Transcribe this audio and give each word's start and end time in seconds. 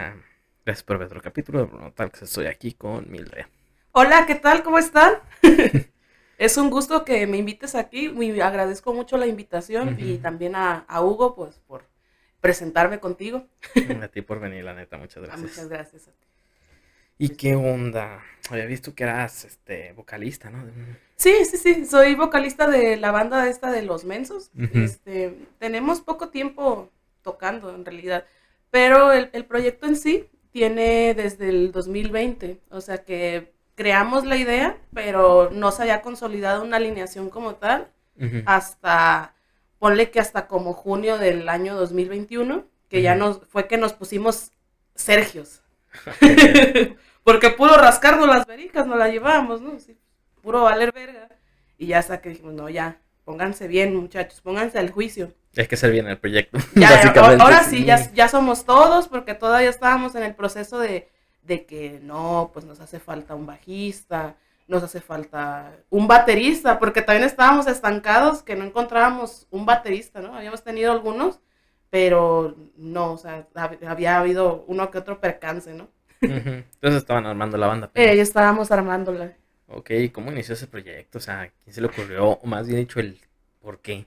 Ah, 0.00 0.14
gracias 0.64 0.84
por 0.84 0.96
ver 0.98 1.06
otro 1.08 1.20
capítulo 1.20 1.66
Bruno 1.66 1.92
Talks. 1.92 2.22
Estoy 2.22 2.46
aquí 2.46 2.72
con 2.74 3.10
Mildred. 3.10 3.46
Hola, 3.90 4.26
¿qué 4.26 4.36
tal? 4.36 4.62
¿Cómo 4.62 4.78
están? 4.78 5.14
es 6.38 6.56
un 6.56 6.70
gusto 6.70 7.04
que 7.04 7.26
me 7.26 7.36
invites 7.36 7.74
aquí. 7.74 8.08
Muy 8.08 8.40
agradezco 8.40 8.94
mucho 8.94 9.16
la 9.16 9.26
invitación 9.26 9.96
y 9.98 10.12
Ujú. 10.14 10.22
también 10.22 10.54
a, 10.54 10.84
a 10.86 11.02
Hugo, 11.02 11.34
pues, 11.34 11.58
por 11.66 11.84
presentarme 12.40 13.00
contigo. 13.00 13.48
A 14.00 14.06
ti 14.06 14.22
por 14.22 14.38
venir, 14.38 14.62
la 14.62 14.72
neta, 14.74 14.98
muchas 14.98 15.16
Ah, 15.24 15.26
gracias. 15.26 15.40
muchas 15.50 15.68
gracias. 15.68 16.10
¿Y 17.20 17.30
qué 17.30 17.56
onda? 17.56 18.22
Había 18.48 18.66
visto 18.66 18.94
que 18.94 19.02
eras 19.02 19.44
este 19.46 19.92
vocalista, 19.94 20.48
¿no? 20.50 20.64
Sí, 21.16 21.44
sí, 21.44 21.56
sí, 21.56 21.84
soy 21.86 22.14
vocalista 22.14 22.68
de 22.68 22.96
la 22.96 23.10
banda 23.10 23.48
esta 23.48 23.72
de 23.72 23.82
Los 23.82 24.04
Mensos. 24.04 24.52
Ujú. 24.54 24.78
Este, 24.78 25.36
tenemos 25.58 26.00
poco 26.00 26.28
tiempo 26.28 26.92
tocando 27.22 27.74
en 27.74 27.84
realidad, 27.84 28.24
pero 28.70 29.12
el, 29.12 29.30
el 29.32 29.44
proyecto 29.44 29.86
en 29.86 29.96
sí 29.96 30.28
tiene 30.50 31.14
desde 31.14 31.48
el 31.48 31.72
2020, 31.72 32.60
o 32.70 32.80
sea 32.80 33.04
que 33.04 33.52
creamos 33.74 34.24
la 34.26 34.36
idea, 34.36 34.76
pero 34.92 35.50
no 35.52 35.70
se 35.70 35.82
había 35.82 36.02
consolidado 36.02 36.64
una 36.64 36.78
alineación 36.78 37.30
como 37.30 37.54
tal 37.54 37.92
hasta, 38.44 39.34
ponle 39.78 40.10
que 40.10 40.18
hasta 40.20 40.48
como 40.48 40.72
junio 40.72 41.18
del 41.18 41.48
año 41.48 41.76
2021, 41.76 42.66
que 42.88 43.02
ya 43.02 43.12
Ujú. 43.12 43.20
nos, 43.20 43.40
fue 43.48 43.68
que 43.68 43.76
nos 43.78 43.92
pusimos 43.92 44.50
Sergios. 44.94 45.62
Porque 47.24 47.50
puro 47.50 47.76
rascarnos 47.76 48.26
las 48.26 48.46
verijas, 48.46 48.86
nos 48.86 48.98
la 48.98 49.08
llevábamos, 49.08 49.60
¿no? 49.60 49.78
Sí, 49.78 49.96
puro 50.42 50.62
valer 50.62 50.92
verga. 50.92 51.28
Y 51.76 51.86
ya 51.86 51.98
hasta 51.98 52.20
que 52.20 52.30
dijimos, 52.30 52.54
no, 52.54 52.68
ya, 52.68 53.00
pónganse 53.28 53.68
bien, 53.68 53.94
muchachos, 53.94 54.40
pónganse 54.40 54.78
al 54.78 54.90
juicio. 54.90 55.34
Hay 55.54 55.66
que 55.66 55.74
hacer 55.74 55.90
bien 55.92 56.08
el 56.08 56.16
proyecto. 56.16 56.56
Ya, 56.74 56.92
básicamente. 56.92 57.42
ahora 57.42 57.62
sí, 57.62 57.84
ya, 57.84 58.10
ya 58.14 58.26
somos 58.26 58.64
todos, 58.64 59.06
porque 59.06 59.34
todavía 59.34 59.68
estábamos 59.68 60.14
en 60.14 60.22
el 60.22 60.34
proceso 60.34 60.78
de, 60.78 61.10
de 61.42 61.66
que 61.66 62.00
no, 62.02 62.50
pues 62.54 62.64
nos 62.64 62.80
hace 62.80 62.98
falta 62.98 63.34
un 63.34 63.44
bajista, 63.44 64.36
nos 64.66 64.82
hace 64.82 65.02
falta 65.02 65.76
un 65.90 66.08
baterista, 66.08 66.78
porque 66.78 67.02
también 67.02 67.26
estábamos 67.28 67.66
estancados 67.66 68.42
que 68.42 68.56
no 68.56 68.64
encontrábamos 68.64 69.46
un 69.50 69.66
baterista, 69.66 70.22
¿no? 70.22 70.34
Habíamos 70.34 70.64
tenido 70.64 70.90
algunos, 70.90 71.38
pero 71.90 72.56
no, 72.78 73.12
o 73.12 73.18
sea, 73.18 73.46
hab- 73.54 73.86
había 73.86 74.16
habido 74.18 74.64
uno 74.68 74.90
que 74.90 74.96
otro 74.96 75.20
percance, 75.20 75.74
¿no? 75.74 75.88
Entonces 76.22 77.02
estaban 77.02 77.26
armando 77.26 77.58
la 77.58 77.66
banda. 77.66 77.90
Eh, 77.92 78.16
ya 78.16 78.22
estábamos 78.22 78.70
armándola. 78.70 79.36
Ok, 79.68 79.90
¿cómo 80.12 80.32
inició 80.32 80.54
ese 80.54 80.66
proyecto? 80.66 81.18
O 81.18 81.20
sea, 81.20 81.52
¿quién 81.62 81.74
se 81.74 81.80
le 81.80 81.88
ocurrió? 81.88 82.30
O 82.30 82.46
más 82.46 82.66
bien 82.66 82.80
dicho, 82.80 83.00
el 83.00 83.20
por 83.60 83.80
qué. 83.80 84.06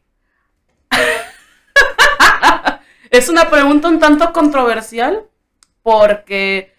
Es 3.11 3.27
una 3.27 3.49
pregunta 3.49 3.89
un 3.89 3.99
tanto 3.99 4.31
controversial 4.31 5.25
porque 5.83 6.73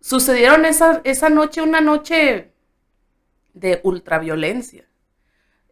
sucedieron 0.00 0.64
esa, 0.64 1.02
esa 1.04 1.28
noche, 1.28 1.60
una 1.60 1.82
noche 1.82 2.50
de 3.52 3.80
ultraviolencia. 3.84 4.86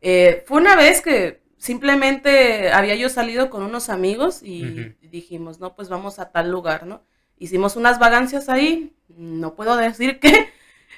Eh, 0.03 0.45
fue 0.47 0.61
una 0.61 0.77
vez 0.77 1.01
que 1.01 1.43
simplemente 1.57 2.71
había 2.71 2.95
yo 2.97 3.09
salido 3.09 3.49
con 3.49 3.63
unos 3.63 3.89
amigos 3.89 4.43
y 4.43 4.95
dijimos, 5.01 5.59
no, 5.59 5.75
pues 5.75 5.89
vamos 5.89 6.19
a 6.19 6.31
tal 6.31 6.51
lugar, 6.51 6.85
¿no? 6.87 7.03
Hicimos 7.39 7.77
unas 7.77 7.99
vagancias 7.99 8.51
ahí, 8.51 8.95
no 9.09 9.55
puedo 9.55 9.75
decir 9.77 10.19
qué. 10.21 10.51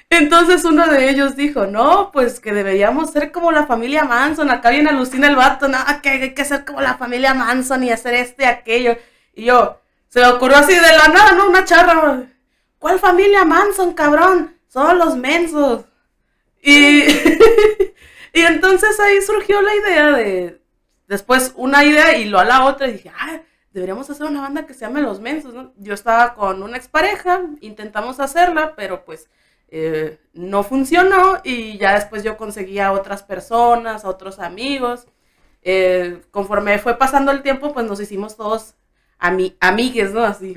Entonces 0.09 0.63
uno 0.63 0.87
de 0.87 1.09
ellos 1.09 1.35
dijo, 1.35 1.67
no, 1.67 2.11
pues 2.11 2.39
que 2.39 2.53
deberíamos 2.53 3.11
ser 3.11 3.31
como 3.31 3.51
la 3.51 3.67
familia 3.67 4.05
Manson. 4.05 4.49
Acá 4.49 4.69
viene 4.69 4.89
alucina 4.89 5.27
el 5.27 5.35
vato, 5.35 5.67
no, 5.67 5.77
que 6.01 6.09
hay 6.09 6.33
que 6.33 6.45
ser 6.45 6.63
como 6.65 6.81
la 6.81 6.97
familia 6.97 7.33
Manson 7.33 7.83
y 7.83 7.91
hacer 7.91 8.13
este 8.13 8.45
aquello. 8.45 8.97
Y 9.33 9.45
yo, 9.45 9.81
se 10.07 10.21
me 10.21 10.27
ocurrió 10.27 10.57
así 10.57 10.73
de 10.73 10.81
la 10.81 11.09
nada, 11.09 11.33
¿no? 11.33 11.47
Una 11.49 11.65
charra. 11.65 12.23
¿Cuál 12.79 12.99
familia 12.99 13.43
Manson, 13.43 13.93
cabrón? 13.93 14.57
Son 14.67 14.97
los 14.97 15.17
mensos. 15.17 15.85
Y, 16.61 17.03
y 18.33 18.41
entonces 18.41 18.99
ahí 18.99 19.21
surgió 19.21 19.61
la 19.61 19.75
idea 19.75 20.11
de, 20.11 20.61
después 21.07 21.53
una 21.55 21.83
idea 21.83 22.17
y 22.17 22.25
lo 22.25 22.39
a 22.39 22.45
la 22.45 22.65
otra 22.65 22.87
y 22.87 22.93
dije, 22.93 23.11
ah, 23.17 23.39
deberíamos 23.71 24.09
hacer 24.09 24.27
una 24.27 24.41
banda 24.41 24.65
que 24.65 24.73
se 24.73 24.81
llame 24.81 25.01
Los 25.01 25.19
Mensos, 25.19 25.53
¿no? 25.53 25.73
Yo 25.77 25.93
estaba 25.93 26.35
con 26.35 26.63
una 26.63 26.77
expareja, 26.77 27.41
intentamos 27.61 28.19
hacerla, 28.19 28.75
pero 28.75 29.05
pues 29.05 29.29
eh, 29.69 30.19
no 30.33 30.63
funcionó 30.63 31.39
y 31.43 31.77
ya 31.77 31.95
después 31.95 32.23
yo 32.23 32.37
conseguí 32.37 32.79
a 32.79 32.91
otras 32.91 33.23
personas, 33.23 34.05
a 34.05 34.09
otros 34.09 34.39
amigos. 34.39 35.07
Eh, 35.61 36.21
conforme 36.31 36.79
fue 36.79 36.97
pasando 36.97 37.31
el 37.31 37.41
tiempo, 37.41 37.73
pues 37.73 37.85
nos 37.85 37.99
hicimos 37.99 38.37
todos 38.37 38.75
ami 39.19 39.57
amigues, 39.59 40.13
¿no? 40.13 40.23
Así. 40.23 40.55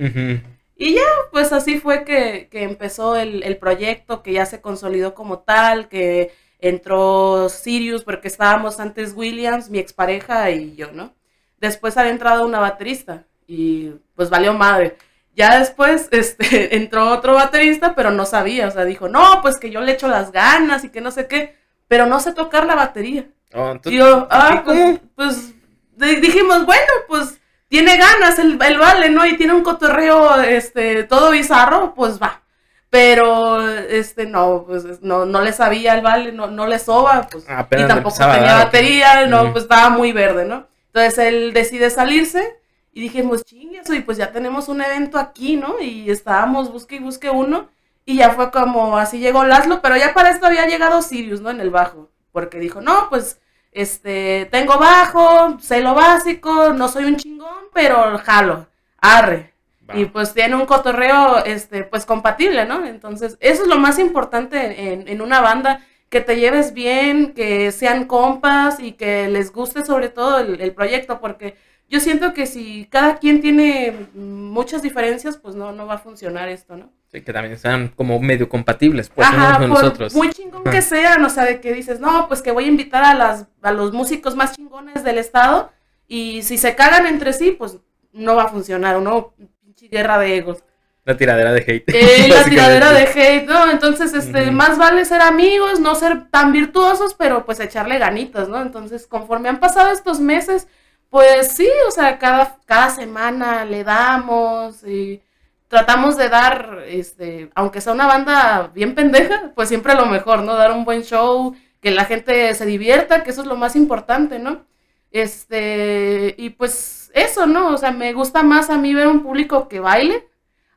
Y 0.77 0.95
ya, 0.95 1.03
pues 1.31 1.53
así 1.53 1.79
fue 1.79 2.05
que, 2.05 2.49
que 2.51 2.63
empezó 2.63 3.17
el, 3.17 3.43
el 3.43 3.59
proyecto, 3.59 4.23
que 4.23 4.33
ya 4.33 4.47
se 4.47 4.61
consolidó 4.61 5.15
como 5.15 5.41
tal, 5.41 5.89
que 5.89 6.33
entró 6.59 7.49
Sirius, 7.49 8.05
porque 8.05 8.29
estábamos 8.29 8.81
antes 8.81 9.13
Williams, 9.15 9.71
mi 9.71 9.79
expareja 9.79 10.51
y 10.51 10.77
yo, 10.77 10.93
¿no? 10.93 11.13
Después 11.59 11.97
había 11.97 12.13
entrado 12.13 12.47
una 12.47 12.61
baterista 12.61 13.27
y 13.47 13.91
pues 14.15 14.31
valió 14.31 14.55
madre. 14.55 14.97
Ya 15.35 15.59
después 15.59 16.09
este, 16.13 16.77
entró 16.77 17.09
otro 17.11 17.35
baterista, 17.35 17.95
pero 17.95 18.11
no 18.11 18.27
sabía, 18.27 18.69
o 18.69 18.71
sea, 18.71 18.85
dijo, 18.85 19.09
no, 19.09 19.41
pues 19.43 19.57
que 19.57 19.71
yo 19.71 19.81
le 19.81 19.93
echo 19.93 20.09
las 20.09 20.33
ganas 20.33 20.85
y 20.85 20.91
que 20.91 21.01
no 21.01 21.11
sé 21.11 21.27
qué, 21.27 21.57
pero 21.89 22.07
no 22.07 22.21
sé 22.21 22.33
tocar 22.33 22.67
la 22.67 22.75
batería. 22.75 23.27
Oh, 23.55 23.77
Y 23.85 23.97
yo, 23.97 24.29
ah, 24.31 24.63
pues, 24.65 25.01
pues 25.17 25.55
di- 25.97 26.17
dijimos, 26.17 26.65
bueno, 26.67 26.93
pues 27.09 27.41
tiene 27.69 27.97
ganas 27.97 28.39
el, 28.39 28.61
el 28.63 28.79
vale, 28.79 29.11
¿no? 29.11 29.25
Y 29.27 29.37
tiene 29.37 29.55
un 29.55 29.63
cotorreo, 29.63 30.41
este, 30.41 31.05
todo 31.05 31.31
bizarro, 31.31 31.95
pues 31.95 32.21
va. 32.21 32.43
Pero, 32.91 33.69
este, 33.69 34.27
no, 34.27 34.65
pues 34.67 35.01
no, 35.03 35.25
no 35.25 35.41
le 35.43 35.53
sabía 35.53 35.95
el 35.95 36.03
vale, 36.03 36.33
no, 36.33 36.49
no 36.49 36.67
le 36.67 36.79
soba, 36.81 37.29
pues. 37.31 37.45
Apenas 37.49 37.85
y 37.85 37.89
tampoco 37.89 38.17
tenía 38.19 38.55
batería, 38.57 39.27
no, 39.27 39.43
Ujú. 39.45 39.53
pues 39.53 39.65
estaba 39.65 39.91
muy 39.91 40.11
verde, 40.13 40.45
¿no? 40.45 40.67
Entonces 40.87 41.19
él 41.19 41.53
decide 41.53 41.91
salirse 41.91 42.60
y 42.93 43.01
dijimos, 43.03 43.45
chingue 43.45 43.79
eso, 43.79 43.95
y 43.95 44.01
pues 44.01 44.19
ya 44.19 44.33
tenemos 44.33 44.69
un 44.69 44.83
evento 44.83 45.19
aquí, 45.19 45.57
¿no? 45.57 45.81
Y 45.81 46.11
estábamos, 46.11 46.73
busque 46.73 46.97
y 46.97 47.01
busque 47.01 47.31
uno. 47.31 47.69
Y 48.05 48.17
ya 48.17 48.31
fue 48.31 48.51
como, 48.51 48.99
así 48.99 49.19
llegó 49.19 49.45
Laszlo, 49.45 49.81
pero 49.81 49.97
ya 49.97 50.13
para 50.15 50.31
esto 50.31 50.47
había 50.47 50.67
llegado 50.67 51.03
Sirius, 51.03 51.41
¿no? 51.41 51.51
En 51.51 51.61
el 51.61 51.71
bajo. 51.71 52.11
Porque 52.33 52.59
dijo, 52.59 52.81
no, 52.81 53.09
pues, 53.09 53.41
este, 53.73 54.49
tengo 54.51 54.79
bajo, 54.79 55.59
sé 55.61 55.81
lo 55.81 55.95
básico, 55.95 56.73
no 56.73 56.89
soy 56.89 57.05
un 57.05 57.17
chingón, 57.17 57.67
pero 57.73 58.19
jalo, 58.19 58.67
arre. 58.99 59.55
Va. 59.89 59.97
Y 59.97 60.07
pues 60.07 60.35
tiene 60.35 60.57
un 60.57 60.67
cotorreo, 60.67 61.45
este, 61.45 61.85
pues 61.85 62.05
compatible, 62.05 62.67
¿no? 62.67 62.85
Entonces, 62.85 63.37
eso 63.41 63.63
es 63.63 63.69
lo 63.69 63.79
más 63.79 64.01
importante 64.01 64.93
en, 64.93 65.07
en 65.07 65.21
una 65.21 65.41
banda, 65.41 65.87
que 66.09 66.21
te 66.21 66.41
lleves 66.41 66.75
bien, 66.75 67.35
que 67.35 67.71
sean 67.71 68.07
compas 68.07 68.81
y 68.81 68.93
que 68.93 69.29
les 69.29 69.53
guste 69.53 69.85
sobre 69.85 70.09
todo 70.09 70.41
el, 70.41 70.61
el 70.61 70.75
proyecto, 70.75 71.21
porque 71.21 71.57
yo 71.91 71.99
siento 71.99 72.33
que 72.33 72.47
si 72.47 72.87
cada 72.89 73.17
quien 73.17 73.41
tiene 73.41 74.07
muchas 74.15 74.81
diferencias, 74.81 75.37
pues 75.37 75.57
no, 75.57 75.73
no 75.73 75.87
va 75.87 75.95
a 75.95 75.99
funcionar 75.99 76.49
esto, 76.49 76.77
¿no? 76.77 76.93
Sí, 77.11 77.23
que 77.23 77.33
también 77.33 77.59
sean 77.59 77.89
como 77.89 78.21
medio 78.21 78.49
compatibles, 78.49 79.09
pues, 79.09 79.27
Ajá, 79.27 79.37
unos 79.37 79.59
con 79.59 79.71
por 79.71 79.83
nosotros. 79.83 80.15
muy 80.15 80.31
chingón 80.31 80.63
que 80.63 80.83
sean, 80.83 81.25
o 81.25 81.29
sea, 81.29 81.45
de 81.45 81.61
que 81.61 81.73
dices, 81.73 81.99
no, 81.99 82.29
pues 82.29 82.43
que 82.43 82.53
voy 82.53 82.65
a 82.65 82.69
invitar 82.69 83.03
a, 83.03 83.15
las, 83.15 83.49
a 83.61 83.73
los 83.73 83.93
músicos 83.93 84.37
más 84.37 84.55
chingones 84.55 85.03
del 85.03 85.19
estado 85.19 85.73
y 86.07 86.43
si 86.43 86.59
se 86.59 86.77
cagan 86.77 87.07
entre 87.07 87.33
sí, 87.33 87.51
pues 87.51 87.79
no 88.13 88.37
va 88.37 88.45
a 88.45 88.49
funcionar, 88.49 89.01
¿no? 89.03 89.35
Pinche 89.61 89.89
guerra 89.89 90.21
de 90.21 90.37
egos. 90.37 90.63
La 91.05 91.17
tiradera 91.17 91.53
de 91.53 91.61
hate. 91.67 91.89
Eh, 91.89 92.29
la 92.29 92.45
tiradera 92.49 92.93
de 92.93 93.03
hate, 93.03 93.49
¿no? 93.49 93.69
Entonces, 93.69 94.15
este, 94.15 94.53
más 94.53 94.79
vale 94.79 95.05
ser 95.05 95.23
amigos, 95.23 95.81
no 95.81 95.97
ser 95.97 96.31
tan 96.31 96.53
virtuosos, 96.53 97.15
pero 97.15 97.45
pues 97.45 97.59
echarle 97.59 97.99
ganitas, 97.99 98.49
¿no? 98.49 98.63
Entonces, 98.63 99.09
conforme 99.09 99.49
han 99.49 99.59
pasado 99.59 99.91
estos 99.91 100.21
meses, 100.21 100.69
pues 101.11 101.53
sí, 101.53 101.69
o 101.87 101.91
sea, 101.91 102.19
cada, 102.19 102.59
cada 102.67 102.91
semana 102.91 103.65
le 103.65 103.85
damos 103.85 104.85
y 104.85 105.23
tratamos 105.69 106.17
de 106.17 106.29
dar, 106.29 106.85
este, 106.87 107.51
aunque 107.55 107.81
sea 107.81 107.93
una 107.93 108.07
banda 108.07 108.71
bien 108.75 108.95
pendeja, 108.95 109.53
pues 109.55 109.69
siempre 109.69 109.95
lo 109.95 110.07
mejor, 110.07 110.43
¿no? 110.43 110.55
Dar 110.55 110.73
un 110.73 110.85
buen 110.85 111.03
show, 111.03 111.55
que 111.81 111.91
la 111.91 112.05
gente 112.05 112.55
se 112.55 112.67
divierta, 112.67 113.23
que 113.23 113.31
eso 113.31 113.43
es 113.43 113.47
lo 113.47 113.57
más 113.57 113.77
importante, 113.77 114.39
¿no? 114.39 114.67
Este, 115.11 116.35
y 116.39 116.51
pues 116.51 117.11
eso, 117.15 117.47
¿no? 117.47 117.75
O 117.75 117.77
sea, 117.77 117.91
me 117.91 118.13
gusta 118.13 118.43
más 118.43 118.71
a 118.71 118.79
mí 118.79 118.95
ver 118.95 119.09
un 119.09 119.23
público 119.23 119.69
que 119.69 119.81
baile 119.81 120.29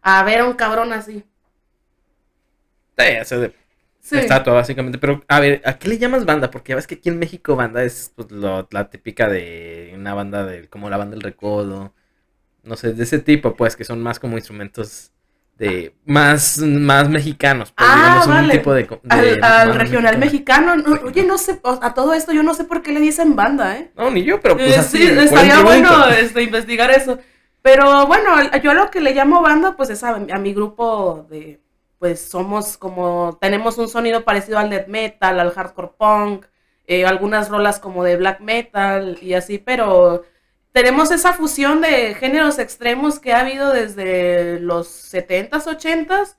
a 0.01 0.23
ver 0.23 0.41
a 0.41 0.45
un 0.45 0.53
cabrón 0.53 0.93
así. 0.93 1.23
Sí, 2.97 3.35
de 3.35 3.53
Sí. 4.03 4.17
estatua, 4.17 4.53
básicamente. 4.53 4.97
Pero, 4.99 5.23
a 5.29 5.39
ver, 5.39 5.61
¿a 5.65 5.77
qué 5.79 5.87
le 5.89 5.97
llamas 5.97 6.25
banda? 6.25 6.51
Porque 6.51 6.71
ya 6.71 6.75
ves 6.75 6.87
que 6.87 6.95
aquí 6.95 7.09
en 7.09 7.19
México 7.19 7.55
banda 7.55 7.83
es 7.83 8.11
pues, 8.15 8.31
lo- 8.31 8.67
la 8.71 8.89
típica 8.89 9.29
de 9.29 9.93
una 9.95 10.13
banda 10.13 10.45
de, 10.45 10.67
como 10.69 10.89
la 10.89 10.97
banda 10.97 11.13
del 11.15 11.23
recodo. 11.23 11.93
No 12.63 12.75
sé, 12.77 12.93
de 12.93 13.03
ese 13.03 13.19
tipo, 13.19 13.55
pues, 13.55 13.75
que 13.75 13.83
son 13.85 14.01
más 14.01 14.19
como 14.19 14.37
instrumentos 14.37 15.11
de 15.57 15.95
más, 16.05 16.57
más 16.59 17.09
mexicanos, 17.09 17.71
pues, 17.71 17.89
Ah, 17.89 17.95
digamos, 17.97 18.27
un 18.27 18.33
vale. 18.33 18.53
tipo 18.57 18.73
de, 18.73 18.83
de 18.83 19.39
Al, 19.41 19.75
regional 19.75 20.17
mexicano. 20.17 20.75
no, 20.77 20.93
oye, 21.05 21.23
no 21.23 21.37
sé, 21.37 21.59
a 21.63 21.93
todo 21.93 22.13
esto 22.13 22.33
yo 22.33 22.43
no 22.43 22.53
sé 22.55 22.63
por 22.65 22.81
qué 22.81 22.91
le 22.93 22.99
dicen 23.01 23.35
banda, 23.35 23.77
¿eh? 23.77 23.91
No, 23.95 24.09
ni 24.11 24.23
yo, 24.23 24.39
pero 24.41 24.55
pues 24.55 24.75
Eh, 24.75 24.79
así. 24.79 24.97
sí, 24.97 25.03
estaría 25.07 25.61
bueno 25.61 26.07
este, 26.09 26.43
investigar 26.43 26.91
eso. 26.91 27.19
Pero 27.61 28.07
bueno, 28.07 28.31
yo 28.61 28.71
a 28.71 28.73
lo 28.73 28.91
que 28.91 28.99
le 29.01 29.13
llamo 29.13 29.41
banda, 29.41 29.75
pues 29.77 29.89
es 29.89 30.03
a, 30.03 30.15
a 30.15 30.39
mi 30.39 30.53
grupo 30.53 31.27
de, 31.29 31.61
pues 32.03 32.19
somos 32.19 32.75
como, 32.77 33.37
tenemos 33.39 33.77
un 33.77 33.87
sonido 33.87 34.25
parecido 34.25 34.59
al 34.59 34.69
death 34.69 34.87
metal, 34.89 35.39
al 35.39 35.51
hardcore 35.51 35.91
punk, 35.97 36.45
eh, 36.85 37.05
algunas 37.05 37.47
rolas 37.47 37.79
como 37.79 38.03
de 38.03 38.17
black 38.17 38.41
metal 38.41 39.17
y 39.21 39.35
así, 39.35 39.57
pero 39.57 40.25
tenemos 40.73 41.11
esa 41.11 41.31
fusión 41.31 41.79
de 41.79 42.13
géneros 42.15 42.59
extremos 42.59 43.19
que 43.19 43.31
ha 43.31 43.39
habido 43.39 43.71
desde 43.71 44.59
los 44.59 44.89
70s, 45.13 45.65
80s, 45.65 46.35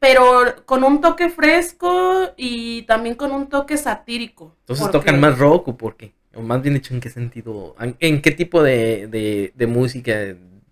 pero 0.00 0.56
con 0.66 0.82
un 0.82 1.00
toque 1.00 1.28
fresco 1.28 2.32
y 2.36 2.82
también 2.82 3.14
con 3.14 3.30
un 3.30 3.48
toque 3.48 3.76
satírico. 3.76 4.56
Entonces 4.62 4.86
porque- 4.86 4.98
tocan 4.98 5.20
más 5.20 5.38
rock 5.38 5.68
o 5.68 5.76
por 5.76 5.94
qué? 5.96 6.14
O 6.34 6.42
más 6.42 6.60
bien 6.62 6.74
dicho, 6.74 6.92
¿en 6.94 6.98
qué 7.00 7.10
sentido? 7.10 7.76
¿En, 7.78 7.94
en 8.00 8.20
qué 8.20 8.32
tipo 8.32 8.60
de, 8.60 9.06
de, 9.06 9.52
de 9.54 9.66
música 9.68 10.18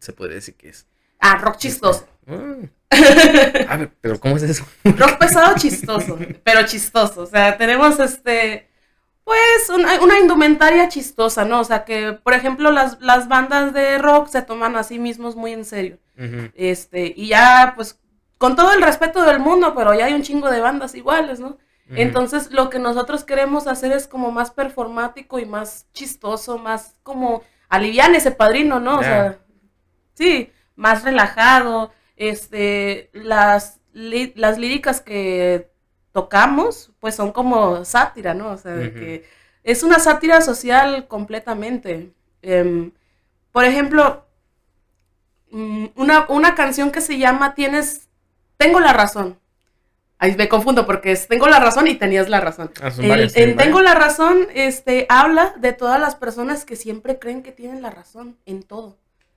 se 0.01 0.13
podría 0.13 0.35
decir 0.35 0.57
que 0.57 0.71
es? 0.71 0.89
Ah, 1.21 1.39
rock 1.39 1.59
chistoso. 1.59 2.09
Ah. 2.27 2.57
A 2.91 3.77
ver, 3.79 3.91
pero 4.01 4.21
¿cómo 4.21 4.37
es 4.37 4.43
eso? 4.45 4.65
rock 4.85 5.19
pesado 5.19 5.55
chistoso, 5.57 6.19
pero 6.45 6.65
chistoso. 6.65 7.23
O 7.23 7.27
sea, 7.27 7.57
tenemos 7.57 7.99
este, 7.99 8.69
pues, 9.25 9.69
una, 9.75 10.01
una 10.01 10.19
indumentaria 10.19 10.89
chistosa, 10.89 11.45
¿no? 11.45 11.61
O 11.61 11.65
sea, 11.65 11.85
que, 11.85 12.13
por 12.13 12.33
ejemplo, 12.33 12.71
las, 12.71 13.01
las 13.01 13.29
bandas 13.29 13.73
de 13.73 13.99
rock 13.99 14.29
se 14.29 14.43
toman 14.43 14.77
a 14.77 14.85
sí 14.85 14.99
mismos 14.99 15.35
muy 15.37 15.53
en 15.53 15.65
serio. 15.65 15.99
Este, 16.55 17.13
y 17.15 17.29
ya, 17.29 17.73
pues, 17.77 17.99
con 18.39 18.57
todo 18.57 18.73
el 18.73 18.83
respeto 18.83 19.25
del 19.25 19.41
mundo, 19.41 19.75
pero 19.77 19.95
ya 19.95 20.07
hay 20.07 20.15
un 20.15 20.23
chingo 20.23 20.51
de 20.51 20.61
bandas 20.61 20.95
iguales, 20.95 21.41
¿no? 21.41 21.59
Entonces, 21.89 22.51
lo 22.51 22.69
que 22.69 22.81
nosotros 22.81 23.23
queremos 23.25 23.69
hacer 23.69 23.93
es 23.93 24.09
como 24.09 24.33
más 24.33 24.51
performático 24.51 25.39
y 25.39 25.47
más 25.47 25.87
chistoso, 25.93 26.59
más 26.59 26.97
como 27.05 27.43
aliviar 27.69 28.13
ese 28.15 28.33
padrino, 28.33 28.81
¿no? 28.81 28.99
O 28.99 29.03
sea, 29.03 29.39
sí, 30.15 30.51
más 30.75 31.05
relajado. 31.05 31.93
Este, 32.17 33.11
las, 33.13 33.81
li- 33.93 34.33
las 34.37 34.59
líricas 34.59 35.01
que 35.01 35.71
tocamos, 36.13 36.93
pues 37.01 37.15
son 37.15 37.31
como 37.33 37.85
sátira, 37.85 38.33
¿no? 38.35 38.51
O 38.53 38.57
sea, 38.57 38.73
de 38.73 38.93
que 38.95 39.25
es 39.65 39.83
una 39.83 39.99
sátira 39.99 40.41
social 40.41 41.07
completamente. 41.09 42.13
Em, 42.43 42.91
por 43.53 43.65
ejemplo, 43.65 44.25
mm, 45.51 45.87
una, 45.97 46.27
una 46.29 46.55
canción 46.55 46.91
que 46.91 47.01
se 47.01 47.19
llama 47.19 47.55
Tienes, 47.55 48.09
Tengo 48.57 48.81
la 48.81 48.95
razón. 48.95 49.39
Ahí 50.19 50.35
me 50.35 50.49
confundo 50.49 50.87
porque 50.87 51.13
es 51.13 51.29
Tengo 51.29 51.47
la 51.47 51.61
razón 51.61 51.87
y 51.89 51.95
tenías 51.97 52.31
la 52.31 52.41
razón. 52.41 52.71
Ah, 52.81 52.91
El- 53.03 53.09
varias, 53.11 53.35
Tengo 53.59 53.83
la 53.83 53.95
razón, 53.95 54.49
este, 54.55 55.05
habla 55.11 55.53
de 55.59 55.75
todas 55.75 56.01
las 56.01 56.15
personas 56.17 56.65
que 56.65 56.75
siempre 56.77 57.19
creen 57.19 57.43
que 57.43 57.53
tienen 57.53 57.83
la 57.83 57.91
razón 57.91 58.39
en 58.47 58.63
todo. 58.63 58.97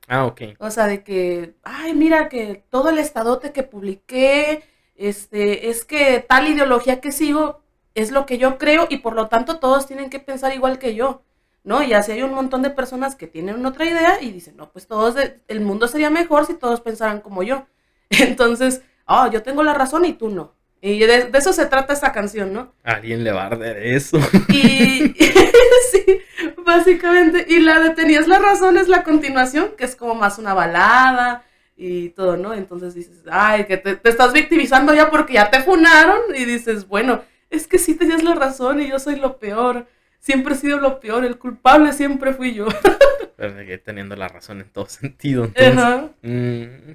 Ah, 0.10 0.26
ok. 0.26 0.42
O 0.60 0.72
sea, 0.72 0.88
de 0.88 1.04
que, 1.04 1.56
ay, 1.64 1.94
mira 1.94 2.30
que 2.30 2.64
todo 2.72 2.90
el 2.90 2.98
estadote 2.98 3.54
que 3.54 3.62
publiqué, 3.62 4.64
este, 4.96 5.70
es 5.70 5.86
que 5.86 6.20
tal 6.28 6.48
ideología 6.48 7.00
que 7.00 7.12
sigo 7.12 7.62
es 7.94 8.12
lo 8.12 8.26
que 8.26 8.40
yo 8.40 8.58
creo 8.58 8.88
y 8.90 8.98
por 8.98 9.14
lo 9.14 9.28
tanto 9.28 9.60
todos 9.60 9.86
tienen 9.86 10.10
que 10.10 10.20
pensar 10.20 10.54
igual 10.56 10.80
que 10.80 10.96
yo, 10.96 11.22
¿no? 11.64 11.84
Y 11.84 11.94
así 11.94 12.12
hay 12.12 12.24
un 12.24 12.34
montón 12.34 12.64
de 12.64 12.72
personas 12.72 13.16
que 13.16 13.28
tienen 13.28 13.64
otra 13.66 13.86
idea 13.86 14.20
y 14.20 14.32
dicen, 14.32 14.58
no, 14.58 14.72
pues 14.72 14.88
todos, 14.88 15.16
el 15.48 15.62
mundo 15.62 15.88
sería 15.88 16.10
mejor 16.10 16.48
si 16.48 16.56
todos 16.56 16.82
pensaran 16.82 17.22
como 17.22 17.44
yo. 17.44 17.68
Entonces, 18.10 18.82
oh, 19.06 19.28
yo 19.32 19.44
tengo 19.44 19.62
la 19.64 19.76
razón 19.76 20.06
y 20.06 20.14
tú 20.14 20.30
no. 20.30 20.56
Y 20.82 21.00
de, 21.00 21.26
de 21.26 21.38
eso 21.38 21.52
se 21.52 21.66
trata 21.66 21.94
esta 21.94 22.12
canción, 22.12 22.54
¿no? 22.54 22.74
Alguien 22.84 23.24
le 23.24 23.32
va 23.32 23.44
a 23.44 23.48
arder 23.48 23.86
eso. 23.86 24.18
Y 24.48 25.14
sí, 25.92 26.22
básicamente. 26.66 27.46
Y 27.50 27.60
la 27.60 27.80
de 27.80 27.90
Tenías 27.90 28.28
la 28.28 28.40
razón 28.40 28.78
es 28.78 28.88
la 28.88 29.04
continuación, 29.04 29.72
que 29.78 29.84
es 29.84 29.96
como 29.96 30.16
más 30.16 30.38
una 30.38 30.54
balada 30.54 31.44
y 31.76 32.10
todo, 32.10 32.38
¿no? 32.38 32.54
Entonces 32.54 32.94
dices, 32.94 33.24
ay, 33.30 33.66
que 33.66 33.78
te, 33.78 33.96
te 33.98 34.10
estás 34.10 34.32
victimizando 34.32 34.94
ya 34.94 35.10
porque 35.10 35.34
ya 35.34 35.50
te 35.50 35.62
funaron. 35.62 36.22
Y 36.34 36.46
dices, 36.46 36.88
bueno, 36.88 37.24
es 37.50 37.68
que 37.68 37.78
sí 37.78 37.96
tenías 37.96 38.24
la 38.24 38.36
razón 38.36 38.82
y 38.82 38.88
yo 38.90 39.00
soy 39.00 39.18
lo 39.18 39.38
peor. 39.38 39.88
Siempre 40.20 40.54
he 40.54 40.58
sido 40.58 40.80
lo 40.80 41.00
peor, 41.00 41.26
el 41.26 41.38
culpable 41.38 41.94
siempre 41.94 42.34
fui 42.34 42.54
yo. 42.54 42.68
Pero 43.38 43.56
que 43.66 43.78
teniendo 43.78 44.16
la 44.16 44.28
razón 44.28 44.62
en 44.62 44.70
todo 44.70 44.86
sentido. 44.88 45.46
Entonces, 45.56 46.12
mm, 46.22 46.92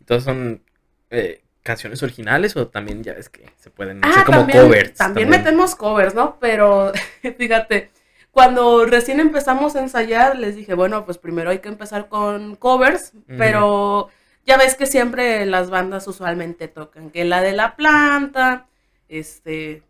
entonces 0.00 0.24
son 0.24 0.62
eh, 1.10 1.42
canciones 1.66 2.02
originales 2.02 2.56
o 2.56 2.68
también 2.68 3.02
ya 3.02 3.12
es 3.12 3.28
que 3.28 3.50
se 3.58 3.68
pueden 3.68 4.02
Ah, 4.02 4.08
hacer 4.08 4.24
como 4.24 4.38
también, 4.38 4.62
covers. 4.62 4.94
También 4.94 5.28
metemos 5.28 5.74
covers, 5.74 6.14
¿no? 6.14 6.38
Pero 6.40 6.92
fíjate, 7.38 7.90
cuando 8.30 8.84
recién 8.86 9.18
empezamos 9.20 9.76
a 9.76 9.80
ensayar, 9.80 10.38
les 10.38 10.56
dije, 10.56 10.74
bueno, 10.74 11.04
pues 11.04 11.18
primero 11.18 11.50
hay 11.50 11.58
que 11.58 11.68
empezar 11.68 12.08
con 12.08 12.54
covers, 12.56 13.12
pero 13.26 14.10
ya 14.44 14.56
ves 14.56 14.74
que 14.74 14.86
siempre 14.86 15.44
las 15.46 15.70
bandas 15.70 16.06
usualmente 16.06 16.68
tocan, 16.68 17.10
que 17.10 17.24
la 17.24 17.40
de 17.40 17.52
la 17.52 17.76
planta, 17.76 18.66
este, 19.08 19.82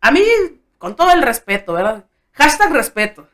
a 0.00 0.10
mí, 0.10 0.22
con 0.78 0.96
todo 0.96 1.12
el 1.12 1.22
respeto, 1.22 1.74
¿verdad? 1.74 2.04
Hashtag 2.32 2.72
respeto, 2.72 3.28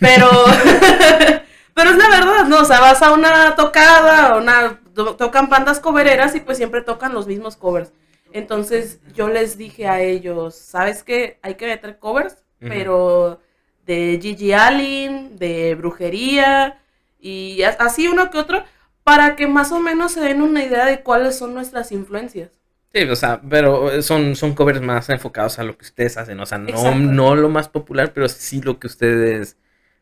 pero, 0.00 0.30
pero 1.74 1.90
es 1.90 1.96
la 1.96 2.08
verdad, 2.08 2.44
¿no? 2.46 2.60
O 2.60 2.64
sea, 2.64 2.80
vas 2.80 3.02
a 3.02 3.12
una 3.12 3.54
tocada, 3.54 4.36
una, 4.36 4.80
to- 4.94 5.16
tocan 5.16 5.48
bandas 5.48 5.80
covereras 5.80 6.34
y 6.34 6.40
pues 6.40 6.56
siempre 6.58 6.82
tocan 6.82 7.12
los 7.14 7.26
mismos 7.26 7.56
covers. 7.56 7.92
Entonces 8.32 9.00
yo 9.14 9.28
les 9.28 9.56
dije 9.58 9.86
a 9.86 10.00
ellos, 10.00 10.54
¿sabes 10.56 11.02
qué? 11.04 11.38
Hay 11.42 11.54
que 11.54 11.66
meter 11.66 11.98
covers, 11.98 12.36
pero 12.58 13.40
de 13.86 14.18
Gigi 14.20 14.52
Allen, 14.52 15.36
de 15.36 15.74
brujería 15.74 16.80
y 17.20 17.62
as- 17.62 17.76
así 17.78 18.08
uno 18.08 18.30
que 18.30 18.38
otro, 18.38 18.64
para 19.04 19.36
que 19.36 19.46
más 19.46 19.70
o 19.72 19.80
menos 19.80 20.12
se 20.12 20.20
den 20.20 20.40
una 20.42 20.64
idea 20.64 20.86
de 20.86 21.02
cuáles 21.02 21.36
son 21.36 21.54
nuestras 21.54 21.92
influencias. 21.92 22.50
Sí, 22.92 23.02
o 23.02 23.16
sea, 23.16 23.40
pero 23.48 24.00
son, 24.02 24.34
son 24.36 24.54
covers 24.54 24.80
más 24.80 25.08
enfocados 25.10 25.58
a 25.58 25.64
lo 25.64 25.76
que 25.76 25.84
ustedes 25.84 26.16
hacen. 26.16 26.38
O 26.40 26.46
sea, 26.46 26.58
no, 26.58 26.68
Exacto. 26.70 26.98
no 26.98 27.34
lo 27.36 27.48
más 27.48 27.68
popular, 27.68 28.12
pero 28.14 28.28
sí 28.28 28.62
lo 28.62 28.78
que 28.78 28.86
ustedes 28.86 29.56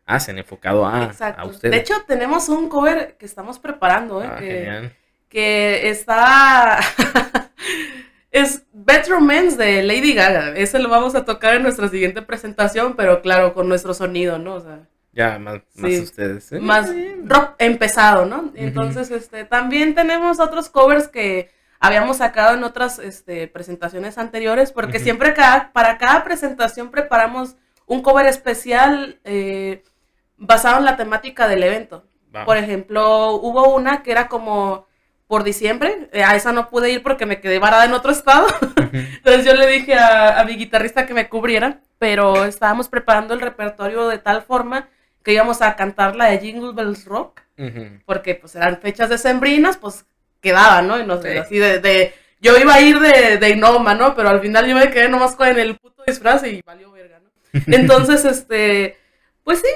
hacen, 0.06 0.38
enfocado 0.38 0.86
a, 0.86 1.04
a 1.36 1.44
ustedes. 1.44 1.72
De 1.72 1.76
hecho, 1.78 1.94
tenemos 2.06 2.48
un 2.48 2.68
cover 2.68 3.16
que 3.18 3.26
estamos 3.26 3.58
preparando, 3.58 4.22
¿eh? 4.22 4.28
Ah, 4.30 4.90
que, 5.28 5.88
está... 5.88 6.80
es 8.30 8.64
Bad 8.72 9.08
Romance 9.08 9.56
de 9.56 9.82
Lady 9.82 10.14
Gaga. 10.14 10.56
Ese 10.56 10.78
lo 10.78 10.88
vamos 10.88 11.14
a 11.14 11.24
tocar 11.24 11.54
en 11.54 11.62
nuestra 11.62 11.88
siguiente 11.88 12.22
presentación, 12.22 12.94
pero 12.96 13.22
claro, 13.22 13.54
con 13.54 13.68
nuestro 13.68 13.94
sonido, 13.94 14.38
¿no? 14.38 14.54
O 14.54 14.60
sea, 14.60 14.80
Ya, 15.12 15.38
más, 15.38 15.60
más 15.74 15.92
ustedes. 15.92 16.52
¿eh? 16.52 16.60
más 16.60 16.90
rock 17.24 17.54
empezado, 17.58 18.26
¿no? 18.26 18.52
Entonces, 18.54 19.10
este, 19.10 19.44
también 19.44 19.94
tenemos 19.94 20.40
otros 20.40 20.68
covers 20.68 21.08
que 21.08 21.50
habíamos 21.78 22.18
sacado 22.18 22.56
en 22.56 22.64
otras 22.64 22.98
este, 22.98 23.48
presentaciones 23.48 24.16
anteriores, 24.16 24.70
porque 24.72 24.98
siempre 24.98 25.34
cada, 25.34 25.72
para 25.72 25.98
cada 25.98 26.22
presentación 26.24 26.90
preparamos 26.90 27.56
un 27.86 28.02
cover 28.02 28.26
especial 28.26 29.18
eh, 29.24 29.82
basado 30.46 30.78
en 30.78 30.84
la 30.84 30.96
temática 30.96 31.48
del 31.48 31.62
evento. 31.62 32.04
Por 32.46 32.56
ejemplo, 32.56 33.32
hubo 33.34 33.74
una 33.74 34.02
que 34.02 34.10
era 34.10 34.26
como 34.28 34.86
por 35.26 35.44
diciembre, 35.44 36.08
eh, 36.12 36.22
a 36.24 36.34
esa 36.36 36.52
no 36.52 36.68
pude 36.70 36.90
ir 36.90 37.02
porque 37.02 37.26
me 37.26 37.40
quedé 37.40 37.58
varada 37.58 37.84
en 37.86 37.92
otro 37.94 38.10
estado, 38.12 38.46
entonces 38.92 39.44
yo 39.46 39.54
le 39.54 39.66
dije 39.66 39.94
a, 39.94 40.40
a 40.40 40.44
mi 40.44 40.56
guitarrista 40.56 41.06
que 41.06 41.14
me 41.14 41.28
cubriera, 41.28 41.80
pero 41.98 42.44
estábamos 42.44 42.88
preparando 42.88 43.32
el 43.32 43.40
repertorio 43.40 44.08
de 44.08 44.18
tal 44.18 44.42
forma 44.42 44.88
que 45.22 45.32
íbamos 45.32 45.62
a 45.62 45.74
cantar 45.76 46.16
la 46.16 46.26
de 46.26 46.38
Jingle 46.38 46.72
Bells 46.74 47.04
Rock, 47.06 47.40
porque 48.04 48.34
pues 48.34 48.54
eran 48.56 48.78
fechas 48.80 49.08
decembrinas, 49.08 49.76
pues 49.78 50.04
quedaba, 50.40 50.82
¿no? 50.82 50.98
Y 51.00 51.06
no 51.06 51.20
sé, 51.22 51.32
Sí. 51.32 51.38
así 51.38 51.58
de, 51.58 51.78
de- 51.78 52.14
yo 52.40 52.56
iba 52.58 52.74
a 52.74 52.80
ir 52.80 52.98
de, 52.98 53.38
de 53.38 53.50
Innoma, 53.50 53.94
¿no? 53.94 54.14
Pero 54.16 54.28
al 54.30 54.40
final 54.40 54.66
yo 54.66 54.74
me 54.74 54.90
quedé 54.90 55.08
nomás 55.08 55.36
con 55.36 55.46
el 55.46 55.76
puto 55.78 56.02
disfraz 56.06 56.44
y 56.44 56.60
valió 56.66 56.90
verga, 56.92 57.20
¿no? 57.20 57.30
Entonces, 57.68 58.24
este, 58.24 58.98
pues 59.44 59.60
sí, 59.60 59.68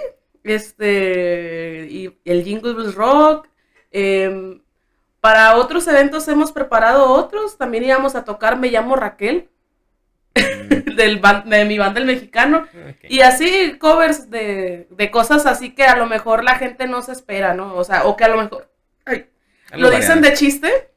este, 0.54 1.86
y 1.90 2.18
el 2.24 2.44
Jingle 2.44 2.74
Bells 2.74 2.94
Rock, 2.94 3.48
em, 3.90 4.62
para 5.20 5.56
otros 5.56 5.86
eventos 5.88 6.28
hemos 6.28 6.52
preparado 6.52 7.10
otros, 7.10 7.58
también 7.58 7.84
íbamos 7.84 8.14
a 8.14 8.24
tocar 8.24 8.58
Me 8.58 8.70
llamo 8.70 8.96
Raquel, 8.96 9.50
Mm, 10.36 10.96
del 10.96 11.20
de 11.46 11.64
mi 11.64 11.78
banda 11.78 12.00
El 12.00 12.06
Mexicano, 12.06 12.66
y 13.02 13.20
así 13.20 13.76
covers 13.78 14.30
de, 14.30 14.86
de 14.90 15.10
cosas 15.10 15.46
así 15.46 15.74
que 15.74 15.84
a 15.84 15.96
lo 15.96 16.06
mejor 16.06 16.44
la 16.44 16.56
gente 16.56 16.86
no 16.86 17.02
se 17.02 17.12
espera, 17.12 17.54
¿no? 17.54 17.74
O 17.74 17.84
sea, 17.84 18.04
o 18.04 18.16
que 18.16 18.24
a 18.24 18.28
lo 18.28 18.42
mejor 18.42 18.70
ay, 19.04 19.26
lo 19.74 19.90
dicen 19.90 20.20
de 20.20 20.34
chiste, 20.34 20.90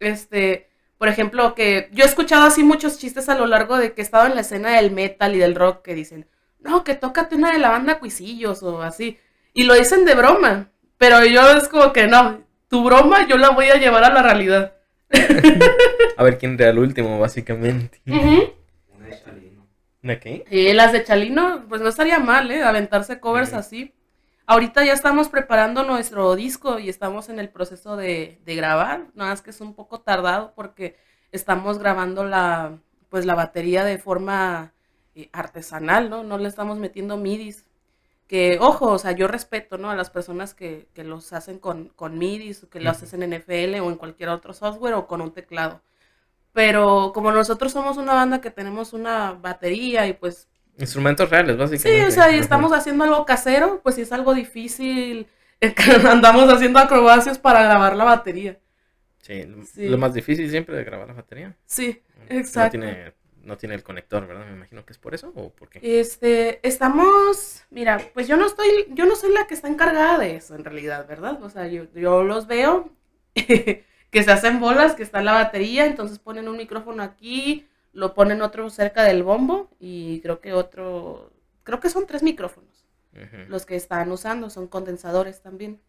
este, 0.00 0.68
por 0.98 1.08
ejemplo, 1.08 1.54
que 1.54 1.88
yo 1.92 2.04
he 2.04 2.08
escuchado 2.08 2.46
así 2.46 2.62
muchos 2.62 2.98
chistes 2.98 3.28
a 3.28 3.34
lo 3.34 3.46
largo 3.46 3.76
de 3.76 3.92
que 3.92 4.00
he 4.00 4.04
estado 4.04 4.26
en 4.26 4.34
la 4.34 4.40
escena 4.42 4.76
del 4.76 4.90
metal 4.90 5.34
y 5.34 5.38
del 5.38 5.54
rock 5.54 5.82
que 5.82 5.94
dicen, 5.94 6.26
no, 6.66 6.84
que 6.84 6.94
tócate 6.94 7.36
una 7.36 7.52
de 7.52 7.58
la 7.58 7.70
banda 7.70 7.98
Cuisillos 7.98 8.62
o 8.62 8.82
así. 8.82 9.18
Y 9.54 9.64
lo 9.64 9.74
dicen 9.74 10.04
de 10.04 10.14
broma, 10.14 10.70
pero 10.98 11.24
yo 11.24 11.50
es 11.52 11.68
como 11.68 11.92
que 11.92 12.06
no, 12.06 12.44
tu 12.68 12.84
broma 12.84 13.26
yo 13.26 13.36
la 13.36 13.50
voy 13.50 13.66
a 13.66 13.76
llevar 13.76 14.04
a 14.04 14.12
la 14.12 14.22
realidad. 14.22 14.74
A 16.16 16.22
ver 16.24 16.38
quién 16.38 16.56
da 16.56 16.68
el 16.68 16.78
último, 16.78 17.18
básicamente. 17.18 18.00
Una 18.06 19.06
de 19.06 19.22
Chalino. 19.24 19.66
¿De 20.02 20.20
qué? 20.20 20.44
Y 20.50 20.72
las 20.72 20.92
de 20.92 21.04
Chalino, 21.04 21.64
pues 21.68 21.80
no 21.80 21.88
estaría 21.88 22.18
mal, 22.18 22.50
¿eh? 22.50 22.62
Aventarse 22.62 23.20
covers 23.20 23.52
así. 23.52 23.94
Ahorita 24.46 24.84
ya 24.84 24.92
estamos 24.92 25.28
preparando 25.28 25.82
nuestro 25.84 26.36
disco 26.36 26.78
y 26.78 26.88
estamos 26.88 27.28
en 27.28 27.38
el 27.40 27.48
proceso 27.48 27.96
de, 27.96 28.40
de 28.44 28.54
grabar, 28.54 29.06
nada 29.14 29.30
más 29.30 29.42
que 29.42 29.50
es 29.50 29.60
un 29.60 29.74
poco 29.74 30.00
tardado 30.00 30.52
porque 30.54 30.96
estamos 31.32 31.78
grabando 31.78 32.24
la, 32.24 32.78
pues 33.08 33.26
la 33.26 33.34
batería 33.34 33.84
de 33.84 33.98
forma 33.98 34.72
eh, 35.16 35.28
artesanal, 35.32 36.08
¿no? 36.10 36.22
No 36.22 36.38
le 36.38 36.48
estamos 36.48 36.78
metiendo 36.78 37.16
midis. 37.16 37.64
Que, 38.28 38.58
ojo, 38.60 38.92
o 38.92 38.98
sea, 38.98 39.12
yo 39.12 39.28
respeto, 39.28 39.78
¿no? 39.78 39.90
A 39.90 39.96
las 39.96 40.10
personas 40.10 40.54
que, 40.54 40.86
que 40.94 41.04
los 41.04 41.32
hacen 41.32 41.58
con, 41.58 41.88
con 41.96 42.18
midis, 42.18 42.62
o 42.64 42.68
que 42.68 42.80
lo 42.80 42.90
hacen 42.90 43.22
en 43.22 43.40
NFL 43.40 43.80
o 43.80 43.90
en 43.90 43.96
cualquier 43.96 44.28
otro 44.28 44.52
software 44.52 44.94
o 44.94 45.06
con 45.06 45.20
un 45.20 45.32
teclado. 45.32 45.82
Pero 46.52 47.12
como 47.14 47.32
nosotros 47.32 47.72
somos 47.72 47.96
una 47.96 48.14
banda 48.14 48.40
que 48.40 48.50
tenemos 48.50 48.92
una 48.92 49.32
batería 49.32 50.06
y 50.06 50.12
pues 50.14 50.48
Instrumentos 50.78 51.30
reales, 51.30 51.56
básicamente. 51.56 52.02
Sí, 52.02 52.06
o 52.06 52.10
sea, 52.10 52.30
y 52.32 52.38
estamos 52.38 52.72
haciendo 52.72 53.04
algo 53.04 53.24
casero, 53.24 53.80
pues 53.82 53.94
si 53.94 54.02
es 54.02 54.12
algo 54.12 54.34
difícil, 54.34 55.26
andamos 56.06 56.52
haciendo 56.52 56.78
acrobacias 56.78 57.38
para 57.38 57.62
grabar 57.62 57.96
la 57.96 58.04
batería. 58.04 58.58
Sí, 59.22 59.44
lo 59.76 59.98
más 59.98 60.14
difícil 60.14 60.48
siempre 60.50 60.76
de 60.76 60.84
grabar 60.84 61.08
la 61.08 61.14
batería. 61.14 61.56
Sí, 61.64 62.02
exacto. 62.28 62.76
No 62.76 62.84
tiene, 62.84 63.12
no 63.46 63.56
tiene 63.56 63.74
el 63.74 63.82
conector, 63.82 64.26
¿verdad? 64.26 64.46
Me 64.46 64.52
imagino 64.52 64.84
que 64.84 64.92
es 64.92 64.98
por 64.98 65.14
eso 65.14 65.32
o 65.34 65.50
por 65.50 65.70
qué. 65.70 65.80
Este, 65.82 66.66
estamos, 66.66 67.64
mira, 67.70 68.00
pues 68.12 68.28
yo 68.28 68.36
no 68.36 68.46
estoy, 68.46 68.68
yo 68.90 69.06
no 69.06 69.16
soy 69.16 69.32
la 69.32 69.46
que 69.46 69.54
está 69.54 69.68
encargada 69.68 70.18
de 70.18 70.36
eso 70.36 70.54
en 70.54 70.64
realidad, 70.64 71.06
¿verdad? 71.08 71.42
O 71.42 71.48
sea, 71.48 71.66
yo, 71.66 71.84
yo 71.94 72.22
los 72.22 72.46
veo 72.46 72.90
que 73.34 73.84
se 74.12 74.30
hacen 74.30 74.60
bolas, 74.60 74.94
que 74.94 75.02
está 75.02 75.22
la 75.22 75.32
batería, 75.32 75.86
entonces 75.86 76.18
ponen 76.18 76.48
un 76.48 76.56
micrófono 76.56 77.02
aquí, 77.02 77.66
lo 77.92 78.12
ponen 78.12 78.42
otro 78.42 78.68
cerca 78.68 79.04
del 79.04 79.22
bombo 79.22 79.70
y 79.80 80.20
creo 80.20 80.40
que 80.40 80.52
otro, 80.52 81.32
creo 81.62 81.80
que 81.80 81.88
son 81.88 82.06
tres 82.06 82.22
micrófonos 82.22 82.76
los 83.48 83.66
que 83.66 83.76
están 83.76 84.10
usando, 84.12 84.50
son 84.50 84.66
condensadores 84.66 85.40
también. 85.40 85.80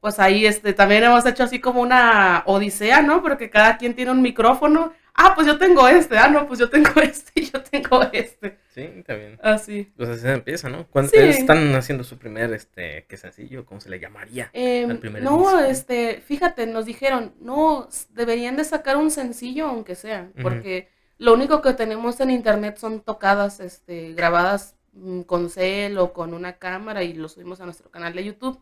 Pues 0.00 0.20
ahí 0.20 0.46
este, 0.46 0.72
también 0.72 1.02
hemos 1.02 1.26
hecho 1.26 1.42
así 1.42 1.60
como 1.60 1.80
una 1.80 2.44
odisea, 2.46 3.02
¿no? 3.02 3.20
Porque 3.20 3.50
cada 3.50 3.78
quien 3.78 3.94
tiene 3.94 4.12
un 4.12 4.22
micrófono. 4.22 4.92
Ah, 5.20 5.32
pues 5.34 5.48
yo 5.48 5.58
tengo 5.58 5.88
este, 5.88 6.16
ah, 6.16 6.28
no, 6.28 6.46
pues 6.46 6.60
yo 6.60 6.70
tengo 6.70 6.88
este 7.02 7.40
y 7.40 7.50
yo 7.50 7.60
tengo 7.60 8.02
este. 8.12 8.58
Sí, 8.72 8.82
está 8.82 9.14
bien. 9.14 9.36
Así. 9.42 9.92
Pues 9.96 10.08
así 10.10 10.20
se 10.20 10.32
empieza, 10.32 10.68
¿no? 10.68 10.86
¿Cuándo 10.86 11.10
están 11.12 11.74
haciendo 11.74 12.04
su 12.04 12.18
primer, 12.18 12.52
este, 12.52 13.04
qué 13.08 13.16
sencillo? 13.16 13.66
¿Cómo 13.66 13.80
se 13.80 13.90
le 13.90 13.98
llamaría? 13.98 14.48
Eh, 14.52 14.86
no, 15.20 15.58
este, 15.58 16.20
fíjate, 16.20 16.66
nos 16.68 16.86
dijeron, 16.86 17.34
no, 17.40 17.88
deberían 18.10 18.56
de 18.56 18.62
sacar 18.62 18.96
un 18.96 19.10
sencillo 19.10 19.66
aunque 19.66 19.96
sea, 19.96 20.30
porque 20.40 20.88
lo 21.18 21.34
único 21.34 21.62
que 21.62 21.74
tenemos 21.74 22.20
en 22.20 22.30
internet 22.30 22.76
son 22.76 23.00
tocadas, 23.00 23.58
este, 23.58 24.12
grabadas 24.12 24.76
mm, 24.92 25.22
con 25.22 25.50
cel 25.50 25.98
o 25.98 26.12
con 26.12 26.32
una 26.32 26.58
cámara 26.58 27.02
y 27.02 27.12
lo 27.12 27.28
subimos 27.28 27.60
a 27.60 27.64
nuestro 27.64 27.90
canal 27.90 28.14
de 28.14 28.24
YouTube. 28.24 28.60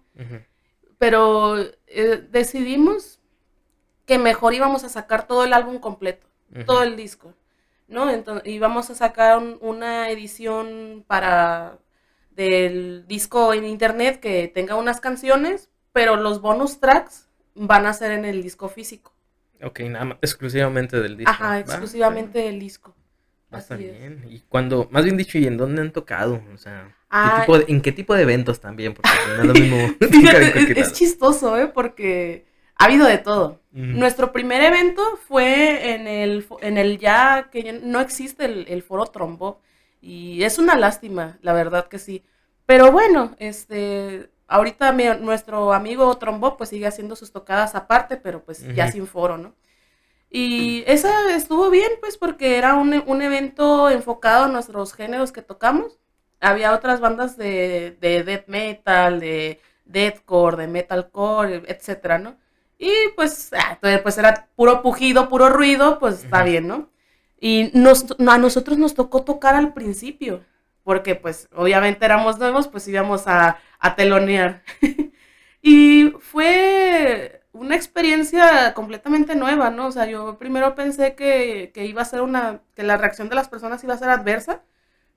Pero 0.97 1.59
eh, 1.87 2.25
decidimos 2.31 3.21
que 4.07 4.17
mejor 4.19 4.55
íbamos 4.55 4.85
a 4.85 4.89
sacar 4.89 5.27
todo 5.27 5.45
el 5.45 5.53
álbum 5.53 5.79
completo, 5.79 6.27
todo 6.65 6.83
el 6.83 6.97
disco, 6.97 7.35
¿no? 7.89 8.11
Entonces, 8.11 8.47
íbamos 8.47 8.91
a 8.91 8.95
sacar 8.95 9.43
una 9.61 10.11
edición 10.11 11.05
para 11.07 11.79
del 12.31 13.07
disco 13.09 13.55
en 13.55 13.65
internet 13.65 14.21
que 14.21 14.49
tenga 14.49 14.77
unas 14.77 15.01
canciones, 15.01 15.71
pero 15.93 16.17
los 16.17 16.41
bonus 16.41 16.81
tracks 16.81 17.29
van 17.55 17.87
a 17.87 17.93
ser 17.93 18.13
en 18.13 18.25
el 18.25 18.43
disco 18.43 18.69
físico. 18.69 19.15
Ok, 19.63 19.81
nada 19.81 20.05
más, 20.05 20.19
exclusivamente 20.21 21.01
del 21.01 21.17
disco. 21.17 21.31
Ajá, 21.31 21.59
exclusivamente 21.59 22.41
del 22.41 22.61
disco. 22.61 22.95
Bien. 23.79 24.25
Y 24.29 24.41
cuando, 24.41 24.89
más 24.91 25.05
bien 25.05 25.17
dicho, 25.17 25.39
¿y 25.39 25.47
en 25.47 25.57
dónde 25.57 25.81
han 25.81 25.93
tocado? 25.93 26.43
O 26.53 26.59
sea, 26.59 26.95
ah, 27.11 27.45
tipo 27.47 27.57
¿en 27.67 27.81
qué 27.81 27.93
tipo 27.93 28.15
de 28.15 28.23
eventos 28.23 28.61
también? 28.61 28.93
Porque 28.93 29.11
no 29.29 29.35
es 29.43 29.47
lo 29.47 29.55
mismo. 29.55 29.95
es, 30.77 30.93
chistoso, 30.93 31.57
¿eh? 31.59 31.69
Porque 31.69 32.45
ha 32.79 32.85
habido 32.85 33.07
de 33.07 33.19
todo. 33.19 33.61
Nuestro 33.73 34.33
primer 34.33 34.63
evento 34.63 35.03
fue 35.29 35.95
en 35.95 36.07
el, 36.07 36.47
en 36.63 36.79
el 36.79 36.99
ya 36.99 37.51
que 37.51 37.75
no 37.75 38.01
existe 38.01 38.45
el, 38.45 38.83
foro 38.83 39.07
trombo. 39.07 39.61
Y 40.01 40.45
es 40.45 40.59
una 40.59 40.77
lástima, 40.77 41.39
la 41.43 41.53
verdad 41.53 41.89
que 41.89 41.99
sí. 41.99 42.25
Pero 42.65 42.93
bueno, 42.93 43.35
este, 43.39 44.31
ahorita 44.49 44.93
nuestro 45.21 45.73
amigo 45.73 46.17
Trombo 46.19 46.57
pues 46.57 46.71
sigue 46.71 46.87
haciendo 46.87 47.17
sus 47.17 47.33
tocadas 47.33 47.75
aparte, 47.75 48.17
pero 48.17 48.45
pues 48.45 48.63
ya 48.75 48.91
sin 48.91 49.07
foro, 49.07 49.37
¿no? 49.37 49.55
Y 50.31 50.85
esa 50.87 51.35
estuvo 51.35 51.71
bien, 51.71 51.91
pues, 52.01 52.19
porque 52.19 52.59
era 52.59 52.75
un, 52.75 53.23
evento 53.23 53.89
enfocado 53.91 54.45
a 54.45 54.49
nuestros 54.49 54.93
géneros 54.93 55.33
que 55.33 55.43
tocamos. 55.43 55.99
Había 56.41 56.75
otras 56.75 57.01
bandas 57.01 57.37
de, 57.37 57.97
de 58.01 58.25
death 58.25 58.47
metal, 58.49 59.21
de 59.21 59.61
deathcore, 59.85 60.57
de 60.57 60.67
metalcore, 60.67 61.63
etcétera, 61.69 62.19
¿no? 62.19 62.37
Y 62.79 62.91
pues, 63.17 63.51
ah, 63.55 63.79
pues 64.03 64.19
era 64.19 64.49
puro 64.57 64.83
pujido, 64.83 65.29
puro 65.29 65.49
ruido, 65.49 65.99
pues 65.99 66.25
está 66.25 66.43
bien, 66.43 66.69
¿no? 66.69 66.91
Y 67.41 67.71
nos, 67.75 68.07
a 68.19 68.39
nosotros 68.39 68.79
nos 68.79 68.95
tocó 68.95 69.23
tocar 69.23 69.55
al 69.55 69.73
principio 69.75 70.43
porque 70.87 71.17
pues 71.17 71.49
obviamente 71.53 72.05
éramos 72.05 72.39
nuevos, 72.39 72.69
pues 72.69 72.87
íbamos 72.87 73.27
a, 73.27 73.59
a 73.81 73.97
telonear. 73.97 74.63
y 75.61 76.13
fue 76.21 77.43
una 77.53 77.75
experiencia 77.75 78.73
completamente 78.73 79.35
nueva, 79.35 79.71
¿no? 79.71 79.89
O 79.89 79.91
sea, 79.91 80.07
yo 80.07 80.39
primero 80.39 80.77
pensé 80.77 81.17
que, 81.17 81.73
que, 81.75 81.87
iba 81.87 82.03
a 82.03 82.05
ser 82.05 82.21
una, 82.21 82.61
que 82.77 82.85
la 82.85 82.97
reacción 82.97 83.29
de 83.29 83.35
las 83.35 83.49
personas 83.49 83.83
iba 83.83 83.95
a 83.95 83.99
ser 83.99 84.11
adversa, 84.11 84.63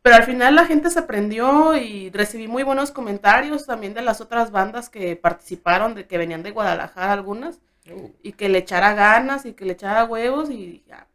pero 0.01 0.15
al 0.15 0.23
final 0.23 0.55
la 0.55 0.65
gente 0.65 0.89
se 0.89 1.01
prendió 1.01 1.75
y 1.75 2.09
recibí 2.09 2.47
muy 2.47 2.63
buenos 2.63 2.91
comentarios 2.91 3.65
también 3.65 3.93
de 3.93 4.01
las 4.01 4.21
otras 4.21 4.51
bandas 4.51 4.89
que 4.89 5.15
participaron, 5.15 5.95
de 5.95 6.07
que 6.07 6.17
venían 6.17 6.43
de 6.43 6.51
Guadalajara 6.51 7.13
algunas, 7.13 7.59
uh. 7.91 8.09
y 8.23 8.33
que 8.33 8.49
le 8.49 8.59
echara 8.59 8.93
ganas 8.93 9.45
y 9.45 9.53
que 9.53 9.65
le 9.65 9.73
echara 9.73 10.05
huevos 10.05 10.49
y 10.49 10.83
ya, 10.87 11.07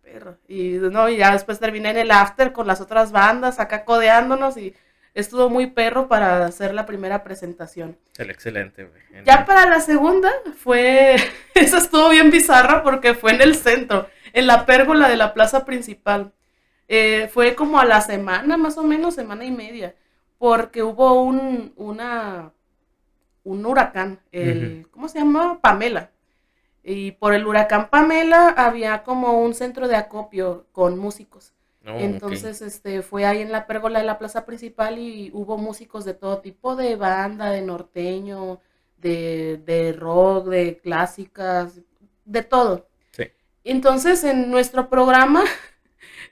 y 0.49 0.73
no, 0.79 1.09
y 1.09 1.17
ya 1.17 1.33
después 1.33 1.59
terminé 1.59 1.91
en 1.91 1.99
el 1.99 2.11
after 2.11 2.53
con 2.53 2.67
las 2.67 2.81
otras 2.81 3.11
bandas, 3.11 3.59
acá 3.59 3.85
codeándonos 3.85 4.57
y 4.57 4.75
estuvo 5.15 5.49
muy 5.49 5.69
perro 5.69 6.09
para 6.09 6.45
hacer 6.45 6.75
la 6.75 6.87
primera 6.87 7.23
presentación. 7.23 7.97
El 8.19 8.31
excelente, 8.31 8.89
Ya 9.25 9.47
para 9.47 9.69
la 9.69 9.81
segunda 9.81 10.31
fue, 10.59 11.17
eso 11.55 11.79
estuvo 11.79 12.11
bien 12.11 12.31
bizarra 12.31 12.83
porque 12.83 13.15
fue 13.15 13.33
en 13.33 13.43
el 13.43 13.55
centro, 13.55 14.09
en 14.33 14.47
la 14.47 14.67
pérgola 14.67 15.09
de 15.09 15.17
la 15.17 15.33
plaza 15.33 15.65
principal. 15.65 16.33
Eh, 16.89 17.29
fue 17.33 17.55
como 17.55 17.79
a 17.79 17.85
la 17.85 18.01
semana, 18.01 18.57
más 18.57 18.77
o 18.77 18.83
menos, 18.83 19.15
semana 19.15 19.45
y 19.45 19.51
media, 19.51 19.95
porque 20.39 20.83
hubo 20.83 21.23
un, 21.23 21.73
una, 21.77 22.53
un 23.43 23.65
huracán, 23.65 24.21
el, 24.33 24.87
¿cómo 24.91 25.09
se 25.09 25.19
llama? 25.19 25.61
Pamela. 25.61 26.11
Y 26.83 27.13
por 27.13 27.33
el 27.33 27.47
huracán 27.47 27.89
Pamela 27.89 28.51
había 28.51 29.03
como 29.05 29.41
un 29.41 29.55
centro 29.55 29.89
de 29.89 29.97
acopio 29.97 30.67
con 30.73 30.99
músicos. 30.99 31.55
Oh, 31.87 31.99
Entonces, 31.99 32.61
este, 32.61 33.01
fue 33.01 33.25
ahí 33.25 33.41
en 33.41 33.53
la 33.53 33.67
pérgola 33.67 34.01
de 34.01 34.05
la 34.05 34.19
plaza 34.19 34.45
principal 34.45 34.99
y 34.99 35.31
hubo 35.33 35.57
músicos 35.57 36.05
de 36.05 36.15
todo 36.15 36.41
tipo, 36.41 36.77
de 36.77 36.97
banda, 36.97 37.51
de 37.51 37.63
norteño, 37.63 38.61
de, 38.99 39.63
de 39.65 39.93
rock, 39.95 40.49
de 40.49 40.79
clásicas, 40.79 41.81
de 42.27 42.43
todo. 42.43 42.87
Sí. 43.13 43.25
Entonces, 43.65 44.25
en 44.25 44.51
nuestro 44.51 44.91
programa 44.91 45.45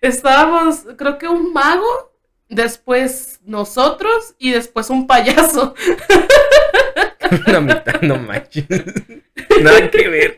estábamos, 0.02 0.84
creo 0.98 1.16
que 1.16 1.28
un 1.28 1.52
mago, 1.52 2.12
después 2.48 3.40
nosotros 3.44 4.34
y 4.38 4.50
después 4.50 4.90
un 4.90 5.06
payaso. 5.06 5.74
La 7.46 7.60
mitad, 7.60 8.02
no 8.02 8.16
manches. 8.16 8.66
Nada 9.62 9.90
que 9.90 10.08
ver. 10.08 10.36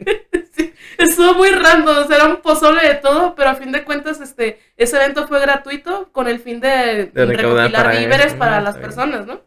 estuvo 0.99 1.35
muy 1.35 1.50
random, 1.50 2.12
era 2.12 2.26
un 2.26 2.37
pozole 2.37 2.87
de 2.87 2.94
todo, 2.94 3.35
pero 3.35 3.50
a 3.50 3.54
fin 3.56 3.73
de 3.73 3.83
cuentas, 3.83 4.21
este, 4.21 4.61
ese 4.76 4.97
evento 4.97 5.26
fue 5.26 5.40
gratuito 5.40 6.12
con 6.12 6.28
el 6.28 6.38
fin 6.38 6.61
de, 6.61 7.11
recopilar 7.12 7.99
víveres 7.99 8.35
para 8.35 8.61
las 8.61 8.76
personas, 8.76 9.26
¿no? 9.26 9.42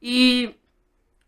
Y 0.00 0.54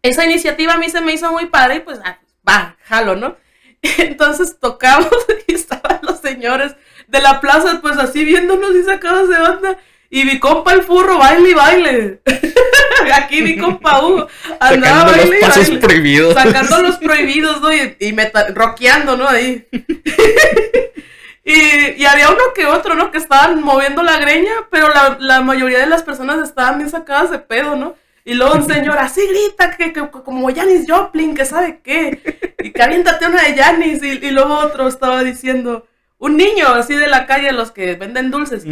esa 0.03 0.25
iniciativa 0.25 0.75
a 0.75 0.79
mí 0.79 0.89
se 0.91 1.01
me 1.01 1.13
hizo 1.13 1.33
muy 1.33 1.47
padre 1.47 1.77
y 1.77 1.81
pues, 1.81 1.99
ah, 2.05 2.21
va, 2.49 2.77
jalo, 2.83 3.17
¿no? 3.17 3.37
Entonces 3.99 4.61
tocamos 4.61 5.11
y 5.49 5.55
estaban 5.55 5.99
los 6.03 6.21
señores 6.21 6.77
de 7.09 7.21
la 7.21 7.41
plaza, 7.41 7.81
pues 7.83 7.99
así 7.99 8.25
viéndonos 8.25 8.75
y 8.77 8.85
sacados 8.85 9.29
de 9.29 9.37
onda. 9.37 9.79
Y 10.11 10.25
mi 10.25 10.39
compa 10.39 10.73
el 10.73 10.83
furro 10.85 11.19
baile 11.19 11.51
y 11.51 11.55
baile. 11.55 12.21
Aquí 13.15 13.43
mi 13.43 13.59
compa 13.59 14.03
Hugo 14.03 14.27
andaba 14.59 15.11
sacando 15.11 15.27
los 15.27 15.41
pasos 15.41 15.71
prohibidos. 15.79 16.35
Sacando 16.35 16.83
los 16.83 16.97
prohibidos, 16.99 17.61
¿no? 17.61 17.73
Y, 17.73 17.97
y 17.99 18.17
rockeando, 18.55 19.17
¿no? 19.17 19.29
Ahí. 19.29 19.67
y, 21.45 22.03
y, 22.03 22.07
había 22.07 22.31
uno 22.31 22.39
que 22.55 22.67
otro, 22.67 22.95
¿no? 22.95 23.11
Que 23.11 23.19
estaban 23.19 23.63
moviendo 23.63 24.03
la 24.03 24.19
greña, 24.19 24.53
pero 24.71 24.89
la, 24.89 25.19
la, 25.21 25.43
mayoría 25.43 25.81
de 25.81 25.87
las 25.87 26.03
personas 26.03 26.43
estaban 26.43 26.79
bien 26.79 26.91
sacadas 26.91 27.31
de 27.31 27.39
pedo, 27.39 27.77
¿no? 27.77 27.95
Y 28.25 28.35
luego 28.35 28.55
un 28.55 28.67
señor 28.67 28.99
así 28.99 29.27
grita, 29.27 29.77
que, 29.77 29.93
que 29.93 30.09
como 30.09 30.55
Janis 30.55 30.87
Joplin, 30.89 31.35
que 31.35 31.45
sabe 31.45 31.81
qué. 31.83 32.55
Y 32.63 32.73
que 32.73 32.83
aviéntate 32.83 33.27
una 33.27 33.43
de 33.43 33.55
Janis. 33.55 34.03
Y, 34.03 34.27
y, 34.27 34.31
luego 34.31 34.55
otro 34.55 34.89
estaba 34.89 35.23
diciendo, 35.23 35.87
un 36.19 36.37
niño 36.37 36.69
así 36.69 36.95
de 36.95 37.07
la 37.07 37.27
calle, 37.27 37.53
los 37.53 37.71
que 37.71 37.95
venden 37.95 38.31
dulces 38.31 38.65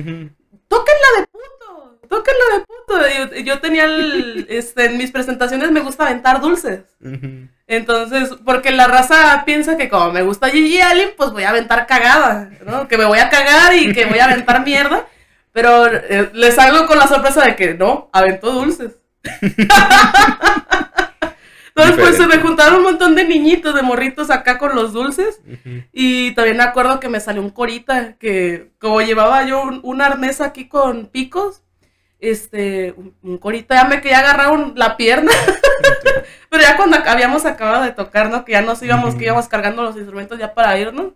tóquenla 0.68 1.06
de 1.18 1.26
puto. 1.26 1.98
tóquenlo 2.08 2.44
de 2.54 2.60
puto. 2.64 3.34
Yo, 3.36 3.42
yo 3.42 3.60
tenía 3.60 3.84
el, 3.84 4.46
este, 4.50 4.86
en 4.86 4.96
mis 4.98 5.10
presentaciones 5.10 5.70
me 5.70 5.80
gusta 5.80 6.04
aventar 6.06 6.40
dulces. 6.40 6.80
Entonces, 7.66 8.30
porque 8.44 8.70
la 8.70 8.86
raza 8.86 9.42
piensa 9.44 9.76
que 9.76 9.88
como 9.88 10.12
me 10.12 10.22
gusta 10.22 10.50
Gigi 10.50 10.80
Allen, 10.80 11.10
pues 11.16 11.32
voy 11.32 11.42
a 11.42 11.50
aventar 11.50 11.86
cagada, 11.86 12.50
¿no? 12.64 12.86
Que 12.86 12.96
me 12.96 13.04
voy 13.04 13.18
a 13.18 13.28
cagar 13.28 13.74
y 13.74 13.92
que 13.92 14.06
voy 14.06 14.18
a 14.18 14.26
aventar 14.26 14.64
mierda. 14.64 15.06
Pero 15.52 15.86
eh, 15.86 16.30
les 16.34 16.54
salgo 16.54 16.86
con 16.86 16.98
la 16.98 17.08
sorpresa 17.08 17.42
de 17.44 17.56
que 17.56 17.74
no, 17.74 18.08
aventó 18.12 18.52
dulces. 18.52 18.98
Entonces, 21.76 21.96
pues 22.02 22.16
se 22.16 22.26
me 22.26 22.38
juntaron 22.38 22.76
un 22.78 22.82
montón 22.84 23.14
de 23.14 23.24
niñitos, 23.24 23.74
de 23.74 23.82
morritos 23.82 24.30
acá 24.30 24.56
con 24.58 24.74
los 24.74 24.92
dulces. 24.94 25.40
Y 25.92 26.32
también 26.34 26.56
me 26.56 26.62
acuerdo 26.62 27.00
que 27.00 27.08
me 27.10 27.20
salió 27.20 27.42
un 27.42 27.50
corita, 27.50 28.14
que 28.18 28.70
como 28.80 29.02
llevaba 29.02 29.44
yo 29.44 29.62
un, 29.62 29.80
un 29.82 30.00
arnés 30.00 30.40
aquí 30.40 30.68
con 30.68 31.06
picos, 31.06 31.62
este, 32.18 32.94
un, 32.96 33.14
un 33.22 33.36
corita 33.38 33.74
ya 33.74 33.84
me 33.84 34.00
quería 34.00 34.20
agarrar 34.20 34.52
un- 34.52 34.72
la 34.74 34.96
pierna. 34.96 35.30
Pero 36.48 36.62
ya 36.62 36.76
cuando 36.78 36.96
habíamos 37.04 37.44
acabado 37.44 37.84
de 37.84 37.92
tocar, 37.92 38.30
¿no? 38.30 38.44
Que 38.46 38.52
ya 38.52 38.62
nos 38.62 38.82
íbamos, 38.82 39.14
que 39.14 39.24
íbamos 39.24 39.46
cargando 39.48 39.82
los 39.82 39.96
instrumentos 39.96 40.38
ya 40.38 40.54
para 40.54 40.78
irnos. 40.78 41.12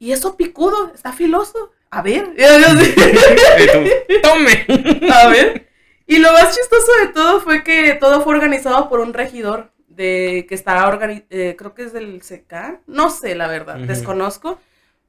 Y 0.00 0.10
eso 0.12 0.36
picudo, 0.36 0.90
está 0.94 1.12
filoso. 1.12 1.70
A 1.90 2.02
ver. 2.02 2.28
Y 2.36 2.42
yo 2.42 4.20
Tome. 4.22 4.66
a 5.12 5.28
ver. 5.28 5.68
Y 6.06 6.18
lo 6.18 6.32
más 6.32 6.54
chistoso 6.56 6.92
de 7.00 7.08
todo 7.12 7.40
fue 7.40 7.64
que 7.64 7.94
todo 7.94 8.20
fue 8.20 8.34
organizado 8.34 8.88
por 8.88 9.00
un 9.00 9.14
regidor 9.14 9.72
de 9.88 10.44
que 10.48 10.54
está 10.54 10.86
organi 10.88 11.24
eh, 11.30 11.54
creo 11.56 11.74
que 11.74 11.84
es 11.84 11.92
del 11.92 12.20
SECA, 12.22 12.80
no 12.86 13.10
sé 13.10 13.34
la 13.34 13.46
verdad, 13.46 13.76
desconozco, 13.76 14.58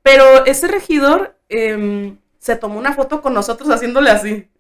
pero 0.03 0.45
ese 0.45 0.67
regidor 0.67 1.35
em, 1.49 2.17
se 2.37 2.55
tomó 2.55 2.77
una 2.77 2.93
foto 2.93 3.21
con 3.21 3.33
nosotros 3.33 3.69
haciéndole 3.69 4.11
así. 4.11 4.47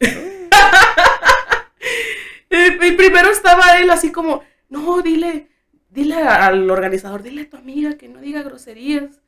y, 2.49 2.85
y 2.85 2.91
primero 2.93 3.29
estaba 3.29 3.77
él 3.79 3.89
así 3.91 4.11
como, 4.11 4.41
no, 4.69 5.01
dile, 5.01 5.47
dile 5.89 6.15
al 6.15 6.69
organizador, 6.69 7.21
dile 7.21 7.43
a 7.43 7.49
tu 7.49 7.57
amiga 7.57 7.95
que 7.97 8.09
no 8.09 8.19
diga 8.19 8.41
groserías, 8.41 9.21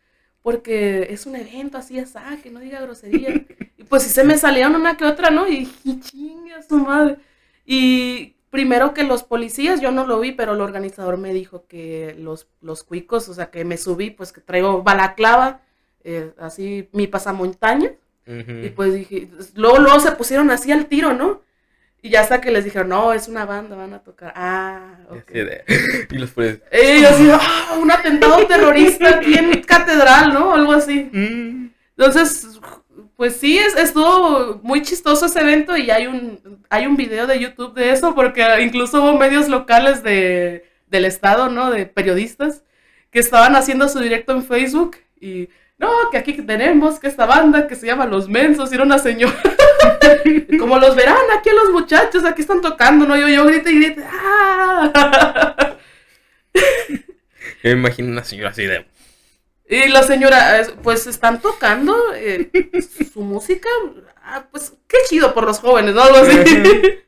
porque 0.47 1.07
es 1.09 1.25
un 1.25 1.35
evento 1.35 1.77
así, 1.77 1.99
así, 1.99 2.17
que 2.41 2.49
no 2.49 2.61
diga 2.61 2.79
groserías. 2.79 3.41
Y 3.77 3.83
pues 3.83 4.03
sí 4.03 4.09
se 4.09 4.23
me 4.23 4.37
salieron 4.37 4.77
una 4.77 4.95
que 4.95 5.03
otra, 5.03 5.29
¿no? 5.29 5.45
Y 5.45 5.65
dije, 5.65 5.99
chinga 5.99 6.61
su 6.61 6.77
madre. 6.77 7.17
Y 7.65 8.35
primero 8.49 8.93
que 8.93 9.03
los 9.03 9.23
policías, 9.23 9.81
yo 9.81 9.91
no 9.91 10.07
lo 10.07 10.21
vi, 10.21 10.31
pero 10.31 10.53
el 10.53 10.61
organizador 10.61 11.17
me 11.17 11.33
dijo 11.33 11.65
que 11.67 12.15
los, 12.17 12.47
los 12.61 12.85
cuicos, 12.85 13.27
o 13.27 13.33
sea, 13.33 13.51
que 13.51 13.65
me 13.65 13.75
subí, 13.75 14.09
pues 14.09 14.31
que 14.31 14.39
traigo 14.39 14.83
balaclava, 14.83 15.59
eh, 16.05 16.31
así 16.37 16.87
mi 16.93 17.07
pasamontaña. 17.07 17.91
Y 18.25 18.69
pues 18.69 18.93
dije, 18.93 19.29
luego, 19.53 19.79
luego 19.79 19.99
se 19.99 20.13
pusieron 20.13 20.49
así 20.49 20.71
al 20.71 20.85
tiro, 20.85 21.11
¿no? 21.11 21.41
Y 22.01 22.09
ya 22.09 22.21
hasta 22.21 22.39
que 22.39 22.51
les 22.51 22.63
dijeron, 22.63 22.89
no, 22.89 23.11
es 23.11 23.27
una 23.27 23.45
banda, 23.45 23.75
van 23.75 23.93
a 23.93 23.99
tocar. 23.99 24.31
Ah, 24.35 24.95
Y 25.11 25.17
ok. 25.17 25.23
así 25.29 25.39
de- 25.39 25.63
Y 26.11 26.15
los 26.17 26.29
pones. 26.31 26.59
Y 26.71 27.01
yo 27.01 27.09
así, 27.09 27.29
ah, 27.31 27.75
un 27.81 27.91
atentado 27.91 28.45
terrorista 28.45 29.09
aquí 29.09 29.33
en 29.37 29.61
Catedral, 29.63 30.33
¿no? 30.33 30.53
Algo 30.53 30.73
así. 30.73 31.09
"Mm". 31.11 31.69
Entonces, 31.97 32.59
pues 33.15 33.37
sí, 33.37 33.57
es, 33.57 33.75
estuvo 33.75 34.59
muy 34.61 34.83
chistoso 34.83 35.25
ese 35.25 35.39
evento 35.41 35.75
y 35.75 35.89
hay 35.89 36.05
un, 36.05 36.39
hay 36.69 36.85
un 36.85 36.95
video 36.95 37.25
de 37.25 37.39
YouTube 37.39 37.73
de 37.73 37.91
eso 37.91 38.13
porque 38.13 38.45
incluso 38.61 39.01
hubo 39.01 39.17
medios 39.17 39.49
locales 39.49 40.03
de, 40.03 40.69
del 40.87 41.05
estado, 41.05 41.49
¿no? 41.49 41.71
De 41.71 41.87
periodistas 41.87 42.63
que 43.09 43.17
estaban 43.19 43.55
haciendo 43.55 43.89
su 43.89 43.99
directo 43.99 44.33
en 44.33 44.43
Facebook 44.43 44.97
y 45.19 45.49
no, 45.79 45.89
que 46.11 46.17
aquí 46.19 46.33
tenemos 46.33 46.99
que 46.99 47.07
esta 47.07 47.25
banda 47.25 47.67
que 47.67 47.75
se 47.75 47.87
llama 47.87 48.05
Los 48.05 48.29
Mensos 48.29 48.71
y 48.71 48.75
era 48.75 48.83
una 48.83 48.99
señora. 48.99 49.33
Como 50.59 50.77
los 50.79 50.95
verán 50.95 51.17
aquí 51.37 51.49
a 51.49 51.53
los 51.53 51.69
muchachos, 51.71 52.25
aquí 52.25 52.41
están 52.41 52.61
tocando, 52.61 53.05
¿no? 53.05 53.17
Yo, 53.17 53.27
yo 53.27 53.45
grito 53.45 53.69
y 53.69 53.79
grito. 53.79 54.01
¡Ah! 54.05 55.77
Yo 56.53 57.71
me 57.71 57.71
imagino 57.71 58.09
una 58.09 58.23
señora 58.23 58.49
así 58.49 58.65
de. 58.65 58.85
Y 59.69 59.89
la 59.89 60.03
señora, 60.03 60.65
pues 60.81 61.07
están 61.07 61.41
tocando 61.41 61.95
eh, 62.15 62.49
su 63.13 63.21
música. 63.21 63.69
Ah, 64.23 64.47
pues 64.51 64.73
qué 64.87 64.97
chido 65.09 65.33
por 65.33 65.45
los 65.45 65.59
jóvenes, 65.59 65.93
¿no? 65.93 66.01
Algo 66.03 66.17
así. 66.17 66.37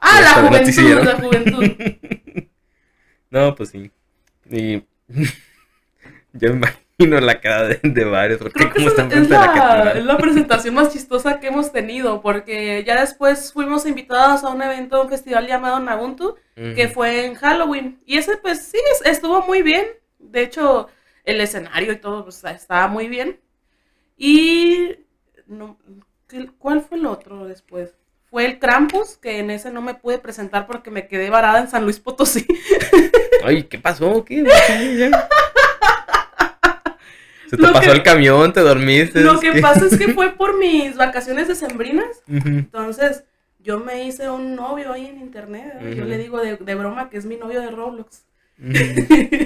Ah, 0.00 0.20
la 0.20 0.34
juventud, 0.48 1.04
la 1.04 1.14
juventud. 1.14 1.64
No, 3.30 3.54
pues 3.54 3.68
sí. 3.68 3.92
Y. 4.50 4.82
Yo 6.32 6.50
me 6.50 6.56
imagino 6.56 6.87
la 6.98 7.40
cara 7.40 7.68
de, 7.68 7.80
de 7.82 8.04
varios. 8.04 8.38
Porque 8.38 8.54
Creo 8.58 8.68
que 8.70 8.74
como 8.76 8.88
esa 8.88 9.02
están 9.02 9.22
es 9.22 9.28
la 9.30 9.46
la, 9.84 9.92
es 9.92 10.04
la 10.04 10.18
presentación 10.18 10.74
más 10.74 10.92
chistosa 10.92 11.38
que 11.38 11.46
hemos 11.46 11.70
tenido, 11.72 12.20
porque 12.20 12.82
ya 12.84 13.00
después 13.00 13.52
fuimos 13.52 13.86
invitados 13.86 14.42
a 14.42 14.48
un 14.48 14.60
evento, 14.62 15.00
un 15.02 15.08
festival 15.08 15.46
llamado 15.46 15.78
Nabuntu, 15.78 16.34
que 16.56 16.86
Ujú. 16.86 16.94
fue 16.94 17.24
en 17.26 17.34
Halloween. 17.36 18.00
Y 18.04 18.18
ese, 18.18 18.36
pues 18.38 18.64
sí, 18.64 18.78
es- 18.92 19.06
estuvo 19.06 19.42
muy 19.42 19.62
bien. 19.62 19.86
De 20.18 20.42
hecho, 20.42 20.88
el 21.24 21.40
escenario 21.40 21.92
y 21.92 21.96
todo 21.96 22.24
pues, 22.24 22.42
estaba 22.44 22.88
muy 22.88 23.06
bien. 23.08 23.38
Y. 24.16 24.96
No, 25.46 25.78
¿qué- 26.28 26.50
¿Cuál 26.58 26.80
fue 26.82 26.98
el 26.98 27.06
otro 27.06 27.46
después? 27.46 27.94
Fue 28.28 28.44
el 28.44 28.58
Krampus, 28.58 29.16
que 29.16 29.38
en 29.38 29.50
ese 29.50 29.70
no 29.70 29.80
me 29.80 29.94
pude 29.94 30.18
presentar 30.18 30.66
porque 30.66 30.90
me 30.90 31.06
quedé 31.08 31.30
varada 31.30 31.60
en 31.60 31.68
San 31.68 31.84
Luis 31.84 31.98
Potosí. 32.00 32.46
Ay, 33.44 33.62
¿qué 33.64 33.78
pasó? 33.78 34.22
¿Qué? 34.24 34.44
Ya. 34.98 35.28
Se 37.48 37.56
te 37.56 37.62
Lo 37.62 37.72
pasó 37.72 37.86
que- 37.90 37.96
el 37.96 38.02
camión, 38.02 38.52
te 38.52 38.60
dormiste. 38.60 39.20
Lo 39.22 39.40
que 39.40 39.60
pasa 39.60 39.86
es 39.86 39.96
que 39.98 40.08
fue 40.14 40.30
por 40.36 40.58
mis 40.58 40.96
vacaciones 40.96 41.48
decembrinas. 41.48 42.22
Ujú. 42.28 42.48
Entonces, 42.48 43.24
yo 43.60 43.78
me 43.80 44.04
hice 44.04 44.28
un 44.30 44.54
novio 44.54 44.92
ahí 44.92 45.06
en 45.06 45.18
internet. 45.20 45.74
Yo 45.96 46.04
le 46.04 46.18
digo 46.18 46.40
de, 46.40 46.56
de 46.56 46.74
broma 46.74 47.10
que 47.10 47.16
es 47.18 47.24
mi 47.26 47.36
novio 47.36 47.60
de 47.60 47.70
Roblox. 47.70 48.24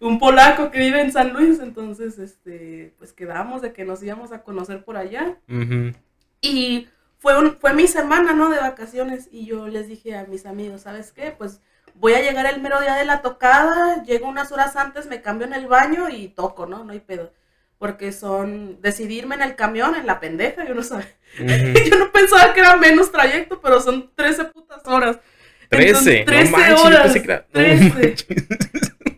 Un 0.00 0.18
polaco 0.18 0.70
que 0.70 0.78
vive 0.80 1.00
en 1.00 1.12
San 1.12 1.32
Luis. 1.32 1.60
Entonces, 1.60 2.18
este, 2.18 2.92
pues 2.98 3.12
quedamos 3.12 3.62
de 3.62 3.72
que 3.72 3.84
nos 3.84 4.02
íbamos 4.02 4.32
a 4.32 4.42
conocer 4.42 4.84
por 4.84 4.96
allá. 4.96 5.36
Y 6.42 6.88
fue, 7.18 7.38
un, 7.38 7.56
fue 7.56 7.72
mi 7.72 7.86
semana, 7.86 8.34
¿no? 8.34 8.50
De 8.50 8.58
vacaciones. 8.58 9.28
Y 9.32 9.46
yo 9.46 9.66
les 9.68 9.88
dije 9.88 10.14
a 10.16 10.24
mis 10.26 10.44
amigos, 10.46 10.82
¿sabes 10.82 11.12
qué? 11.12 11.34
Pues 11.36 11.60
voy 11.94 12.14
a 12.14 12.20
llegar 12.22 12.46
el 12.46 12.60
mero 12.60 12.80
día 12.80 12.94
de 12.96 13.04
la 13.04 13.22
tocada, 13.22 14.02
llego 14.04 14.28
unas 14.28 14.52
horas 14.52 14.76
antes, 14.76 15.06
me 15.06 15.22
cambio 15.22 15.46
en 15.46 15.54
el 15.54 15.66
baño 15.66 16.08
y 16.08 16.28
toco, 16.28 16.66
¿no? 16.66 16.84
No 16.84 16.92
hay 16.92 17.00
pedo. 17.00 17.32
Porque 17.78 18.12
son 18.12 18.80
decidirme 18.80 19.34
en 19.34 19.42
el 19.42 19.56
camión, 19.56 19.94
en 19.94 20.06
la 20.06 20.20
pendeja, 20.20 20.64
yo 20.64 20.74
no 20.74 20.82
sabía. 20.82 21.08
Ujú. 21.38 21.44
Yo 21.90 21.98
no 21.98 22.12
pensaba 22.12 22.52
que 22.54 22.60
era 22.60 22.76
menos 22.76 23.10
trayecto, 23.10 23.60
pero 23.60 23.80
son 23.80 24.10
13 24.14 24.44
putas 24.46 24.86
horas. 24.86 25.18
Trece. 25.68 25.88
Entonces, 25.88 26.24
13 26.24 26.50
no 26.52 26.58
manches, 26.58 26.80
horas. 26.84 27.02
pensé 27.02 27.22
que 27.22 27.32
era- 27.32 27.46
no 27.52 27.60
13. 27.60 27.90
manches. 27.90 28.26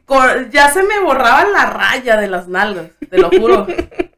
Co- 0.07 0.41
Ya 0.51 0.71
se 0.71 0.83
me 0.85 0.99
borraba 1.01 1.45
la 1.45 1.67
raya 1.67 2.17
de 2.17 2.29
las 2.29 2.49
nalgas, 2.49 2.87
te 3.11 3.19
lo 3.19 3.29
juro. 3.31 3.67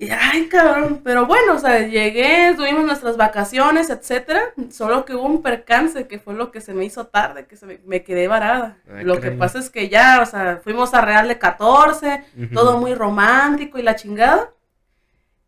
Y 0.00 0.08
ay, 0.08 0.48
cabrón, 0.48 1.02
pero 1.04 1.26
bueno, 1.26 1.56
o 1.56 1.58
sea, 1.58 1.86
llegué, 1.86 2.54
tuvimos 2.56 2.86
nuestras 2.86 3.18
vacaciones, 3.18 3.90
etcétera, 3.90 4.40
solo 4.70 5.04
que 5.04 5.14
hubo 5.14 5.26
un 5.26 5.42
percance 5.42 6.06
que 6.06 6.18
fue 6.18 6.32
lo 6.32 6.50
que 6.50 6.62
se 6.62 6.72
me 6.72 6.86
hizo 6.86 7.08
tarde, 7.08 7.44
que 7.46 7.54
se 7.54 7.66
me, 7.66 7.80
me 7.84 8.02
quedé 8.02 8.26
varada. 8.26 8.78
Ay, 8.90 9.04
lo 9.04 9.20
que 9.20 9.30
pasa 9.30 9.58
es 9.58 9.68
que 9.68 9.90
ya, 9.90 10.22
o 10.22 10.24
sea, 10.24 10.58
fuimos 10.64 10.94
a 10.94 11.02
Real 11.02 11.28
de 11.28 11.38
14, 11.38 12.24
Ujú. 12.34 12.54
todo 12.54 12.78
muy 12.78 12.94
romántico 12.94 13.78
y 13.78 13.82
la 13.82 13.94
chingada. 13.94 14.54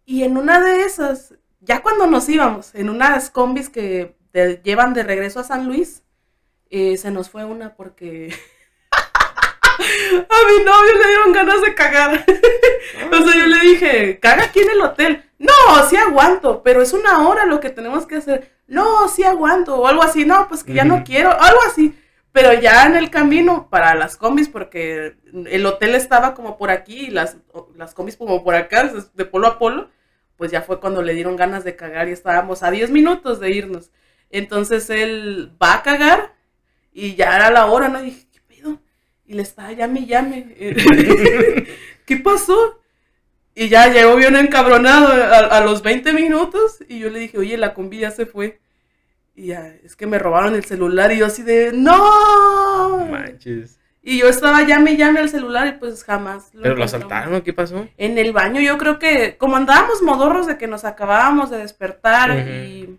Y 0.05 0.23
en 0.23 0.37
una 0.37 0.61
de 0.63 0.83
esas, 0.83 1.35
ya 1.61 1.81
cuando 1.81 2.07
nos 2.07 2.29
íbamos, 2.29 2.75
en 2.75 2.91
unas 2.91 3.31
combis 3.31 3.71
que 3.71 4.19
te 4.33 4.61
llevan 4.63 4.93
de 4.93 5.03
regreso 5.03 5.41
a 5.41 5.45
San 5.45 5.67
Luis, 5.67 6.03
eh, 6.69 6.99
se 6.99 7.11
nos 7.11 7.31
fue 7.31 7.47
una 7.47 7.75
porque 7.75 8.35
a 9.79 10.49
mi 10.49 10.65
novio 10.65 10.93
le 11.01 11.09
dieron 11.09 11.33
ganas 11.33 11.63
de 11.63 11.75
cagar. 11.75 12.25
o 13.13 13.17
sea, 13.17 13.39
yo 13.39 13.47
le 13.47 13.59
dije, 13.61 14.19
caga 14.21 14.45
aquí 14.45 14.61
en 14.61 14.71
el 14.71 14.81
hotel. 14.81 15.25
No, 15.39 15.53
sí 15.89 15.97
aguanto, 15.97 16.63
pero 16.63 16.83
es 16.83 16.93
una 16.93 17.27
hora 17.27 17.47
lo 17.47 17.61
que 17.61 17.71
tenemos 17.71 18.07
que 18.07 18.17
hacer. 18.17 18.53
No, 18.67 19.09
sí 19.09 19.25
aguanto, 19.25 19.77
o 19.77 19.87
algo 19.87 20.03
así. 20.03 20.25
No, 20.25 20.49
pues 20.49 20.65
que 20.65 20.75
ya 20.75 20.85
no 20.85 21.03
quiero, 21.05 21.31
algo 21.31 21.61
así. 21.67 21.99
Pero 22.33 22.55
ya 22.55 22.87
en 22.87 22.97
el 22.97 23.11
camino 23.11 23.69
para 23.69 23.95
las 23.95 24.17
combis, 24.17 24.49
porque 24.49 25.17
el 25.33 25.67
hotel 25.67 25.95
estaba 25.95 26.35
como 26.35 26.57
por 26.57 26.71
aquí 26.71 27.07
y 27.07 27.11
las, 27.11 27.37
las 27.77 27.93
combis 27.95 28.17
como 28.17 28.43
por 28.43 28.55
acá, 28.55 28.91
de 29.15 29.25
polo 29.25 29.49
a 29.49 29.59
polo, 29.59 29.91
pues 30.37 30.51
ya 30.51 30.63
fue 30.63 30.81
cuando 30.81 31.03
le 31.03 31.15
dieron 31.15 31.37
ganas 31.37 31.65
de 31.65 31.77
cagar 31.77 32.09
y 32.09 32.13
estábamos 32.13 32.63
a 32.63 32.71
10 32.71 32.91
minutos 32.91 33.39
de 33.39 33.51
irnos. 33.51 33.91
Entonces 34.31 34.89
él 34.91 35.53
va 35.63 35.75
a 35.75 35.83
cagar 35.83 36.35
y 36.93 37.15
ya 37.17 37.37
era 37.37 37.51
la 37.51 37.67
hora, 37.67 37.89
¿no? 37.89 38.01
Y 38.01 38.05
dije. 38.07 38.22
Y 39.27 39.35
le 39.35 39.43
estaba 39.43 39.73
llame 39.73 40.01
y 40.01 40.07
llame. 40.07 40.57
¿Qué 42.07 42.17
pasó? 42.17 42.81
Y 43.55 43.69
ya 43.69 43.93
llegó 43.93 44.17
bien 44.17 44.37
encabronado 44.37 45.09
a, 45.09 45.39
a 45.59 45.65
los 45.65 45.83
20 45.83 46.13
minutos 46.13 46.79
y 46.89 46.99
yo 46.99 47.11
le 47.11 47.19
dije, 47.19 47.39
oye, 47.39 47.57
la 47.57 47.75
combi 47.75 47.99
ya 47.99 48.11
se 48.11 48.27
fue. 48.27 48.61
Y 49.35 49.47
ya, 49.47 49.75
es 49.83 49.97
que 49.97 50.07
me 50.07 50.19
robaron 50.19 50.55
el 50.55 50.65
celular 50.65 51.13
y 51.13 51.19
yo 51.19 51.27
así 51.27 51.43
de, 51.43 51.73
¡No! 51.73 53.07
Manches. 53.11 53.79
Y 54.05 54.19
yo 54.19 54.29
estaba 54.29 54.63
llame 54.63 54.93
y 54.93 54.97
llame 54.97 55.21
al 55.21 55.29
celular 55.29 55.69
y 55.69 55.73
pues 55.79 56.03
jamás. 56.03 56.51
¿Pero 56.61 56.75
lo 56.75 56.85
asaltaron 56.85 57.37
o 57.37 57.43
qué 57.45 57.53
pasó? 57.53 57.89
En 57.97 58.19
el 58.19 58.33
baño 58.33 58.61
yo 58.61 58.77
creo 58.77 58.99
que 58.99 59.37
como 59.39 59.57
andábamos 59.57 60.03
modorros 60.03 60.49
de 60.49 60.59
que 60.59 60.67
nos 60.67 60.85
acabábamos 60.85 61.51
de 61.51 61.59
despertar 61.59 62.37
y 62.49 62.99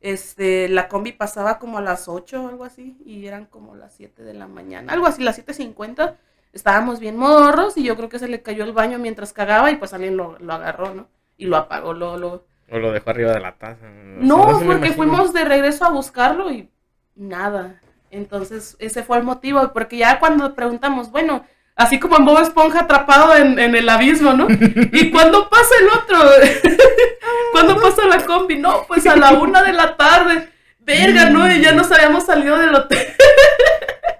este 0.00 0.68
la 0.68 0.88
combi 0.88 1.12
pasaba 1.12 1.58
como 1.58 1.78
a 1.78 1.82
las 1.82 2.08
8 2.08 2.44
o 2.44 2.48
algo 2.48 2.64
así 2.64 2.96
y 3.04 3.26
eran 3.26 3.46
como 3.46 3.74
las 3.74 3.94
7 3.94 4.22
de 4.22 4.34
la 4.34 4.46
mañana, 4.46 4.92
algo 4.92 5.06
así, 5.06 5.22
las 5.22 5.44
7.50. 5.44 6.16
Estábamos 6.52 6.98
bien 6.98 7.16
modorros 7.16 7.76
y 7.76 7.84
yo 7.84 7.96
creo 7.96 8.08
que 8.08 8.18
se 8.18 8.28
le 8.28 8.42
cayó 8.42 8.64
el 8.64 8.72
baño 8.72 8.98
mientras 8.98 9.32
cagaba 9.32 9.70
y 9.70 9.76
pues 9.76 9.92
alguien 9.92 10.16
lo, 10.16 10.38
lo 10.38 10.52
agarró, 10.54 10.94
¿no? 10.94 11.08
Y 11.36 11.46
lo 11.46 11.56
apagó, 11.56 11.92
lo, 11.92 12.16
lo... 12.16 12.46
¿O 12.70 12.78
lo 12.78 12.92
dejó 12.92 13.10
arriba 13.10 13.32
de 13.32 13.40
la 13.40 13.56
taza? 13.56 13.86
No, 13.88 14.60
porque 14.64 14.92
fuimos 14.92 15.32
de 15.32 15.44
regreso 15.44 15.84
a 15.84 15.90
buscarlo 15.90 16.50
y 16.50 16.70
nada. 17.14 17.80
Entonces, 18.10 18.76
ese 18.78 19.02
fue 19.02 19.18
el 19.18 19.24
motivo, 19.24 19.72
porque 19.72 19.98
ya 19.98 20.18
cuando 20.18 20.54
preguntamos, 20.54 21.10
bueno, 21.10 21.44
así 21.78 21.98
como 21.98 22.18
en 22.18 22.26
Bob 22.26 22.42
Esponja 22.42 22.80
atrapado 22.80 23.34
en, 23.34 23.58
en 23.58 23.74
el 23.74 23.88
abismo, 23.88 24.34
¿no? 24.34 24.46
¿Y 24.92 25.10
cuándo 25.10 25.48
pasa 25.48 25.74
el 25.80 25.88
otro? 25.88 26.18
¿Cuándo 27.52 27.80
pasa 27.80 28.06
la 28.06 28.18
combi? 28.26 28.58
No, 28.58 28.84
pues 28.86 29.06
a 29.06 29.16
la 29.16 29.32
una 29.32 29.62
de 29.62 29.72
la 29.72 29.96
tarde. 29.96 30.50
Verga, 30.80 31.30
¿no? 31.30 31.50
Y 31.50 31.60
ya 31.60 31.72
nos 31.72 31.90
habíamos 31.92 32.26
salido 32.26 32.58
del 32.58 32.74
hotel. 32.74 33.06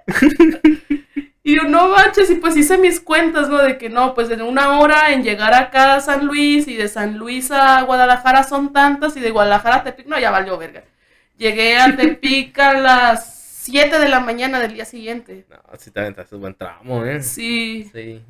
Y 1.41 1.55
yo, 1.55 1.63
no 1.63 1.87
manches, 1.87 2.29
y 2.29 2.35
pues 2.35 2.55
hice 2.55 2.77
mis 2.77 2.99
cuentas, 2.99 3.49
¿no? 3.49 3.57
De 3.57 3.79
que 3.79 3.89
no, 3.89 4.13
pues 4.13 4.29
en 4.29 4.43
una 4.43 4.77
hora 4.77 5.13
en 5.13 5.23
llegar 5.23 5.55
acá 5.55 5.95
a 5.95 5.99
San 5.99 6.27
Luis 6.27 6.67
y 6.67 6.75
de 6.75 6.87
San 6.87 7.17
Luis 7.17 7.49
a 7.49 7.81
Guadalajara 7.81 8.43
son 8.43 8.71
tantas 8.71 9.17
y 9.17 9.19
de 9.19 9.31
Guadalajara 9.31 9.77
a 9.77 9.83
Tepic, 9.83 10.05
no, 10.05 10.19
ya 10.19 10.29
valió 10.29 10.59
verga. 10.59 10.83
Llegué 11.37 11.79
a 11.79 11.95
Tepic 11.95 12.59
a 12.59 12.73
las 12.73 13.38
7 13.69 13.99
de 13.99 14.09
la 14.09 14.19
mañana 14.19 14.59
del 14.59 14.73
día 14.73 14.85
siguiente. 14.85 15.45
No, 15.49 15.57
sí 15.77 15.91
te 15.91 15.99
aventaste 15.99 16.35
un 16.35 16.41
buen 16.41 16.55
tramo, 16.55 17.05
¿eh? 17.05 17.21
Sí, 17.23 17.89
Sí. 17.93 18.21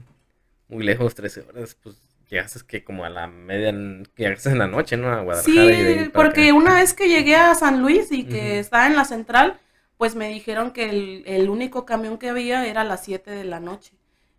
Muy 0.68 0.84
lejos, 0.84 1.16
13 1.16 1.42
horas, 1.50 1.76
pues 1.82 1.96
llegaste 2.30 2.60
que 2.68 2.84
como 2.84 3.04
a 3.04 3.10
la 3.10 3.26
media, 3.26 3.72
llegaste 4.16 4.50
en 4.50 4.60
la 4.60 4.68
noche, 4.68 4.98
¿no? 4.98 5.12
A 5.12 5.22
Guadalajara. 5.22 5.66
y 5.66 5.68
de 5.84 5.88
ahí 6.00 6.04
sí, 6.06 6.10
porque 6.14 6.50
acá. 6.50 6.54
una 6.54 6.74
vez 6.76 6.94
que 6.94 7.08
llegué 7.08 7.36
a 7.36 7.56
San 7.56 7.82
Luis 7.82 8.12
y 8.12 8.26
que 8.26 8.60
estaba 8.60 8.86
en 8.86 8.96
la 8.96 9.04
central, 9.06 9.60
pues 9.98 10.14
me 10.16 10.30
dijeron 10.30 10.72
que 10.72 10.90
el, 10.90 11.24
el 11.26 11.50
único 11.50 11.86
camión 11.86 12.18
que 12.20 12.30
había 12.30 12.68
era 12.68 12.82
a 12.82 12.86
las 12.86 13.04
7 13.04 13.32
de 13.32 13.44
la 13.46 13.60
noche. 13.60 13.94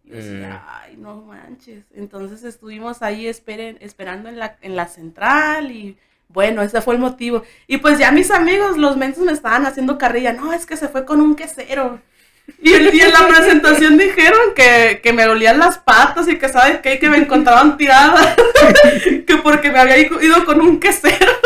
Y 0.04 0.10
yo 0.10 0.16
decía, 0.16 0.62
Mm. 0.64 0.68
ay, 0.68 0.96
no 0.96 1.16
manches. 1.22 1.84
Entonces 1.94 2.44
estuvimos 2.44 3.02
ahí 3.02 3.26
esperen, 3.26 3.76
esperando 3.80 4.28
en 4.28 4.38
la, 4.38 4.56
en 4.62 4.76
la 4.76 4.86
central 4.86 5.72
y 5.72 5.98
bueno, 6.32 6.62
ese 6.62 6.80
fue 6.80 6.94
el 6.94 7.00
motivo. 7.00 7.42
Y 7.66 7.78
pues 7.78 7.98
ya 7.98 8.10
mis 8.12 8.30
amigos, 8.30 8.76
los 8.76 8.96
mensos 8.96 9.24
me 9.24 9.32
estaban 9.32 9.66
haciendo 9.66 9.98
carrilla, 9.98 10.32
no, 10.32 10.52
es 10.52 10.66
que 10.66 10.76
se 10.76 10.88
fue 10.88 11.04
con 11.04 11.20
un 11.20 11.34
quesero. 11.34 12.00
Y, 12.62 12.70
y 12.70 13.00
en 13.00 13.12
la 13.12 13.28
presentación 13.28 13.96
dijeron 13.96 14.54
que, 14.56 15.00
que 15.02 15.12
me 15.12 15.24
olían 15.26 15.58
las 15.58 15.78
patas 15.78 16.26
y 16.28 16.36
que 16.36 16.48
sabes 16.48 16.80
qué, 16.80 16.98
que 16.98 17.08
me 17.08 17.18
encontraban 17.18 17.76
tirada, 17.76 18.34
que 19.26 19.36
porque 19.42 19.70
me 19.70 19.78
había 19.78 19.98
ido 19.98 20.44
con 20.44 20.60
un 20.60 20.80
quesero. 20.80 21.26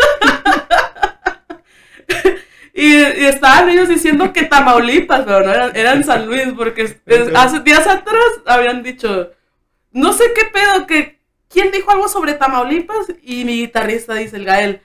Y, 2.76 2.92
y 2.96 3.24
estaban 3.26 3.68
ellos 3.68 3.88
diciendo 3.88 4.32
que 4.32 4.42
Tamaulipas, 4.46 5.22
pero 5.24 5.40
no 5.46 5.52
era, 5.52 5.68
era 5.76 5.92
en 5.92 6.02
San 6.02 6.26
Luis, 6.26 6.42
porque 6.56 6.82
es- 7.06 7.30
hace 7.36 7.60
días 7.60 7.86
atrás 7.86 8.24
habían 8.46 8.82
dicho, 8.82 9.30
no 9.92 10.12
sé 10.12 10.24
qué 10.34 10.46
pedo, 10.46 10.84
que 10.88 11.13
quién 11.54 11.70
dijo 11.70 11.90
algo 11.90 12.08
sobre 12.08 12.34
Tamaulipas 12.34 13.06
y 13.22 13.44
mi 13.46 13.56
guitarrista 13.62 14.12
dice, 14.14 14.36
el 14.36 14.44
Gael, 14.44 14.82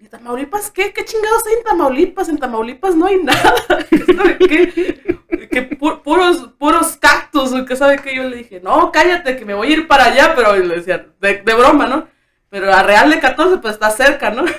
¿y 0.00 0.08
Tamaulipas 0.08 0.70
qué? 0.70 0.92
¿Qué 0.92 1.04
chingados 1.04 1.46
hay 1.46 1.54
en 1.54 1.64
Tamaulipas? 1.64 2.28
En 2.28 2.38
Tamaulipas 2.38 2.94
no 2.96 3.06
hay 3.06 3.22
nada. 3.22 3.54
¿Sabe 4.16 4.36
qué? 4.38 5.16
Que 5.50 5.70
pu- 5.78 6.02
puros, 6.02 6.50
puros 6.58 6.96
cactus, 7.00 7.52
que 7.66 7.76
sabe 7.76 7.98
que 8.00 8.14
yo 8.14 8.24
le 8.24 8.36
dije, 8.36 8.60
no, 8.62 8.90
cállate, 8.92 9.36
que 9.36 9.44
me 9.44 9.54
voy 9.54 9.68
a 9.68 9.72
ir 9.72 9.86
para 9.88 10.04
allá, 10.06 10.34
pero 10.36 10.54
le 10.56 10.76
decía, 10.76 11.06
de, 11.20 11.38
de 11.42 11.54
broma, 11.54 11.86
¿no? 11.86 12.08
Pero 12.50 12.72
a 12.74 12.82
Real 12.82 13.08
de 13.10 13.20
14 13.20 13.58
pues 13.58 13.74
está 13.74 13.90
cerca, 13.90 14.30
¿no? 14.30 14.42
Ajá. 14.42 14.56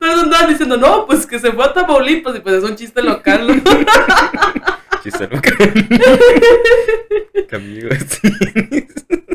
Entonces 0.00 0.22
andaban 0.24 0.48
diciendo, 0.48 0.76
no, 0.78 1.04
pues 1.06 1.26
que 1.26 1.38
se 1.38 1.52
fue 1.52 1.64
a 1.66 1.72
Tamaulipas 1.74 2.34
y 2.36 2.40
pues 2.40 2.54
es 2.56 2.64
un 2.64 2.76
chiste 2.76 3.02
local, 3.02 3.46
¿no? 3.46 3.62
Chiste 5.02 5.28
loca. 5.30 5.50
¿Qué 7.48 7.56
amigos? 7.56 7.98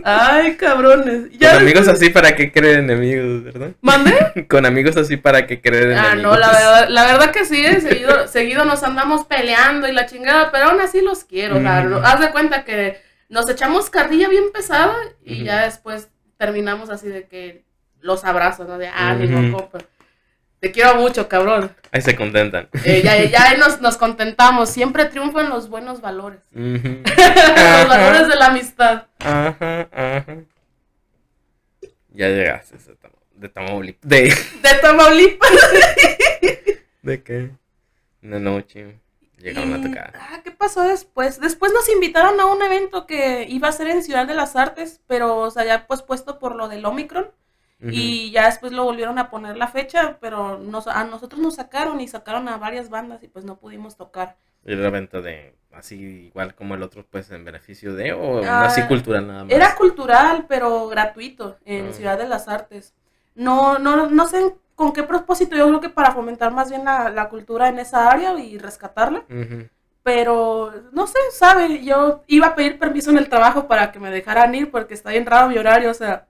Ay, 0.04 0.56
cabrones. 0.58 1.30
Con 1.39 1.49
amigos 1.49 1.88
así 1.88 2.10
para 2.10 2.36
que 2.36 2.52
creer 2.52 2.80
enemigos, 2.80 3.43
¿verdad? 3.43 3.71
¿Mandé? 3.82 4.45
Con 4.49 4.65
amigos 4.65 4.97
así 4.97 5.17
para 5.17 5.47
que 5.47 5.62
creer 5.62 5.91
enemigos. 5.91 6.10
Ah, 6.12 6.15
no, 6.15 6.36
la 6.38 6.47
verdad, 6.52 6.89
la 6.89 7.06
verdad 7.06 7.32
que 7.32 7.45
sí, 7.45 7.65
eh, 7.65 7.80
seguido, 7.82 8.28
seguido 8.28 8.65
nos 8.65 8.84
andamos 8.84 9.26
peleando 9.26 9.88
y 9.88 9.93
la 9.93 10.06
chingada, 10.06 10.52
pero 10.52 10.65
aún 10.65 10.82
así 10.82 11.02
los 11.02 11.23
quiero. 11.23 11.58
o 11.58 11.62
sea, 11.62 11.80
Ujú. 11.82 11.89
lo- 11.89 12.06
haz 12.06 12.19
de 12.19 12.32
cuenta 12.32 12.65
que 12.65 12.97
nos 13.30 13.49
echamos 13.49 13.89
carrilla 13.89 14.28
bien 14.28 14.52
pesada 14.54 14.95
y 15.23 15.43
ya 15.45 15.63
después 15.65 16.10
terminamos 16.38 16.89
así 16.89 17.08
de 17.08 17.23
que 17.28 17.63
los 18.02 18.26
abrazos, 18.26 18.67
¿no? 18.67 18.78
De, 18.78 18.89
ah, 18.89 19.15
mi 19.17 19.34
Ujú. 19.34 19.58
compa. 19.58 19.80
Te 20.63 20.71
quiero 20.71 20.95
mucho, 20.95 21.28
cabrón. 21.28 21.76
Ahí 21.91 21.99
se 22.02 22.15
contentan. 22.15 22.69
Eh, 22.86 23.02
ya 23.04 23.21
ya 23.26 23.49
ahí 23.49 23.58
nos, 23.58 23.82
nos 23.82 23.97
contentamos. 23.97 24.69
Siempre 24.69 25.04
triunfan 25.04 25.49
los 25.49 25.67
buenos 25.67 25.99
valores. 25.99 26.39
Los 26.54 27.88
valores 27.89 28.30
de 28.30 28.36
la 28.38 28.45
amistad. 28.45 29.08
Ajá, 29.19 29.89
ajá. 29.91 30.26
Ya 32.13 32.30
llegaste 32.30 32.78
de 32.78 32.95
Tama- 32.95 33.15
de 33.34 33.49
Tamaulipas. 33.49 34.10
¿De, 34.10 34.19
De 34.62 34.73
Tamaulipas. 34.82 35.52
¿De 37.02 37.23
qué? 37.23 37.49
Una 38.21 38.39
noche. 38.39 38.99
Llegaron 39.39 39.73
a 39.73 39.82
tocar. 39.86 40.13
Ah, 40.15 40.39
¿qué 40.45 40.52
pasó 40.52 40.84
después? 40.84 41.41
Después 41.41 41.73
nos 41.73 41.89
invitaron 41.89 42.39
a 42.39 42.45
un 42.45 42.62
evento 42.62 43.06
que 43.06 43.45
iba 43.49 43.67
a 43.67 43.71
ser 43.73 43.88
en 43.89 44.02
Ciudad 44.02 44.26
de 44.26 44.34
las 44.34 44.56
Artes, 44.56 45.02
pero 45.08 45.52
se 45.52 45.60
había 45.60 45.88
pospuesto 45.88 46.39
por 46.39 46.56
lo 46.56 46.69
del 46.69 46.86
Omicron. 46.86 47.28
Y 47.91 48.31
ya 48.31 48.45
después 48.45 48.71
lo 48.71 48.83
volvieron 48.85 49.19
a 49.19 49.29
poner 49.29 49.57
la 49.57 49.67
fecha, 49.67 50.17
pero 50.21 50.57
nos, 50.57 50.87
a 50.87 51.03
nosotros 51.03 51.41
nos 51.41 51.55
sacaron 51.55 51.99
y 51.99 52.07
sacaron 52.07 52.47
a 52.47 52.57
varias 52.57 52.89
bandas 52.89 53.21
y 53.23 53.27
pues 53.27 53.43
no 53.45 53.57
pudimos 53.57 53.97
tocar. 53.97 54.35
¿Era 54.63 54.79
el 54.79 54.85
evento 54.85 55.21
de 55.21 55.55
así 55.73 55.95
igual 56.27 56.55
como 56.55 56.75
el 56.75 56.83
otro, 56.83 57.05
pues 57.09 57.29
en 57.31 57.43
beneficio 57.43 57.93
de 57.95 58.13
o 58.13 58.41
Ah, 58.45 58.65
así 58.65 58.81
cultural 58.83 59.27
nada 59.27 59.43
más? 59.43 59.51
Era 59.53 59.75
cultural, 59.75 60.45
pero 60.47 60.87
gratuito 60.87 61.57
en 61.65 61.89
Ah. 61.89 61.93
Ciudad 61.93 62.17
de 62.17 62.27
las 62.27 62.47
Artes. 62.47 62.93
No, 63.35 63.77
no, 63.79 64.09
no 64.09 64.27
sé 64.27 64.55
con 64.75 64.93
qué 64.93 65.03
propósito, 65.03 65.55
yo 65.55 65.67
creo 65.67 65.81
que 65.81 65.89
para 65.89 66.11
fomentar 66.11 66.51
más 66.53 66.69
bien 66.69 66.85
la, 66.85 67.09
la 67.09 67.27
cultura 67.29 67.67
en 67.67 67.79
esa 67.79 68.09
área 68.09 68.33
y 68.39 68.57
rescatarla. 68.57 69.23
Pero 70.03 70.73
no 70.91 71.07
sé, 71.07 71.17
sabe, 71.31 71.83
yo 71.83 72.23
iba 72.27 72.47
a 72.47 72.55
pedir 72.55 72.77
permiso 72.77 73.09
en 73.09 73.17
el 73.17 73.29
trabajo 73.29 73.67
para 73.67 73.91
que 73.91 73.99
me 73.99 74.11
dejaran 74.11 74.53
ir 74.53 74.69
porque 74.69 74.93
está 74.93 75.11
bien 75.11 75.25
raro 75.25 75.47
mi 75.47 75.57
horario, 75.57 75.89
o 75.91 75.93
sea, 75.93 76.25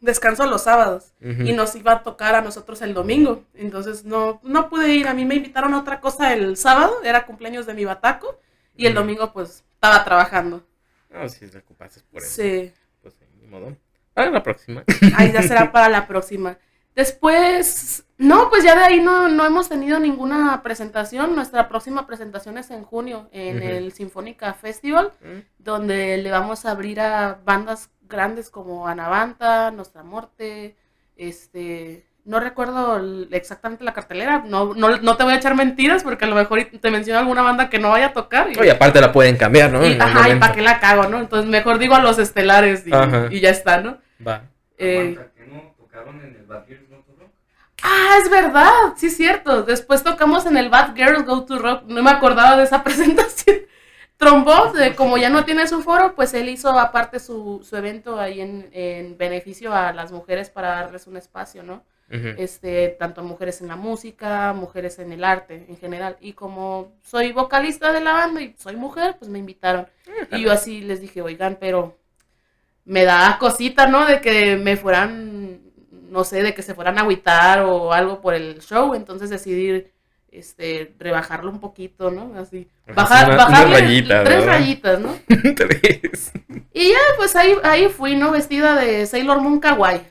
descanso 0.00 0.46
los 0.46 0.62
sábados 0.62 1.12
y 1.20 1.52
nos 1.52 1.74
iba 1.76 1.92
a 1.92 2.02
tocar 2.02 2.34
a 2.34 2.40
nosotros 2.40 2.80
el 2.82 2.94
domingo. 2.94 3.44
Entonces 3.54 4.04
no, 4.04 4.40
no 4.42 4.68
pude 4.68 4.94
ir, 4.94 5.08
a 5.08 5.14
mí 5.14 5.24
me 5.24 5.34
invitaron 5.36 5.74
a 5.74 5.78
otra 5.78 6.00
cosa 6.00 6.32
el 6.32 6.56
sábado, 6.56 6.92
era 7.04 7.26
cumpleaños 7.26 7.66
de 7.66 7.74
mi 7.74 7.84
bataco 7.84 8.38
y 8.76 8.86
el 8.86 8.94
domingo 8.94 9.32
pues 9.32 9.64
estaba 9.74 10.04
trabajando. 10.04 10.66
No, 11.10 11.28
si 11.28 11.46
te 11.48 11.58
ocupaste 11.58 12.00
por 12.10 12.22
eso. 12.22 12.30
Sí, 12.42 12.72
Pues 13.02 13.14
ni 13.40 13.46
modo. 13.46 13.76
Para 14.14 14.30
la 14.30 14.42
próxima. 14.42 14.84
ahí 15.16 15.32
ya 15.32 15.42
será 15.42 15.70
para 15.72 15.88
la 15.88 16.06
próxima. 16.06 16.56
Después, 16.94 18.04
no, 18.18 18.50
pues 18.50 18.64
ya 18.64 18.76
de 18.76 18.82
ahí 18.84 19.00
no, 19.00 19.28
no 19.28 19.44
hemos 19.46 19.68
tenido 19.68 19.98
ninguna 19.98 20.62
presentación. 20.62 21.34
Nuestra 21.34 21.68
próxima 21.68 22.06
presentación 22.06 22.58
es 22.58 22.70
en 22.70 22.84
junio 22.84 23.28
en 23.32 23.62
el 23.62 23.92
Sinfónica 23.92 24.52
Festival. 24.54 25.12
Mm, 25.22 25.38
donde 25.58 26.16
le 26.18 26.30
vamos 26.30 26.66
a 26.66 26.72
abrir 26.72 27.00
a 27.00 27.38
bandas 27.44 27.90
grandes 28.10 28.50
como 28.50 28.86
Anavanta, 28.86 29.70
Nuestra 29.70 30.02
Morte, 30.02 30.76
este, 31.16 32.04
no 32.24 32.38
recuerdo 32.40 32.96
el- 32.98 33.28
exactamente 33.32 33.84
la 33.84 33.92
cartelera, 33.94 34.42
no, 34.46 34.74
no, 34.74 34.98
no 34.98 35.16
te 35.16 35.24
voy 35.24 35.32
a 35.32 35.36
echar 35.36 35.54
mentiras 35.54 36.02
porque 36.02 36.24
a 36.26 36.28
lo 36.28 36.34
mejor 36.34 36.62
te 36.80 36.90
menciono 36.90 37.18
alguna 37.20 37.42
banda 37.42 37.70
que 37.70 37.78
no 37.78 37.90
vaya 37.90 38.06
a 38.08 38.12
tocar 38.12 38.50
y, 38.52 38.58
Oye, 38.58 38.70
aparte 38.70 39.00
la 39.00 39.12
pueden 39.12 39.36
cambiar, 39.36 39.72
¿no? 39.72 39.84
y- 39.86 39.92
En 39.92 40.02
ajá, 40.02 40.28
y 40.28 40.38
para 40.38 40.54
qué 40.54 40.60
la 40.62 40.78
cago, 40.80 41.04
¿no? 41.08 41.18
Entonces 41.18 41.48
mejor 41.50 41.78
digo 41.78 41.94
a 41.94 42.00
los 42.00 42.18
estelares 42.18 42.86
y, 42.86 42.90
y 43.30 43.40
ya 43.40 43.50
está, 43.50 43.80
¿no? 43.80 43.98
Va. 44.26 44.42
Eh, 44.76 45.16
Aguanta, 45.18 45.32
¿que 45.36 45.46
no 45.46 45.74
tocaron 45.78 46.20
en 46.20 46.36
el 46.36 46.46
Bad 46.46 46.66
Girls 46.66 46.88
Go 46.90 46.96
to 47.06 47.12
Rock? 47.20 47.30
ah, 47.82 48.16
es 48.22 48.30
verdad, 48.30 48.70
sí 48.96 49.06
es 49.06 49.16
cierto. 49.16 49.62
Después 49.62 50.02
tocamos 50.02 50.46
en 50.46 50.56
el 50.56 50.68
Bad 50.68 50.94
Girls 50.94 51.24
Go 51.24 51.44
to 51.44 51.58
Rock, 51.58 51.84
no 51.86 52.02
me 52.02 52.10
acordaba 52.10 52.56
de 52.56 52.64
esa 52.64 52.82
presentación. 52.84 53.56
Trombó, 54.20 54.70
de- 54.74 54.94
como 54.94 55.16
ya 55.16 55.30
no 55.30 55.44
tiene 55.46 55.66
su 55.66 55.82
foro, 55.82 56.14
pues 56.14 56.34
él 56.34 56.50
hizo 56.50 56.68
aparte 56.78 57.18
su, 57.18 57.60
su 57.68 57.74
evento 57.76 58.20
ahí 58.20 58.40
en, 58.42 58.68
en 58.72 59.16
beneficio 59.16 59.74
a 59.74 59.92
las 59.94 60.12
mujeres 60.12 60.50
para 60.50 60.68
darles 60.68 61.06
un 61.06 61.16
espacio, 61.16 61.62
¿no? 61.62 61.82
Este, 62.38 62.88
tanto 62.98 63.22
mujeres 63.22 63.60
en 63.62 63.68
la 63.68 63.76
música, 63.76 64.52
mujeres 64.52 64.98
en 64.98 65.12
el 65.12 65.24
arte 65.24 65.64
en 65.68 65.76
general. 65.78 66.16
Y 66.20 66.34
como 66.34 66.92
soy 67.02 67.32
vocalista 67.32 67.92
de 67.92 68.00
la 68.02 68.12
banda 68.12 68.42
y 68.42 68.54
soy 68.58 68.76
mujer, 68.76 69.16
pues 69.18 69.30
me 69.30 69.38
invitaron. 69.38 69.86
Y 70.36 70.42
yo 70.42 70.52
así 70.52 70.80
les 70.82 71.00
dije, 71.00 71.22
oigan, 71.22 71.56
pero 71.58 71.96
me 72.84 73.04
da 73.04 73.38
cosita, 73.40 73.86
¿no? 73.86 74.04
De 74.04 74.20
que 74.20 74.56
me 74.56 74.76
fueran, 74.76 75.60
no 76.10 76.24
sé, 76.24 76.42
de 76.42 76.52
que 76.52 76.62
se 76.62 76.74
fueran 76.74 76.98
a 76.98 77.02
agüitar 77.02 77.60
o 77.62 77.92
algo 77.94 78.20
por 78.20 78.34
el 78.34 78.60
show. 78.60 78.92
Entonces 78.94 79.30
decidí 79.30 79.86
este, 80.32 80.94
rebajarlo 80.98 81.50
un 81.50 81.60
poquito, 81.60 82.10
¿no? 82.10 82.32
Así. 82.38 82.68
Bajar, 82.94 83.26
una- 83.26 83.34
una 83.36 83.44
bajarle 83.46 83.80
rayita, 83.80 84.24
tres 84.24 84.38
¿verdad? 84.40 84.52
rayitas, 84.58 85.00
¿no? 85.00 85.16
Tres. 85.56 86.32
Y 86.72 86.88
ya, 86.90 86.98
pues 87.16 87.34
ahí, 87.36 87.54
ahí 87.62 87.88
fui, 87.88 88.16
¿no? 88.16 88.30
Vestida 88.30 88.76
de 88.76 89.06
Sailor 89.06 89.40
Moon 89.40 89.60
Kawaii. 89.60 90.02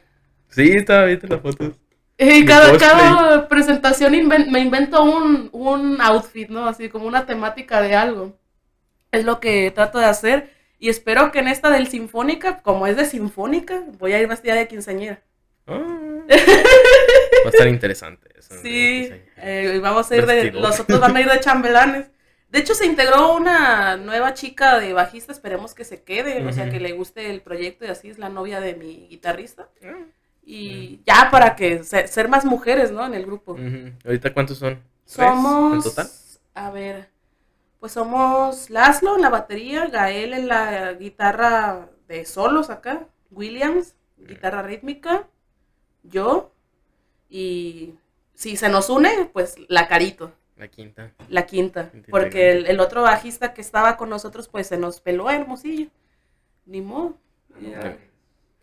Sí, 0.50 0.72
estaba 0.72 1.06
viendo 1.06 1.28
las 1.28 1.42
fotos. 1.42 1.74
Y 2.22 2.44
cada, 2.44 2.78
cada 2.78 3.48
presentación 3.48 4.14
inven- 4.14 4.50
me 4.52 4.60
invento 4.60 5.02
un, 5.04 5.48
un 5.54 6.02
outfit, 6.02 6.50
¿no? 6.50 6.66
Así 6.68 6.90
como 6.90 7.08
una 7.08 7.26
temática 7.26 7.82
de 7.82 7.96
algo. 7.96 8.38
Es 9.14 9.24
lo 9.24 9.40
que 9.40 9.72
trato 9.72 10.00
de 10.00 10.06
hacer. 10.06 10.52
Y 10.80 10.90
espero 10.90 11.32
que 11.32 11.40
en 11.40 11.48
esta 11.48 11.70
del 11.70 11.88
Sinfónica, 11.88 12.60
como 12.62 12.88
es 12.88 12.98
de 12.98 13.06
Sinfónica, 13.06 13.84
voy 14.00 14.12
a 14.12 14.20
ir 14.20 14.28
vestida 14.28 14.56
de 14.56 14.68
quinceañera. 14.68 15.22
Ah. 15.66 15.80
Va 17.46 17.50
a 17.50 17.50
estar 17.50 17.68
interesante. 17.68 18.30
eso, 18.38 18.56
Sí, 18.62 19.10
eh, 19.38 19.80
vamos 19.82 20.10
a 20.12 20.16
ir 20.18 20.26
de, 20.26 20.52
los 20.52 20.80
otros 20.80 21.00
van 21.00 21.16
a 21.16 21.22
ir 21.22 21.30
de 21.30 21.40
chambelanes. 21.40 22.10
De 22.50 22.60
hecho, 22.60 22.74
se 22.74 22.86
integró 22.88 23.36
una 23.36 23.96
nueva 23.98 24.34
chica 24.34 24.80
de 24.80 24.92
bajista, 24.94 25.32
esperemos 25.32 25.76
que 25.76 25.84
se 25.86 26.02
quede, 26.04 26.44
o 26.46 26.52
sea, 26.52 26.70
que 26.72 26.80
le 26.80 26.94
guste 26.94 27.30
el 27.30 27.42
proyecto 27.42 27.86
y 27.86 27.90
así 27.90 28.10
es 28.10 28.18
la 28.18 28.30
novia 28.30 28.60
de 28.60 28.74
mi 28.76 29.08
guitarrista. 29.08 29.70
Ah. 29.84 29.94
Y 30.44 31.02
ya 31.06 31.30
para 31.30 31.56
que 31.56 31.84
se- 31.84 32.08
ser 32.08 32.28
más 32.28 32.46
mujeres, 32.46 32.92
¿no? 32.92 33.06
En 33.06 33.14
el 33.14 33.26
grupo. 33.26 33.56
¿Ahorita 34.04 34.34
cuántos 34.34 34.58
son? 34.58 34.76
¿Tres 35.06 35.16
Somos, 35.16 35.74
en 35.86 35.92
total? 35.92 36.10
a 36.56 36.72
ver, 36.72 37.10
pues 37.80 37.92
somos 37.92 38.70
Laszlo 38.72 39.16
en 39.16 39.22
la 39.22 39.30
batería, 39.30 39.86
Gael 39.88 40.34
en 40.34 40.48
la 40.48 40.94
guitarra 40.94 41.88
de 42.08 42.26
solos 42.26 42.72
acá, 42.72 43.06
Williams, 43.30 43.94
guitarra 44.18 44.64
rítmica, 44.64 45.28
yo, 46.02 46.52
y 47.30 47.96
si 48.34 48.56
se 48.58 48.70
nos 48.70 48.90
une, 48.90 49.30
pues 49.32 49.56
la 49.68 49.88
Carito, 49.88 50.34
La 50.58 50.68
quinta. 50.68 51.12
la 51.28 51.46
quinta, 51.46 51.90
Quinta 51.92 52.08
porque 52.10 52.52
el, 52.52 52.80
otro 52.80 53.04
bajista 53.04 53.54
que 53.54 53.62
estaba 53.62 53.98
con 53.98 54.10
nosotros, 54.10 54.48
pues 54.48 54.68
se 54.68 54.78
nos 54.78 55.00
peló 55.00 55.28
a 55.28 55.36
Hermosillo, 55.36 55.90
ni 56.66 56.82
modo. 56.82 57.18
Ya. 57.62 57.98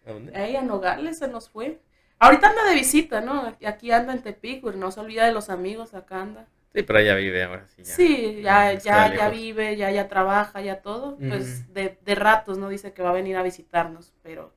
¿A 0.06 0.12
dónde? 0.12 0.32
Ella 0.34 0.62
Nogales 0.62 1.18
se 1.18 1.28
nos 1.28 1.48
fue. 1.50 1.78
Ahorita 2.18 2.48
anda 2.48 2.64
de 2.64 2.74
visita, 2.74 3.20
¿no? 3.20 3.54
Aquí 3.66 3.90
anda 3.90 4.12
en 4.12 4.22
Tepic, 4.22 4.64
no 4.64 4.90
se 4.90 5.00
olvida 5.00 5.26
de 5.26 5.32
los 5.32 5.50
amigos, 5.50 5.94
acá 5.94 6.22
anda. 6.22 6.46
Sí, 6.74 6.82
pero 6.82 6.98
ella 6.98 7.14
vive 7.14 7.42
ahora 7.42 7.66
sí. 7.68 7.82
Ya. 7.82 7.94
Sí, 7.94 8.40
ya, 8.42 8.72
ya, 8.74 9.14
ya 9.14 9.28
vive, 9.30 9.76
ya, 9.76 9.90
ya 9.90 10.08
trabaja, 10.08 10.60
ya 10.60 10.80
todo. 10.82 11.16
Pues 11.16 11.72
de, 11.72 11.98
de 12.02 12.14
ratos, 12.14 12.58
¿no? 12.58 12.68
Dice 12.68 12.92
que 12.92 13.02
va 13.02 13.10
a 13.10 13.14
venir 13.14 13.36
a 13.36 13.42
visitarnos, 13.42 14.12
pero, 14.22 14.54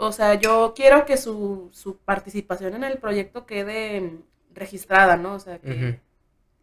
o 0.00 0.12
sea, 0.12 0.34
yo 0.34 0.72
quiero 0.74 1.04
que 1.06 1.16
su, 1.16 1.70
su 1.72 1.96
participación 1.98 2.74
en 2.74 2.84
el 2.84 2.98
proyecto 2.98 3.46
quede 3.46 4.00
mm, 4.00 4.22
registrada, 4.54 5.16
¿no? 5.16 5.34
O 5.34 5.38
sea, 5.40 5.58
que, 5.58 6.00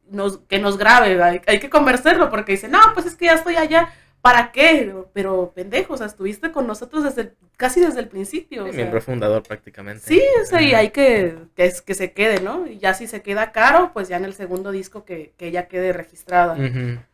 nos, 0.09 0.37
que 0.39 0.59
nos 0.59 0.77
grabe, 0.77 1.21
hay, 1.21 1.41
hay 1.47 1.59
que 1.59 1.69
conversarlo, 1.69 2.29
porque 2.29 2.53
dice, 2.53 2.67
no, 2.67 2.79
pues 2.93 3.05
es 3.05 3.15
que 3.15 3.25
ya 3.25 3.33
estoy 3.33 3.55
allá, 3.57 3.89
¿para 4.21 4.51
qué? 4.51 4.93
Pero, 5.13 5.51
pendejo, 5.53 5.93
o 5.93 5.97
sea, 5.97 6.07
estuviste 6.07 6.51
con 6.51 6.65
nosotros 6.67 7.03
desde 7.03 7.33
casi 7.57 7.79
desde 7.81 7.99
el 7.99 8.07
principio. 8.07 8.63
o 8.63 8.65
Sí, 8.67 8.71
sea. 8.73 8.77
miembro 8.83 9.01
fundador 9.01 9.43
prácticamente. 9.43 10.03
Sí, 10.05 10.21
o 10.41 10.45
sea, 10.45 10.61
y 10.61 10.73
hay 10.73 10.91
que, 10.91 11.37
que, 11.55 11.65
es- 11.65 11.81
que 11.81 11.93
se 11.95 12.13
quede, 12.13 12.39
¿no? 12.41 12.67
Y 12.67 12.77
ya 12.79 12.93
si 12.93 13.07
se 13.07 13.21
queda 13.21 13.51
caro, 13.51 13.91
pues 13.93 14.07
ya 14.07 14.17
en 14.17 14.25
el 14.25 14.33
segundo 14.33 14.71
disco 14.71 15.05
que, 15.05 15.33
que 15.37 15.47
ella 15.47 15.67
quede 15.67 15.91
registrada. 15.93 16.55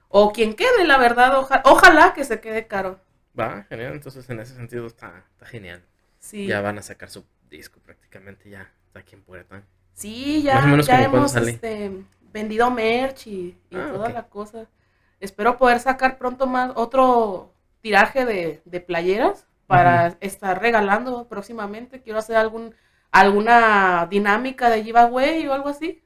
O 0.09 0.31
quien 0.31 0.53
quede, 0.53 0.85
la 0.85 0.97
verdad, 0.97 1.37
oja- 1.39 1.61
ojalá 1.65 2.13
que 2.13 2.23
se 2.23 2.39
quede 2.39 2.67
caro. 2.67 2.99
Va, 3.39 3.63
genial. 3.69 3.93
Entonces, 3.93 4.29
en 4.29 4.39
ese 4.39 4.53
sentido 4.55 4.85
está, 4.85 5.23
está 5.31 5.45
genial. 5.47 5.81
Sí, 6.23 6.47
Ya 6.47 6.61
van 6.61 6.77
a 6.77 6.81
sacar 6.81 7.09
su 7.09 7.25
disco 7.49 7.79
prácticamente 7.81 8.49
ya. 8.49 8.71
Está 8.87 8.99
aquí 9.01 9.15
en 9.15 9.23
puerta. 9.23 9.63
sí 9.93 10.41
ya, 10.41 10.55
Más 10.55 10.63
o 10.63 10.67
menos 10.67 10.87
ya 10.87 11.03
como 11.05 11.17
hemos 11.17 11.31
sale. 11.33 11.51
este, 11.51 11.91
vendido 12.31 12.71
merch 12.71 13.27
y, 13.27 13.57
y 13.69 13.75
Ah, 13.75 13.89
toda 13.93 14.09
la 14.09 14.23
cosa. 14.29 14.67
Espero 15.19 15.57
poder 15.57 15.79
sacar 15.79 16.17
pronto 16.17 16.47
más 16.47 16.71
otro 16.75 17.53
tiraje 17.81 18.25
de, 18.25 18.61
de 18.63 18.79
playeras 18.79 19.45
para 19.67 20.15
estar 20.21 20.61
regalando 20.61 21.27
próximamente. 21.27 22.01
Quiero 22.01 22.19
hacer 22.19 22.37
algún 22.37 22.73
alguna 23.11 24.07
dinámica 24.09 24.69
de 24.69 24.83
giveaway 24.83 25.45
o 25.47 25.53
algo 25.53 25.69
así. 25.69 26.01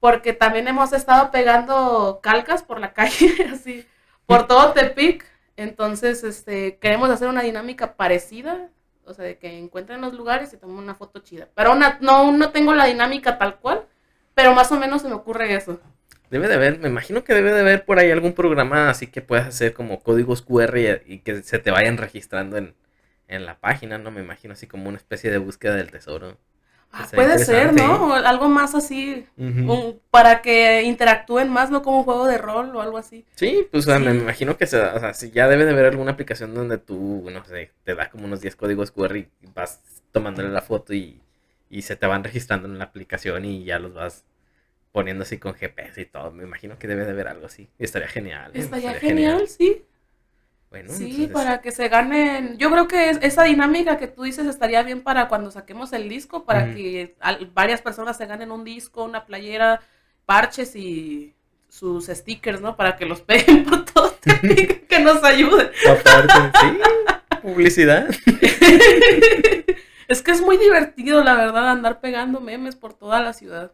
Porque 0.00 0.32
también 0.32 0.66
hemos 0.68 0.92
estado 0.92 1.30
pegando 1.30 2.20
calcas 2.22 2.62
por 2.64 2.80
la 2.80 2.92
calle, 2.94 3.48
así, 3.52 3.86
por 4.26 4.46
todo 4.48 4.72
Tepic. 4.72 5.24
Entonces, 5.56 6.24
este, 6.24 6.78
queremos 6.78 7.10
hacer 7.10 7.28
una 7.28 7.42
dinámica 7.42 7.94
parecida, 7.96 8.68
o 9.10 9.14
sea, 9.14 9.24
de 9.24 9.38
que 9.38 9.58
encuentren 9.58 10.00
los 10.00 10.14
lugares 10.14 10.52
y 10.52 10.56
tomen 10.56 10.76
una 10.76 10.94
foto 10.94 11.20
chida. 11.20 11.48
Pero 11.54 11.72
una- 11.72 11.98
no, 12.00 12.32
no 12.32 12.50
tengo 12.50 12.74
la 12.74 12.86
dinámica 12.86 13.38
tal 13.38 13.58
cual, 13.60 13.84
pero 14.34 14.54
más 14.54 14.70
o 14.72 14.78
menos 14.78 15.02
se 15.02 15.08
me 15.08 15.14
ocurre 15.14 15.54
eso. 15.54 15.80
Debe 16.30 16.48
de 16.48 16.54
haber, 16.54 16.78
me 16.78 16.88
imagino 16.88 17.24
que 17.24 17.34
debe 17.34 17.52
de 17.52 17.60
haber 17.60 17.84
por 17.84 17.98
ahí 17.98 18.10
algún 18.10 18.34
programa 18.34 18.88
así 18.88 19.08
que 19.08 19.20
puedas 19.20 19.48
hacer 19.48 19.72
como 19.74 20.00
códigos 20.02 20.42
QR 20.42 21.02
y, 21.06 21.14
y 21.14 21.18
que 21.20 21.42
se 21.42 21.58
te 21.58 21.70
vayan 21.72 21.96
registrando 21.98 22.56
en, 22.56 22.74
en 23.28 23.46
la 23.46 23.58
página, 23.58 23.98
¿no? 23.98 24.10
Me 24.12 24.20
imagino 24.22 24.52
así 24.54 24.66
como 24.66 24.88
una 24.88 24.98
especie 24.98 25.30
de 25.30 25.38
búsqueda 25.38 25.74
del 25.76 25.90
tesoro. 25.90 26.38
Ah, 26.92 27.08
puede 27.14 27.38
ser, 27.38 27.72
¿no? 27.72 28.08
O 28.08 28.12
algo 28.14 28.48
más 28.48 28.74
así, 28.74 29.26
un- 29.64 30.00
para 30.10 30.42
que 30.42 30.82
interactúen 30.82 31.48
más, 31.48 31.70
¿no? 31.70 31.82
Como 31.82 31.98
un 31.98 32.04
juego 32.04 32.26
de 32.26 32.38
rol 32.38 32.74
o 32.74 32.80
algo 32.82 32.98
así. 32.98 33.24
Sí, 33.36 33.66
pues 33.70 33.86
o 33.86 33.90
sea, 33.90 33.98
me 33.98 34.10
imagino 34.10 34.56
que 34.56 34.66
se, 34.66 34.78
o 34.80 35.00
sea, 35.00 35.14
si 35.14 35.30
ya 35.30 35.48
debe 35.48 35.64
de 35.64 35.70
haber 35.72 35.86
alguna 35.86 36.12
aplicación 36.12 36.54
donde 36.54 36.78
tú, 36.78 37.26
no 37.30 37.44
sé, 37.44 37.72
te 37.84 37.94
da 37.94 38.10
como 38.10 38.26
unos 38.26 38.40
10 38.40 38.56
códigos 38.56 38.90
QR 38.90 39.18
y 39.18 39.28
vas 39.54 39.80
tomándole 40.12 40.50
la 40.50 40.60
foto 40.62 40.92
y, 40.92 41.20
y 41.70 41.82
se 41.82 41.96
te 41.96 42.06
van 42.06 42.24
registrando 42.24 42.68
en 42.68 42.78
la 42.78 42.84
aplicación 42.84 43.44
y 43.44 43.64
ya 43.64 43.78
los 43.78 43.94
vas 43.94 44.24
poniendo 44.92 45.22
así 45.24 45.38
con 45.38 45.54
GPS 45.54 46.00
y 46.00 46.06
todo. 46.06 46.30
Me 46.32 46.44
imagino 46.44 46.78
que 46.78 46.88
debe 46.88 47.04
de 47.04 47.12
haber 47.12 47.28
algo 47.28 47.46
así. 47.46 47.68
Y 47.78 47.84
estaría 47.84 48.08
genial. 48.08 48.52
¿eh? 48.54 48.60
Estaría 48.60 48.92
Estaría 48.92 49.00
genial, 49.14 49.48
sí. 49.48 49.84
Bueno, 50.70 50.92
Sí, 50.92 51.04
entonces- 51.24 51.30
para 51.32 51.60
que 51.60 51.72
se 51.72 51.88
ganen. 51.88 52.56
Yo 52.58 52.70
creo 52.70 52.86
que 52.86 53.10
es- 53.10 53.18
esa 53.22 53.42
dinámica 53.44 53.98
que 53.98 54.06
tú 54.06 54.22
dices 54.22 54.46
estaría 54.46 54.82
bien 54.84 55.02
para 55.02 55.26
cuando 55.28 55.50
saquemos 55.50 55.92
el 55.92 56.08
disco, 56.08 56.44
para 56.44 56.72
que 56.74 57.16
al- 57.20 57.46
varias 57.52 57.82
personas 57.82 58.16
se 58.16 58.26
ganen 58.26 58.52
un 58.52 58.62
disco, 58.64 59.02
una 59.04 59.26
playera, 59.26 59.80
parches 60.26 60.76
y 60.76 61.34
sus 61.68 62.06
stickers, 62.06 62.60
¿no? 62.60 62.76
Para 62.76 62.96
que 62.96 63.04
los 63.06 63.20
peguen 63.62 63.64
por 63.64 63.84
todo 63.84 64.14
que 64.88 65.00
nos 65.00 65.22
ayuden. 65.24 65.70
Aparte, 65.90 66.58
sí, 66.60 66.78
publicidad. 67.42 68.08
es 70.08 70.22
que 70.22 70.30
es 70.30 70.40
muy 70.40 70.56
divertido, 70.56 71.22
la 71.24 71.34
verdad, 71.34 71.68
andar 71.68 72.00
pegando 72.00 72.40
memes 72.40 72.76
por 72.76 72.94
toda 72.94 73.20
la 73.20 73.32
ciudad. 73.32 73.72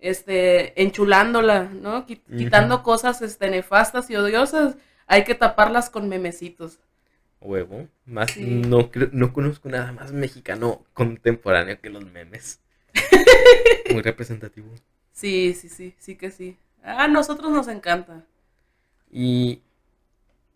Este, 0.00 0.80
enchulándola, 0.80 1.64
¿no? 1.72 2.06
Quitando 2.06 2.84
cosas 2.84 3.20
este, 3.22 3.50
nefastas 3.50 4.08
y 4.10 4.14
odiosas, 4.16 4.76
hay 5.08 5.24
que 5.24 5.34
taparlas 5.34 5.90
con 5.90 6.08
memecitos. 6.08 6.78
Huevo. 7.40 7.88
Más, 8.06 8.30
Sí. 8.32 8.44
no, 8.44 8.90
no 9.12 9.32
conozco 9.32 9.68
nada 9.68 9.92
más 9.92 10.12
mexicano 10.12 10.84
contemporáneo 10.94 11.80
que 11.80 11.90
los 11.90 12.04
memes. 12.04 12.60
Muy 13.90 14.02
representativo. 14.02 14.68
Sí, 15.12 15.54
sí, 15.54 15.68
sí, 15.68 15.94
sí 15.98 16.16
que 16.16 16.30
sí. 16.30 16.56
A 16.82 17.08
nosotros 17.08 17.50
nos 17.50 17.68
encanta. 17.68 18.24
Y 19.10 19.62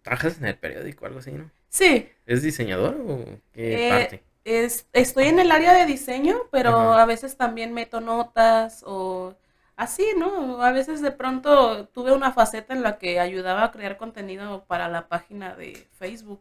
trabajas 0.02 0.38
en 0.38 0.46
el 0.46 0.56
periódico, 0.58 1.06
algo 1.06 1.20
así, 1.20 1.32
¿no? 1.32 1.50
Sí, 1.68 2.08
¿Es 2.26 2.42
diseñador 2.42 2.96
o 3.06 3.24
qué 3.52 3.86
Eh, 3.86 3.88
parte? 3.88 4.22
es, 4.44 4.86
estoy 4.92 5.26
en 5.26 5.38
el 5.40 5.50
área 5.50 5.74
de 5.74 5.86
diseño, 5.86 6.42
pero 6.50 6.70
Ajá. 6.70 7.02
a 7.02 7.06
veces 7.06 7.36
también 7.36 7.72
meto 7.74 8.00
notas 8.00 8.82
o 8.86 9.34
así, 9.82 10.06
¿no? 10.16 10.62
A 10.62 10.72
veces 10.72 11.02
de 11.02 11.10
pronto 11.10 11.86
tuve 11.88 12.12
una 12.12 12.32
faceta 12.32 12.74
en 12.74 12.82
la 12.82 12.98
que 12.98 13.20
ayudaba 13.20 13.64
a 13.64 13.72
crear 13.72 13.96
contenido 13.96 14.64
para 14.66 14.88
la 14.88 15.08
página 15.08 15.54
de 15.54 15.86
Facebook 15.92 16.40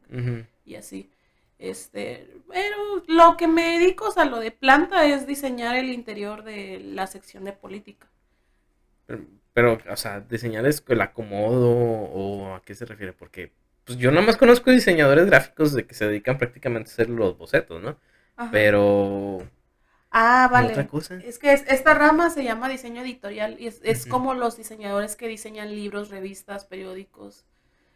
y 0.65 0.75
así. 0.75 1.09
Este, 1.59 2.27
pero 2.51 3.03
lo 3.07 3.37
que 3.37 3.47
me 3.47 3.77
dedico, 3.77 4.07
o 4.07 4.11
sea, 4.11 4.25
lo 4.25 4.39
de 4.39 4.49
planta 4.49 5.05
es 5.05 5.27
diseñar 5.27 5.75
el 5.75 5.89
interior 5.89 6.43
de 6.43 6.79
la 6.79 7.05
sección 7.05 7.43
de 7.43 7.53
política. 7.53 8.07
Pero, 9.05 9.25
pero, 9.53 9.77
o 9.91 9.95
sea, 9.95 10.21
diseñar 10.21 10.65
es 10.65 10.83
el 10.87 11.01
acomodo 11.01 11.69
o 11.69 12.55
a 12.55 12.61
qué 12.63 12.73
se 12.73 12.85
refiere, 12.85 13.13
porque 13.13 13.51
pues 13.85 13.97
yo 13.97 14.09
nada 14.11 14.25
más 14.25 14.37
conozco 14.37 14.71
diseñadores 14.71 15.27
gráficos 15.27 15.73
de 15.73 15.85
que 15.85 15.93
se 15.93 16.07
dedican 16.07 16.37
prácticamente 16.37 16.89
a 16.89 16.93
hacer 16.93 17.09
los 17.09 17.37
bocetos, 17.37 17.81
¿no? 17.81 17.97
Ajá. 18.37 18.49
Pero 18.51 19.47
Ah, 20.11 20.47
vale. 20.51 20.67
otra 20.71 20.87
cosa. 20.87 21.15
Es 21.19 21.37
que 21.39 21.53
es- 21.53 21.65
esta 21.67 21.93
rama 21.93 22.29
se 22.29 22.43
llama 22.43 22.67
diseño 22.69 23.01
editorial 23.01 23.57
y 23.59 23.67
es, 23.67 24.05
como 24.07 24.33
los 24.33 24.57
diseñadores 24.57 25.15
que 25.15 25.27
diseñan 25.27 25.69
libros, 25.75 26.09
revistas, 26.09 26.65
periódicos, 26.65 27.45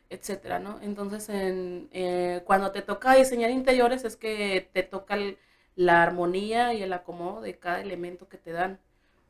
etcétera, 0.09 0.59
¿no? 0.59 0.79
Entonces, 0.81 1.29
en, 1.29 1.89
eh, 1.93 2.43
cuando 2.45 2.71
te 2.71 2.81
toca 2.83 3.15
diseñar 3.15 3.51
interiores 3.51 4.05
es 4.05 4.17
que 4.17 4.69
te 4.73 4.83
toca 4.83 5.15
el- 5.15 5.37
la 5.75 6.03
armonía 6.03 6.73
y 6.73 6.83
el 6.83 6.93
acomodo 6.93 7.41
de 7.41 7.59
cada 7.59 7.81
elemento 7.81 8.29
que 8.29 8.37
te 8.37 8.51
dan, 8.53 8.79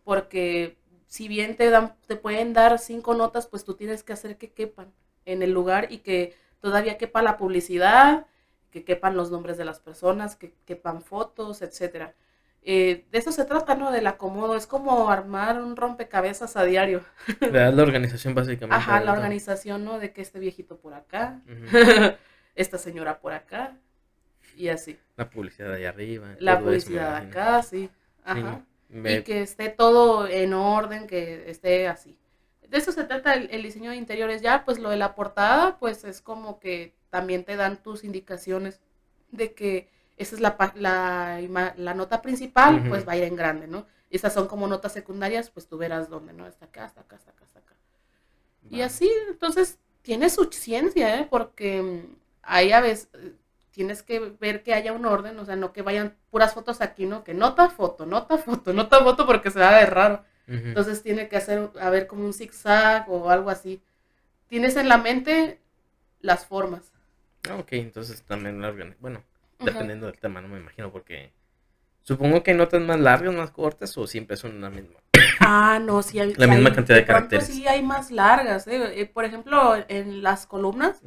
porque 0.03 0.77
si 1.07 1.27
bien 1.27 1.55
te 1.55 1.69
dan, 1.69 1.95
te 2.07 2.15
pueden 2.15 2.53
dar 2.53 2.79
cinco 2.79 3.13
notas, 3.15 3.47
pues 3.47 3.63
tú 3.65 3.75
tienes 3.75 4.03
que 4.03 4.13
hacer 4.13 4.37
que 4.37 4.51
quepan 4.51 4.93
en 5.25 5.41
el 5.43 5.51
lugar 5.51 5.91
y 5.91 5.99
que 5.99 6.35
todavía 6.61 6.97
quepa 6.97 7.21
la 7.21 7.37
publicidad, 7.37 8.27
que 8.71 8.83
quepan 8.83 9.15
los 9.15 9.31
nombres 9.31 9.57
de 9.57 9.65
las 9.65 9.79
personas, 9.79 10.35
que 10.35 10.53
quepan 10.65 11.01
fotos, 11.01 11.61
etcétera. 11.61 12.13
Eh, 12.67 13.05
de 13.11 13.17
eso 13.19 13.31
se 13.31 13.45
trata, 13.45 13.75
¿no? 13.75 13.91
Del 13.91 14.07
acomodo. 14.07 14.55
Es 14.57 14.65
como 14.67 15.09
armar 15.09 15.61
un 15.61 15.75
rompecabezas 15.75 16.57
a 16.57 16.63
diario. 16.65 17.03
¿Verdad? 17.39 17.73
La 17.73 17.83
organización 17.83 18.33
básicamente. 18.33 18.75
Ajá, 18.75 18.99
la 19.01 19.13
organización, 19.13 19.85
¿no? 19.85 19.99
De 19.99 20.11
que 20.11 20.21
este 20.21 20.39
viejito 20.39 20.77
por 20.77 20.93
acá, 20.95 21.41
esta 22.55 22.77
señora 22.77 23.19
por 23.19 23.33
acá, 23.33 23.77
y 24.57 24.69
así. 24.69 24.97
La 25.15 25.29
publicidad 25.29 25.69
de 25.69 25.75
ahí 25.77 25.85
arriba. 25.85 26.35
La 26.39 26.59
publicidad 26.59 27.15
acá, 27.15 27.61
sí. 27.63 27.87
Sí, 27.87 27.89
Ajá. 28.23 28.61
me- 28.89 29.13
Y 29.17 29.23
que 29.23 29.41
esté 29.41 29.69
todo 29.69 30.27
en 30.27 30.53
orden, 30.53 31.05
que 31.07 31.49
esté 31.49 31.87
así. 31.87 32.17
De 32.67 32.77
eso 32.79 32.91
se 32.91 33.03
trata 33.03 33.33
el, 33.35 33.47
el 33.51 33.61
diseño 33.61 33.91
de 33.91 33.97
interiores. 33.97 34.41
Ya, 34.41 34.65
pues 34.65 34.79
lo 34.79 34.89
de 34.89 34.97
la 34.97 35.13
portada, 35.13 35.77
pues 35.77 36.03
es 36.03 36.21
como 36.21 36.59
que 36.59 36.95
también 37.11 37.43
te 37.43 37.55
dan 37.55 37.77
tus 37.83 38.03
indicaciones 38.03 38.81
de 39.31 39.53
que 39.53 39.89
esa 40.17 40.35
es 40.35 40.41
la, 40.41 40.55
la, 40.75 41.73
la 41.77 41.93
nota 41.93 42.21
principal, 42.21 42.79
Ujú. 42.79 42.89
pues 42.89 43.07
va 43.07 43.13
a 43.13 43.17
ir 43.17 43.23
en 43.23 43.35
grande, 43.35 43.67
¿no? 43.67 43.85
Estas 44.09 44.33
son 44.33 44.47
como 44.47 44.67
notas 44.67 44.93
secundarias, 44.93 45.49
pues 45.49 45.67
tú 45.67 45.77
verás 45.77 46.09
dónde, 46.09 46.33
¿no? 46.33 46.47
Está 46.47 46.65
acá, 46.65 46.85
está 46.85 47.01
acá, 47.01 47.17
está 47.17 47.31
acá, 47.31 47.43
está 47.43 47.59
acá. 47.59 47.75
Y 48.69 48.79
Va. 48.79 48.85
así, 48.85 49.11
entonces, 49.29 49.77
tiene 50.01 50.29
su 50.29 50.45
ciencia, 50.45 51.19
¿eh? 51.19 51.27
Porque 51.29 51.81
mm, 51.81 52.15
ahí 52.43 52.71
a 52.71 52.79
veces 52.81 53.09
eh, 53.13 53.33
tienes 53.71 54.03
que 54.03 54.19
ver 54.39 54.63
que 54.63 54.73
haya 54.73 54.93
un 54.93 55.05
orden, 55.05 55.37
o 55.39 55.45
sea, 55.45 55.55
no 55.55 55.73
que 55.73 55.81
vayan 55.81 56.15
puras 56.31 56.53
fotos 56.53 56.79
aquí, 56.81 57.05
¿no? 57.05 57.23
Que 57.23 57.33
nota, 57.33 57.69
foto, 57.69 58.05
nota, 58.05 58.37
foto, 58.37 58.71
nota, 58.71 59.03
foto, 59.03 59.25
porque 59.25 59.51
se 59.51 59.59
va 59.59 59.69
a 59.69 59.79
ver 59.79 59.93
raro. 59.93 60.23
Ujú. 60.47 60.57
Entonces 60.67 61.01
tiene 61.03 61.27
que 61.27 61.37
hacer, 61.37 61.71
a 61.81 61.89
ver, 61.89 62.07
como 62.07 62.23
un 62.23 62.33
zigzag 62.33 63.09
o 63.09 63.29
algo 63.29 63.49
así. 63.49 63.81
Tienes 64.47 64.77
en 64.77 64.87
la 64.87 64.97
mente 64.97 65.59
las 66.21 66.45
formas. 66.45 66.93
Ah, 67.49 67.57
ok, 67.57 67.73
entonces 67.73 68.23
también 68.23 68.61
la 68.61 68.71
Bueno, 68.99 69.23
Ajá. 69.59 69.71
dependiendo 69.71 70.07
del 70.07 70.19
tema, 70.19 70.41
no 70.41 70.47
me 70.47 70.59
imagino, 70.59 70.91
porque 70.91 71.31
supongo 72.01 72.43
que 72.43 72.51
hay 72.51 72.57
notas 72.57 72.81
más 72.81 72.99
largas, 72.99 73.33
más 73.33 73.51
cortas, 73.51 73.97
o 73.97 74.07
siempre 74.07 74.37
son 74.37 74.61
la 74.61 74.69
misma. 74.69 74.99
Ah, 75.39 75.79
no, 75.81 76.01
sí 76.01 76.19
hay. 76.19 76.33
La 76.37 76.47
misma 76.47 76.73
cantidad 76.73 76.97
de 76.97 77.05
caracteres. 77.05 77.47
Sí 77.47 77.67
hay 77.67 77.81
más 77.81 78.11
largas, 78.11 78.67
¿eh? 78.67 79.01
Eh, 79.01 79.05
Por 79.05 79.25
ejemplo, 79.25 79.75
en 79.87 80.23
las 80.23 80.45
columnas, 80.45 81.01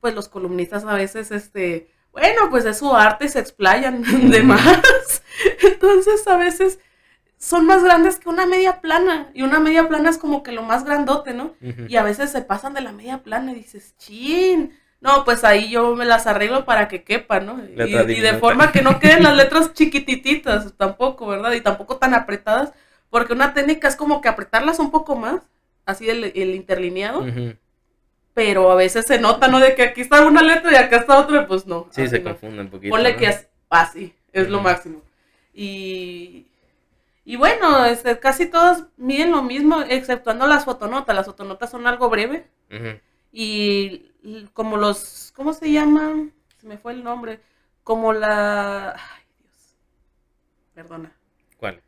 pues 0.00 0.14
los 0.14 0.28
columnistas 0.28 0.84
a 0.84 0.94
veces, 0.94 1.30
este, 1.30 1.90
bueno, 2.12 2.48
pues 2.50 2.64
es 2.64 2.78
su 2.78 2.94
arte 2.94 3.28
se 3.28 3.40
explayan 3.40 4.02
de 4.30 4.42
más. 4.42 5.22
Entonces 5.62 6.26
a 6.26 6.36
veces 6.36 6.78
son 7.38 7.66
más 7.66 7.82
grandes 7.84 8.18
que 8.18 8.28
una 8.28 8.46
media 8.46 8.80
plana 8.80 9.30
y 9.34 9.42
una 9.42 9.60
media 9.60 9.88
plana 9.88 10.08
es 10.10 10.18
como 10.18 10.42
que 10.42 10.52
lo 10.52 10.62
más 10.62 10.84
grandote, 10.84 11.34
¿no? 11.34 11.54
Y 11.88 11.96
a 11.96 12.02
veces 12.02 12.30
se 12.30 12.40
pasan 12.42 12.72
de 12.72 12.80
la 12.80 12.92
media 12.92 13.22
plana 13.22 13.52
y 13.52 13.56
dices, 13.56 13.94
chin, 13.98 14.78
no, 15.00 15.24
pues 15.24 15.44
ahí 15.44 15.70
yo 15.70 15.94
me 15.94 16.04
las 16.04 16.26
arreglo 16.26 16.64
para 16.64 16.88
que 16.88 17.04
quepan, 17.04 17.46
¿no? 17.46 17.62
Y, 17.64 18.20
de 18.20 18.34
forma 18.38 18.72
que 18.72 18.82
no 18.82 18.98
queden 18.98 19.22
las 19.22 19.36
letras 19.36 19.72
chiquitititas 19.74 20.74
tampoco, 20.76 21.26
¿verdad? 21.26 21.52
Y 21.52 21.60
tampoco 21.60 21.96
tan 21.96 22.14
apretadas, 22.14 22.72
porque 23.10 23.32
una 23.32 23.54
técnica 23.54 23.88
es 23.88 23.96
como 23.96 24.20
que 24.20 24.28
apretarlas 24.28 24.78
un 24.78 24.90
poco 24.90 25.16
más, 25.16 25.42
así 25.84 26.08
el, 26.08 26.32
el 26.34 26.54
interlineado, 26.54 27.26
pero 28.34 28.70
a 28.70 28.74
veces 28.74 29.06
se 29.06 29.18
nota, 29.18 29.48
¿no? 29.48 29.60
De 29.60 29.74
que 29.74 29.82
aquí 29.82 30.00
está 30.00 30.26
una 30.26 30.42
letra 30.42 30.72
y 30.72 30.76
acá 30.76 30.96
está 30.96 31.18
otra, 31.18 31.46
pues 31.46 31.66
no. 31.66 31.88
Sí, 31.90 32.08
se 32.08 32.18
no. 32.18 32.30
confunde 32.30 32.62
un 32.62 32.70
poquito. 32.70 32.90
Ponle 32.90 33.12
¿no? 33.12 33.18
que 33.18 33.26
es 33.26 33.48
así, 33.70 34.14
es 34.32 34.48
lo 34.48 34.60
máximo. 34.60 35.02
Y, 35.54 36.46
y 37.24 37.36
bueno, 37.36 37.84
este, 37.86 38.18
casi 38.18 38.46
todas 38.46 38.84
miden 38.96 39.30
lo 39.30 39.42
mismo, 39.42 39.80
exceptuando 39.82 40.46
las 40.46 40.64
fotonotas. 40.64 41.16
Las 41.16 41.26
fotonotas 41.26 41.70
son 41.70 41.86
algo 41.86 42.10
breve. 42.10 42.46
Y 43.38 44.12
l- 44.24 44.48
como 44.54 44.78
los, 44.78 45.30
¿cómo 45.36 45.52
se 45.52 45.70
llaman? 45.70 46.32
Se 46.56 46.66
me 46.66 46.78
fue 46.78 46.94
el 46.94 47.04
nombre. 47.04 47.40
Como 47.84 48.14
la... 48.14 48.92
Ay, 48.92 49.24
Dios. 49.40 49.76
Perdona. 50.72 51.12
¿Cuál? 51.58 51.82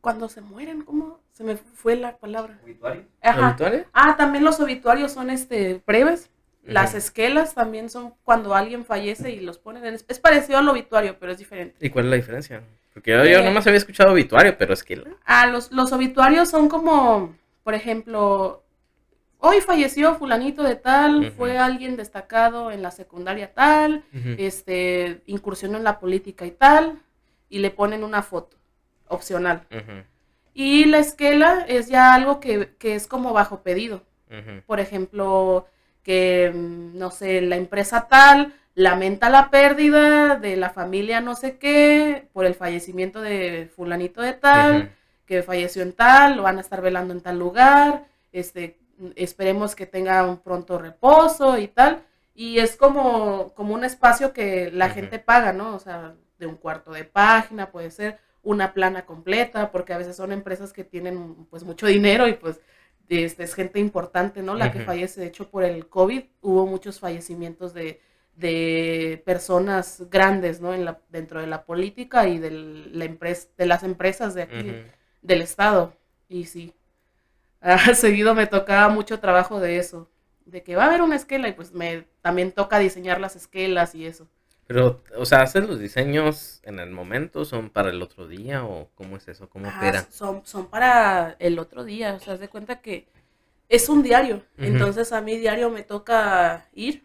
Cuando 0.00 0.30
se 0.30 0.40
mueren, 0.40 0.80
¿cómo? 0.82 1.20
Se 1.32 1.44
me 1.44 1.56
fue 1.58 1.96
la 1.96 2.16
palabra. 2.16 2.58
¿Obituario? 2.62 3.04
Ajá. 3.20 3.48
¿Obituario? 3.48 3.84
Ah, 3.92 4.16
también 4.16 4.42
los 4.42 4.58
obituarios 4.58 5.12
son 5.12 5.28
este 5.28 5.82
breves. 5.86 6.30
Las 6.64 6.94
esquelas 6.94 7.54
también 7.54 7.90
son 7.90 8.14
cuando 8.24 8.54
alguien 8.54 8.86
fallece 8.86 9.30
y 9.32 9.40
los 9.40 9.58
ponen 9.58 9.84
en... 9.84 9.94
Es 10.08 10.18
parecido 10.18 10.58
al 10.58 10.68
obituario, 10.68 11.18
pero 11.18 11.32
es 11.32 11.38
diferente. 11.38 11.76
¿Y 11.84 11.90
cuál 11.90 12.06
es 12.06 12.10
la 12.10 12.16
diferencia? 12.16 12.62
Porque 12.94 13.10
yo, 13.10 13.24
yo 13.24 13.38
Eh, 13.40 13.44
nomás 13.44 13.66
había 13.66 13.78
escuchado 13.78 14.12
obituario, 14.12 14.56
pero 14.56 14.72
es 14.72 14.82
que... 14.82 14.96
la- 14.96 15.10
Ah, 15.26 15.46
los, 15.46 15.72
los 15.72 15.92
obituarios 15.92 16.48
son 16.48 16.68
como, 16.68 17.34
por 17.64 17.74
ejemplo, 17.74 18.62
hoy 19.40 19.60
falleció 19.60 20.14
fulanito 20.14 20.62
de 20.62 20.76
tal, 20.76 21.32
fue 21.32 21.58
alguien 21.58 21.96
destacado 21.96 22.70
en 22.70 22.82
la 22.82 22.90
secundaria 22.90 23.52
tal, 23.52 24.04
este, 24.38 25.22
incursionó 25.26 25.78
en 25.78 25.84
la 25.84 25.98
política 25.98 26.46
y 26.46 26.50
tal, 26.50 27.00
y 27.48 27.58
le 27.58 27.70
ponen 27.70 28.04
una 28.04 28.22
foto 28.22 28.56
opcional. 29.08 29.66
Y 30.54 30.84
la 30.86 30.98
esquela 30.98 31.64
es 31.68 31.88
ya 31.88 32.14
algo 32.14 32.40
que, 32.40 32.74
que 32.78 32.94
es 32.94 33.06
como 33.06 33.32
bajo 33.32 33.62
pedido. 33.62 34.02
Por 34.66 34.78
ejemplo, 34.78 35.66
que, 36.04 36.52
mm, 36.54 36.96
no 36.96 37.10
sé, 37.10 37.40
la 37.40 37.56
empresa 37.56 38.06
tal 38.08 38.54
lamenta 38.74 39.28
la 39.28 39.50
pérdida 39.50 40.36
de 40.36 40.56
la 40.56 40.70
familia 40.70 41.20
no 41.20 41.34
sé 41.34 41.58
qué 41.58 42.28
por 42.32 42.46
el 42.46 42.54
fallecimiento 42.54 43.20
de 43.20 43.68
fulanito 43.74 44.22
de 44.22 44.32
tal 44.32 44.92
que 45.26 45.42
falleció 45.42 45.82
en 45.82 45.92
tal, 45.92 46.36
lo 46.36 46.42
van 46.42 46.58
a 46.58 46.60
estar 46.60 46.80
velando 46.80 47.14
en 47.14 47.20
tal 47.20 47.38
lugar, 47.38 48.06
este, 48.32 48.79
esperemos 49.16 49.74
que 49.74 49.86
tenga 49.86 50.24
un 50.24 50.38
pronto 50.38 50.78
reposo 50.78 51.58
y 51.58 51.68
tal. 51.68 52.02
Y 52.34 52.58
es 52.58 52.76
como, 52.76 53.52
como 53.54 53.74
un 53.74 53.84
espacio 53.84 54.32
que 54.32 54.70
la 54.72 54.88
gente 54.90 55.18
paga, 55.18 55.52
¿no? 55.52 55.74
O 55.74 55.78
sea, 55.78 56.14
de 56.38 56.46
un 56.46 56.56
cuarto 56.56 56.92
de 56.92 57.04
página, 57.04 57.70
puede 57.70 57.90
ser 57.90 58.18
una 58.42 58.72
plana 58.72 59.04
completa, 59.04 59.70
porque 59.70 59.92
a 59.92 59.98
veces 59.98 60.16
son 60.16 60.32
empresas 60.32 60.72
que 60.72 60.84
tienen 60.84 61.46
pues 61.50 61.62
mucho 61.64 61.86
dinero 61.86 62.26
y 62.28 62.32
pues 62.34 62.60
este, 63.08 63.42
es 63.42 63.54
gente 63.54 63.78
importante, 63.80 64.40
¿no? 64.42 64.54
La 64.54 64.66
que 64.72 64.78
fallece, 64.86 65.20
de 65.20 65.26
hecho, 65.26 65.50
por 65.50 65.64
el 65.64 65.88
COVID 65.88 66.22
hubo 66.40 66.64
muchos 66.66 67.00
fallecimientos 67.00 67.74
de, 67.74 68.00
de 68.36 69.22
personas 69.26 70.04
grandes, 70.10 70.60
¿no? 70.60 70.72
En 70.72 70.84
la, 70.84 71.00
dentro 71.10 71.40
de 71.40 71.46
la 71.46 71.64
política 71.64 72.26
y 72.28 72.38
del- 72.38 72.98
la 72.98 73.04
empresa, 73.04 73.48
de 73.58 73.66
las 73.66 73.82
empresas 73.82 74.34
de 74.34 74.42
aquí 74.42 74.70
del 75.22 75.42
Estado. 75.42 75.92
Y 76.28 76.44
sí, 76.46 76.72
ah, 77.60 77.94
seguido 77.94 78.34
me 78.34 78.46
tocaba 78.46 78.88
mucho 78.88 79.20
trabajo 79.20 79.60
de 79.60 79.78
eso, 79.78 80.10
de 80.46 80.62
que 80.62 80.76
va 80.76 80.84
a 80.84 80.86
haber 80.88 81.02
una 81.02 81.16
esquela 81.16 81.48
y 81.48 81.52
pues 81.52 81.72
me 81.72 82.06
también 82.22 82.52
toca 82.52 82.78
diseñar 82.78 83.20
las 83.20 83.36
esquelas 83.36 83.94
y 83.94 84.06
eso. 84.06 84.28
Pero, 84.66 85.02
o 85.18 85.26
sea, 85.26 85.42
¿haces 85.42 85.68
los 85.68 85.78
diseños 85.78 86.60
en 86.64 86.78
el 86.78 86.90
momento? 86.90 87.44
¿Son 87.44 87.68
para 87.68 87.90
el 87.90 88.00
otro 88.00 88.26
día? 88.26 88.64
¿O 88.64 88.90
cómo 88.94 89.18
es 89.18 89.28
eso? 89.28 89.50
¿Cómo 89.50 89.68
Ah, 89.68 89.92
opera? 89.92 90.08
son, 90.10 90.44
son 90.46 90.68
para 90.68 91.36
el 91.38 91.58
otro 91.58 91.84
día, 91.84 92.14
o 92.14 92.20
sea, 92.20 92.34
haz 92.34 92.40
de 92.40 92.48
cuenta 92.48 92.80
que 92.80 93.08
es 93.68 93.88
un 93.88 94.02
diario, 94.02 94.44
entonces 94.60 95.12
a 95.12 95.20
mí 95.22 95.36
diario 95.38 95.70
me 95.70 95.82
toca 95.84 96.68
ir 96.74 97.04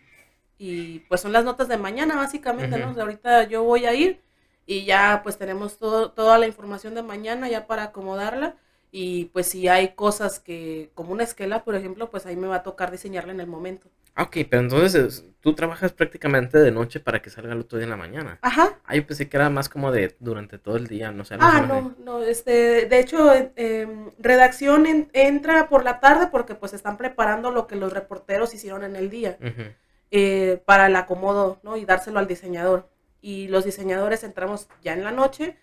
y 0.57 0.99
pues 1.01 1.21
son 1.21 1.33
las 1.33 1.45
notas 1.45 1.67
de 1.69 1.77
mañana 1.77 2.15
básicamente, 2.17 2.77
¿no? 2.79 2.89
Ujú. 2.89 2.91
O 2.91 2.93
sea, 2.95 3.03
ahorita 3.03 3.43
yo 3.49 3.63
voy 3.63 3.85
a 3.85 3.93
ir 3.95 4.21
y 4.67 4.85
ya 4.85 5.21
pues 5.23 5.37
tenemos 5.37 5.77
todo, 5.79 6.11
toda 6.13 6.37
la 6.39 6.47
información 6.47 6.95
de 6.95 7.03
mañana 7.03 7.49
ya 7.49 7.67
para 7.67 7.83
acomodarla 7.85 8.57
y 8.97 9.25
pues 9.25 9.47
si 9.47 9.67
hay 9.67 9.89
cosas 9.93 10.39
que, 10.39 10.89
como 10.93 11.11
una 11.11 11.23
esquela, 11.25 11.65
por 11.65 11.75
ejemplo, 11.75 12.09
pues 12.09 12.25
ahí 12.25 12.37
me 12.37 12.47
va 12.47 12.55
a 12.55 12.63
tocar 12.63 12.91
diseñarla 12.91 13.33
en 13.33 13.41
el 13.41 13.47
momento. 13.47 13.89
Ah, 14.15 14.23
ok, 14.23 14.37
pero 14.49 14.61
entonces 14.61 14.95
es- 14.95 15.25
tú 15.41 15.53
trabajas 15.53 15.91
prácticamente 15.91 16.57
de 16.59 16.71
noche 16.71 17.01
para 17.01 17.21
que 17.21 17.29
salga 17.29 17.51
el 17.51 17.59
otro 17.59 17.77
día 17.77 17.83
en 17.83 17.89
la 17.89 17.97
mañana. 17.97 18.39
Ajá. 18.41 18.79
Ah, 18.85 18.95
yo 18.95 19.05
pensé 19.05 19.27
que 19.27 19.35
era 19.35 19.49
más 19.49 19.67
como 19.67 19.91
de 19.91 20.15
durante 20.21 20.57
todo 20.59 20.77
el 20.77 20.87
día, 20.87 21.11
no 21.11 21.25
sé. 21.25 21.35
Ah, 21.41 21.65
no, 21.67 21.93
no, 22.05 22.23
este, 22.23 22.85
de 22.85 22.99
hecho, 22.99 23.33
eh, 23.33 23.51
em, 23.57 24.11
redacción 24.17 24.85
en- 24.85 25.09
entra 25.11 25.67
por 25.67 25.83
la 25.83 25.99
tarde 25.99 26.27
porque 26.31 26.55
pues 26.55 26.71
están 26.71 26.95
preparando 26.95 27.51
lo 27.51 27.67
que 27.67 27.75
los 27.75 27.91
reporteros 27.91 28.53
hicieron 28.53 28.85
en 28.85 28.95
el 28.95 29.09
día 29.09 29.37
Ujú. 29.41 29.63
eh, 30.11 30.61
para 30.65 30.85
el 30.87 30.95
acomodo, 30.95 31.59
¿no? 31.63 31.75
Y 31.75 31.83
dárselo 31.83 32.19
al 32.19 32.27
diseñador. 32.27 32.87
Y 33.21 33.49
los 33.49 33.65
diseñadores 33.65 34.23
entramos 34.23 34.69
ya 34.81 34.93
en 34.93 35.03
la 35.03 35.11
noche, 35.11 35.57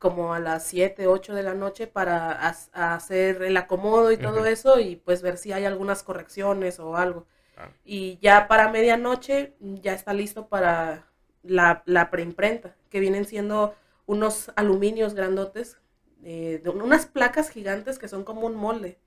como 0.00 0.34
a 0.34 0.40
las 0.40 0.64
7, 0.64 1.06
8 1.06 1.34
de 1.34 1.42
la 1.44 1.54
noche 1.54 1.86
para 1.86 2.32
hacer 2.72 3.42
el 3.42 3.56
acomodo 3.56 4.10
y 4.10 4.16
todo 4.16 4.46
eso 4.46 4.80
y 4.80 4.96
pues 4.96 5.22
ver 5.22 5.36
si 5.36 5.52
hay 5.52 5.66
algunas 5.66 6.02
correcciones 6.02 6.80
o 6.80 6.96
algo. 6.96 7.26
Ah. 7.56 7.68
Y 7.84 8.18
ya 8.20 8.48
para 8.48 8.70
medianoche 8.70 9.54
ya 9.60 9.92
está 9.92 10.14
listo 10.14 10.48
para 10.48 11.06
la, 11.42 11.82
la 11.84 12.10
preimprenta, 12.10 12.74
que 12.88 12.98
vienen 12.98 13.26
siendo 13.26 13.74
unos 14.06 14.50
aluminios 14.56 15.14
grandotes, 15.14 15.76
eh, 16.24 16.60
de 16.64 16.70
unas 16.70 17.04
placas 17.06 17.50
gigantes 17.50 17.98
que 17.98 18.08
son 18.08 18.24
como 18.24 18.46
un 18.46 18.56
molde. 18.56 18.98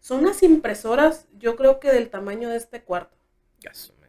Son 0.00 0.18
unas 0.24 0.42
impresoras, 0.42 1.28
yo 1.38 1.54
creo 1.54 1.78
que 1.78 1.92
del 1.92 2.10
tamaño 2.10 2.48
de 2.48 2.56
este 2.56 2.82
cuarto. 2.82 3.16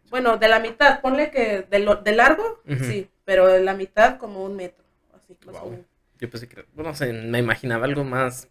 Bueno, 0.09 0.37
de 0.37 0.47
la 0.47 0.59
mitad, 0.59 0.99
ponle 0.99 1.29
que 1.29 1.61
de, 1.61 1.79
lo, 1.79 1.97
de 1.97 2.11
largo, 2.13 2.59
sí, 2.65 3.07
pero 3.23 3.45
de 3.47 3.61
la 3.61 3.75
mitad 3.75 4.17
como 4.17 4.43
un 4.43 4.55
metro. 4.55 4.83
Así, 5.13 5.37
más 5.45 5.57
o 5.61 5.69
menos. 5.69 5.92
Yo 6.19 6.29
pensé 6.29 6.47
que, 6.47 6.65
bueno, 6.73 6.91
no 6.91 6.95
sé, 6.95 7.11
me 7.13 7.39
imaginaba 7.39 7.85
algo 7.85 8.03
más. 8.03 8.47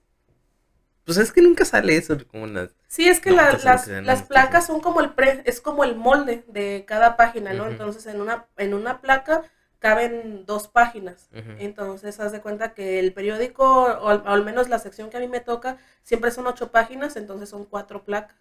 Pues 1.04 1.18
es 1.18 1.32
que 1.32 1.42
nunca 1.42 1.64
sale 1.64 1.96
eso, 1.96 2.16
como 2.28 2.46
las. 2.46 2.70
Sí, 2.86 3.08
es 3.08 3.20
que 3.20 3.30
No, 3.30 3.36
la- 3.36 3.58
las, 3.64 3.86
que 3.86 4.02
las 4.02 4.22
placas 4.22 4.66
son 4.66 4.80
como 4.80 5.00
el 5.00 5.10
pre, 5.14 5.42
es 5.46 5.60
como 5.60 5.82
el 5.84 5.96
molde 5.96 6.44
de 6.48 6.84
cada 6.86 7.16
página, 7.16 7.52
¿no? 7.54 7.66
Entonces 7.66 8.06
en 8.06 8.20
una, 8.20 8.46
en 8.56 8.74
una 8.74 9.00
placa 9.00 9.42
caben 9.78 10.44
dos 10.46 10.68
páginas. 10.68 11.28
Entonces, 11.58 12.18
haz 12.20 12.32
de 12.32 12.40
cuenta 12.40 12.72
que 12.74 12.98
el 12.98 13.12
periódico, 13.12 13.64
o 13.64 14.08
al, 14.08 14.18
o 14.26 14.28
al 14.30 14.44
menos 14.44 14.68
la 14.68 14.78
sección 14.78 15.10
que 15.10 15.16
a 15.16 15.20
mí 15.20 15.28
me 15.28 15.40
toca, 15.40 15.78
siempre 16.02 16.30
son 16.30 16.46
ocho 16.46 16.70
páginas, 16.70 17.16
entonces 17.16 17.48
son 17.48 17.64
cuatro 17.64 18.04
placas. 18.04 18.36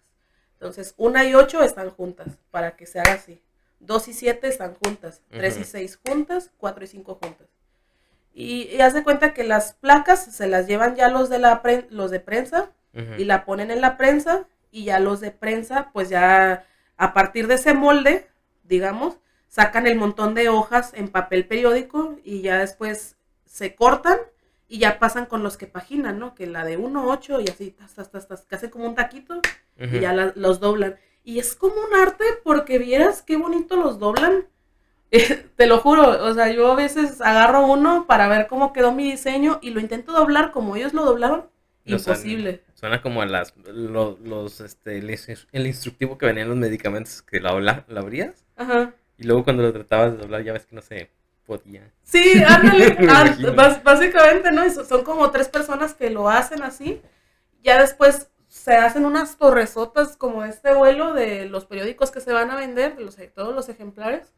Entonces, 0.54 0.94
una 0.96 1.24
y 1.24 1.34
ocho 1.34 1.62
están 1.62 1.90
juntas, 1.90 2.38
para 2.50 2.76
que 2.76 2.86
se 2.86 3.00
haga 3.00 3.14
así. 3.14 3.40
Dos 3.80 4.06
y 4.08 4.12
siete 4.12 4.48
están 4.48 4.74
juntas, 4.74 5.20
tres 5.36 5.58
y 5.58 5.64
seis 5.64 5.98
juntas, 6.06 6.50
cuatro 6.58 6.84
y 6.84 6.86
cinco 6.86 7.18
juntas. 7.20 7.48
Y, 8.34 8.62
y 8.74 8.80
haz 8.80 8.94
de 8.94 9.02
cuenta 9.04 9.34
que 9.34 9.44
las 9.44 9.74
placas 9.74 10.24
se 10.24 10.46
las 10.46 10.66
llevan 10.66 10.96
ya 10.96 11.08
los 11.08 11.28
de, 11.28 11.38
la 11.38 11.60
pre- 11.62 11.86
los 11.90 12.10
de 12.10 12.20
prensa 12.20 12.70
y 13.18 13.24
la 13.24 13.44
ponen 13.44 13.70
en 13.70 13.80
la 13.80 13.96
prensa 13.96 14.46
y 14.70 14.84
ya 14.84 14.98
los 14.98 15.20
de 15.20 15.30
prensa, 15.30 15.90
pues 15.92 16.08
ya 16.08 16.66
a 16.96 17.12
partir 17.14 17.46
de 17.46 17.54
ese 17.54 17.74
molde, 17.74 18.28
digamos, 18.64 19.16
sacan 19.48 19.86
el 19.86 19.96
montón 19.96 20.34
de 20.34 20.48
hojas 20.48 20.92
en 20.94 21.08
papel 21.08 21.46
periódico 21.46 22.16
y 22.24 22.40
ya 22.42 22.58
después 22.58 23.16
se 23.44 23.74
cortan 23.74 24.18
y 24.68 24.78
ya 24.78 24.98
pasan 24.98 25.26
con 25.26 25.42
los 25.42 25.58
que 25.58 25.66
paginan, 25.66 26.18
¿no? 26.18 26.34
Que 26.34 26.46
la 26.46 26.64
de 26.64 26.78
1, 26.78 27.06
8 27.06 27.40
y 27.40 27.48
así, 27.50 27.70
tas, 27.72 27.92
tas, 27.94 28.10
tas, 28.10 28.26
tas, 28.28 28.42
que 28.46 28.54
hacen 28.54 28.70
como 28.70 28.86
un 28.86 28.94
taquito 28.94 29.40
y 29.96 30.00
ya 30.00 30.12
la- 30.14 30.32
los 30.36 30.60
doblan. 30.60 30.96
Y 31.24 31.38
es 31.38 31.54
como 31.54 31.74
un 31.74 31.94
arte 32.00 32.24
porque 32.44 32.78
vieras 32.78 33.20
qué 33.22 33.36
bonito 33.36 33.76
los 33.76 33.98
doblan. 33.98 34.46
Te 35.56 35.66
lo 35.66 35.78
juro, 35.78 36.24
o 36.24 36.34
sea, 36.34 36.50
yo 36.50 36.72
a 36.72 36.74
veces 36.76 37.20
agarro 37.20 37.66
uno 37.66 38.06
para 38.06 38.28
ver 38.28 38.46
cómo 38.46 38.72
quedó 38.72 38.92
mi 38.92 39.10
diseño 39.10 39.58
y 39.62 39.70
lo 39.70 39.80
intento 39.80 40.12
doblar 40.12 40.52
como 40.52 40.74
ellos 40.76 40.94
lo 40.94 41.04
doblaron. 41.04 41.50
Imposible. 41.84 42.62
Suena 42.74 43.02
como 43.02 43.22
a 43.22 43.26
las, 43.26 43.54
lo- 43.66 44.16
los, 44.22 44.60
este, 44.60 44.98
el, 44.98 45.10
ins- 45.10 45.46
el 45.52 45.66
instructivo 45.66 46.16
que 46.16 46.26
venían 46.26 46.48
los 46.48 46.56
medicamentos 46.56 47.22
que 47.22 47.40
lo, 47.40 47.48
abla- 47.50 47.84
lo 47.88 48.00
abrías 48.00 48.44
Ajá. 48.56 48.94
y 49.18 49.24
luego 49.24 49.44
cuando 49.44 49.62
lo 49.64 49.72
tratabas 49.72 50.12
de 50.12 50.18
doblar 50.18 50.42
ya 50.44 50.52
ves 50.52 50.66
que 50.66 50.76
no 50.76 50.80
se 50.82 51.10
podía. 51.44 51.90
Sí, 52.04 52.42
ándale. 52.46 52.96
Ah, 53.10 53.80
básicamente, 53.84 54.52
¿no? 54.52 54.62
Son 54.70 55.02
como 55.02 55.30
tres 55.32 55.48
personas 55.48 55.92
que 55.94 56.08
lo 56.10 56.30
hacen 56.30 56.62
así. 56.62 57.02
Ya 57.62 57.80
después 57.80 58.28
se 58.48 58.74
hacen 58.76 59.04
unas 59.04 59.36
torresotas 59.36 60.16
como 60.16 60.44
este 60.44 60.72
vuelo 60.72 61.14
de 61.14 61.46
los 61.46 61.64
periódicos 61.64 62.10
que 62.12 62.20
se 62.20 62.32
van 62.32 62.50
a 62.50 62.56
vender, 62.56 62.94
de 62.96 63.02
los, 63.04 63.16
todos 63.34 63.54
los 63.54 63.68
ejemplares, 63.68 64.32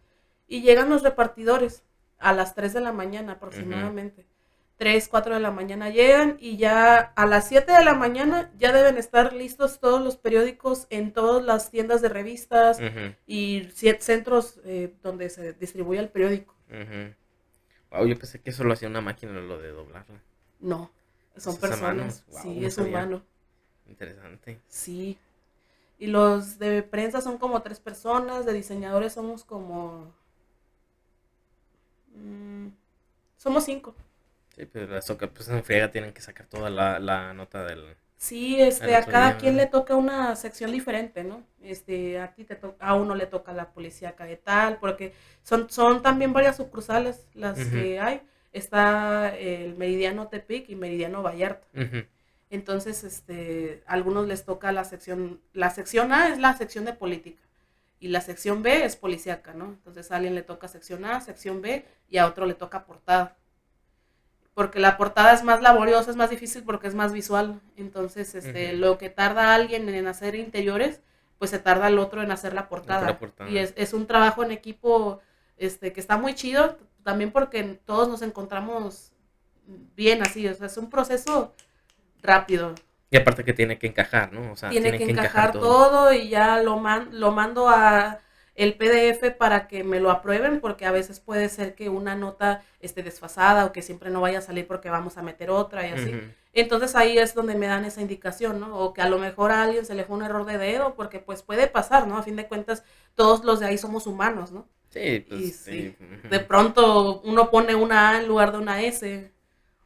y 0.49 0.63
llegan 0.63 0.91
los 0.91 1.03
repartidores 1.03 1.83
a 2.19 2.33
las 2.33 2.55
3 2.55 2.73
de 2.73 2.81
la 2.81 2.93
mañana 2.93 3.33
aproximadamente. 3.33 4.27
3, 4.77 5.07
4 5.09 5.35
de 5.35 5.41
la 5.41 5.53
mañana 5.53 5.89
llegan 5.91 6.37
y 6.41 6.57
ya 6.57 6.97
a 6.99 7.27
las 7.27 7.47
7 7.49 7.73
de 7.73 7.85
la 7.85 7.95
mañana 7.95 8.51
ya 8.59 8.73
deben 8.73 8.99
estar 8.99 9.33
listos 9.33 9.79
todos 9.79 10.03
los 10.03 10.17
periódicos 10.17 10.89
en 10.91 11.13
todas 11.13 11.45
las 11.45 11.71
tiendas 11.71 12.03
de 12.03 12.09
revistas 12.09 12.79
Ujú, 12.81 13.15
y 13.27 13.69
ci- 13.69 13.99
centros 14.01 14.59
eh, 14.65 14.93
donde 15.03 15.31
se 15.31 15.53
distribuye 15.53 16.01
el 16.01 16.09
periódico. 16.09 16.55
Wow, 17.91 18.07
yo 18.07 18.19
pensé 18.19 18.41
que 18.41 18.51
eso 18.51 18.65
lo 18.65 18.73
hacía 18.73 18.89
una 18.89 19.01
máquina 19.01 19.33
lo 19.35 19.59
de 19.59 19.69
doblarlo. 19.69 20.19
No, 20.59 20.91
son 21.37 21.57
personas. 21.59 22.25
Sí, 22.43 22.65
es 22.65 22.77
humano. 22.79 23.23
Interesante. 23.89 24.61
Sí. 24.69 25.19
Y 26.01 26.09
los 26.09 26.59
de 26.59 26.83
prensa 26.83 27.21
son 27.21 27.39
como 27.39 27.63
tres 27.63 27.79
personas, 27.79 28.45
de 28.45 28.53
diseñadores 28.53 29.13
somos 29.13 29.45
como... 29.45 30.13
mm, 32.15 32.69
somos 33.37 33.65
cinco. 33.65 33.95
Sí, 34.57 34.67
pero 34.67 34.87
las 34.87 35.07
toca, 35.07 35.29
pues 35.29 35.49
en 35.49 35.65
friega 35.65 35.91
tienen 35.91 36.13
que 36.13 36.21
sacar 36.21 36.47
toda 36.47 36.71
la, 36.71 36.99
la 36.99 37.35
nota 37.35 37.65
del... 37.65 37.97
Sí, 38.17 38.61
este, 38.61 38.95
a 38.95 39.05
cada 39.05 39.31
día, 39.31 39.39
quien 39.39 39.57
¿no? 39.57 39.63
le 39.63 39.67
toca 39.67 39.97
una 39.97 40.35
sección 40.37 40.73
diferente, 40.73 41.25
¿no? 41.25 41.43
Este, 41.61 42.21
a 42.21 42.33
ti 42.33 42.45
te 42.45 42.55
toca, 42.55 42.87
a 42.87 42.95
uno 42.95 43.15
le 43.15 43.27
toca 43.27 43.53
la 43.53 43.73
policía 43.73 44.11
acá 44.11 44.25
de 44.25 44.37
tal, 44.37 44.79
porque 44.79 45.13
son, 45.43 45.69
son 45.69 46.01
también 46.03 46.33
varias 46.33 46.57
sucursales 46.57 47.27
las 47.35 47.59
que 47.59 48.01
hay. 48.01 48.23
Está 48.53 49.37
el 49.37 49.77
Meridiano 49.77 50.29
Tepic 50.29 50.71
y 50.71 50.77
Meridiano 50.77 51.23
Vallarta. 51.23 51.67
Entonces, 52.49 53.03
este, 53.03 53.83
a 53.87 53.95
algunos 53.95 54.29
les 54.29 54.45
toca 54.45 54.71
la 54.71 54.85
sección, 54.85 55.41
la 55.53 55.71
sección 55.71 56.13
A 56.13 56.29
es 56.29 56.39
la 56.39 56.57
sección 56.57 56.85
de 56.85 56.93
política 56.93 57.43
y 58.05 58.09
la 58.09 58.21
sección 58.21 58.63
B 58.63 58.85
es 58.85 58.97
policíaca, 58.97 59.55
¿no? 59.55 59.65
Entonces 59.65 60.13
a 60.13 60.17
alguien 60.17 60.35
le 60.35 60.43
toca 60.43 60.69
sección 60.69 61.07
A, 61.07 61.23
sección 61.23 61.63
B 61.63 61.87
y 62.11 62.19
a 62.19 62.27
otro 62.27 62.45
le 62.45 62.53
toca 62.53 62.85
portada. 62.85 63.39
Porque 64.53 64.79
la 64.79 64.99
portada 64.99 65.33
es 65.33 65.43
más 65.43 65.63
laboriosa, 65.63 66.11
es 66.11 66.17
más 66.19 66.29
difícil 66.29 66.65
porque 66.65 66.87
es 66.87 66.95
más 66.95 67.15
visual. 67.15 67.63
Entonces, 67.79 68.35
este, 68.35 68.75
lo 68.75 68.99
que 68.99 69.09
tarda 69.09 69.55
alguien 69.55 69.89
en 69.89 70.07
hacer 70.07 70.35
interiores, 70.35 71.01
pues 71.39 71.51
se 71.51 71.59
tarda 71.59 71.89
el 71.89 71.99
otro 71.99 72.21
en 72.21 72.31
hacer 72.31 72.53
la 72.53 72.69
portada. 72.69 73.07
la 73.07 73.19
portada. 73.19 73.49
Y 73.49 73.57
es, 73.57 73.73
es 73.75 73.95
un 73.95 74.07
trabajo 74.07 74.45
en 74.45 74.51
equipo 74.51 75.21
este, 75.57 75.95
que 75.95 76.01
está 76.01 76.19
muy 76.19 76.35
chido, 76.35 76.77
también 77.05 77.33
porque 77.33 77.65
todos 77.87 78.07
nos 78.07 78.21
encontramos 78.21 79.15
bien 79.97 80.21
así, 80.21 80.47
o 80.47 80.53
sea, 80.53 80.67
es 80.67 80.77
un 80.77 80.91
proceso 80.91 81.55
rápido. 82.21 82.75
Y 83.15 83.17
aparte 83.17 83.45
que 83.45 83.53
tiene 83.53 83.79
que 83.79 83.87
encajar, 83.87 84.33
¿no? 84.33 84.53
O 84.53 84.57
sea, 84.57 84.71
Tiene 84.71 84.97
que 84.99 85.05
encajar 85.05 85.53
todo. 85.53 86.13
y 86.13 86.29
ya 86.29 86.63
lo, 86.63 86.79
man, 86.79 87.09
lo 87.13 87.33
mando 87.33 87.69
a 87.69 88.21
el 88.55 88.77
PDF 88.77 89.33
para 89.37 89.67
que 89.67 89.83
me 89.85 89.99
lo 90.01 90.11
aprueben 90.11 90.61
porque 90.61 90.87
a 90.87 90.93
veces 90.93 91.19
puede 91.21 91.49
ser 91.49 91.75
que 91.75 91.89
una 91.89 92.15
nota 92.15 92.63
esté 92.81 93.03
desfasada 93.03 93.65
o 93.67 93.73
que 93.73 93.83
siempre 93.83 94.11
no 94.11 94.21
vaya 94.21 94.39
a 94.39 94.43
salir 94.43 94.67
porque 94.67 94.91
vamos 94.91 95.17
a 95.17 95.23
meter 95.23 95.51
otra 95.51 95.87
y 95.89 95.91
así. 95.93 96.21
Entonces 96.53 96.95
ahí 96.95 97.19
es 97.19 97.35
donde 97.35 97.57
me 97.57 97.67
dan 97.67 97.85
esa 97.85 98.01
indicación, 98.01 98.61
¿no? 98.61 98.79
O 98.79 98.93
que 98.95 99.03
a 99.03 99.09
lo 99.09 99.19
mejor 99.19 99.51
a 99.51 99.63
alguien 99.65 99.85
se 99.85 99.95
le 99.95 100.05
fue 100.05 100.17
un 100.17 100.23
error 100.23 100.45
de 100.47 100.59
dedo 100.59 100.95
porque 100.95 101.19
pues 101.19 101.43
puede 101.43 101.67
pasar, 101.67 102.07
¿no? 102.07 102.17
A 102.17 102.23
fin 102.23 102.37
de 102.37 102.47
cuentas 102.47 102.85
todos 103.17 103.45
los 103.45 103.59
de 103.61 103.67
ahí 103.67 103.79
somos 103.79 104.07
humanos, 104.07 104.53
¿no? 104.53 104.69
Sí, 104.91 105.27
pues 105.29 105.41
Y 105.41 105.51
sí. 105.51 105.93
sí, 105.93 105.97
de 106.23 106.41
pronto 106.41 107.21
uno 107.23 107.51
pone 107.51 107.75
una 107.75 108.11
A 108.11 108.19
en 108.21 108.29
lugar 108.29 108.53
de 108.53 108.59
una 108.59 108.83
S 108.83 109.34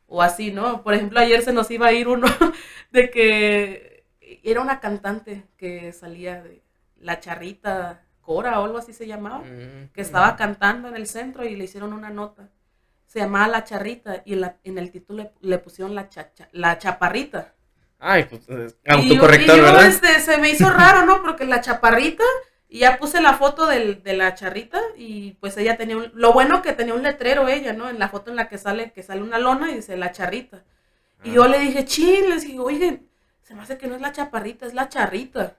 o 0.08 0.22
así, 0.22 0.50
¿no? 0.50 0.82
Por 0.82 0.94
ejemplo, 0.94 1.20
ayer 1.20 1.42
se 1.42 1.52
nos 1.52 1.70
iba 1.70 1.86
a 1.86 1.92
ir 1.92 2.08
uno 2.08 2.26
de 2.90 3.10
que 3.10 4.04
era 4.42 4.60
una 4.60 4.80
cantante 4.80 5.44
que 5.56 5.92
salía 5.92 6.42
de 6.42 6.62
La 6.96 7.20
Charrita 7.20 8.02
Cora 8.22 8.60
o 8.60 8.64
algo 8.64 8.78
así 8.78 8.92
se 8.92 9.06
llamaba, 9.06 9.38
Mm, 9.40 9.88
que 9.92 10.00
estaba 10.00 10.32
mm. 10.32 10.36
cantando 10.36 10.88
en 10.88 10.96
el 10.96 11.06
centro 11.06 11.44
y 11.44 11.56
le 11.56 11.64
hicieron 11.64 11.92
una 11.92 12.10
nota. 12.10 12.48
Se 13.06 13.20
llamaba 13.20 13.48
La 13.48 13.64
Charrita 13.64 14.22
y 14.26 14.34
en, 14.34 14.40
la- 14.42 14.56
en 14.64 14.76
el 14.78 14.90
título 14.90 15.22
le, 15.22 15.32
le 15.40 15.58
pusieron 15.58 15.94
la, 15.94 16.08
chacha, 16.10 16.48
la 16.52 16.76
Chaparrita. 16.78 17.54
Ay, 17.98 18.24
pues 18.24 18.48
es 18.48 18.76
Y 18.84 18.86
yo- 18.88 18.94
autocorrector, 19.14 19.54
y 19.56 19.58
yo, 19.58 19.64
¿verdad? 19.64 19.86
este, 19.86 20.20
se 20.20 20.38
me 20.38 20.50
hizo 20.50 20.68
raro, 20.70 21.04
¿no? 21.06 21.20
Porque 21.22 21.44
la 21.46 21.60
chaparrita, 21.60 22.22
y 22.68 22.80
ya 22.80 22.98
puse 22.98 23.20
la 23.20 23.34
foto 23.34 23.66
del- 23.66 24.02
de 24.02 24.12
la 24.14 24.34
charrita, 24.34 24.80
y 24.96 25.32
pues 25.40 25.56
ella 25.56 25.76
tenía 25.76 25.96
un, 25.96 26.10
lo 26.14 26.32
bueno 26.32 26.60
que 26.62 26.72
tenía 26.74 26.94
un 26.94 27.02
letrero 27.02 27.48
ella, 27.48 27.72
¿no? 27.72 27.88
En 27.88 27.98
la 27.98 28.08
foto 28.08 28.30
en 28.30 28.36
la 28.36 28.48
que 28.48 28.58
sale, 28.58 28.92
que 28.92 29.02
sale 29.02 29.22
una 29.22 29.38
lona 29.38 29.70
y 29.70 29.76
dice 29.76 29.96
la 29.96 30.12
charrita. 30.12 30.62
Y 31.24 31.30
Ah. 31.30 31.34
yo 31.34 31.48
le 31.48 31.58
dije, 31.60 31.84
chin, 31.84 32.28
les 32.30 32.42
dije, 32.42 32.58
oye, 32.60 33.02
se 33.42 33.54
me 33.54 33.62
hace 33.62 33.78
que 33.78 33.86
no 33.86 33.94
es 33.94 34.00
la 34.02 34.12
chaparrita, 34.12 34.66
es 34.66 34.74
la 34.74 34.88
charrita. 34.88 35.56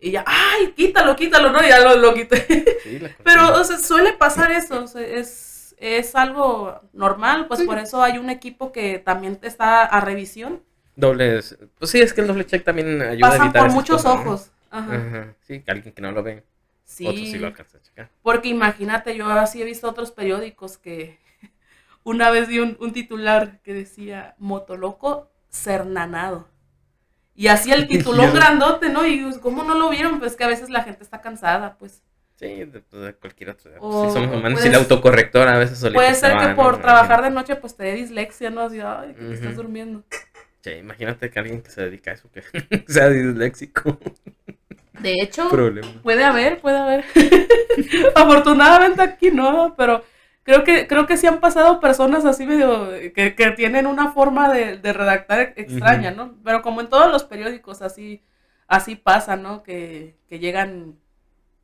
Y 0.00 0.10
ya, 0.12 0.24
ay, 0.26 0.72
quítalo, 0.76 1.16
quítalo, 1.16 1.50
¿no? 1.50 1.64
Y 1.64 1.68
ya 1.68 1.80
lo, 1.80 1.96
lo 1.96 2.14
quité. 2.14 2.78
Sí, 2.82 3.00
Pero, 3.24 3.58
o 3.60 3.64
sea, 3.64 3.78
suele 3.78 4.12
pasar 4.12 4.50
eso, 4.52 4.84
o 4.84 4.86
sea, 4.86 5.02
es, 5.02 5.74
es 5.78 6.14
algo 6.14 6.80
normal, 6.92 7.46
pues 7.46 7.60
Sí. 7.60 7.66
por 7.66 7.78
eso 7.78 8.02
hay 8.02 8.18
un 8.18 8.30
equipo 8.30 8.70
que 8.72 8.98
también 8.98 9.38
está 9.42 9.84
a 9.84 10.00
revisión. 10.00 10.62
Dobles. 10.96 11.56
Pues 11.78 11.90
sí, 11.92 12.00
es 12.00 12.12
que 12.12 12.20
el 12.22 12.26
doble 12.26 12.44
check 12.46 12.64
también 12.64 13.00
ayuda 13.00 13.28
a 13.28 13.30
Pasan 13.30 13.46
evitar 13.46 13.62
por 13.66 13.72
muchos 13.72 14.02
cosas, 14.02 14.24
¿no? 14.24 14.57
Ajá. 14.70 14.94
Ajá. 14.94 15.34
Sí, 15.40 15.60
que 15.60 15.70
alguien 15.70 15.94
que 15.94 16.02
no 16.02 16.12
lo 16.12 16.22
ve. 16.22 16.44
Sí, 16.84 17.06
Otro 17.06 17.20
sí 17.20 17.38
lo 17.38 17.48
a 17.48 17.52
checar. 17.82 18.10
porque 18.22 18.48
imagínate, 18.48 19.14
yo 19.14 19.28
así 19.28 19.60
he 19.60 19.64
visto 19.64 19.88
otros 19.88 20.10
periódicos 20.10 20.78
que 20.78 21.18
una 22.04 22.30
vez 22.30 22.48
vi 22.48 22.60
un, 22.60 22.76
un 22.80 22.92
titular 22.92 23.60
que 23.62 23.74
decía 23.74 24.34
Motoloco 24.38 25.30
cernanado. 25.50 26.48
Y 27.34 27.48
así 27.48 27.72
el 27.72 27.86
titulón 27.88 28.34
grandote, 28.34 28.88
¿no? 28.88 29.06
Y 29.06 29.38
¿cómo 29.40 29.64
no 29.64 29.74
lo 29.74 29.90
vieron? 29.90 30.18
Pues 30.18 30.34
que 30.34 30.44
a 30.44 30.48
veces 30.48 30.70
la 30.70 30.82
gente 30.82 31.02
está 31.02 31.20
cansada, 31.20 31.76
pues. 31.78 32.02
Sí, 32.36 32.46
de, 32.64 32.80
pues, 32.80 33.02
de 33.02 33.14
cualquier 33.14 33.50
otro. 33.50 33.70
O 33.80 34.06
sí, 34.06 34.12
somos 34.12 34.36
humanos. 34.36 34.64
y 34.64 34.68
el 34.68 34.74
autocorrector 34.76 35.48
a 35.48 35.58
veces 35.58 35.80
Puede 35.92 36.14
se 36.14 36.20
ser 36.20 36.38
que 36.38 36.48
¿no? 36.48 36.56
por 36.56 36.80
trabajar 36.80 37.22
de 37.22 37.30
noche 37.30 37.56
pues 37.56 37.76
te 37.76 37.82
dé 37.84 37.94
dislexia, 37.94 38.50
¿no? 38.50 38.62
Así, 38.62 38.80
ay, 38.80 39.12
que 39.14 39.20
te 39.24 39.34
estás 39.34 39.56
durmiendo. 39.56 40.04
Sí, 40.62 40.70
imagínate 40.70 41.30
que 41.30 41.38
alguien 41.38 41.62
que 41.62 41.70
se 41.70 41.82
dedica 41.82 42.12
a 42.12 42.14
eso 42.14 42.30
que 42.30 42.42
sea 42.88 43.08
disléxico. 43.08 43.98
De 45.00 45.14
hecho, 45.22 45.48
Problema. 45.48 45.88
Puede 46.02 46.24
haber, 46.24 46.60
puede 46.60 46.78
haber. 46.78 47.04
Afortunadamente 48.14 49.02
aquí 49.02 49.30
no, 49.30 49.74
pero 49.76 50.04
creo 50.42 50.64
que 50.64 50.86
creo 50.86 51.06
que 51.06 51.16
sí 51.16 51.26
han 51.26 51.40
pasado 51.40 51.80
personas 51.80 52.24
así 52.24 52.46
medio 52.46 52.90
que, 53.14 53.34
que 53.34 53.50
tienen 53.52 53.86
una 53.86 54.12
forma 54.12 54.52
de, 54.52 54.76
de 54.78 54.92
redactar 54.92 55.52
extraña. 55.56 56.10
¿no? 56.10 56.34
Pero 56.44 56.62
como 56.62 56.80
en 56.80 56.88
todos 56.88 57.10
los 57.10 57.24
periódicos 57.24 57.82
así 57.82 58.22
así 58.68 58.94
pasa, 58.96 59.36
¿no? 59.36 59.62
Que, 59.62 60.16
que 60.28 60.38
llegan 60.38 60.98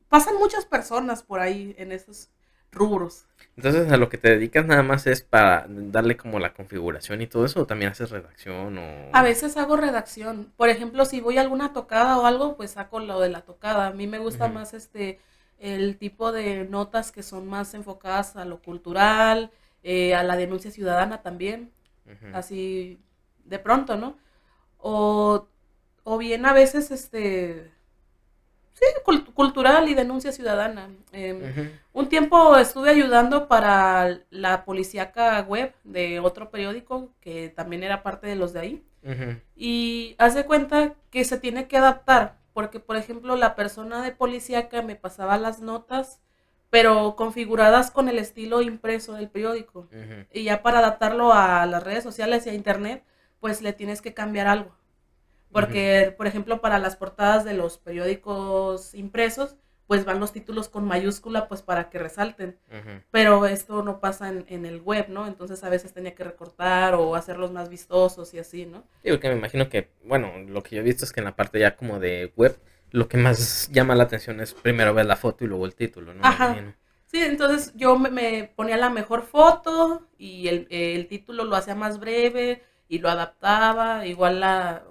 pasan 0.09 0.37
muchas 0.39 0.65
personas 0.65 1.23
por 1.23 1.41
ahí 1.41 1.75
en 1.79 1.93
esos 1.93 2.31
rubros. 2.73 3.27
Entonces, 3.57 3.91
a 3.93 3.97
lo 3.97 4.09
que 4.09 4.19
te 4.19 4.31
dedicas 4.31 4.67
nada 4.67 4.83
más 4.83 5.07
es 5.07 5.23
para 5.23 5.67
darle 5.69 6.17
como 6.17 6.41
la 6.41 6.53
configuración 6.55 7.23
y 7.23 7.27
todo 7.29 7.45
eso, 7.45 7.63
o 7.63 7.67
también 7.67 7.93
haces 7.93 8.11
redacción 8.11 8.79
o. 8.79 9.11
A 9.13 9.23
veces 9.23 9.57
hago 9.57 9.77
redacción. 9.77 10.53
Por 10.57 10.69
ejemplo, 10.69 11.05
si 11.05 11.21
voy 11.21 11.39
a 11.39 11.43
alguna 11.43 11.73
tocada 11.73 12.19
o 12.19 12.27
algo, 12.27 12.57
pues 12.57 12.73
saco 12.73 12.99
lo 13.01 13.21
de 13.21 13.29
la 13.29 13.43
tocada. 13.43 13.89
A 13.89 13.93
mí 13.93 14.07
me 14.07 14.19
gusta 14.19 14.49
más 14.49 14.75
este 14.75 15.21
el 15.59 15.97
tipo 15.97 16.33
de 16.33 16.65
notas 16.65 17.13
que 17.13 17.23
son 17.23 17.47
más 17.47 17.75
enfocadas 17.75 18.37
a 18.37 18.45
lo 18.45 18.61
cultural, 18.61 19.51
eh, 19.83 20.15
a 20.15 20.23
la 20.23 20.37
denuncia 20.37 20.71
ciudadana 20.71 21.23
también, 21.23 21.73
así 22.33 22.99
de 23.45 23.59
pronto, 23.59 23.97
¿no? 23.97 24.19
O, 24.79 25.47
o 26.03 26.19
bien 26.19 26.45
a 26.47 26.53
veces, 26.53 26.91
este, 26.91 27.71
sí, 28.75 28.85
cul- 29.05 29.25
cultural 29.33 29.89
y 29.89 29.95
denuncia 29.95 30.31
ciudadana. 30.33 30.89
Em, 31.13 31.39
un 31.93 32.09
tiempo 32.09 32.57
estuve 32.59 32.91
ayudando 32.91 33.49
para 33.49 34.21
la 34.31 34.65
policíaca 34.65 35.41
web 35.43 35.73
de 35.85 36.21
otro 36.21 36.51
periódico 36.51 37.11
que 37.21 37.49
también 37.49 37.83
era 37.83 38.03
parte 38.03 38.27
de 38.27 38.37
los 38.37 38.53
de 38.53 38.61
ahí. 38.61 38.85
Y 39.57 40.15
haz 40.19 40.35
de 40.35 40.45
cuenta 40.45 40.95
que 41.11 41.25
se 41.25 41.39
tiene 41.39 41.69
que 41.69 41.77
adaptar, 41.77 42.39
porque 42.53 42.81
por 42.81 42.97
ejemplo 42.97 43.37
la 43.37 43.55
persona 43.55 44.03
de 44.03 44.13
policíaca 44.13 44.83
me 44.83 44.97
pasaba 44.97 45.39
las 45.39 45.61
notas, 45.61 46.21
pero 46.71 47.15
configuradas 47.15 47.91
con 47.91 48.09
el 48.09 48.19
estilo 48.19 48.61
impreso 48.63 49.13
del 49.15 49.29
periódico. 49.29 49.89
Y 50.33 50.45
ya 50.45 50.63
para 50.63 50.79
adaptarlo 50.81 51.33
a 51.33 51.65
las 51.67 51.83
redes 51.83 52.03
sociales 52.03 52.47
y 52.47 52.51
a 52.51 52.55
internet, 52.55 53.05
pues 53.41 53.61
le 53.63 53.73
tienes 53.73 54.01
que 54.03 54.15
cambiar 54.15 54.47
algo. 54.49 54.75
Porque, 55.55 56.13
por 56.17 56.27
ejemplo, 56.27 56.61
para 56.61 56.79
las 56.81 56.97
portadas 56.97 57.45
de 57.45 57.55
los 57.55 57.79
periódicos 57.79 58.93
impresos, 58.93 59.55
pues 59.87 60.05
van 60.05 60.19
los 60.19 60.33
títulos 60.33 60.69
con 60.69 60.85
mayúscula, 60.85 61.47
pues 61.47 61.63
para 61.63 61.91
que 61.91 61.99
resalten. 62.01 62.59
Pero 63.13 63.47
esto 63.47 63.83
no 63.85 64.01
pasa 64.01 64.29
en, 64.31 64.45
en 64.49 64.67
el 64.67 64.81
web, 64.81 65.07
¿no? 65.09 65.29
Entonces 65.29 65.63
a 65.63 65.69
veces 65.69 65.93
tenía 65.93 66.15
que 66.17 66.25
recortar 66.25 66.95
o 66.95 67.15
hacerlos 67.15 67.53
más 67.53 67.69
vistosos 67.69 68.35
y 68.35 68.41
así, 68.41 68.67
¿no? 68.67 68.83
Digo 69.05 69.21
que 69.21 69.29
me 69.29 69.37
imagino 69.37 69.69
que, 69.69 69.91
bueno, 70.05 70.33
lo 70.49 70.63
que 70.65 70.75
yo 70.75 70.83
he 70.83 70.85
visto 70.85 71.05
es 71.05 71.13
que 71.13 71.21
en 71.21 71.27
la 71.27 71.37
parte 71.37 71.61
ya 71.61 71.77
como 71.77 72.01
de 72.01 72.33
web, 72.35 72.59
lo 72.91 73.09
que 73.09 73.17
más 73.17 73.71
llama 73.71 73.95
la 73.95 74.05
atención 74.05 74.41
es 74.41 74.55
primero 74.55 74.93
ver 74.93 75.07
la 75.07 75.17
foto 75.17 75.45
y 75.45 75.49
luego 75.49 75.67
el 75.67 75.77
título, 75.77 76.15
¿no? 76.15 76.25
Ajá. 76.25 76.75
Sí, 77.07 77.23
entonces 77.23 77.73
yo 77.77 77.97
me, 77.97 78.11
me 78.11 78.53
ponía 78.57 78.77
la 78.77 78.91
mejor 78.91 79.23
foto 79.23 80.03
y 80.19 80.49
el, 80.49 80.67
el 80.71 81.07
título 81.07 81.45
lo 81.45 81.55
hacía 81.55 81.77
más 81.77 82.01
breve 82.01 82.65
y 82.89 82.99
lo 82.99 83.09
adaptaba, 83.09 84.05
igual 84.07 84.41
la, 84.41 84.83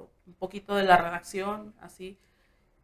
poquito 0.44 0.76
de 0.76 0.84
la 0.84 0.98
redacción, 0.98 1.74
así. 1.80 2.18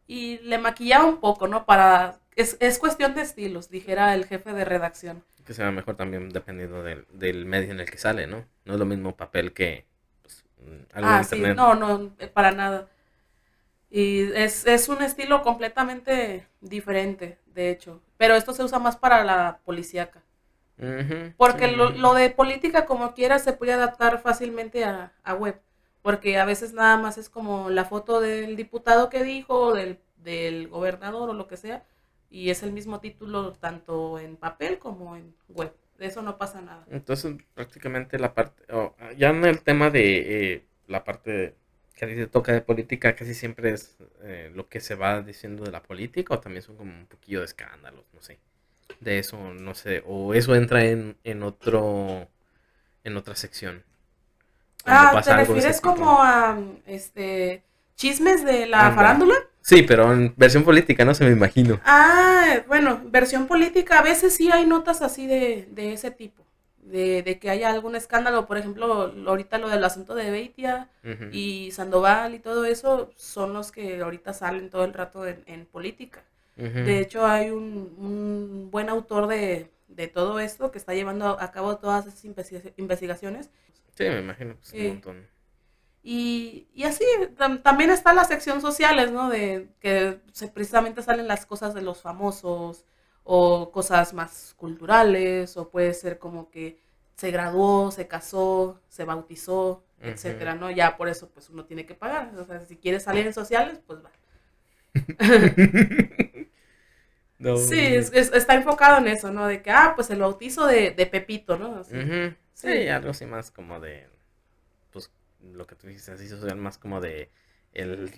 Y 0.06 0.38
le 0.38 0.56
maquillaba 0.56 1.04
un 1.04 1.20
poco, 1.20 1.46
¿no? 1.46 1.66
Para... 1.66 2.18
Es, 2.34 2.56
es 2.60 2.78
cuestión 2.78 3.14
de 3.14 3.20
estilos, 3.20 3.68
dijera 3.68 4.14
el 4.14 4.24
jefe 4.24 4.54
de 4.54 4.64
redacción. 4.64 5.22
Que 5.44 5.52
será 5.52 5.70
mejor 5.70 5.94
también 5.94 6.30
dependiendo 6.30 6.82
del, 6.82 7.06
del 7.12 7.44
medio 7.44 7.70
en 7.72 7.80
el 7.80 7.90
que 7.90 7.98
sale, 7.98 8.26
¿no? 8.26 8.46
No 8.64 8.72
es 8.72 8.78
lo 8.78 8.86
mismo 8.86 9.14
papel 9.14 9.52
que 9.52 9.84
pues, 10.22 10.42
mm, 10.58 10.96
algo 10.96 11.10
ah, 11.10 11.22
sí, 11.22 11.40
no, 11.54 11.74
no, 11.74 12.12
eh, 12.18 12.28
para 12.28 12.50
nada. 12.52 12.88
Y 13.90 14.32
es, 14.32 14.66
es 14.66 14.88
un 14.88 15.02
estilo 15.02 15.42
completamente 15.42 16.46
diferente, 16.62 17.38
de 17.46 17.70
hecho. 17.70 18.00
Pero 18.16 18.36
esto 18.36 18.54
se 18.54 18.64
usa 18.64 18.78
más 18.78 18.96
para 18.96 19.22
la 19.22 19.58
policíaca. 19.66 20.22
Porque 21.36 21.68
sí, 21.68 21.76
lo, 21.76 21.90
lo 21.90 22.14
de 22.14 22.30
política, 22.30 22.86
como 22.86 23.12
quiera, 23.12 23.38
se 23.38 23.52
puede 23.52 23.74
adaptar 23.74 24.22
fácilmente 24.22 24.82
a, 24.84 25.12
a 25.22 25.34
web. 25.34 25.60
Porque 26.02 26.38
a 26.38 26.44
veces 26.44 26.72
nada 26.72 26.96
más 26.96 27.18
es 27.18 27.28
como 27.28 27.70
la 27.70 27.84
foto 27.84 28.20
del 28.20 28.56
diputado 28.56 29.10
que 29.10 29.22
dijo, 29.22 29.74
del, 29.74 29.98
del 30.16 30.68
gobernador 30.68 31.30
o 31.30 31.34
lo 31.34 31.46
que 31.46 31.56
sea. 31.56 31.84
Y 32.30 32.50
es 32.50 32.62
el 32.62 32.72
mismo 32.72 33.00
título 33.00 33.52
tanto 33.52 34.18
en 34.18 34.36
papel 34.36 34.78
como 34.78 35.16
en 35.16 35.34
web. 35.48 35.74
De 35.98 36.06
eso 36.06 36.22
no 36.22 36.38
pasa 36.38 36.62
nada. 36.62 36.84
Entonces, 36.90 37.36
prácticamente 37.54 38.18
la 38.18 38.32
parte, 38.32 38.62
ya 39.18 39.30
en 39.30 39.44
el 39.44 39.62
tema 39.62 39.90
de 39.90 40.54
eh, 40.54 40.64
la 40.86 41.04
parte 41.04 41.54
que 42.06 42.22
a 42.22 42.26
toca 42.28 42.52
de 42.52 42.62
política, 42.62 43.14
casi 43.14 43.34
siempre 43.34 43.72
es 43.72 43.98
eh, 44.22 44.50
lo 44.54 44.68
que 44.68 44.80
se 44.80 44.94
va 44.94 45.20
diciendo 45.20 45.64
de 45.64 45.70
la 45.70 45.82
política, 45.82 46.34
o 46.34 46.40
también 46.40 46.62
son 46.62 46.76
como 46.76 46.92
un 46.92 47.06
poquillo 47.06 47.40
de 47.40 47.44
escándalos, 47.44 48.04
no 48.14 48.22
sé. 48.22 48.38
De 49.00 49.18
eso, 49.18 49.52
no 49.54 49.74
sé, 49.74 50.02
o 50.06 50.32
eso 50.34 50.54
entra 50.54 50.84
en, 50.84 51.18
en 51.24 51.42
otro, 51.42 52.28
en 53.04 53.16
otra 53.16 53.36
sección. 53.36 53.84
Ah, 54.86 55.10
pasa 55.12 55.34
¿te 55.36 55.40
algo 55.42 55.54
refieres 55.54 55.80
como 55.80 56.22
a 56.22 56.58
este 56.86 57.62
chismes 57.96 58.44
de 58.44 58.66
la 58.66 58.90
farándula? 58.92 59.34
Sí, 59.62 59.82
pero 59.82 60.12
en 60.12 60.34
versión 60.36 60.64
política, 60.64 61.04
no 61.04 61.14
se 61.14 61.24
me 61.24 61.30
imagino. 61.32 61.80
Ah, 61.84 62.62
bueno, 62.66 63.00
versión 63.04 63.46
política, 63.46 63.98
a 63.98 64.02
veces 64.02 64.34
sí 64.34 64.50
hay 64.50 64.66
notas 64.66 65.02
así 65.02 65.26
de, 65.26 65.68
de 65.70 65.92
ese 65.92 66.10
tipo, 66.10 66.42
de, 66.82 67.22
de 67.22 67.38
que 67.38 67.50
haya 67.50 67.70
algún 67.70 67.94
escándalo, 67.94 68.46
por 68.46 68.56
ejemplo, 68.56 69.12
ahorita 69.26 69.58
lo 69.58 69.68
del 69.68 69.84
asunto 69.84 70.14
de 70.14 70.30
Beitia 70.30 70.88
y 71.32 71.70
Sandoval 71.72 72.34
y 72.34 72.38
todo 72.38 72.64
eso 72.64 73.10
son 73.16 73.52
los 73.52 73.70
que 73.70 74.00
ahorita 74.00 74.32
salen 74.32 74.70
todo 74.70 74.84
el 74.84 74.94
rato 74.94 75.26
en, 75.26 75.42
en 75.46 75.66
política. 75.66 76.22
De 76.56 76.98
hecho, 76.98 77.26
hay 77.26 77.50
un, 77.50 77.94
un 77.98 78.68
buen 78.70 78.88
autor 78.90 79.26
de, 79.26 79.70
de 79.88 80.08
todo 80.08 80.40
esto 80.40 80.70
que 80.70 80.78
está 80.78 80.94
llevando 80.94 81.38
a 81.40 81.52
cabo 81.52 81.76
todas 81.78 82.06
esas 82.06 82.24
investi- 82.24 82.72
investigaciones 82.76 83.50
Sí, 84.00 84.08
me 84.08 84.20
imagino, 84.20 84.56
pues, 84.56 84.74
un 84.74 84.86
montón. 84.86 85.28
Y, 86.02 86.68
y 86.74 86.84
así, 86.84 87.04
tam- 87.36 87.62
también 87.62 87.90
está 87.90 88.14
la 88.14 88.24
sección 88.24 88.60
sociales, 88.62 89.12
¿no? 89.12 89.28
De 89.28 89.68
que 89.80 90.20
se, 90.32 90.48
precisamente 90.48 91.02
salen 91.02 91.28
las 91.28 91.44
cosas 91.46 91.74
de 91.74 91.82
los 91.82 92.00
famosos 92.02 92.86
o 93.24 93.70
cosas 93.70 94.14
más 94.14 94.54
culturales 94.56 95.56
o 95.58 95.70
puede 95.70 95.92
ser 95.94 96.18
como 96.18 96.50
que 96.50 96.80
se 97.16 97.30
graduó, 97.30 97.90
se 97.90 98.08
casó, 98.08 98.80
se 98.88 99.04
bautizó, 99.04 99.84
etcétera, 100.00 100.54
¿no? 100.54 100.70
Ya 100.70 100.96
por 100.96 101.08
eso 101.08 101.30
pues 101.30 101.50
uno 101.50 101.66
tiene 101.66 101.84
que 101.86 101.94
pagar. 101.94 102.32
O 102.38 102.44
sea, 102.46 102.60
si 102.66 102.76
quieres 102.78 103.02
salir 103.04 103.26
en 103.26 103.34
sociales, 103.34 103.80
pues 103.86 104.00
va. 104.04 104.10
No. 107.38 107.56
Sí, 107.56 107.78
es- 107.80 108.12
es- 108.12 108.32
está 108.32 108.54
enfocado 108.54 108.98
en 108.98 109.08
eso, 109.08 109.32
¿no? 109.32 109.46
De 109.46 109.62
que, 109.62 109.70
ah, 109.70 109.94
pues 109.96 110.10
el 110.10 110.20
bautizo 110.20 110.66
de, 110.66 110.90
de 110.90 111.06
Pepito, 111.06 111.56
¿no? 111.58 111.82
Sí. 112.60 112.88
algo 112.88 113.10
así 113.10 113.26
más 113.26 113.50
como 113.50 113.80
de, 113.80 114.06
pues, 114.92 115.10
lo 115.52 115.66
que 115.66 115.74
tú 115.74 115.86
dices, 115.86 116.08
así 116.08 116.28
social, 116.28 116.56
más 116.56 116.78
como 116.78 117.00
de 117.00 117.30
el 117.72 118.10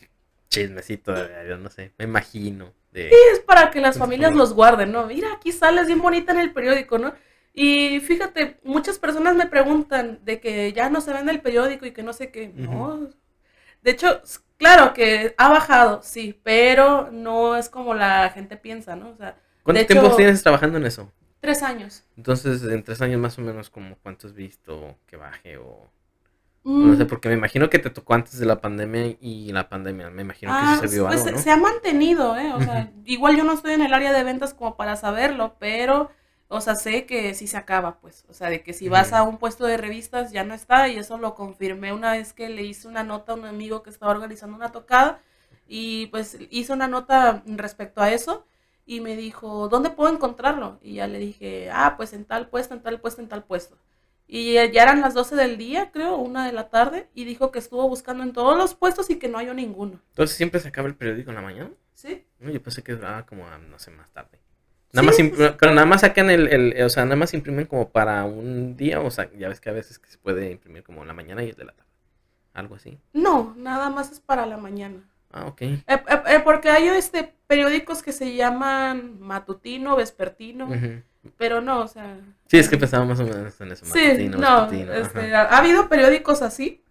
chismecito 0.48 1.12
de, 1.12 1.56
no 1.58 1.70
sé, 1.70 1.92
me 1.98 2.04
imagino, 2.04 2.72
de... 2.90 3.08
es 3.08 3.40
para 3.40 3.70
que 3.70 3.80
las 3.80 3.96
familias 3.98 4.34
los 4.34 4.52
guarden, 4.52 4.92
¿no? 4.92 5.06
Mira, 5.06 5.32
aquí 5.34 5.50
sales 5.52 5.86
bien 5.86 6.02
bonita 6.02 6.32
en 6.32 6.40
el 6.40 6.52
periódico, 6.52 6.98
¿no? 6.98 7.14
Y 7.54 8.00
fíjate, 8.00 8.58
muchas 8.64 8.98
personas 8.98 9.34
me 9.36 9.46
preguntan 9.46 10.20
de 10.24 10.40
que 10.40 10.72
ya 10.72 10.88
no 10.90 11.00
se 11.00 11.12
vende 11.12 11.32
el 11.32 11.40
periódico 11.42 11.84
y 11.86 11.92
que 11.92 12.02
no 12.02 12.12
sé 12.12 12.30
qué. 12.30 12.48
No. 12.48 13.10
De 13.82 13.90
hecho, 13.90 14.22
claro 14.56 14.94
que 14.94 15.34
ha 15.36 15.48
bajado, 15.48 16.02
sí, 16.02 16.38
pero 16.42 17.10
no 17.10 17.56
es 17.56 17.68
como 17.68 17.94
la 17.94 18.30
gente 18.30 18.56
piensa, 18.56 18.96
¿no? 18.96 19.10
O 19.10 19.16
sea, 19.16 19.36
¿Cuánto 19.62 19.80
de 19.80 19.84
tiempo 19.86 20.06
hecho- 20.06 20.16
tienes 20.16 20.42
trabajando 20.42 20.78
en 20.78 20.86
eso? 20.86 21.12
Tres 21.42 21.62
años. 21.62 22.04
Entonces, 22.16 22.62
en 22.62 22.82
tres 22.84 23.02
años 23.02 23.20
más 23.20 23.38
o 23.38 23.42
menos, 23.42 23.68
como 23.70 23.96
¿cuánto 23.96 24.28
has 24.28 24.34
visto 24.34 24.96
que 25.06 25.16
baje 25.18 25.58
o...? 25.58 25.90
Mm, 26.64 26.90
No 26.92 26.96
sé, 26.96 27.06
porque 27.06 27.28
me 27.28 27.34
imagino 27.34 27.68
que 27.68 27.80
te 27.80 27.90
tocó 27.90 28.14
antes 28.14 28.38
de 28.38 28.46
la 28.46 28.60
pandemia 28.60 29.16
y 29.20 29.52
la 29.52 29.68
pandemia, 29.68 30.10
me 30.10 30.22
imagino 30.22 30.52
que 30.52 30.58
ah, 30.60 30.78
sí 30.80 30.88
se 30.88 30.94
vio 30.94 31.06
pues 31.08 31.22
algo, 31.22 31.32
¿no? 31.32 31.42
se 31.42 31.50
ha 31.50 31.56
mantenido, 31.56 32.36
¿eh? 32.38 32.52
O 32.54 32.62
sea, 32.62 32.92
igual 33.04 33.36
yo 33.36 33.44
no 33.44 33.54
estoy 33.54 33.72
en 33.74 33.82
el 33.82 33.92
área 33.92 34.12
de 34.12 34.22
ventas 34.24 34.54
como 34.54 34.76
para 34.76 34.94
saberlo, 34.96 35.56
pero, 35.58 36.10
o 36.48 36.60
sea, 36.60 36.76
sé 36.76 37.04
que 37.06 37.34
sí 37.34 37.48
se 37.48 37.56
acaba, 37.56 37.98
pues. 38.00 38.24
O 38.28 38.34
sea, 38.34 38.48
de 38.48 38.62
que 38.62 38.74
si 38.74 38.88
vas 38.88 39.12
a 39.12 39.24
un 39.24 39.38
puesto 39.38 39.66
de 39.66 39.76
revistas 39.76 40.30
ya 40.32 40.44
no 40.44 40.54
está, 40.54 40.88
y 40.88 40.96
eso 40.98 41.18
lo 41.18 41.34
confirmé 41.34 41.92
una 41.92 42.12
vez 42.12 42.32
que 42.32 42.48
le 42.48 42.62
hice 42.62 42.86
una 42.88 43.02
nota 43.02 43.32
a 43.32 43.34
un 43.34 43.44
amigo 43.46 43.82
que 43.82 43.90
estaba 43.90 44.12
organizando 44.12 44.56
una 44.56 44.70
tocada, 44.72 45.20
y 45.66 46.06
pues 46.08 46.38
hice 46.50 46.72
una 46.72 46.86
nota 46.88 47.42
respecto 47.46 48.00
a 48.02 48.10
eso, 48.12 48.46
y 48.86 49.00
me 49.00 49.16
dijo, 49.16 49.68
¿dónde 49.68 49.90
puedo 49.90 50.12
encontrarlo? 50.12 50.78
Y 50.82 50.94
ya 50.94 51.06
le 51.06 51.18
dije, 51.18 51.70
ah, 51.72 51.94
pues 51.96 52.12
en 52.12 52.24
tal 52.24 52.48
puesto, 52.48 52.74
en 52.74 52.82
tal 52.82 53.00
puesto, 53.00 53.20
en 53.22 53.28
tal 53.28 53.44
puesto. 53.44 53.76
Y 54.26 54.54
ya 54.54 54.82
eran 54.82 55.00
las 55.00 55.14
12 55.14 55.36
del 55.36 55.58
día, 55.58 55.90
creo, 55.92 56.16
una 56.16 56.46
de 56.46 56.52
la 56.52 56.70
tarde, 56.70 57.08
y 57.14 57.24
dijo 57.24 57.50
que 57.52 57.58
estuvo 57.58 57.86
buscando 57.88 58.22
en 58.22 58.32
todos 58.32 58.56
los 58.56 58.74
puestos 58.74 59.10
y 59.10 59.16
que 59.18 59.28
no 59.28 59.38
halló 59.38 59.52
ninguno. 59.54 60.00
Entonces, 60.10 60.36
¿siempre 60.36 60.58
se 60.60 60.68
acaba 60.68 60.88
el 60.88 60.94
periódico 60.94 61.30
en 61.30 61.36
la 61.36 61.42
mañana? 61.42 61.70
¿Sí? 61.94 62.24
No, 62.38 62.50
yo 62.50 62.62
pensé 62.62 62.82
que 62.82 62.92
duraba 62.94 63.26
como, 63.26 63.46
a, 63.46 63.58
no 63.58 63.78
sé, 63.78 63.90
más 63.90 64.10
tarde. 64.10 64.38
Nada 64.92 65.12
Sí, 65.12 65.22
más, 65.24 65.36
pues, 65.36 65.52
pero 65.58 65.72
nada 65.74 65.86
más 65.86 66.00
sacan 66.02 66.30
el, 66.30 66.48
el- 66.48 66.82
o 66.82 66.88
sea, 66.88 67.04
nada 67.04 67.16
más 67.16 67.34
imprimen 67.34 67.66
como 67.66 67.90
para 67.90 68.24
un 68.24 68.76
día, 68.76 69.00
o 69.00 69.10
sea, 69.10 69.30
ya 69.38 69.48
ves 69.48 69.60
que 69.60 69.70
a 69.70 69.72
veces 69.72 69.98
que 69.98 70.10
se 70.10 70.18
puede 70.18 70.50
imprimir 70.50 70.82
como 70.82 71.02
en 71.02 71.08
la 71.08 71.14
mañana 71.14 71.42
y 71.44 71.50
el 71.50 71.56
de 71.56 71.64
la 71.64 71.72
tarde. 71.72 71.90
Algo 72.54 72.74
así. 72.76 72.98
No, 73.12 73.54
nada 73.56 73.90
más 73.90 74.12
es 74.12 74.20
para 74.20 74.46
la 74.46 74.56
mañana. 74.58 75.08
Ah, 75.32 75.46
ok. 75.46 75.62
Eh, 75.62 75.82
eh, 75.88 76.02
eh, 76.26 76.40
porque 76.44 76.68
hay 76.70 76.88
este 76.88 77.32
periódicos 77.46 78.02
que 78.02 78.12
se 78.12 78.34
llaman 78.34 79.18
matutino, 79.20 79.96
vespertino, 79.96 80.66
Ujú. 80.66 81.02
pero 81.38 81.60
no, 81.60 81.80
o 81.80 81.88
sea. 81.88 82.16
Sí, 82.48 82.58
es 82.58 82.68
que 82.68 82.76
pensaba 82.76 83.04
más 83.04 83.18
o 83.20 83.24
menos 83.24 83.58
en 83.60 83.72
eso. 83.72 83.84
Sí, 83.86 84.00
matutino, 84.06 84.38
no, 84.38 84.60
vespertino, 84.68 84.92
este, 84.92 85.34
ha, 85.34 85.42
ha 85.42 85.58
habido 85.58 85.88
periódicos 85.88 86.42
así. 86.42 86.82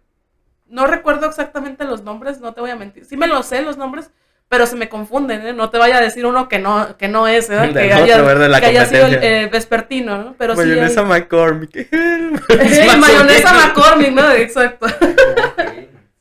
No 0.66 0.86
recuerdo 0.86 1.26
exactamente 1.26 1.84
los 1.84 2.02
nombres, 2.02 2.40
no 2.40 2.54
te 2.54 2.60
voy 2.60 2.70
a 2.70 2.76
mentir. 2.76 3.04
Sí 3.04 3.16
me 3.16 3.26
los 3.26 3.46
sé 3.46 3.60
los 3.62 3.76
nombres, 3.76 4.10
pero 4.48 4.66
se 4.66 4.74
me 4.76 4.88
confunden, 4.88 5.46
¿eh? 5.46 5.52
No 5.52 5.70
te 5.70 5.78
vaya 5.78 5.98
a 5.98 6.00
decir 6.00 6.26
uno 6.26 6.48
que 6.48 6.58
no, 6.58 6.96
que 6.96 7.08
no 7.08 7.28
es, 7.28 7.48
¿verdad? 7.48 7.72
Que 7.80 7.92
haya. 7.92 8.22
La 8.48 8.60
que 8.60 8.66
haya 8.66 8.86
sido 8.86 9.06
el 9.06 9.14
eh, 9.22 9.48
vespertino, 9.52 10.16
¿no? 10.18 10.34
Pero 10.38 10.54
sí. 10.56 10.62
Mayonesa 10.62 11.00
hay- 11.02 11.06
McCormick. 11.06 11.76
Eh, 11.92 12.96
mayonesa 12.98 13.52
McCormick, 13.66 14.12
¿no? 14.12 14.30
Exacto. 14.32 14.86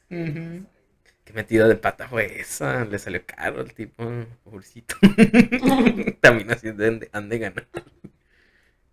Ujú. 0.10 0.66
Qué 1.32 1.38
metida 1.38 1.68
de 1.68 1.76
pata 1.76 2.08
fue 2.10 2.42
esa. 2.42 2.84
Le 2.86 3.00
salió 3.00 3.26
caro 3.26 3.62
al 3.62 3.74
tipo, 3.74 4.04
pobrecito. 4.44 4.96
También 6.22 6.52
así 6.52 6.72
de 6.72 6.88
ande, 6.88 7.10
ande 7.14 7.38
ganar. 7.40 7.68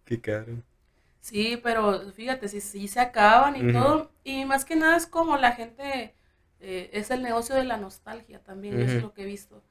Qué 0.04 0.20
caro. 0.20 0.62
Sí, 1.20 1.58
pero 1.62 2.10
fíjate, 2.12 2.48
sí, 2.48 2.60
sí 2.60 2.88
se 2.88 3.00
acaban 3.00 3.56
y 3.56 3.64
todo. 3.64 4.10
Y 4.24 4.44
más 4.44 4.64
que 4.64 4.76
nada 4.76 4.96
es 4.96 5.06
como 5.06 5.36
la 5.36 5.52
gente, 5.52 6.14
eh, 6.60 6.90
es 6.92 7.10
el 7.10 7.22
negocio 7.22 7.54
de 7.54 7.64
la 7.64 7.76
nostalgia 7.76 8.42
también, 8.42 8.82
eso 8.82 8.98
es 8.98 9.02
lo 9.02 9.12
que 9.12 9.22
he 9.22 9.26
visto. 9.26 9.62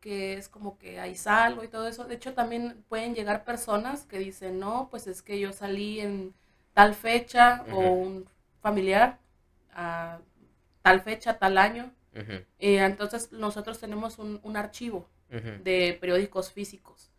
Que 0.00 0.34
es 0.34 0.48
como 0.48 0.78
que 0.78 1.00
hay 1.00 1.16
saldo 1.16 1.64
y 1.64 1.68
todo 1.68 1.88
eso. 1.88 2.04
De 2.06 2.16
hecho, 2.16 2.34
también 2.34 2.84
pueden 2.88 3.14
llegar 3.14 3.44
personas 3.44 4.04
que 4.06 4.18
dicen, 4.18 4.58
no, 4.60 4.88
pues 4.90 5.06
es 5.06 5.22
que 5.22 5.40
yo 5.40 5.52
salí 5.52 6.00
en 6.00 6.34
tal 6.74 6.94
fecha 6.94 7.66
o 7.70 7.92
un 7.92 8.28
familiar 8.62 9.18
a 9.72 10.20
tal 10.82 11.00
fecha, 11.02 11.38
tal 11.38 11.58
año. 11.58 11.92
Eh, 12.14 12.78
entonces, 12.78 13.32
nosotros 13.32 13.78
tenemos 13.78 14.18
un, 14.18 14.40
un 14.42 14.56
archivo 14.56 15.08
de 15.30 15.96
periódicos 16.00 16.50
físicos 16.52 17.10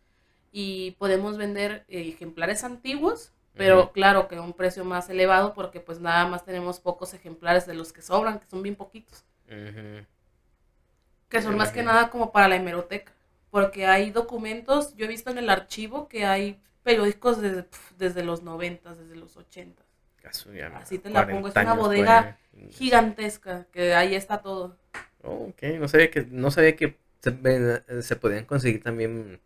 y 0.52 0.92
podemos 0.92 1.36
vender 1.36 1.84
eh, 1.88 2.08
ejemplares 2.08 2.64
antiguos, 2.64 3.32
pero 3.54 3.92
claro 3.92 4.26
que 4.26 4.36
a 4.36 4.42
un 4.42 4.52
precio 4.52 4.84
más 4.84 5.08
elevado 5.10 5.54
porque 5.54 5.80
pues 5.80 6.00
nada 6.00 6.26
más 6.26 6.44
tenemos 6.44 6.80
pocos 6.80 7.14
ejemplares 7.14 7.66
de 7.66 7.74
los 7.74 7.92
que 7.92 8.02
sobran, 8.02 8.40
que 8.40 8.46
son 8.46 8.62
bien 8.62 8.74
poquitos, 8.74 9.24
que 11.28 11.42
son 11.42 11.56
más 11.56 11.70
que 11.70 11.82
nada 11.82 12.10
como 12.10 12.32
para 12.32 12.48
la 12.48 12.56
hemeroteca, 12.56 13.12
porque 13.50 13.86
hay 13.86 14.10
documentos, 14.10 14.96
yo 14.96 15.04
he 15.04 15.08
visto 15.08 15.30
en 15.30 15.38
el 15.38 15.50
archivo 15.50 16.08
que 16.08 16.24
hay 16.24 16.60
periódicos 16.82 17.40
desde, 17.40 17.66
desde 17.98 18.24
los 18.24 18.42
90, 18.42 18.94
desde 18.94 19.16
los 19.16 19.36
80, 19.36 19.82
Caso 19.82 19.84
ya, 19.84 19.89
Así 20.74 20.98
te 20.98 21.10
la 21.10 21.26
pongo, 21.26 21.48
es 21.48 21.54
40 21.54 21.72
una 21.72 21.74
bodega 21.80 22.38
gigantesca, 22.70 23.66
que 23.72 23.94
ahí 23.94 24.14
está 24.14 24.42
todo. 24.42 24.76
Oh, 25.22 25.48
ok, 25.50 25.62
no 25.78 25.88
sabía 25.88 26.10
que, 26.10 26.26
no 26.30 26.50
sabía 26.50 26.76
que 26.76 26.96
se, 27.20 28.02
se 28.02 28.16
podían 28.16 28.44
conseguir 28.44 28.82
también 28.82 29.40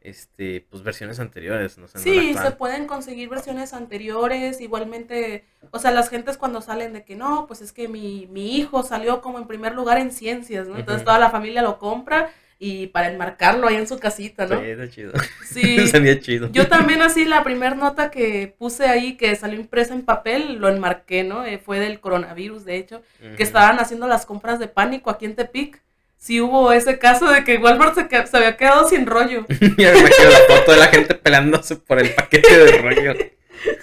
este 0.00 0.64
pues 0.70 0.84
versiones 0.84 1.18
anteriores, 1.18 1.78
no 1.78 1.88
sé, 1.88 1.98
no 1.98 2.04
Sí, 2.04 2.34
se 2.34 2.50
pueden 2.52 2.86
conseguir 2.86 3.28
versiones 3.28 3.72
anteriores, 3.72 4.60
igualmente, 4.60 5.44
o 5.72 5.80
sea, 5.80 5.90
las 5.90 6.08
gentes 6.08 6.36
cuando 6.36 6.60
salen 6.60 6.92
de 6.92 7.04
que 7.04 7.16
no, 7.16 7.46
pues 7.48 7.60
es 7.60 7.72
que 7.72 7.88
mi, 7.88 8.28
mi 8.30 8.56
hijo 8.56 8.84
salió 8.84 9.20
como 9.20 9.38
en 9.38 9.48
primer 9.48 9.74
lugar 9.74 9.98
en 9.98 10.12
ciencias, 10.12 10.68
¿no? 10.68 10.78
Entonces 10.78 11.04
toda 11.04 11.18
la 11.18 11.30
familia 11.30 11.62
lo 11.62 11.78
compra 11.78 12.30
y 12.58 12.86
para 12.88 13.10
enmarcarlo 13.10 13.68
ahí 13.68 13.76
en 13.76 13.86
su 13.86 13.98
casita, 13.98 14.46
¿no? 14.46 14.58
Sí, 14.60 14.66
está 14.70 14.88
chido. 14.88 15.12
Sí. 15.46 15.76
Chido. 16.20 16.50
Yo 16.52 16.68
también 16.68 17.02
así 17.02 17.24
la 17.24 17.44
primera 17.44 17.74
nota 17.74 18.10
que 18.10 18.54
puse 18.58 18.86
ahí, 18.86 19.16
que 19.16 19.34
salió 19.36 19.58
impresa 19.60 19.92
en 19.94 20.02
papel, 20.02 20.56
lo 20.56 20.68
enmarqué, 20.68 21.22
¿no? 21.24 21.44
Eh, 21.44 21.58
fue 21.58 21.78
del 21.78 22.00
coronavirus, 22.00 22.64
de 22.64 22.76
hecho, 22.76 23.02
que 23.36 23.42
estaban 23.42 23.78
haciendo 23.78 24.06
las 24.08 24.24
compras 24.26 24.58
de 24.58 24.68
pánico 24.68 25.10
aquí 25.10 25.26
en 25.26 25.34
Tepic. 25.36 25.82
Sí 26.18 26.40
hubo 26.40 26.72
ese 26.72 26.98
caso 26.98 27.30
de 27.30 27.44
que 27.44 27.58
Walmart 27.58 27.94
se, 27.94 28.08
que- 28.08 28.26
se 28.26 28.36
había 28.36 28.56
quedado 28.56 28.88
sin 28.88 29.06
rollo. 29.06 29.44
Ya 29.76 29.92
me 29.92 29.98
imagino 29.98 30.30
la 30.30 30.56
foto 30.56 30.72
de 30.72 30.78
la 30.78 30.86
gente 30.86 31.14
peleándose 31.14 31.76
por 31.76 31.98
el 31.98 32.14
paquete 32.14 32.58
de 32.58 32.78
rollo. 32.78 33.14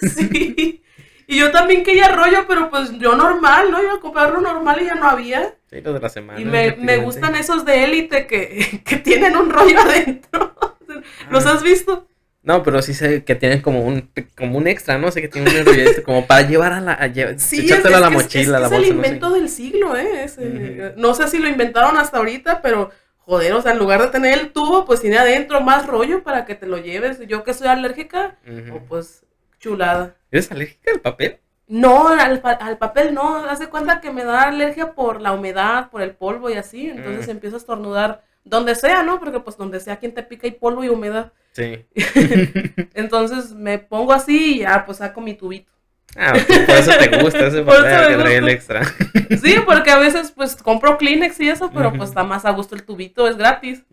Sí. 0.01 0.82
Y 1.33 1.39
yo 1.39 1.51
también 1.51 1.83
quería 1.83 2.09
rollo, 2.09 2.45
pero 2.47 2.69
pues 2.69 2.91
yo 2.99 3.15
normal, 3.15 3.71
¿no? 3.71 3.81
Iba 3.81 3.93
a 3.95 3.99
comprarlo 3.99 4.39
normal 4.41 4.81
y 4.81 4.85
ya 4.85 4.95
no 4.95 5.09
había. 5.09 5.55
Sí, 5.69 5.81
lo 5.81 5.93
de 5.93 5.99
la 5.99 6.09
semana. 6.09 6.39
Y 6.39 6.45
me, 6.45 6.75
me 6.77 6.97
gustan 6.97 7.35
esos 7.35 7.65
de 7.65 7.83
élite 7.85 8.27
que, 8.27 8.81
que 8.85 8.97
tienen 8.97 9.35
un 9.35 9.49
rollo 9.49 9.79
adentro. 9.81 10.55
¿Los 11.29 11.45
Ah. 11.45 11.53
has 11.53 11.63
visto? 11.63 12.07
No, 12.43 12.61
pero 12.61 12.81
sí 12.81 12.93
sé 12.93 13.23
que 13.23 13.35
tienen 13.35 13.61
como 13.61 13.81
un 13.85 14.09
como 14.37 14.57
un 14.57 14.67
extra, 14.67 14.97
¿no? 14.97 15.09
Sé 15.11 15.21
que 15.21 15.29
tienen 15.29 15.51
un 15.53 15.59
enrolladito 15.59 16.03
como 16.03 16.27
para 16.27 16.41
llevar 16.41 16.73
a 16.73 16.81
la 16.81 16.91
a 16.93 17.07
Sí, 17.37 17.59
es, 17.59 17.71
es 17.71 17.85
a 17.85 17.89
la 17.89 17.95
es- 17.95 18.01
la 18.01 18.09
bolsa, 18.09 18.39
el 18.39 18.51
no 18.51 18.69
sé. 18.69 18.87
invento 18.89 19.29
del 19.29 19.47
siglo, 19.49 19.95
¿eh? 19.97 20.25
Ese-. 20.25 20.93
No 20.97 21.13
sé 21.13 21.27
si 21.29 21.39
lo 21.39 21.47
inventaron 21.47 21.97
hasta 21.97 22.17
ahorita, 22.17 22.61
pero 22.61 22.91
joder, 23.19 23.53
o 23.53 23.61
sea, 23.61 23.71
en 23.71 23.79
lugar 23.79 24.01
de 24.01 24.09
tener 24.09 24.37
el 24.37 24.51
tubo, 24.51 24.83
pues 24.85 24.99
tiene 24.99 25.17
adentro 25.17 25.61
más 25.61 25.87
rollo 25.87 26.21
para 26.21 26.45
que 26.45 26.55
te 26.55 26.67
lo 26.67 26.77
lleves. 26.77 27.19
Yo 27.27 27.43
que 27.45 27.53
soy 27.53 27.67
alérgica, 27.67 28.35
o 28.73 28.79
pues 28.81 29.23
chulada. 29.63 30.15
¿Eres 30.29 30.51
alérgica 30.51 30.91
al 30.91 30.99
papel? 30.99 31.39
No, 31.67 32.09
al, 32.09 32.41
al 32.43 32.77
papel 32.77 33.13
no. 33.13 33.37
Haz 33.37 33.59
de 33.59 33.67
cuenta 33.69 34.01
que 34.01 34.11
me 34.11 34.25
da 34.25 34.43
alergia 34.43 34.91
por 34.93 35.21
la 35.21 35.31
humedad, 35.31 35.89
por 35.89 36.01
el 36.01 36.11
polvo 36.11 36.49
y 36.49 36.55
así. 36.55 36.89
Entonces 36.89 37.27
Mm. 37.27 37.31
empiezo 37.31 37.55
a 37.55 37.59
estornudar 37.59 38.23
donde 38.43 38.75
sea, 38.75 39.03
¿no? 39.03 39.19
Porque 39.19 39.39
pues 39.39 39.55
donde 39.57 39.79
sea 39.79 39.97
quien 39.97 40.13
te 40.13 40.21
pica 40.23 40.45
hay 40.45 40.51
polvo 40.51 40.83
y 40.83 40.89
humedad. 40.89 41.31
Sí. 41.53 41.85
Entonces 42.93 43.53
me 43.53 43.79
pongo 43.79 44.11
así 44.13 44.55
y 44.55 44.59
ya 44.59 44.85
pues 44.85 44.97
saco 44.99 45.21
mi 45.21 45.33
tubito. 45.35 45.71
Ah, 46.15 46.33
por 46.67 46.75
eso 46.75 46.91
te 46.99 47.17
gusta 47.23 47.47
ese 47.47 47.63
papel 47.63 48.07
que 48.07 48.15
trae 48.17 48.37
el 48.37 48.49
extra. 48.49 48.83
Sí, 49.41 49.55
porque 49.65 49.89
a 49.89 49.97
veces 49.97 50.31
pues 50.31 50.55
compro 50.57 50.97
Kleenex 50.97 51.39
y 51.39 51.49
eso, 51.49 51.71
pero 51.73 51.91
pues 51.93 52.09
está 52.09 52.23
más 52.23 52.45
a 52.45 52.51
gusto 52.51 52.75
el 52.75 52.83
tubito, 52.83 53.27
es 53.27 53.37
gratis. 53.37 53.83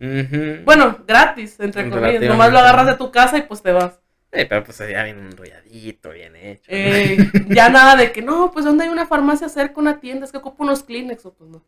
Bueno, 0.65 0.99
gratis, 1.07 1.59
entre 1.59 1.89
comillas. 1.89 2.21
Nomás 2.23 2.51
lo 2.51 2.59
agarras 2.59 2.85
de 2.87 2.95
tu 2.95 3.09
casa 3.11 3.37
y 3.37 3.43
pues 3.43 3.61
te 3.63 3.71
vas. 3.71 3.99
Eh, 4.31 4.45
pero 4.45 4.63
pues 4.63 4.77
ya 4.77 5.03
viene 5.03 5.21
enrolladito, 5.21 6.11
bien 6.11 6.35
hecho. 6.35 6.63
Eh, 6.67 7.17
ya 7.49 7.69
nada 7.69 7.95
de 7.97 8.11
que 8.11 8.21
no, 8.21 8.51
pues 8.51 8.63
donde 8.65 8.85
hay 8.85 8.89
una 8.89 9.05
farmacia 9.05 9.49
cerca, 9.49 9.79
una 9.81 9.99
tienda, 9.99 10.25
es 10.25 10.31
que 10.31 10.37
ocupo 10.37 10.63
unos 10.63 10.83
Kleenex 10.83 11.25
o 11.25 11.33
pues 11.33 11.49
no. 11.49 11.61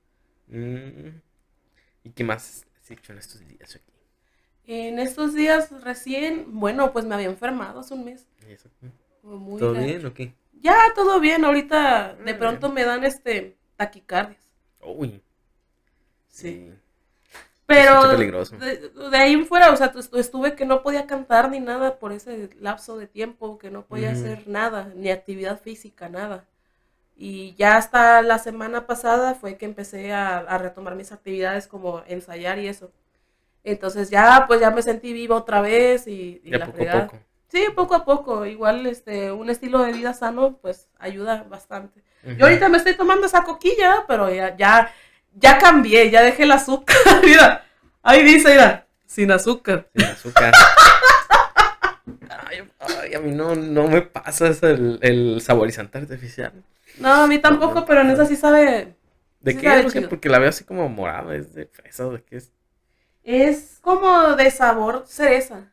Mm. 0.48 1.20
¿Y 2.04 2.10
qué 2.12 2.24
más 2.24 2.66
has 2.82 2.92
hecho 2.92 3.12
en 3.14 3.20
estos 3.20 3.46
días 3.48 3.76
aquí? 3.76 3.92
En 4.66 5.00
estos 5.00 5.34
días 5.34 5.72
recién, 5.84 6.46
bueno, 6.60 6.94
pues 6.94 7.06
me 7.06 7.16
había 7.16 7.28
enfermado 7.28 7.82
hace 7.82 7.94
un 7.94 8.06
mes. 8.06 8.26
¿Y 8.48 8.54
eso? 8.54 8.70
Muy 9.24 9.60
¿Todo 9.60 9.74
bien 9.74 10.06
o 10.06 10.14
qué? 10.14 10.34
Ya, 10.62 10.78
todo 10.96 11.20
bien. 11.20 11.44
Ahorita 11.44 12.16
de 12.16 12.32
Ah, 12.32 12.38
pronto 12.40 12.70
me 12.72 12.84
dan 12.86 13.04
este 13.04 13.58
taquicardias. 13.76 14.42
Uy. 14.82 15.22
Sí. 16.28 16.72
Pero 17.66 18.02
peligroso. 18.12 18.58
de, 18.58 18.90
de 18.90 19.18
ahí 19.18 19.34
en 19.34 19.46
fuera, 19.46 19.72
o 19.72 19.76
sea, 19.78 19.92
tu- 19.92 20.18
estuve 20.18 20.56
que 20.56 20.66
no 20.66 20.84
podía 20.84 21.08
cantar 21.08 21.50
ni 21.50 21.60
nada 21.60 21.98
por 21.98 22.12
ese 22.12 22.50
lapso 22.60 22.98
de 22.98 23.08
tiempo, 23.08 23.58
que 23.58 23.72
no 23.72 23.86
podía 23.86 24.12
hacer 24.12 24.48
nada, 24.48 24.92
ni 24.96 25.10
actividad 25.12 25.60
física, 25.62 26.10
nada. 26.10 26.46
Y 27.16 27.56
ya 27.56 27.78
hasta 27.78 28.22
la 28.24 28.40
semana 28.40 28.88
pasada 28.88 29.36
fue 29.36 29.58
que 29.58 29.66
empecé 29.66 30.14
a, 30.14 30.40
a 30.40 30.58
retomar 30.58 30.96
mis 30.96 31.12
actividades 31.12 31.68
como 31.68 32.04
ensayar 32.08 32.60
y 32.60 32.68
eso. 32.68 32.92
Entonces 33.64 34.10
ya, 34.10 34.46
pues 34.48 34.60
ya 34.62 34.72
me 34.72 34.82
sentí 34.82 35.14
viva 35.14 35.36
otra 35.38 35.62
vez 35.62 36.08
y, 36.08 36.42
y 36.44 36.52
Ya 36.52 36.58
la 36.60 36.66
poco 36.66 36.76
a 36.76 36.78
fregada. 36.78 37.06
poco. 37.08 37.20
Sí, 37.50 37.66
poco 37.76 37.96
a 37.96 38.06
poco. 38.06 38.46
Igual 38.46 38.86
este, 38.88 39.32
un 39.32 39.50
estilo 39.50 39.80
de 39.84 39.94
vida 39.94 40.14
sano, 40.14 40.58
pues 40.58 40.90
ayuda 41.00 41.44
bastante. 41.50 42.04
Ujú. 42.26 42.34
Yo 42.38 42.46
ahorita 42.46 42.68
me 42.70 42.78
estoy 42.78 42.96
tomando 42.98 43.28
esa 43.28 43.44
coquilla, 43.44 44.06
pero 44.08 44.30
ya, 44.34 44.56
ya, 44.58 44.92
ya 45.36 45.58
cambié, 45.58 46.10
ya 46.10 46.22
dejé 46.24 46.44
el 46.44 46.52
azúcar. 46.52 46.98
mira, 47.24 47.66
ahí 48.02 48.24
dice, 48.24 48.50
mira, 48.52 48.88
sin 49.06 49.32
azúcar. 49.32 49.90
Sin 49.94 50.06
azúcar. 50.06 50.60
Ay, 52.30 52.70
ay, 52.80 53.14
a 53.16 53.20
mí 53.20 53.32
no, 53.32 53.56
no 53.56 53.88
me 53.88 54.02
pasa 54.02 54.48
el, 54.48 55.00
el 55.02 55.42
saborizante 55.42 55.98
artificial. 55.98 56.64
No, 56.96 57.10
a 57.24 57.28
mí 57.28 57.40
tampoco, 57.40 57.86
pero 57.86 58.02
en 58.02 58.10
esa 58.12 58.26
sí 58.26 58.36
sabe. 58.36 58.96
¿De 59.42 59.52
Sí 59.52 59.58
qué? 59.58 59.68
sabe 59.68 59.84
Porque, 59.84 60.02
porque 60.02 60.30
la 60.30 60.40
veo 60.40 60.50
así 60.50 60.64
como 60.64 60.88
morada, 60.90 61.36
es 61.36 61.54
de 61.54 61.68
fresa, 61.68 62.06
¿de 62.10 62.24
qué 62.24 62.38
es? 62.38 62.52
Es 63.24 63.80
como 63.82 64.36
de 64.36 64.52
sabor 64.52 65.04
cereza. 65.08 65.72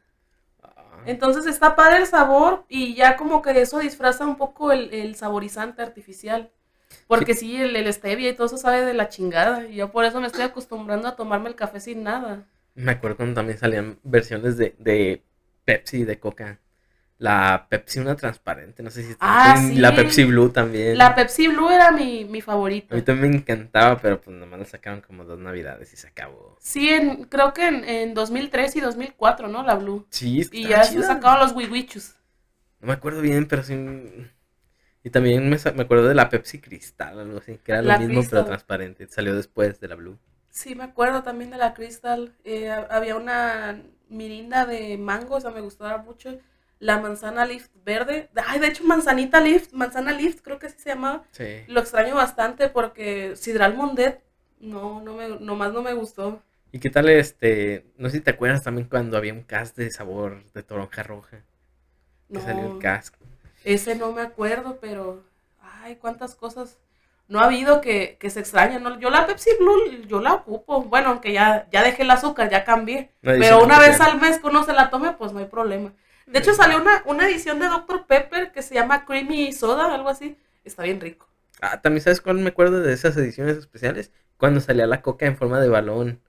Ah, 0.63 1.03
Entonces 1.05 1.47
está 1.47 1.77
padre 1.77 1.99
el 1.99 2.07
sabor 2.07 2.65
y 2.69 2.95
ya 2.95 3.17
como 3.17 3.43
que 3.43 3.61
eso 3.61 3.79
disfraza 3.79 4.27
un 4.27 4.37
poco 4.37 4.73
el, 4.73 4.93
el 4.95 5.15
saborizante 5.17 5.83
artificial. 5.83 6.51
Porque 7.07 7.35
sí, 7.35 7.57
el, 7.61 7.77
el 7.77 7.93
stevia 7.93 8.31
y 8.31 8.35
todo 8.35 8.47
eso 8.47 8.57
sabe 8.57 8.83
de 8.83 8.95
la 8.95 9.09
chingada. 9.09 9.67
Y 9.67 9.77
yo 9.77 9.91
por 9.93 10.05
eso 10.05 10.21
me 10.21 10.27
estoy 10.27 10.43
acostumbrando 10.45 11.09
a 11.09 11.17
tomarme 11.17 11.49
el 11.49 11.57
café 11.57 11.81
sin 11.81 12.03
nada. 12.05 12.47
me 12.75 12.93
acuerdo 12.93 13.17
cuando 13.19 13.35
también 13.35 13.59
salían 13.59 13.99
versiones 14.03 14.57
de, 14.57 14.75
de 14.79 15.23
Pepsi 15.65 15.99
y 15.99 16.05
de 16.05 16.19
Coca. 16.19 16.59
La 17.19 17.67
Pepsi 17.71 18.01
una 18.01 18.17
transparente, 18.17 18.83
no 18.83 18.91
sé 18.91 19.03
si 19.05 19.17
Ah, 19.21 19.57
y 19.73 19.75
sí. 19.75 19.75
la 19.79 19.95
Pepsi 19.95 20.25
Blue 20.25 20.51
también. 20.51 20.99
La 20.99 21.15
Pepsi 21.15 21.49
Blue 21.49 21.71
era 21.71 21.91
mi, 21.93 22.25
mi 22.25 22.41
A 22.41 22.43
favorita. 22.43 22.95
mí 22.95 23.03
también 23.03 23.31
me 23.31 23.37
encantaba, 23.39 23.99
pero 24.01 24.21
pues 24.21 24.37
nomás 24.37 24.59
la 24.61 24.65
sacaron 24.67 25.01
como 25.01 25.25
dos 25.25 25.39
navidades 25.39 25.93
y 25.93 25.97
se 25.97 26.09
acabó. 26.09 26.59
Sí, 26.59 26.89
en, 26.91 27.25
creo 27.25 27.53
que 27.55 27.67
en, 27.67 27.85
en 27.85 28.15
2003 28.15 28.77
y 28.77 28.81
2004, 28.81 29.49
¿no? 29.49 29.63
La 29.65 29.75
Blue. 29.75 30.07
Sí, 30.11 30.41
Y 30.51 30.63
estaba 30.63 30.69
ya 30.69 30.85
se 30.85 31.03
sacaron 31.03 31.41
los 31.41 31.53
wiwichus. 31.55 32.15
No 32.81 32.89
me 32.89 32.93
acuerdo 32.95 33.21
bien, 33.23 33.47
pero 33.47 33.63
sí. 33.63 33.75
Y 35.03 35.11
también 35.11 35.49
me, 35.49 35.57
me 35.75 35.83
acuerdo 35.83 36.09
de 36.09 36.15
la 36.15 36.29
Pepsi 36.29 36.61
Cristal, 36.61 37.19
algo 37.19 37.39
así, 37.39 37.59
que 37.59 37.73
era 37.73 37.83
lo 37.83 37.89
mismo 37.99 38.15
Crystal. 38.15 38.31
pero 38.31 38.45
transparente. 38.47 39.09
Salió 39.09 39.35
después 39.35 39.81
de 39.81 39.89
la 39.89 39.95
Blue. 39.97 40.19
Sí, 40.51 40.75
me 40.75 40.85
acuerdo 40.85 41.23
también 41.23 41.51
de 41.51 41.57
la 41.59 41.75
Crystal. 41.75 42.35
Eh, 42.45 42.71
ha- 42.71 42.87
había 42.91 43.17
una 43.17 43.83
mirinda 44.09 44.67
de 44.67 44.99
mango, 44.99 45.37
o 45.37 45.41
sea, 45.41 45.51
me 45.51 45.61
gustaba 45.61 45.99
mucho. 45.99 46.39
La 46.79 46.99
manzana 46.99 47.45
lift 47.47 47.71
verde. 47.85 48.31
Ay, 48.47 48.59
de 48.59 48.69
hecho, 48.69 48.85
manzanita 48.85 49.41
lift, 49.41 49.73
manzana 49.73 50.13
lift, 50.13 50.41
creo 50.43 50.59
que 50.59 50.67
así 50.67 50.79
se 50.79 50.91
llamaba. 50.91 51.25
Sí. 51.33 51.63
Lo 51.69 51.81
extraño 51.81 52.15
bastante 52.15 52.69
porque 52.69 53.37
Sidral 53.37 53.75
Mondet, 53.77 54.23
no, 54.61 55.01
no 55.03 55.15
me, 55.15 55.29
nomás 55.41 55.73
no 55.73 55.83
me 55.83 55.93
gustó. 55.95 56.43
¿Y 56.73 56.79
qué 56.79 56.91
tal 56.91 57.09
este? 57.09 57.85
No 57.99 58.09
sé 58.09 58.19
si 58.19 58.23
te 58.23 58.31
acuerdas 58.31 58.63
también 58.63 58.89
cuando 58.89 59.17
había 59.17 59.35
un 59.35 59.43
cast 59.43 59.77
de 59.77 59.91
sabor 59.91 60.45
de 60.53 60.63
toronja 60.63 61.03
roja. 61.03 61.43
Que 62.33 62.35
No, 62.35 62.41
salió 62.41 62.67
el 62.67 62.79
cast. 62.79 63.15
Ese 63.65 63.95
no 63.95 64.13
me 64.13 64.23
acuerdo, 64.23 64.79
pero, 64.81 65.23
ay, 65.83 65.97
cuántas 65.97 66.35
cosas 66.35 66.79
no 67.29 67.41
ha 67.41 67.45
habido 67.45 67.81
que, 67.81 68.17
que 68.19 68.31
se 68.31 68.41
extrañe. 68.41 68.81
¿no? 68.81 68.99
Yo 68.99 69.11
la 69.11 69.27
Pepsi 69.27 69.51
Blue, 69.59 70.03
yo 70.07 70.21
la 70.21 70.35
ocupo. 70.35 70.83
Bueno, 70.83 71.11
aunque 71.11 71.33
ya, 71.33 71.69
ya 71.71 71.83
dejé 71.83 72.03
el 72.03 72.11
azúcar, 72.11 72.51
ya 72.51 72.65
cambié. 72.65 73.11
Pero 73.21 73.63
una 73.63 73.79
vez 73.79 74.01
al 74.01 74.21
mes 74.21 74.39
que 74.39 74.47
uno 74.49 74.65
se 74.65 74.73
la 74.73 74.91
tome, 74.91 75.13
pues 75.13 75.33
no 75.33 75.39
hay 75.39 75.47
problema. 75.47 75.93
De 76.27 76.39
hecho, 76.39 76.55
salió 76.55 76.81
una, 76.81 77.03
una 77.07 77.27
edición 77.29 77.59
de 77.59 77.67
Dr. 77.67 78.07
Pepper 78.07 78.53
que 78.53 78.63
se 78.63 78.75
llama 78.75 79.05
Creamy 79.05 79.53
Soda, 79.53 79.93
algo 79.95 80.09
así. 80.09 80.37
Está 80.65 80.83
bien 80.85 81.01
rico. 81.01 81.27
Ah, 81.61 81.81
también 81.81 82.03
sabes 82.03 82.21
cuál 82.21 82.37
me 82.39 82.49
acuerdo 82.51 82.81
de 82.81 82.93
esas 82.93 83.17
ediciones 83.17 83.57
especiales? 83.57 84.11
Cuando 84.37 84.61
salía 84.61 84.87
la 84.87 85.03
coca 85.03 85.27
en 85.27 85.37
forma 85.37 85.61
de 85.61 85.69
balón. 85.69 86.21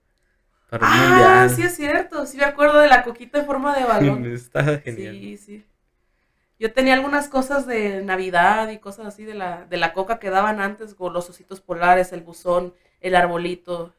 Para 0.68 0.86
Ah, 0.86 1.08
mundial. 1.08 1.50
sí 1.50 1.62
es 1.62 1.76
cierto. 1.76 2.26
Sí 2.26 2.36
me 2.36 2.44
acuerdo 2.44 2.78
de 2.78 2.88
la 2.88 3.02
coquita 3.02 3.38
en 3.38 3.46
forma 3.46 3.76
de 3.76 3.84
balón. 3.84 4.26
Estaba 4.32 4.78
genial. 4.78 5.14
Sí, 5.14 5.36
sí. 5.36 5.64
Yo 6.62 6.72
tenía 6.72 6.94
algunas 6.94 7.28
cosas 7.28 7.66
de 7.66 8.02
Navidad 8.02 8.70
y 8.70 8.78
cosas 8.78 9.06
así 9.06 9.24
de 9.24 9.34
la, 9.34 9.66
de 9.66 9.76
la 9.76 9.92
coca 9.92 10.18
que 10.18 10.30
daban 10.30 10.60
antes, 10.60 10.94
como 10.94 11.10
los 11.10 11.28
ositos 11.28 11.60
polares, 11.60 12.12
el 12.12 12.22
buzón, 12.22 12.74
el 13.00 13.16
arbolito. 13.16 13.94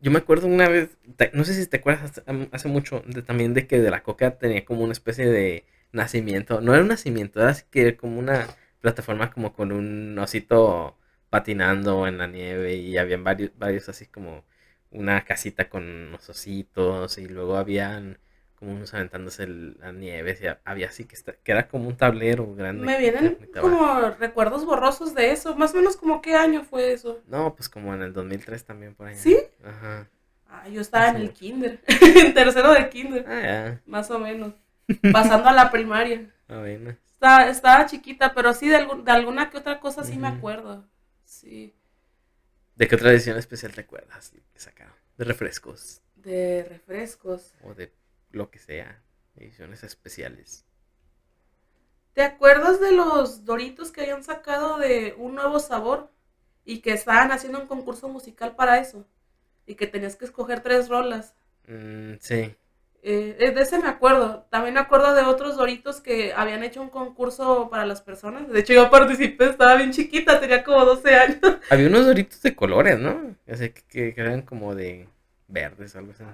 Yo 0.00 0.10
me 0.10 0.18
acuerdo 0.18 0.46
una 0.46 0.68
vez, 0.68 0.98
no 1.32 1.44
sé 1.44 1.54
si 1.54 1.66
te 1.66 1.78
acuerdas 1.78 2.22
hace- 2.52 2.68
mucho, 2.68 3.02
también 3.26 3.54
de 3.54 3.66
que 3.66 3.80
de 3.80 3.90
la 3.90 4.02
coca 4.02 4.38
tenía 4.38 4.64
como 4.64 4.82
una 4.84 4.92
especie 4.92 5.26
de 5.26 5.64
nacimiento. 5.92 6.60
No 6.60 6.74
era 6.74 6.82
un 6.82 6.88
nacimiento, 6.88 7.40
era 7.40 7.50
así 7.50 7.64
que 7.70 7.96
como 7.96 8.18
una 8.18 8.46
plataforma 8.80 9.30
como 9.30 9.54
con 9.54 9.72
un 9.72 10.18
osito 10.18 10.98
patinando 11.30 12.06
en 12.06 12.18
la 12.18 12.26
nieve 12.26 12.74
y 12.76 12.98
habían 12.98 13.24
varios, 13.24 13.52
varios 13.58 13.88
así 13.88 14.06
como 14.06 14.44
una 14.90 15.24
casita 15.24 15.68
con 15.70 15.84
unos 15.84 16.28
ositos 16.28 17.18
y 17.18 17.26
luego 17.28 17.56
habían 17.56 18.18
como 18.64 18.76
unos 18.76 18.94
aventándose 18.94 19.42
el- 19.44 19.76
la 19.78 19.92
nieve. 19.92 20.58
había 20.64 20.88
así 20.88 21.04
que, 21.04 21.16
era 21.44 21.68
como 21.68 21.88
un 21.88 21.96
tablero 21.96 22.54
grande. 22.54 22.84
Me 22.86 22.98
vienen 22.98 23.38
como 23.60 24.10
recuerdos 24.18 24.64
borrosos 24.64 25.14
de 25.14 25.32
eso. 25.32 25.54
Más 25.54 25.72
o 25.74 25.76
menos 25.76 25.96
como 25.96 26.22
qué 26.22 26.34
año 26.34 26.64
fue 26.64 26.92
eso. 26.92 27.20
No, 27.26 27.54
pues 27.54 27.68
como 27.68 27.94
en 27.94 28.02
el 28.02 28.12
2003 28.12 28.64
también 28.64 28.94
por 28.94 29.08
ahí. 29.08 29.16
¿Sí? 29.16 29.36
Ajá. 29.62 30.08
Ah, 30.48 30.68
yo 30.68 30.80
estaba 30.80 31.08
en 31.08 31.16
el 31.16 31.32
kinder, 31.32 31.80
en 32.26 32.32
tercero 32.32 32.72
de 32.72 32.88
kinder, 32.88 33.24
Ah, 33.28 33.40
ya. 33.42 33.80
más 33.86 34.10
o 34.10 34.18
menos. 34.18 34.54
Pasando 35.12 35.48
a 35.48 35.52
la 35.52 35.70
primaria. 35.70 36.30
Ah, 36.48 36.58
bueno. 36.60 36.96
Estaba, 37.12 37.48
estaba 37.48 37.86
chiquita, 37.86 38.32
pero 38.34 38.52
sí 38.54 38.68
de, 38.68 38.76
algún- 38.76 39.04
de 39.04 39.10
alguna 39.12 39.50
que 39.50 39.58
otra 39.58 39.80
cosa 39.80 40.04
sí 40.04 40.16
me 40.18 40.28
acuerdo. 40.28 40.84
Sí, 41.24 41.74
¿De 42.76 42.88
qué 42.88 42.96
otra 42.96 43.10
edición 43.12 43.36
especial 43.38 43.72
te 43.72 43.82
acuerdas 43.82 44.32
que 44.52 44.58
sacaron? 44.60 44.94
De 45.16 45.24
refrescos 45.24 46.00
de 46.16 46.64
refrescos. 46.68 47.52
o 47.62 47.74
de 47.74 47.92
lo 48.34 48.50
que 48.50 48.58
sea. 48.58 49.02
Ediciones 49.36 49.82
especiales. 49.84 50.64
¿Te 52.14 52.22
acuerdas 52.22 52.80
de 52.80 52.92
los 52.92 53.44
Doritos 53.44 53.90
que 53.90 54.02
habían 54.02 54.22
sacado 54.22 54.78
de 54.78 55.14
un 55.18 55.34
nuevo 55.34 55.58
sabor? 55.58 56.10
Y 56.64 56.80
que 56.80 56.92
estaban 56.92 57.30
haciendo 57.32 57.60
un 57.60 57.66
concurso 57.66 58.08
musical 58.08 58.54
para 58.56 58.78
eso. 58.78 59.06
Y 59.66 59.74
que 59.74 59.86
tenías 59.86 60.16
que 60.16 60.24
escoger 60.26 60.60
tres 60.62 60.88
rolas. 60.88 61.34
Mm, 61.68 62.14
sí. 62.20 62.54
Eh, 63.02 63.52
de 63.54 63.60
ese 63.60 63.78
me 63.80 63.88
acuerdo. 63.88 64.46
También 64.50 64.74
me 64.74 64.80
acuerdo 64.80 65.14
de 65.14 65.22
otros 65.22 65.56
Doritos 65.56 66.00
que 66.00 66.32
habían 66.32 66.62
hecho 66.62 66.80
un 66.80 66.88
concurso 66.88 67.68
para 67.70 67.84
las 67.84 68.00
personas. 68.00 68.48
De 68.48 68.60
hecho, 68.60 68.72
yo 68.72 68.90
participé, 68.90 69.46
estaba 69.50 69.76
bien 69.76 69.92
chiquita, 69.92 70.40
tenía 70.40 70.64
como 70.64 70.84
12 70.84 71.14
años. 71.14 71.40
Había 71.68 71.88
unos 71.88 72.06
doritos 72.06 72.40
de 72.42 72.54
colores, 72.56 72.98
¿no? 72.98 73.36
O 73.46 73.54
sea, 73.56 73.68
que, 73.72 73.82
que- 73.82 74.14
que 74.14 74.20
eran 74.20 74.42
como 74.42 74.74
de 74.74 75.08
verdes 75.48 75.94
o 75.94 75.98
algo 75.98 76.12
así. 76.12 76.24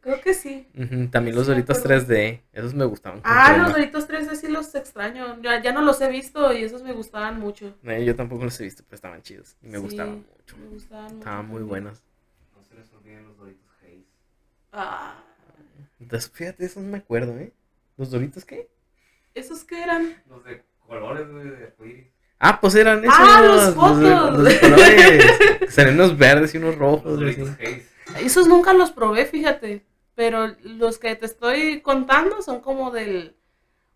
Creo 0.00 0.20
que 0.22 0.32
sí. 0.32 0.66
También 1.10 1.36
los 1.36 1.44
Sí, 1.46 1.52
doritos 1.52 1.78
acuerdo. 1.78 2.06
3D. 2.06 2.40
Esos 2.54 2.72
me 2.74 2.86
gustaban. 2.86 3.20
Ah, 3.22 3.54
los 3.58 3.72
Doritos 3.72 4.08
3D 4.08 4.34
sí 4.34 4.48
los 4.48 4.74
extraño. 4.74 5.40
Ya, 5.42 5.60
ya 5.62 5.72
no 5.72 5.82
los 5.82 6.00
he 6.00 6.08
visto 6.08 6.52
y 6.54 6.64
esos 6.64 6.82
me 6.82 6.92
gustaban 6.94 7.38
mucho. 7.38 7.74
Eh, 7.84 8.04
yo 8.06 8.16
tampoco 8.16 8.44
los 8.44 8.58
he 8.60 8.64
visto, 8.64 8.82
pero 8.86 8.94
estaban 8.96 9.22
chidos. 9.22 9.56
Y 9.62 9.66
me 9.66 9.76
Sí, 9.76 9.82
gustaban 9.82 10.14
mucho. 10.38 10.56
Me 10.56 10.66
gustaban 10.68 11.04
mucho. 11.04 11.18
Estaban 11.18 11.46
muy 11.46 11.48
también. 11.60 11.68
buenos. 11.68 12.02
No 12.56 12.62
se 12.62 12.74
les 12.76 12.90
olviden 12.94 13.26
los 13.26 13.36
Doritos 13.36 13.66
Haze. 13.82 14.04
Ah, 14.72 15.22
Entonces, 16.00 16.30
fíjate, 16.32 16.64
esos 16.64 16.82
me 16.82 16.96
acuerdo, 16.98 17.38
¿eh? 17.38 17.52
¿Los 17.98 18.10
doritos 18.10 18.44
qué? 18.46 18.68
¿esos 19.34 19.64
qué 19.64 19.82
eran? 19.82 20.14
Los 20.28 20.42
de 20.44 20.62
colores, 20.86 21.26
de 21.28 21.64
arcoíris. 21.66 22.06
Ah, 22.38 22.58
pues 22.58 22.74
eran 22.74 23.04
esos. 23.04 23.14
Ah, 23.18 23.42
los 23.42 23.74
fotos. 23.74 24.38
los 24.38 24.54
colores. 24.54 25.24
Salían 25.68 25.96
unos 25.96 26.16
verdes 26.16 26.54
y 26.54 26.58
unos 26.58 26.76
rojos. 26.76 27.04
Los. 27.04 27.20
Doritos 27.20 27.50
Haze. 27.50 27.86
Esos 28.24 28.48
nunca 28.48 28.72
los 28.72 28.90
probé, 28.90 29.26
fíjate. 29.26 29.84
Pero 30.14 30.54
los 30.62 30.98
que 30.98 31.14
te 31.16 31.26
estoy 31.26 31.80
contando 31.80 32.42
son 32.42 32.60
como 32.60 32.90
del. 32.90 33.36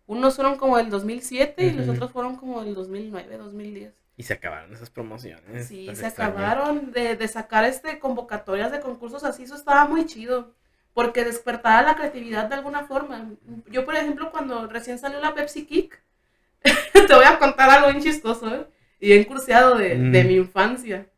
Unos 0.07 0.35
fueron 0.35 0.57
como 0.57 0.77
del 0.77 0.89
2007 0.89 1.63
y 1.65 1.71
los 1.71 1.89
otros 1.89 2.11
fueron 2.11 2.35
como 2.35 2.63
del 2.63 2.75
2009, 2.75 3.37
2010. 3.37 3.93
Y 4.17 4.23
se 4.23 4.33
acabaron 4.33 4.71
esas 4.73 4.89
promociones. 4.89 5.67
Sí, 5.67 5.89
se 5.95 6.05
acabaron 6.05 6.91
de, 6.91 7.15
de 7.15 7.27
sacar 7.27 7.65
este 7.65 7.99
convocatorias 7.99 8.71
de 8.71 8.79
concursos 8.79 9.23
así, 9.23 9.43
eso 9.43 9.55
estaba 9.55 9.85
muy 9.85 10.05
chido. 10.05 10.53
Porque 10.93 11.25
despertaba 11.25 11.81
la 11.81 11.95
creatividad 11.95 12.47
de 12.47 12.55
alguna 12.55 12.85
forma. 12.85 13.31
Yo, 13.69 13.83
por 13.83 13.95
ejemplo, 13.95 14.31
cuando 14.31 14.65
recién 14.67 14.97
salió 14.97 15.19
la 15.19 15.33
Pepsi 15.33 15.65
Kick, 15.65 16.01
te 16.63 17.13
voy 17.13 17.25
a 17.25 17.37
contar 17.37 17.69
algo 17.69 17.89
bien 17.89 18.01
chistoso, 18.01 18.47
¿eh? 18.55 18.65
Y 19.01 19.07
bien 19.07 19.25
cursiado 19.25 19.75
de, 19.77 19.89
de 19.97 20.23
Mm. 20.23 20.27
mi 20.27 20.35
infancia. 20.35 21.09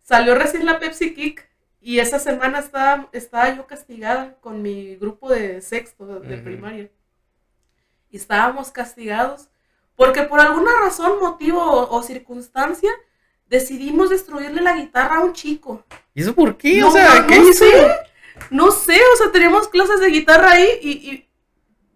Salió 0.00 0.34
recién 0.34 0.64
la 0.64 0.78
Pepsi 0.78 1.12
Kick 1.14 1.46
y 1.82 1.98
esa 1.98 2.18
semana 2.18 2.60
estaba, 2.60 3.08
estaba 3.12 3.54
yo 3.54 3.66
castigada 3.66 4.36
con 4.40 4.62
mi 4.62 4.96
grupo 4.96 5.28
de 5.28 5.60
sexto 5.60 6.06
de 6.20 6.38
primaria. 6.38 6.90
Y 8.10 8.16
estábamos 8.16 8.70
castigados 8.70 9.48
porque 9.96 10.22
por 10.22 10.40
alguna 10.40 10.70
razón, 10.80 11.18
motivo 11.20 11.60
o, 11.60 11.96
o 11.96 12.02
circunstancia 12.02 12.90
decidimos 13.48 14.10
destruirle 14.10 14.62
la 14.62 14.76
guitarra 14.76 15.18
a 15.18 15.24
un 15.24 15.32
chico. 15.32 15.84
¿Y 16.14 16.22
eso 16.22 16.34
por 16.34 16.56
qué? 16.56 16.80
No, 16.80 16.88
o 16.88 16.90
sea, 16.92 17.20
no, 17.20 17.26
¿qué 17.26 17.38
no 17.38 17.48
hizo? 17.48 17.64
sé. 17.64 17.86
No 18.50 18.70
sé, 18.70 18.98
o 19.12 19.16
sea, 19.16 19.30
teníamos 19.30 19.68
clases 19.68 20.00
de 20.00 20.08
guitarra 20.08 20.52
ahí 20.52 20.68
y, 20.80 20.90
y 20.90 21.28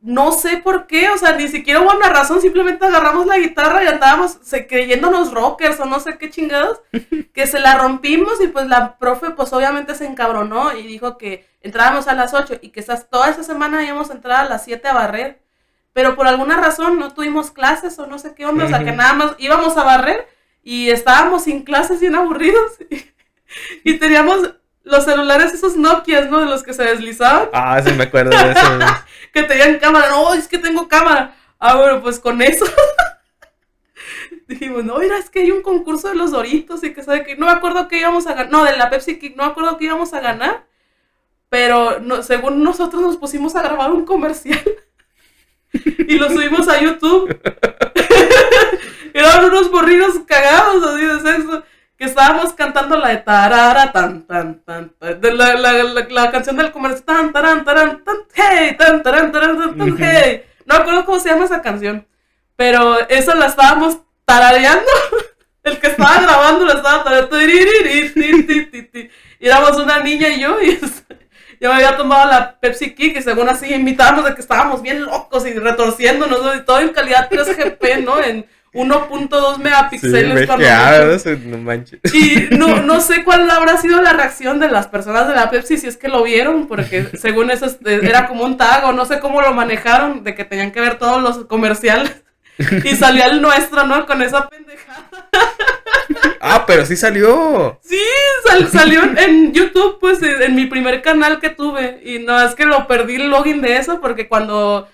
no 0.07 0.30
sé 0.30 0.59
por 0.59 0.86
qué, 0.86 1.11
o 1.11 1.18
sea, 1.18 1.32
ni 1.32 1.48
siquiera 1.48 1.80
hubo 1.80 1.90
una 1.90 2.09
razón, 2.09 2.40
simplemente 2.40 2.86
agarramos 2.86 3.26
la 3.26 3.38
guitarra 3.38 3.82
y 3.82 3.88
andábamos 3.88 4.38
se, 4.40 4.68
creyéndonos 4.68 5.32
rockers 5.32 5.80
o 5.80 5.84
no 5.84 5.98
sé 5.98 6.16
qué 6.16 6.30
chingados, 6.30 6.80
que 7.34 7.46
se 7.48 7.59
la 7.59 7.76
rompimos 7.76 8.40
y 8.40 8.46
pues 8.46 8.68
la 8.68 8.98
profe 8.98 9.30
pues 9.30 9.52
obviamente 9.52 9.96
se 9.96 10.07
encabronó 10.07 10.76
y 10.76 10.86
dijo 10.86 11.18
que 11.18 11.48
entrábamos 11.61 12.07
a 12.07 12.14
las 12.14 12.34
8 12.34 12.61
y 12.62 12.68
que 12.68 12.78
esas, 12.78 13.11
toda 13.11 13.30
esa 13.30 13.42
semana 13.42 13.84
íbamos 13.84 14.11
a 14.11 14.12
entrar 14.12 14.46
a 14.46 14.48
las 14.48 14.64
7 14.64 14.86
a 14.86 14.94
barrer, 14.94 15.42
pero 15.92 16.14
por 16.14 16.28
alguna 16.28 16.57
razón 16.57 17.00
no 17.00 17.12
tuvimos 17.12 17.50
clases 17.50 17.98
o 17.98 18.07
no 18.07 18.20
sé 18.20 18.32
qué 18.36 18.46
onda, 18.46 18.66
o 18.66 18.68
sea, 18.68 18.84
que 18.84 18.92
nada 18.92 19.12
más 19.12 19.34
íbamos 19.38 19.76
a 19.76 19.82
barrer 19.82 20.28
y 20.62 20.90
estábamos 20.90 21.42
sin 21.42 21.64
clases 21.64 21.98
bien 21.98 22.14
aburridos 22.14 22.74
y 23.84 23.98
teníamos 23.98 24.52
los 24.86 25.04
celulares 25.04 25.52
esos 25.52 25.76
Nokias, 25.76 26.30
¿no? 26.30 26.38
De 26.38 26.46
los 26.46 26.62
que 26.62 26.72
se 26.72 26.84
deslizaban, 26.84 27.48
Ah, 27.52 27.82
sí 27.84 27.92
me 27.92 28.04
acuerdo 28.04 28.30
de 28.30 28.52
eso. 28.52 28.78
que 29.37 29.43
tenían 29.43 29.78
cámara. 29.78 30.09
No, 30.09 30.32
es 30.32 30.49
que 30.49 30.57
tengo 30.57 30.89
cámara. 30.89 31.37
Ah, 31.59 31.76
bueno, 31.76 32.01
pues 32.01 32.18
con 32.18 32.41
eso. 32.41 32.64
Dijimos, 34.49 34.84
no, 34.84 34.99
mira, 34.99 35.18
es 35.18 35.28
que 35.28 35.41
hay 35.41 35.51
un 35.51 35.61
concurso 35.61 36.09
de 36.09 36.14
los 36.14 36.30
Doritos 36.30 36.82
y 36.84 36.95
que 36.95 37.03
sabe 37.03 37.24
que 37.24 37.37
no 37.37 37.47
me 37.47 37.53
acuerdo 37.53 37.87
que 37.87 37.99
íbamos 37.99 38.26
a 38.26 38.32
ganar. 38.32 38.51
No, 38.51 38.64
de 38.64 38.76
la 38.76 38.89
Pepsi 38.89 39.18
Kick, 39.18 39.37
no 39.37 39.45
me 39.45 39.51
acuerdo 39.51 39.76
que 39.76 39.84
íbamos 39.84 40.14
a 40.14 40.20
ganar. 40.20 40.66
Pero 41.51 42.01
no, 42.01 42.22
según 42.22 42.62
nosotros 42.62 43.03
nos 43.03 43.18
pusimos 43.18 43.55
a 43.57 43.62
grabar 43.62 43.93
un 43.93 44.07
comercial. 44.07 44.64
y 45.72 46.18
lo 46.18 46.30
subimos 46.30 46.66
a 46.68 46.80
YouTube. 46.80 47.28
Eran 49.12 49.45
unos 49.45 49.70
borridos 49.70 50.18
cagados 50.26 50.82
así 50.82 51.05
de 51.05 51.20
sexo. 51.20 51.62
Que 51.97 52.05
estábamos 52.05 52.53
cantando 52.53 52.99
la 52.99 53.09
de 53.09 53.16
tarara 53.18 53.90
tan 53.90 54.26
tan 54.26 54.61
tan, 54.64 54.90
tan 54.90 55.20
de 55.20 55.32
la, 55.32 55.55
la, 55.55 55.72
la, 55.82 56.07
la 56.09 56.30
canción 56.30 56.57
del 56.57 56.70
comercio 56.70 57.05
tan 57.05 57.32
taran 57.32 57.64
taran 57.64 58.05
tan 58.05 58.16
hey 58.34 58.76
tan 58.78 59.03
taran 59.03 59.32
taran 59.32 59.57
tan, 59.57 59.78
tan 59.78 59.97
hey. 59.99 60.44
No 60.66 60.74
me 60.74 60.80
acuerdo 60.80 61.05
cómo 61.07 61.20
se 61.20 61.30
llama 61.30 61.47
esa 61.47 61.62
canción. 61.62 62.07
Pero 62.57 63.09
eso 63.09 63.34
la 63.34 63.47
estábamos 63.47 63.99
tarareando. 64.24 64.90
El 65.62 65.78
que 65.78 65.88
estaba 65.88 66.20
grabando 66.20 66.64
la 66.64 66.74
estaba 66.74 67.05
tarareando. 67.05 67.40
Y 69.38 69.47
éramos 69.47 69.76
una 69.78 70.01
niña 70.01 70.28
y 70.28 70.40
yo. 70.40 70.61
Y 70.61 70.78
yo 71.61 71.70
me 71.70 71.76
había 71.76 71.97
tomado 71.97 72.28
la 72.30 72.59
Pepsi 72.61 72.94
Kick 72.94 73.16
y 73.16 73.22
según 73.22 73.49
así 73.49 73.72
invitábamos 73.72 74.26
de 74.26 74.34
que 74.34 74.40
estábamos 74.40 74.82
bien 74.82 75.05
locos 75.05 75.47
y 75.47 75.55
retorciéndonos. 75.55 76.42
¿no? 76.42 76.55
Y 76.55 76.64
todo 76.64 76.80
en 76.80 76.90
calidad 76.90 77.30
3GP, 77.30 78.05
¿no? 78.05 78.22
En 78.22 78.47
1.2 78.76 79.56
Sí, 79.56 79.62
megapíxeles. 79.62 80.46
cuando 80.46 80.64
mucho. 80.66 81.12
eso, 81.12 81.30
no 81.46 81.58
manches. 81.58 82.00
Y 82.14 82.48
no, 82.56 82.82
no 82.82 83.00
sé 83.00 83.24
cuál 83.24 83.50
habrá 83.50 83.76
sido 83.78 84.02
la 84.02 84.12
reacción 84.12 84.60
de 84.60 84.68
las 84.68 84.86
personas 84.86 85.26
de 85.28 85.34
la 85.34 85.50
Pepsi 85.50 85.76
si 85.78 85.86
es 85.86 85.96
que 85.96 86.08
lo 86.08 86.22
vieron, 86.22 86.68
porque 86.68 87.08
según 87.20 87.50
eso 87.50 87.66
este, 87.66 88.06
era 88.06 88.26
como 88.28 88.44
un 88.44 88.56
tag 88.56 88.84
o 88.84 88.92
no 88.92 89.04
sé 89.06 89.18
cómo 89.20 89.40
lo 89.40 89.52
manejaron, 89.54 90.22
de 90.24 90.34
que 90.34 90.44
tenían 90.44 90.72
que 90.72 90.80
ver 90.80 90.98
todos 90.98 91.22
los 91.22 91.46
comerciales. 91.46 92.22
Y 92.84 92.96
salía 92.96 93.26
el 93.26 93.42
nuestro, 93.42 93.84
¿no? 93.86 94.06
Con 94.06 94.22
esa 94.22 94.48
pendejada. 94.48 95.10
Ah, 96.40 96.64
pero 96.66 96.86
sí 96.86 96.96
salió. 96.96 97.78
Sí, 97.82 98.00
sal- 98.46 98.68
salió 98.70 99.02
en, 99.02 99.52
YouTube, 99.52 99.98
pues 100.00 100.22
en, 100.22 100.40
en 100.42 100.54
mi 100.54 100.64
primer 100.66 101.02
canal 101.02 101.38
que 101.38 101.50
tuve. 101.50 102.00
Y 102.04 102.18
no, 102.20 102.40
es 102.40 102.54
que 102.54 102.64
lo 102.64 102.86
perdí 102.86 103.16
el 103.16 103.28
login 103.28 103.60
de 103.60 103.76
eso, 103.76 104.00
porque 104.00 104.26
cuando 104.28 104.88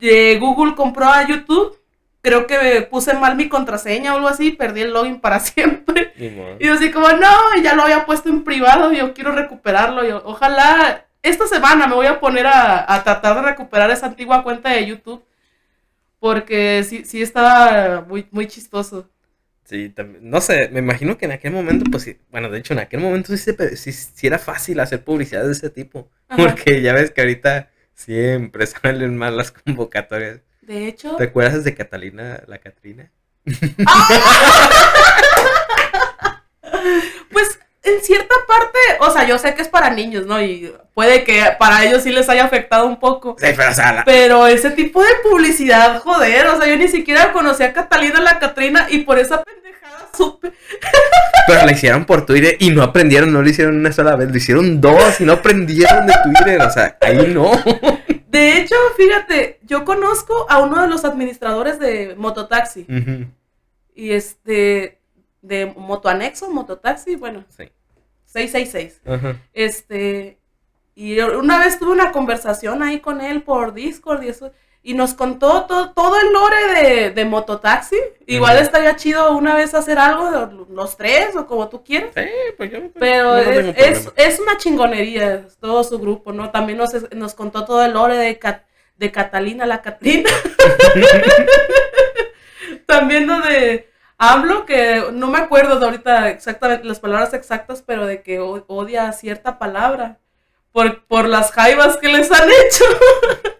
eh, 0.00 0.36
Google 0.40 0.74
compró 0.76 1.06
a 1.06 1.26
YouTube, 1.26 1.76
creo 2.22 2.46
que 2.46 2.82
puse 2.90 3.14
mal 3.14 3.36
mi 3.36 3.48
contraseña 3.48 4.12
o 4.12 4.16
algo 4.16 4.28
así, 4.28 4.50
perdí 4.52 4.82
el 4.82 4.92
login 4.92 5.20
para 5.20 5.40
siempre. 5.40 6.12
Y 6.58 6.66
yo 6.66 6.74
así 6.74 6.90
como, 6.90 7.08
no, 7.10 7.30
ya 7.62 7.74
lo 7.74 7.82
había 7.82 8.06
puesto 8.06 8.28
en 8.28 8.44
privado, 8.44 8.92
yo 8.92 9.14
quiero 9.14 9.32
recuperarlo. 9.32 10.04
Yo, 10.04 10.22
ojalá 10.24 11.06
esta 11.22 11.46
semana 11.46 11.86
me 11.86 11.94
voy 11.94 12.06
a 12.06 12.20
poner 12.20 12.46
a, 12.46 12.92
a 12.94 13.04
tratar 13.04 13.36
de 13.36 13.42
recuperar 13.42 13.90
esa 13.90 14.06
antigua 14.06 14.42
cuenta 14.42 14.70
de 14.70 14.86
YouTube. 14.86 15.24
Porque 16.20 16.84
sí, 16.84 17.04
sí 17.04 17.22
estaba 17.22 18.00
muy, 18.02 18.26
muy 18.30 18.46
chistoso. 18.48 19.08
Sí, 19.64 19.90
también. 19.90 20.28
No 20.28 20.40
sé, 20.40 20.68
me 20.70 20.80
imagino 20.80 21.18
que 21.18 21.26
en 21.26 21.32
aquel 21.32 21.52
momento, 21.52 21.84
pues 21.90 22.02
sí. 22.02 22.18
Bueno, 22.30 22.48
de 22.50 22.58
hecho, 22.58 22.72
en 22.72 22.80
aquel 22.80 23.00
momento 23.00 23.36
sí, 23.36 23.38
se 23.38 23.76
sí- 23.76 23.92
sí 23.92 24.26
era 24.26 24.38
fácil 24.38 24.80
hacer 24.80 25.04
publicidad 25.04 25.44
de 25.44 25.52
ese 25.52 25.70
tipo. 25.70 26.10
Ajá. 26.28 26.42
Porque 26.42 26.82
ya 26.82 26.92
ves 26.94 27.10
que 27.12 27.20
ahorita 27.20 27.70
siempre 27.94 28.66
salen 28.66 29.16
mal 29.16 29.36
las 29.36 29.52
convocatorias. 29.52 30.40
De 30.68 30.86
hecho, 30.86 31.16
¿Te 31.16 31.24
acuerdas 31.24 31.64
de 31.64 31.74
Catalina, 31.74 32.42
la 32.46 32.58
Catrina? 32.58 33.10
pues 37.32 37.58
en 37.82 38.02
cierta 38.02 38.34
parte, 38.46 38.78
o 39.00 39.10
sea, 39.10 39.24
yo 39.26 39.38
sé 39.38 39.54
que 39.54 39.62
es 39.62 39.68
para 39.68 39.88
niños, 39.90 40.26
¿no? 40.26 40.42
Y 40.42 40.74
puede 40.92 41.24
que 41.24 41.42
para 41.58 41.84
ellos 41.86 42.02
sí 42.02 42.10
les 42.12 42.28
haya 42.28 42.44
afectado 42.44 42.86
un 42.86 43.00
poco. 43.00 43.34
Sí, 43.38 43.46
pero 43.56 43.70
o 43.70 43.74
sea, 43.74 43.92
la- 43.94 44.04
Pero 44.04 44.46
ese 44.46 44.70
tipo 44.72 45.00
de 45.02 45.08
publicidad, 45.22 46.00
joder, 46.02 46.46
o 46.48 46.58
sea, 46.60 46.68
yo 46.68 46.76
ni 46.76 46.88
siquiera 46.88 47.32
conocía 47.32 47.68
a 47.68 47.72
Catalina 47.72 48.20
la 48.20 48.38
Catrina 48.38 48.88
y 48.90 48.98
por 48.98 49.18
esa 49.18 49.42
pendejada 49.42 50.06
supe. 50.14 50.52
pero 51.46 51.64
la 51.64 51.72
hicieron 51.72 52.04
por 52.04 52.26
Twitter 52.26 52.56
y 52.58 52.68
no 52.70 52.82
aprendieron, 52.82 53.32
no 53.32 53.40
lo 53.40 53.48
hicieron 53.48 53.76
una 53.78 53.92
sola 53.92 54.16
vez, 54.16 54.30
lo 54.30 54.36
hicieron 54.36 54.82
dos 54.82 55.18
y 55.20 55.24
no 55.24 55.32
aprendieron 55.34 56.06
de 56.06 56.14
Twitter. 56.24 56.60
O 56.60 56.70
sea, 56.70 56.98
ahí 57.00 57.32
no. 57.34 57.52
De 58.28 58.58
hecho, 58.58 58.74
fíjate, 58.96 59.58
yo 59.62 59.84
conozco 59.84 60.46
a 60.50 60.58
uno 60.62 60.82
de 60.82 60.88
los 60.88 61.04
administradores 61.04 61.78
de 61.78 62.14
Mototaxi 62.16 62.86
y 63.94 64.10
este, 64.10 65.00
de 65.40 65.66
Motoanexo, 65.76 66.50
Mototaxi, 66.50 67.16
bueno, 67.16 67.44
Sí. 67.48 67.70
666. 68.26 69.00
Ajá. 69.06 69.40
Este, 69.54 70.38
y 70.94 71.18
una 71.20 71.58
vez 71.58 71.78
tuve 71.78 71.92
una 71.92 72.12
conversación 72.12 72.82
ahí 72.82 73.00
con 73.00 73.22
él 73.22 73.42
por 73.42 73.72
Discord 73.72 74.22
y 74.22 74.28
eso, 74.28 74.52
y 74.90 74.94
nos 74.94 75.12
contó 75.12 75.66
todo, 75.66 75.90
todo 75.92 76.18
el 76.18 76.32
lore 76.32 76.66
de, 76.82 77.10
de 77.10 77.24
Mototaxi. 77.26 77.96
Igual 78.26 78.56
estaría 78.56 78.96
chido 78.96 79.36
una 79.36 79.54
vez 79.54 79.74
hacer 79.74 79.98
algo, 79.98 80.30
de 80.30 80.64
los 80.74 80.96
tres 80.96 81.36
o 81.36 81.46
como 81.46 81.68
tú 81.68 81.84
quieras. 81.84 82.12
Sí, 82.16 82.24
pues 82.56 82.70
yo. 82.72 82.78
Pero 82.98 83.34
no 83.34 83.38
es, 83.38 83.76
es, 83.76 84.12
es 84.16 84.40
una 84.40 84.56
chingonería 84.56 85.44
todo 85.60 85.84
su 85.84 85.98
grupo, 85.98 86.32
¿no? 86.32 86.50
También 86.50 86.78
nos, 86.78 86.88
nos 87.12 87.34
contó 87.34 87.66
todo 87.66 87.84
el 87.84 87.92
lore 87.92 88.16
de, 88.16 88.38
Cat- 88.38 88.64
de 88.96 89.12
Catalina 89.12 89.66
la 89.66 89.82
Catrina. 89.82 90.30
También 92.86 93.26
lo 93.26 93.40
de 93.40 93.90
hablo 94.16 94.64
que 94.66 95.04
no 95.12 95.26
me 95.28 95.38
acuerdo 95.38 95.78
de 95.78 95.84
ahorita 95.84 96.30
exactamente 96.30 96.86
las 96.86 97.00
palabras 97.00 97.34
exactas, 97.34 97.82
pero 97.86 98.06
de 98.06 98.22
que 98.22 98.40
odia 98.40 99.12
cierta 99.12 99.58
palabra 99.58 100.18
por, 100.72 101.04
por 101.04 101.28
las 101.28 101.52
jaivas 101.52 101.98
que 101.98 102.08
les 102.08 102.30
han 102.32 102.48
hecho. 102.48 102.84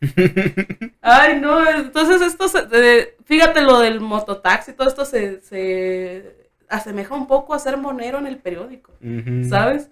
Ay, 1.00 1.40
no, 1.40 1.68
entonces 1.68 2.20
esto, 2.22 2.48
se- 2.48 2.66
de- 2.66 3.16
fíjate 3.24 3.60
lo 3.62 3.78
del 3.80 4.00
mototaxi, 4.00 4.72
todo 4.72 4.88
esto 4.88 5.04
se, 5.04 5.40
se 5.40 6.48
asemeja 6.68 7.14
un 7.14 7.26
poco 7.26 7.54
a 7.54 7.58
ser 7.58 7.76
monero 7.76 8.18
en 8.18 8.26
el 8.26 8.38
periódico. 8.38 8.92
¿sabes? 9.48 9.90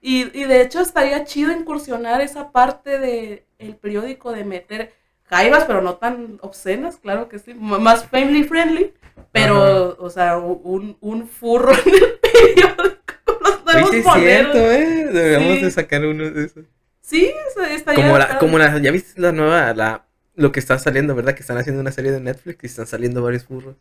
Y, 0.00 0.36
y 0.38 0.44
de 0.44 0.62
hecho 0.62 0.80
estaría 0.80 1.24
chido 1.24 1.52
incursionar 1.52 2.20
esa 2.20 2.50
parte 2.50 2.98
del 2.98 3.42
el 3.58 3.76
periódico 3.76 4.32
de 4.32 4.44
meter 4.44 4.92
jaivas, 5.24 5.64
pero 5.64 5.80
no 5.80 5.94
tan 5.96 6.38
obscenas, 6.42 6.96
claro 6.96 7.28
que 7.28 7.38
sí, 7.38 7.54
más 7.54 8.04
family 8.06 8.42
friendly, 8.44 8.92
pero, 9.30 9.96
o 9.98 10.10
sea, 10.10 10.38
un, 10.38 10.96
un 11.00 11.26
furro 11.28 11.72
en 11.72 11.94
el 11.94 12.18
periódico 12.20 13.38
los 13.40 13.64
nuevos 13.64 13.90
sí 13.90 13.96
es 13.98 14.04
moneros. 14.04 14.52
cierto, 14.52 14.58
¿eh? 14.72 15.04
Deberíamos 15.12 15.58
Sí. 15.58 15.64
de 15.64 15.70
sacar 15.70 16.04
uno 16.04 16.30
de 16.30 16.44
esos. 16.46 16.64
Sí, 17.02 17.30
estaría 17.68 18.04
Como 18.04 18.16
la, 18.18 18.38
como 18.38 18.58
la, 18.58 18.78
ya 18.78 18.90
viste 18.90 19.20
la 19.20 19.32
nueva, 19.32 19.74
la, 19.74 20.06
lo 20.34 20.50
que 20.52 20.60
está 20.60 20.78
saliendo, 20.78 21.14
¿verdad? 21.14 21.34
Que 21.34 21.40
están 21.42 21.58
haciendo 21.58 21.80
una 21.82 21.92
serie 21.92 22.10
de 22.12 22.20
Netflix 22.20 22.62
y 22.62 22.66
están 22.68 22.86
saliendo 22.86 23.22
varios 23.22 23.44
furros 23.44 23.76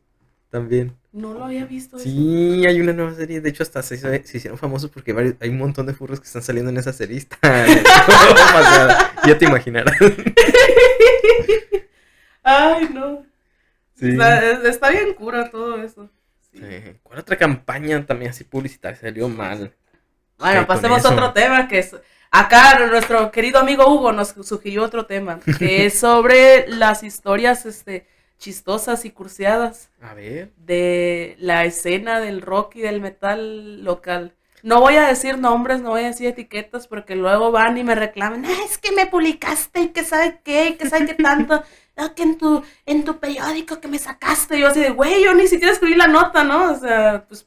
también. 0.50 0.98
No 1.14 1.34
lo 1.34 1.46
había 1.46 1.64
visto. 1.66 1.96
eso. 1.96 2.04
Sí, 2.04 2.66
hay 2.68 2.82
una 2.82 2.92
nueva 2.94 3.14
serie, 3.16 3.40
de 3.40 3.50
hecho 3.50 3.64
hasta 3.64 3.82
se, 3.84 3.96
hizo- 3.96 4.10
se 4.26 4.38
hicieron 4.38 4.58
famosos 4.58 4.90
porque 4.92 5.14
varios- 5.14 5.36
hay 5.40 5.50
un 5.50 5.60
montón 5.60 5.86
de 5.86 5.94
furros 5.94 6.20
que 6.20 6.26
están 6.28 6.42
saliendo 6.42 6.72
en 6.72 6.78
esa 6.78 6.92
serie. 6.92 7.18
Está 7.20 7.38
demasiado, 7.64 8.98
ya 9.26 9.38
te 9.38 9.46
imaginarás. 9.46 9.96
Ay, 12.44 12.90
no. 12.94 13.24
Sí. 13.96 14.18
Está 14.66 14.90
bien 14.90 15.14
cura 15.14 15.50
todo 15.52 15.82
eso. 15.82 16.10
Sí. 16.52 16.60
Sí. 16.60 16.94
¿Cuál 17.04 17.20
otra 17.20 17.38
campaña 17.38 18.06
también 18.06 18.32
así 18.32 18.44
publicitaria 18.44 19.00
salió 19.00 19.30
mal? 19.30 19.74
Bueno, 20.40 20.66
pasemos 20.68 21.06
a 21.06 21.10
otro 21.12 21.34
tema 21.34 21.68
que 21.68 21.80
es. 21.80 21.96
Acá 22.32 22.88
nuestro 22.88 23.30
querido 23.32 23.60
amigo 23.60 23.88
Hugo 23.94 24.14
nos 24.14 24.30
sugirió 24.44 24.84
otro 24.84 25.06
tema, 25.06 25.40
que 25.60 25.86
es 25.86 26.00
sobre 26.00 26.66
las 26.70 27.04
historias 27.04 27.66
este, 27.66 28.08
chistosas 28.38 29.04
y 29.04 29.12
cursiadas 29.12 29.90
A 30.02 30.14
ver. 30.14 30.52
de 30.58 31.36
la 31.40 31.66
escena 31.66 32.20
del 32.22 32.42
rock 32.42 32.78
y 32.78 32.82
del 32.82 33.02
metal 33.02 33.84
local. 33.84 34.34
No 34.64 34.80
voy 34.80 34.96
a 34.96 35.08
decir 35.08 35.40
nombres, 35.40 35.82
no 35.82 35.90
voy 35.90 36.04
a 36.04 36.08
decir 36.08 36.28
etiquetas, 36.28 36.88
porque 36.88 37.16
luego 37.16 37.52
van 37.52 37.78
y 37.78 37.84
me 37.84 37.96
reclaman, 37.96 38.46
"Ah, 38.46 38.64
es 38.66 38.78
que 38.78 38.92
me 38.92 39.08
publicaste 39.08 39.82
y 39.82 39.88
que 39.90 40.04
sabe 40.04 40.40
qué, 40.44 40.70
y 40.70 40.74
que 40.76 40.88
sabe 40.90 41.08
qué 41.08 41.16
tanto, 41.16 41.64
Ah, 41.98 42.14
que 42.16 42.24
en 42.24 42.38
tu, 42.38 42.64
en 42.86 43.04
tu 43.04 43.20
periódico 43.20 43.82
que 43.82 43.90
me 43.90 44.00
sacaste. 44.00 44.56
Y 44.58 44.62
yo 44.62 44.68
así 44.70 44.80
de, 44.80 44.92
güey, 44.92 45.22
yo 45.24 45.34
ni 45.34 45.46
siquiera 45.48 45.74
escribí 45.74 45.96
la 45.96 46.08
nota, 46.08 46.44
¿no? 46.46 46.72
O 46.72 46.76
sea, 46.80 47.26
pues, 47.28 47.46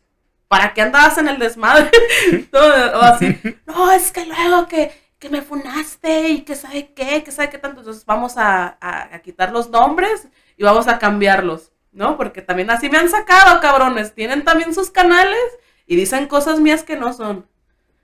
¿para 0.54 0.72
qué 0.72 0.82
andabas 0.82 1.18
en 1.18 1.28
el 1.28 1.38
desmadre? 1.38 1.90
Todo, 2.52 2.98
o 2.98 3.02
así, 3.02 3.36
no, 3.66 3.90
es 3.90 4.12
que 4.12 4.24
luego 4.24 4.68
que, 4.68 4.92
que 5.18 5.28
me 5.28 5.42
funaste 5.42 6.28
y 6.28 6.42
que 6.42 6.54
sabe 6.54 6.92
qué, 6.94 7.24
que 7.24 7.32
sabe 7.32 7.50
qué 7.50 7.58
tanto. 7.58 7.80
Entonces 7.80 8.04
vamos 8.06 8.36
a, 8.36 8.76
a- 8.80 9.14
a 9.14 9.18
quitar 9.22 9.50
los 9.52 9.70
nombres 9.70 10.28
y 10.56 10.62
vamos 10.64 10.86
a 10.86 10.98
cambiarlos, 10.98 11.72
¿no? 11.92 12.16
Porque 12.16 12.40
también 12.42 12.70
así 12.70 12.88
me 12.88 12.98
han 12.98 13.08
sacado, 13.08 13.60
cabrones. 13.60 14.14
Tienen 14.14 14.44
también 14.44 14.72
sus 14.74 14.90
canales 14.90 15.38
y 15.86 15.96
dicen 15.96 16.26
cosas 16.28 16.60
mías 16.60 16.84
que 16.84 16.96
no 16.96 17.12
son. 17.12 17.46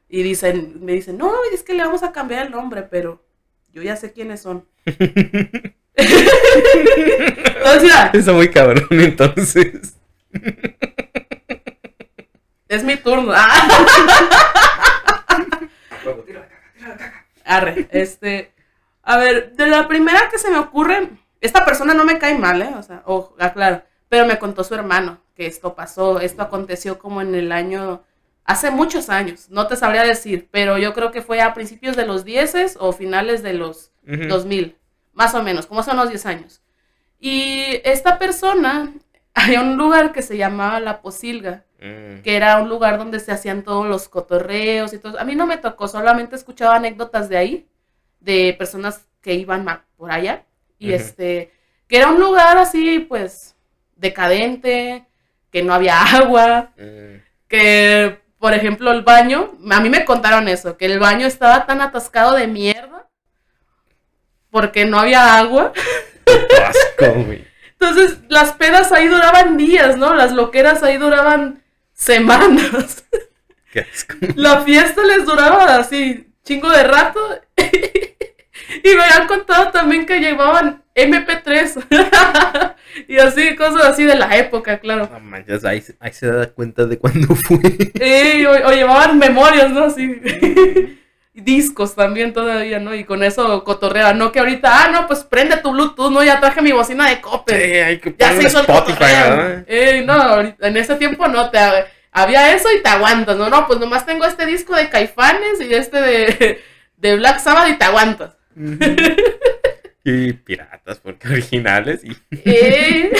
Y 0.08 0.22
dicen, 0.24 0.84
me 0.84 0.92
dicen, 0.92 1.18
no, 1.18 1.32
es 1.54 1.62
que 1.62 1.74
le 1.74 1.84
vamos 1.84 2.02
a 2.02 2.12
cambiar 2.12 2.46
el 2.46 2.52
nombre, 2.52 2.82
pero 2.82 3.24
yo 3.72 3.82
ya 3.82 3.96
sé 3.96 4.12
quiénes 4.12 4.42
son. 4.42 4.66
Entonces, 5.96 7.82
mira, 7.82 8.10
Está 8.12 8.32
muy 8.32 8.48
cabrón, 8.50 8.86
entonces. 8.90 9.94
Es 12.70 12.84
mi 12.84 12.96
turno. 12.96 13.32
Ah. 13.34 13.50
Tira 16.24 16.40
la 16.40 16.48
caca, 16.48 16.72
tira 16.76 16.88
la 16.88 16.96
caca. 16.96 17.26
Arre, 17.44 17.88
este, 17.90 18.52
a 19.02 19.18
ver, 19.18 19.52
de 19.56 19.66
la 19.66 19.88
primera 19.88 20.28
que 20.30 20.38
se 20.38 20.50
me 20.50 20.58
ocurre, 20.58 21.10
esta 21.40 21.64
persona 21.64 21.94
no 21.94 22.04
me 22.04 22.18
cae 22.18 22.38
mal, 22.38 22.62
¿eh? 22.62 22.72
O 22.78 22.82
sea, 22.82 23.02
o, 23.06 23.34
aclaro, 23.40 23.82
pero 24.08 24.24
me 24.24 24.38
contó 24.38 24.62
su 24.62 24.74
hermano 24.74 25.20
que 25.34 25.46
esto 25.46 25.74
pasó, 25.74 26.20
esto 26.20 26.42
aconteció 26.42 26.98
como 26.98 27.20
en 27.20 27.34
el 27.34 27.50
año, 27.50 28.04
hace 28.44 28.70
muchos 28.70 29.10
años, 29.10 29.50
no 29.50 29.66
te 29.66 29.74
sabría 29.74 30.04
decir, 30.04 30.48
pero 30.52 30.78
yo 30.78 30.94
creo 30.94 31.10
que 31.10 31.22
fue 31.22 31.40
a 31.40 31.54
principios 31.54 31.96
de 31.96 32.06
los 32.06 32.24
10 32.24 32.76
o 32.78 32.92
finales 32.92 33.42
de 33.42 33.54
los 33.54 33.90
Ujú. 34.06 34.28
2000, 34.28 34.76
más 35.12 35.34
o 35.34 35.42
menos, 35.42 35.66
como 35.66 35.80
hace 35.80 35.90
unos 35.90 36.08
10 36.08 36.26
años. 36.26 36.62
Y 37.18 37.80
esta 37.82 38.18
persona, 38.18 38.92
había 39.34 39.60
un 39.60 39.76
lugar 39.76 40.12
que 40.12 40.22
se 40.22 40.36
llamaba 40.36 40.78
La 40.78 41.02
Posilga, 41.02 41.64
Mm. 41.80 42.20
que 42.22 42.36
era 42.36 42.58
un 42.58 42.68
lugar 42.68 42.98
donde 42.98 43.20
se 43.20 43.32
hacían 43.32 43.62
todos 43.62 43.86
los 43.86 44.08
cotorreos 44.08 44.92
y 44.92 44.98
todo. 44.98 45.18
A 45.18 45.24
mí 45.24 45.34
no 45.34 45.46
me 45.46 45.56
tocó, 45.56 45.88
solamente 45.88 46.36
escuchaba 46.36 46.76
anécdotas 46.76 47.28
de 47.30 47.38
ahí, 47.38 47.66
de 48.20 48.54
personas 48.58 49.06
que 49.22 49.34
iban 49.34 49.66
por 49.96 50.10
allá. 50.12 50.44
Y 50.78 50.92
este, 50.92 51.52
que 51.88 51.96
era 51.96 52.08
un 52.08 52.20
lugar 52.20 52.58
así, 52.58 53.00
pues, 53.00 53.54
decadente, 53.96 55.06
que 55.50 55.62
no 55.62 55.72
había 55.74 56.00
agua, 56.16 56.70
Mm. 56.76 57.22
que, 57.48 58.20
por 58.38 58.52
ejemplo, 58.54 58.92
el 58.92 59.02
baño, 59.02 59.52
a 59.70 59.80
mí 59.80 59.88
me 59.90 60.04
contaron 60.04 60.48
eso, 60.48 60.76
que 60.76 60.86
el 60.86 60.98
baño 60.98 61.26
estaba 61.26 61.66
tan 61.66 61.80
atascado 61.80 62.34
de 62.34 62.46
mierda 62.46 63.08
porque 64.50 64.84
no 64.84 64.98
había 64.98 65.38
agua. 65.38 65.72
Asco. 66.66 67.14
Entonces, 67.80 68.18
las 68.28 68.52
pedas 68.52 68.92
ahí 68.92 69.08
duraban 69.08 69.56
días, 69.56 69.96
¿no? 69.96 70.14
Las 70.14 70.32
loqueras 70.32 70.82
ahí 70.82 70.98
duraban 70.98 71.59
semanas. 72.00 73.04
Qué 73.72 73.80
asco. 73.80 74.16
La 74.34 74.62
fiesta 74.62 75.02
les 75.04 75.24
duraba 75.24 75.76
así, 75.76 76.26
chingo 76.44 76.68
de 76.70 76.82
rato. 76.82 77.20
y 77.56 78.88
me 78.96 79.02
han 79.04 79.26
contado 79.28 79.70
también 79.70 80.06
que 80.06 80.18
llevaban 80.18 80.82
MP3. 80.94 82.74
y 83.08 83.18
así, 83.18 83.54
cosas 83.54 83.84
así 83.84 84.04
de 84.04 84.16
la 84.16 84.36
época, 84.36 84.78
claro. 84.80 85.08
No 85.12 85.20
manches, 85.20 85.64
ahí, 85.64 85.80
se- 85.82 85.96
ahí 86.00 86.12
se 86.12 86.26
da 86.26 86.46
cuenta 86.48 86.86
de 86.86 86.98
cuándo 86.98 87.34
fue. 87.36 87.58
O, 87.58 88.68
o 88.68 88.72
llevaban 88.72 89.18
memorias, 89.18 89.70
¿no? 89.70 89.84
Así. 89.84 90.20
Discos 91.32 91.94
también 91.94 92.32
todavía, 92.32 92.78
¿no? 92.80 92.94
Y 92.94 93.04
con 93.04 93.22
eso 93.22 93.62
cotorrea, 93.64 94.12
no 94.14 94.32
que 94.32 94.40
ahorita, 94.40 94.84
ah, 94.84 94.88
no, 94.90 95.06
pues 95.06 95.20
prende 95.24 95.56
tu 95.58 95.70
Bluetooth, 95.72 96.10
no, 96.10 96.22
ya 96.22 96.40
traje 96.40 96.60
mi 96.62 96.72
bocina 96.72 97.08
de 97.08 97.16
Sí, 97.16 97.20
Coppel. 97.20 97.82
hay 97.84 97.98
que 98.00 98.14
Ya 98.18 98.32
se 98.32 98.42
hizo 98.44 98.58
el 98.60 98.66
Spotify, 98.66 98.98
cotorreo. 98.98 99.36
¿verdad? 99.36 99.64
Eh, 99.68 100.02
no, 100.04 100.12
ahorita- 100.14 100.66
en 100.68 100.76
ese 100.76 100.96
tiempo 100.96 101.28
no, 101.28 101.50
te, 101.50 101.58
había 102.12 102.52
eso 102.54 102.68
y 102.72 102.82
te 102.82 102.88
aguantas, 102.88 103.36
¿no? 103.36 103.48
No, 103.48 103.66
pues 103.66 103.78
nomás 103.78 104.04
tengo 104.04 104.24
este 104.24 104.44
disco 104.46 104.74
de 104.74 104.88
Caifanes 104.88 105.60
y 105.60 105.72
este 105.72 106.00
de, 106.00 106.60
de 106.96 107.16
Black 107.16 107.38
Sabbath 107.38 107.68
y 107.68 107.78
te 107.78 107.84
aguantas. 107.84 108.36
Y 110.02 110.32
piratas, 110.32 110.98
porque 110.98 111.28
originales. 111.28 112.02
Y... 112.04 112.16
Eh, 112.44 113.12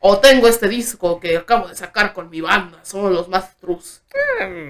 o 0.00 0.18
tengo 0.18 0.48
este 0.48 0.68
disco 0.68 1.20
que 1.20 1.36
acabo 1.36 1.68
de 1.68 1.74
sacar 1.76 2.12
con 2.12 2.30
mi 2.30 2.40
banda, 2.40 2.78
somos 2.82 3.12
los 3.12 3.28
más 3.28 3.56
trus. 3.58 4.02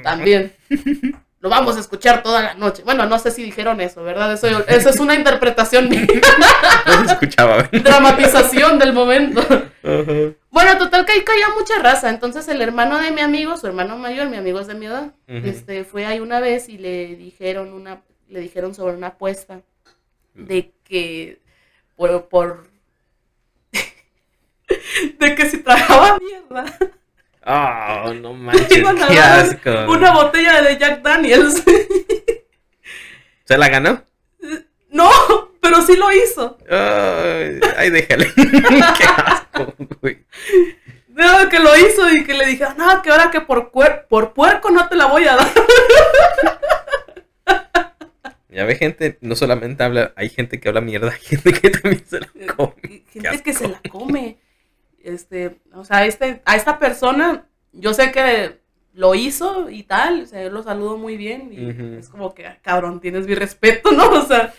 También. 0.03 0.53
Lo 1.47 1.51
vamos 1.51 1.77
a 1.77 1.81
escuchar 1.81 2.25
toda 2.25 2.43
la 2.43 2.55
noche. 2.55 2.83
Bueno, 2.85 3.07
no 3.07 3.21
sé 3.21 3.31
si 3.31 3.45
dijeron 3.45 3.81
eso, 3.81 4.03
¿verdad? 4.03 4.33
Eso, 4.33 4.49
eso 4.67 4.91
es 4.91 4.99
una 4.99 5.15
interpretación 5.21 5.89
mía, 5.89 6.05
No 6.85 7.07
se 7.07 7.13
escuchaba. 7.13 7.59
¿verdad? 7.59 7.83
dramatización 7.85 8.81
del 8.81 8.93
momento. 8.93 9.47
Bueno, 10.51 10.77
total 10.77 11.07
que 11.07 11.13
ahí 11.13 11.23
caía 11.23 11.51
mucha 11.57 11.79
raza. 11.79 12.11
Entonces 12.11 12.49
el 12.49 12.61
hermano 12.63 12.99
de 12.99 13.13
mi 13.13 13.21
amigo, 13.21 13.57
su 13.57 13.69
hermano 13.69 13.97
mayor, 13.97 14.29
mi 14.29 14.37
amigo 14.37 14.59
es 14.59 14.67
de 14.67 14.75
mi 14.75 14.87
edad, 14.87 15.13
este, 15.29 15.85
fue 15.85 16.05
ahí 16.05 16.19
una 16.19 16.41
vez 16.41 16.69
y 16.69 16.79
le 16.79 17.15
dijeron 17.15 17.73
una, 17.73 18.03
le 18.27 18.41
dijeron 18.41 18.75
sobre 18.75 18.97
una 18.97 19.07
apuesta 19.07 19.61
de 20.35 20.73
que 20.83 21.41
por, 21.95 22.27
por 22.27 22.67
de 25.21 25.35
que 25.37 25.49
si 25.49 25.59
tragaba 25.59 26.19
mierda 26.19 26.65
Oh, 27.49 28.13
no 28.15 28.35
manches, 28.35 28.67
qué 29.09 29.19
asco. 29.21 29.71
una 29.93 30.13
botella 30.13 30.63
de 30.63 30.77
Jack 30.79 31.03
Daniels. 31.03 31.63
¿Se 33.45 33.57
la 33.57 33.69
ganó? 33.69 34.03
no, 34.91 35.11
pero 35.61 35.81
sí 35.83 35.97
lo 35.97 36.11
hizo. 36.13 36.59
Ay, 36.69 37.61
ay, 37.77 37.91
déjale. 37.91 38.33
qué 38.35 39.05
asco, 39.25 39.75
güey. 40.01 40.25
No, 41.09 41.49
que 41.49 41.61
lo 41.61 41.75
hizo 41.77 42.11
y 42.11 42.25
que 42.25 42.35
le 42.35 42.47
dije, 42.47 42.67
no, 42.77 43.01
que 43.03 43.11
ahora 43.11 43.31
que 43.31 43.41
por, 43.41 43.71
cuer- 43.73 44.07
por 44.09 44.35
puerco 44.35 44.71
no 44.71 44.89
te 44.89 44.97
la 44.97 45.07
voy 45.07 45.25
a 45.27 45.37
dar. 45.37 45.49
Ya 48.49 48.65
ve 48.65 48.75
gente, 48.77 49.19
no 49.21 49.37
solamente 49.37 49.83
habla, 49.85 50.13
hay 50.17 50.31
gente 50.31 50.59
que 50.61 50.69
habla 50.69 50.81
mierda, 50.81 51.13
hay 51.13 51.21
gente 51.21 51.53
que 51.53 51.71
también 51.71 52.05
se 52.07 52.21
la 52.21 52.29
come. 52.57 52.75
Y 52.89 53.01
Qué 53.01 53.21
gente 53.21 53.43
que 53.43 53.53
se 53.53 53.69
la 53.69 53.81
come. 53.91 54.39
Este, 55.07 55.61
o 55.73 55.85
sea, 55.85 56.05
este, 56.05 56.43
a 56.45 56.57
esta 56.57 56.79
persona, 56.79 57.47
yo 57.73 57.95
sé 57.95 58.11
que 58.11 58.61
lo 58.93 59.15
hizo 59.15 59.71
y 59.71 59.83
tal, 59.85 60.23
o 60.23 60.27
sea, 60.27 60.43
yo 60.43 60.51
lo 60.51 60.63
saludo 60.63 60.97
muy 60.97 61.17
bien 61.17 61.51
y 61.53 61.97
es 61.99 62.09
como 62.09 62.35
que, 62.35 62.47
"Ah, 62.47 62.59
cabrón, 62.63 63.01
tienes 63.01 63.27
mi 63.27 63.35
respeto, 63.35 63.91
¿no? 63.93 64.09
O 64.11 64.23
sea, 64.27 64.53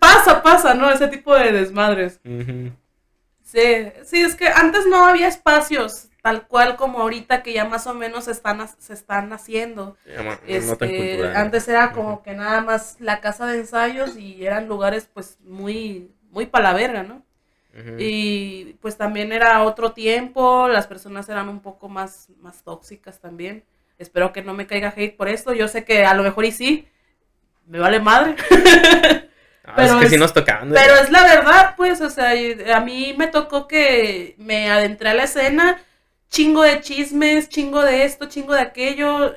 pasa, 0.00 0.42
pasa, 0.42 0.74
¿no? 0.74 0.90
Ese 0.90 1.08
tipo 1.08 1.34
de 1.34 1.52
desmadres. 1.52 2.20
Sí, 2.24 3.92
sí, 4.04 4.20
es 4.20 4.34
que 4.34 4.48
antes 4.48 4.86
no 4.86 5.04
había 5.04 5.28
espacios 5.28 6.08
tal 6.22 6.46
cual 6.46 6.76
como 6.76 7.00
ahorita 7.00 7.42
que 7.42 7.52
ya 7.52 7.64
más 7.64 7.86
o 7.86 7.94
menos 7.94 8.24
se 8.24 8.32
están, 8.32 8.66
se 8.78 8.92
están 8.92 9.32
haciendo. 9.32 9.96
No 10.06 10.38
Este, 10.46 11.26
antes 11.34 11.66
era 11.68 11.92
como 11.92 12.22
que 12.22 12.34
nada 12.34 12.60
más 12.60 12.96
la 13.00 13.20
casa 13.20 13.46
de 13.46 13.58
ensayos 13.58 14.16
y 14.16 14.44
eran 14.44 14.68
lugares 14.68 15.08
pues 15.12 15.38
muy, 15.44 16.10
muy 16.30 16.46
pa' 16.46 16.60
la 16.60 16.72
verga, 16.74 17.02
¿no? 17.02 17.22
Y 17.98 18.74
pues 18.80 18.96
también 18.96 19.32
era 19.32 19.62
otro 19.62 19.92
tiempo, 19.92 20.68
las 20.68 20.86
personas 20.86 21.28
eran 21.28 21.48
un 21.48 21.60
poco 21.60 21.88
más, 21.88 22.28
más 22.40 22.62
tóxicas 22.64 23.20
también. 23.20 23.64
Espero 23.98 24.32
que 24.32 24.42
no 24.42 24.54
me 24.54 24.66
caiga 24.66 24.92
hate 24.96 25.16
por 25.16 25.28
esto. 25.28 25.52
Yo 25.52 25.68
sé 25.68 25.84
que 25.84 26.04
a 26.04 26.14
lo 26.14 26.22
mejor 26.22 26.44
y 26.46 26.52
sí, 26.52 26.88
me 27.66 27.78
vale 27.78 28.00
madre. 28.00 28.36
Ah, 29.62 29.74
pero 29.76 29.88
es 29.92 29.98
que 30.00 30.04
es- 30.06 30.10
sí 30.12 30.18
nos 30.18 30.32
tocaban. 30.32 30.70
Pero 30.72 30.94
es 30.96 31.10
la 31.10 31.22
verdad, 31.22 31.74
pues, 31.76 32.00
o 32.00 32.08
sea, 32.08 32.32
a 32.74 32.80
mí 32.80 33.14
me 33.16 33.26
tocó 33.28 33.68
que 33.68 34.34
me 34.38 34.70
adentré 34.70 35.10
a 35.10 35.14
la 35.14 35.24
escena, 35.24 35.78
chingo 36.30 36.62
de 36.62 36.80
chismes, 36.80 37.48
chingo 37.50 37.82
de 37.82 38.04
esto, 38.04 38.26
chingo 38.26 38.54
de 38.54 38.62
aquello, 38.62 39.34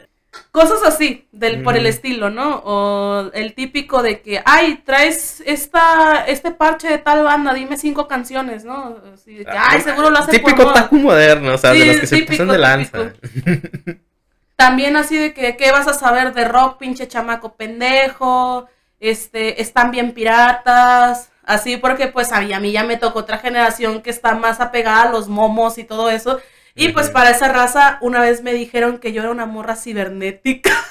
cosas 0.51 0.83
así, 0.83 1.27
del, 1.31 1.63
por 1.63 1.75
el 1.75 1.83
Ujú. 1.83 1.89
estilo, 1.89 2.29
¿no? 2.29 2.61
O 2.65 3.31
el 3.33 3.53
típico 3.53 4.01
de 4.03 4.21
que, 4.21 4.41
ay, 4.45 4.81
traes 4.85 5.41
esta, 5.45 6.25
este 6.27 6.51
parche 6.51 6.87
de 6.87 6.97
tal 6.97 7.23
banda, 7.23 7.53
dime 7.53 7.77
cinco 7.77 8.07
canciones, 8.07 8.63
¿no? 8.65 8.97
Así 9.13 9.35
de 9.35 9.45
que, 9.45 9.51
ay, 9.57 9.81
seguro 9.81 10.09
lo 10.09 10.17
hacen 10.19 10.41
por 10.41 10.51
Típico 10.51 10.63
moda". 10.63 10.73
taco 10.73 10.95
moderno, 10.95 11.53
o 11.53 11.57
sea, 11.57 11.71
de 11.71 11.85
los 11.85 11.97
que 11.97 12.07
se 12.07 12.23
pasan 12.23 12.47
de 12.47 12.57
lanza. 12.57 13.13
También 14.55 14.95
así 14.95 15.17
de 15.17 15.33
que, 15.33 15.57
¿qué 15.57 15.71
vas 15.71 15.87
a 15.87 15.93
saber 15.93 16.33
de 16.33 16.45
rock, 16.45 16.77
pinche 16.77 17.07
chamaco 17.07 17.55
pendejo? 17.55 18.67
Este, 18.99 19.61
están 19.61 19.91
bien 19.91 20.13
piratas. 20.13 21.29
Así 21.45 21.75
porque 21.75 22.07
pues 22.07 22.31
a 22.31 22.39
mí, 22.39 22.53
a 22.53 22.59
mí 22.61 22.71
ya 22.71 22.83
me 22.85 22.95
tocó 22.95 23.19
otra 23.19 23.37
generación 23.37 24.01
que 24.01 24.09
está 24.09 24.33
más 24.35 24.61
apegada 24.61 25.03
a 25.03 25.11
los 25.11 25.27
momos 25.27 25.77
y 25.77 25.83
todo 25.83 26.09
eso. 26.09 26.39
Y 26.75 26.89
pues 26.89 27.09
para 27.09 27.29
esa 27.29 27.49
raza 27.49 27.97
una 28.01 28.19
vez 28.19 28.41
me 28.41 28.53
dijeron 28.53 28.97
que 28.97 29.13
yo 29.13 29.21
era 29.21 29.31
una 29.31 29.45
morra 29.45 29.75
cibernética. 29.75 30.71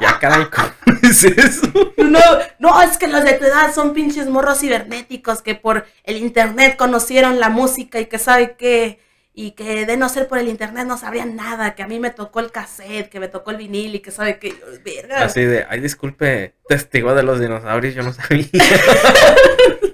Ya, 0.00 0.18
caray, 0.20 0.46
¿cómo 0.46 0.98
es 1.02 1.24
eso? 1.24 1.72
No, 1.96 2.20
no, 2.60 2.80
es 2.82 2.98
que 2.98 3.08
los 3.08 3.24
de 3.24 3.32
tu 3.32 3.46
edad 3.46 3.74
son 3.74 3.92
pinches 3.92 4.28
morros 4.28 4.60
cibernéticos 4.60 5.42
que 5.42 5.56
por 5.56 5.86
el 6.04 6.18
internet 6.18 6.76
conocieron 6.76 7.40
la 7.40 7.48
música 7.48 7.98
y 7.98 8.06
que 8.06 8.18
sabe 8.18 8.54
que 8.56 9.00
y 9.34 9.52
que 9.52 9.86
de 9.86 9.96
no 9.96 10.08
ser 10.08 10.26
por 10.26 10.38
el 10.38 10.48
internet 10.48 10.84
no 10.86 10.98
sabrían 10.98 11.36
nada, 11.36 11.76
que 11.76 11.84
a 11.84 11.86
mí 11.86 12.00
me 12.00 12.10
tocó 12.10 12.40
el 12.40 12.50
cassette, 12.50 13.08
que 13.08 13.20
me 13.20 13.28
tocó 13.28 13.52
el 13.52 13.56
vinil 13.56 13.94
y 13.94 14.00
que 14.00 14.10
sabe 14.10 14.40
que 14.40 14.52
verga. 14.84 15.22
Así 15.22 15.42
de, 15.44 15.64
ay, 15.68 15.80
disculpe, 15.80 16.54
testigo 16.68 17.14
de 17.14 17.22
los 17.22 17.38
dinosaurios, 17.38 17.94
yo 17.94 18.02
no 18.02 18.12
sabía. 18.12 18.46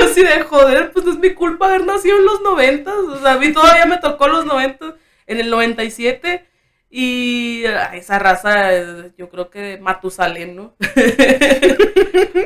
Yo 0.00 0.06
así 0.10 0.22
de 0.22 0.40
joder, 0.42 0.90
pues 0.92 1.04
no 1.04 1.12
es 1.12 1.18
mi 1.18 1.34
culpa 1.34 1.66
haber 1.66 1.84
nacido 1.84 2.16
en 2.18 2.24
los 2.24 2.40
noventas. 2.42 2.94
O 2.94 3.18
sea, 3.20 3.32
a 3.32 3.38
mí 3.38 3.52
todavía 3.52 3.86
me 3.86 3.98
tocó 3.98 4.28
los 4.28 4.44
noventas, 4.46 4.94
en 5.26 5.40
el 5.40 5.50
97. 5.50 6.44
Y 6.92 7.62
esa 7.92 8.18
raza, 8.18 8.70
yo 9.16 9.28
creo 9.30 9.48
que 9.48 9.78
Matusalén, 9.80 10.56
¿no? 10.56 10.74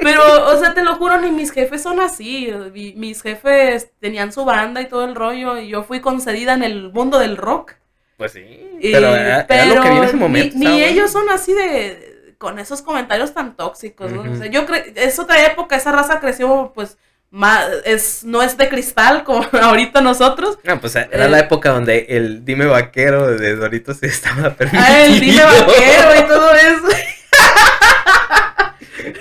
Pero, 0.03 0.49
o 0.53 0.57
sea, 0.59 0.75
te 0.75 0.83
lo 0.85 0.97
juro, 0.97 1.21
ni 1.21 1.31
mis 1.31 1.51
jefes 1.51 1.83
son 1.83 2.01
así. 2.01 2.53
Mi- 2.73 2.93
Mis 2.95 3.23
jefes 3.23 3.91
tenían 4.01 4.33
su 4.33 4.45
banda 4.45 4.81
y 4.81 4.89
todo 4.89 5.05
el 5.05 5.15
rollo. 5.15 5.59
Y 5.59 5.69
yo 5.69 5.83
fui 5.85 6.01
concedida 6.01 6.53
en 6.55 6.63
el 6.63 6.93
mundo 6.93 7.19
del 7.19 7.37
rock. 7.37 7.73
Pues 8.17 8.33
sí, 8.33 8.41
Y- 8.81 8.93
pero 8.93 9.15
era, 9.17 9.47
era 9.49 9.67
lo 9.67 9.83
que 9.83 9.91
vi 9.91 9.97
en 9.97 10.05
ese 10.05 10.13
ni- 10.15 10.21
momento. 10.21 10.57
Ni, 10.59 10.67
bueno. 10.67 10.85
ellos 10.85 11.11
son 11.11 11.29
así 11.31 11.53
de. 11.53 12.35
con 12.39 12.59
esos 12.59 12.83
comentarios 12.83 13.33
tan 13.33 13.57
tóxicos, 13.57 14.13
¿no? 14.13 14.31
O 14.31 14.37
sea, 14.37 14.47
yo 14.47 14.67
creo. 14.67 14.83
Es 14.97 15.19
otra 15.19 15.45
época, 15.47 15.77
esa 15.77 15.93
raza 15.93 16.21
creció, 16.21 16.73
pues. 16.75 16.99
Más, 17.35 17.67
es, 17.85 18.23
no 18.23 18.43
es 18.43 18.57
de 18.57 18.69
cristal 18.69 19.25
como 19.25 19.45
ahorita 19.61 20.01
nosotros. 20.01 20.57
No, 20.63 20.81
pues 20.81 20.95
era 20.95 21.27
Eh. 21.27 21.29
la 21.29 21.41
época 21.41 21.71
donde 21.71 22.07
el 22.11 22.45
dime 22.45 22.65
vaquero 22.67 23.27
de 23.37 23.57
Doritos 23.57 24.01
estaba 24.05 24.51
permitido. 24.51 24.85
Ah, 24.87 25.01
el 25.05 25.19
dile 25.19 25.43
vaquero 25.43 26.15
y 26.17 26.29
todo 26.29 26.55
eso. 26.55 26.89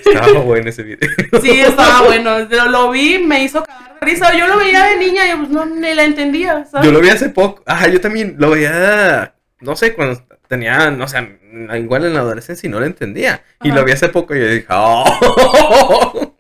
Estaba 0.06 0.40
bueno 0.40 0.70
ese 0.70 0.84
video. 0.84 1.10
Sí, 1.42 1.60
estaba 1.60 2.04
bueno. 2.04 2.40
Lo, 2.42 2.66
lo 2.70 2.92
vi, 2.92 3.18
me 3.18 3.44
hizo 3.44 3.64
cagar 3.64 4.00
de 4.00 4.06
risa. 4.06 4.34
Yo 4.38 4.46
lo 4.48 4.58
veía 4.58 4.84
de 4.86 4.98
niña 4.98 5.28
y 5.28 5.36
pues 5.36 5.50
no 5.50 5.66
ni 5.66 5.94
la 5.94 6.04
entendía, 6.04 6.66
¿sabes? 6.72 6.86
Yo 6.86 6.92
lo 6.92 7.02
vi 7.02 7.10
hace 7.10 7.30
poco. 7.30 7.64
Ajá, 7.66 7.88
yo 7.88 8.00
también 8.00 8.36
lo 8.38 8.52
veía, 8.52 9.34
no 9.60 9.76
sé, 9.76 9.94
cuando 9.96 10.22
tenía, 10.48 10.92
no 10.92 11.08
sé, 11.08 11.40
igual 11.80 12.06
en 12.06 12.14
la 12.14 12.20
adolescencia 12.20 12.68
y 12.68 12.70
no 12.72 12.80
lo 12.80 12.86
entendía. 12.86 13.44
Y 13.64 13.72
lo 13.72 13.84
vi 13.84 13.92
hace 13.94 14.10
poco 14.10 14.36
y 14.36 14.40
yo 14.40 14.48
dije, 14.48 14.68
oh. 14.70 16.33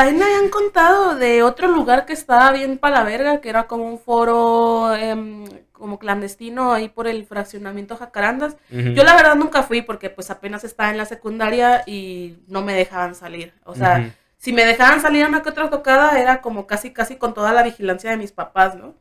También 0.00 0.18
me 0.18 0.24
habían 0.24 0.48
contado 0.50 1.14
de 1.14 1.42
otro 1.42 1.68
lugar 1.68 2.06
que 2.06 2.12
estaba 2.14 2.52
bien 2.52 2.78
para 2.78 2.98
la 3.00 3.04
verga, 3.04 3.40
que 3.40 3.48
era 3.50 3.66
como 3.66 3.84
un 3.86 3.98
foro 3.98 4.94
em, 4.94 5.44
como 5.72 5.98
clandestino 5.98 6.72
ahí 6.72 6.88
por 6.88 7.06
el 7.06 7.26
fraccionamiento 7.26 7.96
Jacarandas. 7.96 8.56
Yo 8.94 9.04
la 9.04 9.14
verdad 9.14 9.34
nunca 9.36 9.62
fui 9.62 9.82
porque 9.82 10.08
pues 10.10 10.30
apenas 10.30 10.64
estaba 10.64 10.90
en 10.90 10.96
la 10.96 11.04
secundaria 11.06 11.82
y 11.86 12.38
no 12.48 12.62
me 12.62 12.74
dejaban 12.74 13.14
salir. 13.14 13.52
O 13.64 13.74
sea, 13.74 13.96
si 14.38 14.52
me 14.54 14.64
dejaban 14.64 15.00
salir 15.02 15.24
a 15.24 15.28
una 15.28 15.42
que 15.42 15.50
otra 15.50 15.68
tocada 15.68 16.18
era 16.18 16.40
como 16.40 16.66
casi 16.66 16.92
casi 16.92 17.16
con 17.16 17.34
toda 17.34 17.52
la 17.52 17.62
vigilancia 17.62 18.10
de 18.10 18.16
mis 18.16 18.32
papás, 18.32 18.74
¿no? 18.76 18.94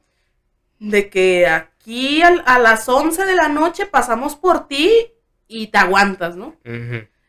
De 0.80 1.10
que 1.10 1.48
aquí 1.48 2.22
al- 2.22 2.44
a 2.46 2.60
las 2.60 2.88
11 2.90 3.26
de 3.26 3.36
la 3.36 3.48
noche 3.50 3.86
pasamos 3.86 4.36
por 4.36 4.68
ti 4.68 4.92
y 5.48 5.68
te 5.68 5.78
aguantas, 5.78 6.36
¿no? 6.36 6.56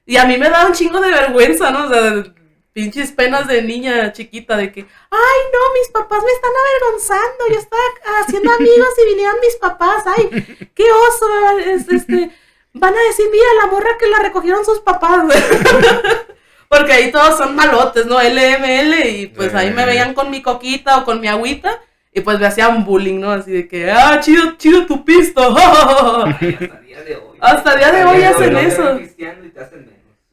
Y 0.07 0.17
a 0.17 0.25
mí 0.25 0.39
me 0.39 0.51
da 0.51 0.67
un 0.67 0.73
chingo 0.73 1.01
de 1.01 1.11
vergüenza, 1.11 1.71
¿no? 1.71 1.85
O 1.87 1.89
sea, 1.89 2.25
pinches 2.73 3.13
penas 3.13 3.47
de 3.49 3.63
niña 3.63 4.13
chiquita 4.13 4.57
de 4.57 4.71
que, 4.73 4.81
ay, 4.81 5.39
no, 5.53 5.59
mis 5.81 5.89
papás 5.93 6.23
me 6.23 6.31
están 6.31 6.51
avergonzando, 6.67 7.45
yo 7.53 7.59
estaba 7.59 7.83
haciendo 8.25 8.53
amigos 8.53 8.89
y 9.03 9.09
vinieron 9.09 9.37
mis 9.41 9.57
papás, 9.57 10.05
ay, 10.17 10.69
qué 10.75 10.85
oso, 10.93 11.59
es, 11.59 11.89
este, 11.89 12.31
van 12.73 12.95
a 12.95 13.03
decir, 13.03 13.27
mira, 13.31 13.45
la 13.65 13.71
morra 13.71 13.97
que 13.99 14.07
la 14.09 14.19
recogieron 14.21 14.65
sus 14.65 14.81
papás, 14.81 15.25
Porque 16.69 16.93
ahí 16.93 17.11
todos 17.11 17.37
son 17.37 17.57
malotes, 17.57 18.07
¿no? 18.07 18.21
LML 18.23 19.05
y 19.09 19.27
pues 19.27 19.53
ahí 19.57 19.73
me 19.73 19.83
Eh. 19.83 19.87
veían 19.87 20.15
con 20.15 20.31
mi 20.31 20.41
coquita 20.41 20.99
o 20.99 21.05
con 21.05 21.21
mi 21.21 21.27
agüita 21.27 21.81
y 22.13 22.21
pues 22.21 22.39
me 22.39 22.47
hacían 22.47 22.85
bullying, 22.85 23.19
¿no? 23.19 23.33
Así 23.33 23.51
de 23.51 23.67
que, 23.67 23.91
ah, 23.91 24.21
chido, 24.21 24.57
chido 24.57 24.87
tu 24.87 25.05
pisto. 25.05 25.43
Bien. 26.41 26.81
día 26.87 27.03
de 27.03 27.17
hoy. 27.17 27.39
Hasta 27.41 27.73
el 27.73 27.79
día 27.81 27.91
de 27.91 28.05
hoy 28.05 28.23
hacen 28.23 28.57
eso. 28.57 29.01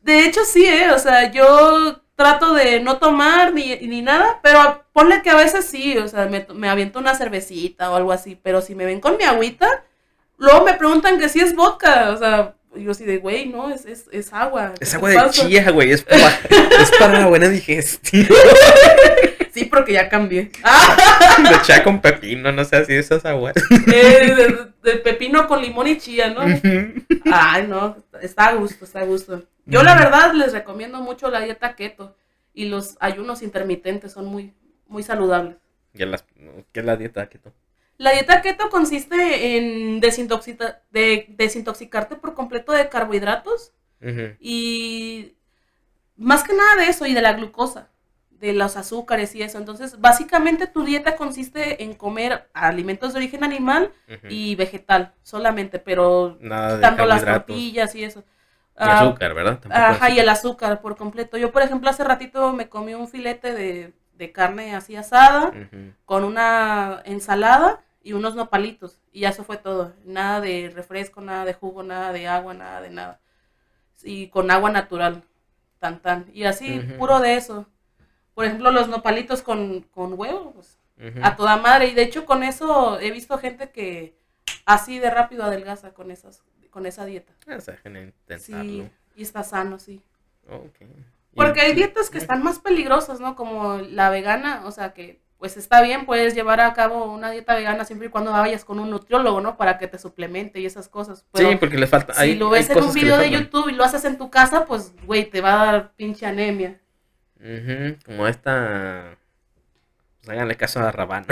De 0.03 0.25
hecho, 0.25 0.45
sí, 0.45 0.63
¿eh? 0.63 0.91
O 0.91 0.99
sea, 0.99 1.31
yo 1.31 2.01
trato 2.17 2.53
de 2.53 2.81
no 2.81 2.97
tomar 2.97 3.53
ni, 3.53 3.77
ni 3.77 4.01
nada, 4.01 4.39
pero 4.43 4.83
ponle 4.91 5.21
que 5.21 5.29
a 5.29 5.35
veces 5.35 5.65
sí, 5.65 5.97
o 5.97 6.07
sea, 6.09 6.25
me, 6.25 6.45
me 6.53 6.67
aviento 6.67 6.99
una 6.99 7.15
cervecita 7.15 7.89
o 7.91 7.95
algo 7.95 8.11
así, 8.11 8.37
pero 8.41 8.59
si 8.61 8.75
me 8.75 8.85
ven 8.85 8.99
con 8.99 9.15
mi 9.17 9.23
agüita, 9.23 9.83
luego 10.37 10.65
me 10.65 10.73
preguntan 10.73 11.19
que 11.19 11.29
si 11.29 11.39
es 11.39 11.55
vodka, 11.55 12.09
o 12.09 12.17
sea, 12.17 12.55
yo 12.75 12.91
así 12.91 13.05
de, 13.05 13.17
güey, 13.19 13.45
no, 13.47 13.69
es, 13.69 13.85
es, 13.85 14.05
es 14.11 14.33
agua. 14.33 14.73
¿qué 14.77 14.83
Es 14.83 14.93
agua 14.95 15.09
de 15.09 15.15
pasa?". 15.15 15.47
chía, 15.47 15.71
güey. 15.71 15.91
Es 15.91 16.01
para, 16.03 16.27
es 16.81 16.91
para 16.99 17.19
la 17.19 17.27
buena 17.27 17.47
digestión. 17.49 18.27
Sí, 19.51 19.65
porque 19.65 19.93
ya 19.93 20.09
cambié. 20.09 20.51
De 20.51 21.61
chía 21.63 21.83
con 21.83 22.01
pepino, 22.01 22.51
no 22.51 22.63
sé 22.65 22.75
así 22.77 22.93
esas 22.93 23.25
aguas. 23.25 23.55
eh, 23.87 24.35
de, 24.83 24.91
de 24.91 24.97
pepino 24.99 25.47
con 25.47 25.61
limón 25.61 25.87
y 25.87 25.97
chía, 25.97 26.29
¿no? 26.29 26.41
Ay, 27.31 27.65
no, 27.67 27.95
está 28.21 28.47
a 28.47 28.53
gusto, 28.53 28.85
está 28.85 28.99
a 29.01 29.05
gusto. 29.05 29.43
Yo 29.67 29.83
la 29.83 29.95
verdad 29.95 30.33
les 30.33 30.53
recomiendo 30.53 31.01
mucho 31.01 31.29
la 31.29 31.41
dieta 31.41 31.75
keto 31.75 32.15
y 32.53 32.65
los 32.65 32.97
ayunos 32.99 33.41
intermitentes 33.41 34.13
son 34.13 34.25
muy, 34.25 34.53
muy 34.87 35.03
saludables. 35.03 35.57
¿Qué 35.93 36.79
es 36.79 36.85
la 36.85 36.95
dieta 36.95 37.27
keto? 37.27 37.53
La 37.97 38.11
dieta 38.11 38.41
keto 38.41 38.69
consiste 38.69 39.57
en 39.57 39.99
de, 39.99 41.25
desintoxicarte 41.29 42.15
por 42.15 42.33
completo 42.33 42.71
de 42.71 42.89
carbohidratos 42.89 43.73
y 44.39 45.33
más 46.15 46.43
que 46.43 46.53
nada 46.53 46.75
de 46.77 46.89
eso 46.89 47.05
y 47.05 47.13
de 47.13 47.21
la 47.21 47.33
glucosa, 47.33 47.89
de 48.29 48.53
los 48.53 48.77
azúcares 48.77 49.33
y 49.35 49.41
eso. 49.41 49.57
Entonces, 49.57 49.99
básicamente 49.99 50.67
tu 50.67 50.85
dieta 50.85 51.15
consiste 51.15 51.83
en 51.83 51.95
comer 51.95 52.47
alimentos 52.53 53.13
de 53.13 53.19
origen 53.19 53.43
animal 53.43 53.91
y 54.29 54.55
vegetal 54.55 55.13
solamente, 55.23 55.79
pero 55.79 56.37
Nada 56.39 56.75
quitando 56.75 57.05
las 57.05 57.25
tortillas 57.25 57.95
y 57.95 58.03
eso. 58.03 58.23
Ah, 58.77 58.99
azúcar, 59.01 59.33
¿verdad? 59.33 59.59
Tampoco 59.59 59.73
Ajá, 59.75 60.09
y 60.11 60.19
el 60.19 60.29
azúcar 60.29 60.81
por 60.81 60.95
completo. 60.97 61.37
Yo, 61.37 61.51
por 61.51 61.63
ejemplo, 61.63 61.89
hace 61.89 62.03
ratito 62.03 62.53
me 62.53 62.69
comí 62.69 62.93
un 62.93 63.07
filete 63.07 63.53
de, 63.53 63.93
de 64.13 64.31
carne 64.31 64.75
así 64.75 64.95
asada 64.95 65.51
con 66.05 66.23
una 66.23 67.01
ensalada 67.05 67.81
y 68.03 68.13
unos 68.13 68.35
nopalitos. 68.35 68.99
Y 69.11 69.21
ya 69.21 69.29
eso 69.29 69.43
fue 69.43 69.57
todo. 69.57 69.93
Nada 70.05 70.41
de 70.41 70.71
refresco, 70.73 71.21
nada 71.21 71.43
de 71.43 71.53
jugo, 71.53 71.81
nada 71.83 72.13
de 72.13 72.27
agua, 72.27 72.53
nada 72.53 72.81
de 72.81 72.91
nada. 72.91 73.19
Y 74.03 74.27
con 74.27 74.51
agua 74.51 74.69
natural. 74.69 75.23
Tan 75.79 75.99
tan. 76.01 76.29
Y 76.33 76.43
así, 76.43 76.79
puro 76.99 77.19
de 77.19 77.35
eso. 77.35 77.65
Por 78.35 78.45
ejemplo, 78.45 78.69
los 78.69 78.87
nopalitos 78.87 79.41
con, 79.41 79.81
con 79.81 80.13
huevo. 80.19 80.51
pues. 80.53 80.77
A 81.23 81.35
toda 81.35 81.57
madre. 81.57 81.87
Y 81.87 81.93
de 81.95 82.03
hecho, 82.03 82.25
con 82.25 82.43
eso 82.43 82.99
he 82.99 83.11
visto 83.11 83.37
gente 83.39 83.71
que 83.71 84.15
así 84.65 84.99
de 84.99 85.09
rápido 85.09 85.43
adelgaza 85.43 85.93
con 85.93 86.11
esas 86.11 86.43
con 86.69 86.85
esa 86.85 87.05
dieta. 87.05 87.33
Ah, 87.47 87.55
O 87.57 87.61
sea, 87.61 87.77
genial 87.77 88.13
Sí, 88.27 88.33
intentarlo. 88.51 88.89
y 89.15 89.21
está 89.23 89.43
sano, 89.43 89.79
sí. 89.79 90.01
Ok. 90.49 90.81
Y- 90.81 91.35
Porque 91.35 91.61
hay 91.61 91.73
dietas 91.73 92.09
que 92.09 92.17
están 92.17 92.43
más 92.43 92.59
peligrosas, 92.59 93.19
¿no? 93.19 93.35
Como 93.35 93.77
la 93.77 94.09
vegana, 94.09 94.61
o 94.65 94.71
sea 94.71 94.93
que 94.93 95.19
pues 95.39 95.55
está 95.55 95.83
bien, 95.83 96.07
puedes 96.07 96.33
llevar 96.33 96.59
a 96.61 96.73
cabo 96.73 97.13
una 97.13 97.29
dieta 97.29 97.53
vegana 97.53 97.85
siempre 97.85 98.07
y 98.07 98.09
cuando 98.09 98.31
vayas 98.31 98.65
con 98.65 98.79
un 98.79 98.89
nutriólogo, 98.89 99.39
¿no? 99.39 99.55
Para 99.55 99.77
que 99.77 99.87
te 99.87 99.99
suplemente 99.99 100.59
y 100.59 100.65
esas 100.65 100.89
cosas. 100.89 101.27
Pero 101.31 101.51
sí, 101.51 101.55
porque 101.57 101.77
le 101.77 101.85
falta. 101.85 102.15
si 102.15 102.21
hay- 102.21 102.35
lo 102.37 102.49
ves 102.49 102.71
en 102.71 102.81
un 102.83 102.91
video 102.91 103.19
de. 103.19 103.29
YouTube 103.29 103.69
y 103.69 103.73
lo 103.73 103.83
haces 103.83 104.03
en 104.05 104.17
tu 104.17 104.31
casa, 104.31 104.65
pues, 104.65 104.93
güey, 105.05 105.29
te 105.29 105.41
va 105.41 105.61
a 105.61 105.65
dar 105.67 105.91
pinche 105.95 106.25
anemia. 106.25 106.79
Ujú, 107.39 107.97
Como 108.03 108.25
esta. 108.27 109.15
Pues 110.21 110.29
háganle 110.29 110.55
caso 110.55 110.79
a 110.79 110.91
Rabana. 110.91 111.27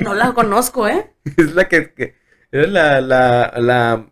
No 0.00 0.12
la 0.12 0.34
conozco, 0.34 0.86
¿eh? 0.86 1.10
es 1.38 1.54
la 1.54 1.68
que. 1.68 1.94
que- 1.94 2.14
es 2.50 2.68
la, 2.68 3.00
la, 3.00 3.54
la. 3.56 4.06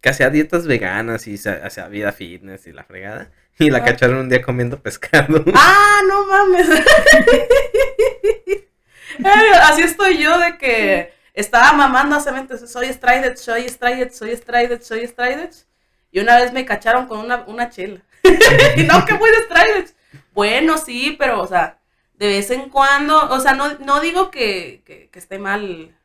Que 0.00 0.08
hacía 0.10 0.30
dietas 0.30 0.66
veganas 0.66 1.26
y 1.26 1.34
hacía 1.34 1.88
vida 1.88 2.12
fitness 2.12 2.66
y 2.66 2.72
la 2.72 2.84
fregada. 2.84 3.30
Y 3.58 3.70
la 3.70 3.78
Ah. 3.78 3.84
cacharon 3.84 4.18
un 4.18 4.28
día 4.28 4.42
comiendo 4.42 4.78
pescado. 4.80 5.42
¡Ah, 5.54 6.00
no 6.08 6.26
mames! 6.26 6.68
Eh, 9.18 9.52
Así 9.62 9.82
estoy 9.82 10.18
yo 10.18 10.38
de 10.38 10.58
que 10.58 11.12
estaba 11.32 11.72
mamando 11.72 12.16
hace 12.16 12.32
meses, 12.32 12.70
soy 12.70 12.92
Strided, 12.92 13.36
soy 13.36 13.66
Strided, 13.68 14.12
soy 14.12 14.36
Strided, 14.36 14.82
soy 14.82 15.06
Strided. 15.06 15.50
Y 16.10 16.20
una 16.20 16.36
vez 16.38 16.52
me 16.52 16.64
cacharon 16.66 17.06
con 17.06 17.20
una, 17.20 17.44
una 17.46 17.70
chela. 17.70 18.00
y 18.76 18.82
no, 18.82 19.04
que 19.04 19.14
muy 19.14 19.30
de 19.30 19.42
Strided. 19.44 19.90
Bueno, 20.34 20.76
sí, 20.76 21.16
pero, 21.18 21.40
o 21.40 21.46
sea, 21.46 21.78
de 22.14 22.26
vez 22.26 22.50
en 22.50 22.68
cuando, 22.68 23.30
o 23.30 23.40
sea, 23.40 23.54
no, 23.54 23.74
no 23.78 24.00
digo 24.00 24.30
que, 24.30 24.82
que, 24.84 25.08
que 25.08 25.18
esté 25.18 25.38
mal 25.38 25.96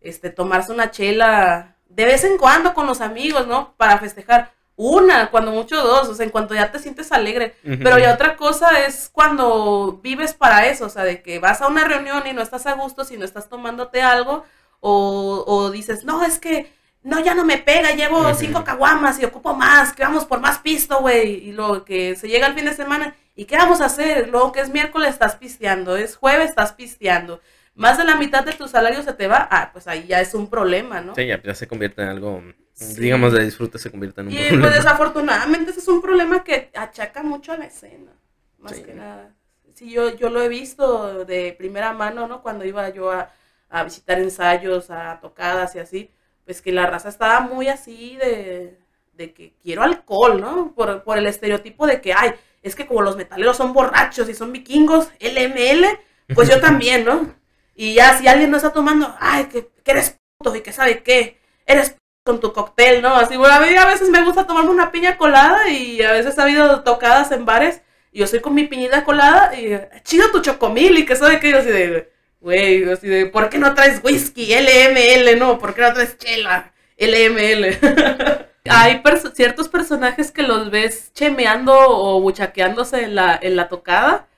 este, 0.00 0.30
tomarse 0.30 0.72
una 0.72 0.90
chela 0.90 1.76
de 2.00 2.06
vez 2.06 2.24
en 2.24 2.38
cuando 2.38 2.72
con 2.72 2.86
los 2.86 3.00
amigos, 3.00 3.46
¿no? 3.46 3.74
Para 3.76 3.98
festejar. 3.98 4.52
Una, 4.74 5.30
cuando 5.30 5.50
mucho 5.50 5.76
dos, 5.76 6.08
o 6.08 6.14
sea, 6.14 6.24
en 6.24 6.30
cuanto 6.30 6.54
ya 6.54 6.72
te 6.72 6.78
sientes 6.78 7.12
alegre. 7.12 7.54
Pero 7.62 7.98
ya 7.98 8.14
otra 8.14 8.36
cosa 8.36 8.80
es 8.86 9.10
cuando 9.12 10.00
vives 10.02 10.32
para 10.32 10.64
eso, 10.64 10.86
o 10.86 10.88
sea, 10.88 11.04
de 11.04 11.22
que 11.22 11.38
vas 11.38 11.60
a 11.60 11.68
una 11.68 11.84
reunión 11.84 12.26
y 12.26 12.32
no 12.32 12.40
estás 12.40 12.66
a 12.66 12.72
gusto 12.72 13.04
si 13.04 13.18
no 13.18 13.26
estás 13.26 13.50
tomándote 13.50 14.00
algo, 14.00 14.44
o, 14.80 15.44
o 15.46 15.70
dices, 15.70 16.04
no, 16.04 16.24
es 16.24 16.38
que, 16.38 16.72
no, 17.02 17.20
ya 17.20 17.34
no 17.34 17.44
me 17.44 17.58
pega, 17.58 17.92
llevo 17.92 18.32
cinco 18.34 18.64
caguamas 18.64 19.18
y 19.20 19.26
ocupo 19.26 19.54
más, 19.54 19.92
que 19.92 20.02
vamos 20.02 20.24
por 20.24 20.40
más 20.40 20.60
pisto, 20.60 21.00
güey, 21.00 21.48
y 21.48 21.52
luego 21.52 21.84
que 21.84 22.16
se 22.16 22.28
llega 22.28 22.46
el 22.46 22.54
fin 22.54 22.64
de 22.64 22.74
semana, 22.74 23.14
¿y 23.36 23.44
qué 23.44 23.58
vamos 23.58 23.82
a 23.82 23.86
hacer? 23.86 24.28
Luego 24.28 24.52
que 24.52 24.60
es 24.60 24.70
miércoles 24.70 25.10
estás 25.10 25.36
pisteando, 25.36 25.96
es 25.96 26.16
jueves 26.16 26.48
estás 26.48 26.72
pisteando, 26.72 27.40
más 27.74 27.98
de 27.98 28.04
la 28.04 28.16
mitad 28.16 28.44
de 28.44 28.52
tu 28.52 28.68
salario 28.68 29.02
se 29.02 29.12
te 29.12 29.26
va, 29.28 29.48
ah, 29.50 29.70
pues 29.72 29.86
ahí 29.88 30.06
ya 30.06 30.20
es 30.20 30.34
un 30.34 30.48
problema, 30.48 31.00
¿no? 31.00 31.14
Sí, 31.14 31.26
ya, 31.26 31.42
ya 31.42 31.54
se 31.54 31.66
convierte 31.68 32.02
en 32.02 32.08
algo. 32.08 32.42
Sí. 32.72 33.00
Digamos, 33.00 33.32
de 33.32 33.44
disfrute 33.44 33.78
se 33.78 33.90
convierte 33.90 34.20
en 34.22 34.28
un 34.28 34.32
Y 34.32 34.36
problema. 34.36 34.62
pues 34.62 34.74
desafortunadamente 34.76 35.70
ese 35.70 35.80
es 35.80 35.88
un 35.88 36.00
problema 36.02 36.42
que 36.44 36.70
achaca 36.74 37.22
mucho 37.22 37.52
a 37.52 37.56
la 37.58 37.66
escena, 37.66 38.12
más 38.58 38.76
Sí. 38.76 38.82
que 38.82 38.94
nada. 38.94 39.34
Sí, 39.74 39.90
yo, 39.90 40.14
yo 40.16 40.30
lo 40.30 40.42
he 40.42 40.48
visto 40.48 41.24
de 41.24 41.54
primera 41.56 41.92
mano, 41.92 42.26
¿no? 42.26 42.42
Cuando 42.42 42.64
iba 42.64 42.88
yo 42.90 43.10
a, 43.10 43.30
a 43.70 43.84
visitar 43.84 44.18
ensayos, 44.18 44.90
a 44.90 45.18
tocadas 45.20 45.74
y 45.74 45.78
así, 45.78 46.10
pues 46.44 46.60
que 46.60 46.72
la 46.72 46.86
raza 46.86 47.08
estaba 47.08 47.40
muy 47.40 47.68
así 47.68 48.16
de, 48.16 48.78
de 49.14 49.32
que 49.32 49.54
quiero 49.62 49.82
alcohol, 49.82 50.40
¿no? 50.40 50.74
Por, 50.74 51.02
por 51.02 51.18
el 51.18 51.26
estereotipo 51.26 51.86
de 51.86 52.00
que, 52.00 52.12
ay, 52.12 52.32
es 52.62 52.74
que 52.74 52.86
como 52.86 53.02
los 53.02 53.16
metaleros 53.16 53.56
son 53.56 53.72
borrachos 53.72 54.28
y 54.28 54.34
son 54.34 54.52
vikingos, 54.52 55.08
LML, 55.20 55.86
pues 56.34 56.48
yo 56.50 56.60
también, 56.60 57.04
¿no? 57.04 57.34
Y 57.80 57.94
ya 57.94 58.18
si 58.18 58.28
alguien 58.28 58.50
no 58.50 58.58
está 58.58 58.74
tomando, 58.74 59.16
ay, 59.20 59.46
que, 59.46 59.70
que 59.82 59.90
eres 59.92 60.18
puto 60.36 60.54
y 60.54 60.60
que 60.60 60.70
sabe 60.70 61.02
qué, 61.02 61.40
eres 61.64 61.96
con 62.26 62.38
tu 62.38 62.52
cóctel, 62.52 63.00
¿no? 63.00 63.16
Así, 63.16 63.38
bueno, 63.38 63.54
a 63.54 63.60
mí 63.60 63.74
a 63.74 63.86
veces 63.86 64.10
me 64.10 64.22
gusta 64.22 64.46
tomarme 64.46 64.68
una 64.68 64.92
piña 64.92 65.16
colada 65.16 65.66
y 65.70 66.02
a 66.02 66.12
veces 66.12 66.38
ha 66.38 66.42
habido 66.42 66.82
tocadas 66.82 67.32
en 67.32 67.46
bares 67.46 67.80
y 68.12 68.18
yo 68.18 68.26
soy 68.26 68.40
con 68.40 68.52
mi 68.52 68.66
piñita 68.66 69.02
colada 69.02 69.58
y 69.58 69.80
chido 70.04 70.30
tu 70.30 70.42
chocomil 70.42 70.98
y 70.98 71.06
que 71.06 71.16
sabe 71.16 71.40
que 71.40 71.52
yo 71.52 71.56
así 71.56 71.70
de, 71.70 72.12
güey, 72.40 72.84
así 72.90 73.08
de, 73.08 73.24
¿por 73.24 73.48
qué 73.48 73.56
no 73.56 73.74
traes 73.74 74.02
whisky, 74.04 74.54
LML, 74.54 75.38
no? 75.38 75.58
¿Por 75.58 75.72
qué 75.72 75.80
no 75.80 75.94
traes 75.94 76.18
chela, 76.18 76.74
LML? 76.98 77.78
Hay 78.68 79.02
ciertos 79.32 79.70
personajes 79.70 80.30
que 80.32 80.42
los 80.42 80.70
ves 80.70 81.14
chemeando 81.14 81.72
o 81.74 82.20
buchaqueándose 82.20 83.04
en 83.04 83.14
la, 83.14 83.38
en 83.40 83.56
la 83.56 83.70
tocada. 83.70 84.28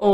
O, 0.00 0.10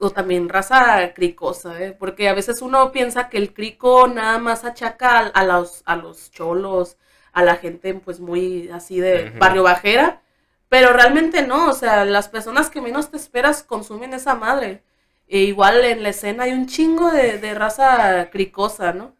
o- 0.00 0.06
o 0.06 0.10
también 0.10 0.48
raza 0.50 1.14
cricosa, 1.14 1.82
¿eh? 1.82 1.92
porque 1.98 2.28
a 2.28 2.34
veces 2.34 2.60
uno 2.62 2.92
piensa 2.92 3.28
que 3.30 3.38
el 3.38 3.54
crico 3.54 4.06
nada 4.08 4.38
más 4.38 4.64
achaca 4.64 5.18
a, 5.20 5.26
a 5.28 5.44
los, 5.44 5.82
a 5.86 5.96
los 5.96 6.30
cholos, 6.30 6.98
a 7.32 7.42
la 7.42 7.56
gente 7.56 7.94
pues 7.94 8.20
muy 8.20 8.68
así 8.70 9.00
de 9.00 9.32
barrio 9.38 9.62
bajera, 9.62 10.22
pero 10.68 10.92
realmente 10.92 11.42
no, 11.46 11.70
o 11.70 11.74
sea, 11.74 12.04
las 12.04 12.28
personas 12.28 12.68
que 12.70 12.82
menos 12.82 13.10
te 13.10 13.16
esperas 13.16 13.62
consumen 13.62 14.12
esa 14.14 14.34
madre. 14.34 14.82
E 15.28 15.38
igual 15.40 15.84
en 15.84 16.02
la 16.02 16.10
escena 16.10 16.44
hay 16.44 16.52
un 16.52 16.66
chingo 16.66 17.10
de, 17.10 17.38
de 17.38 17.54
raza 17.54 18.28
cricosa, 18.30 18.92
¿no? 18.92 19.14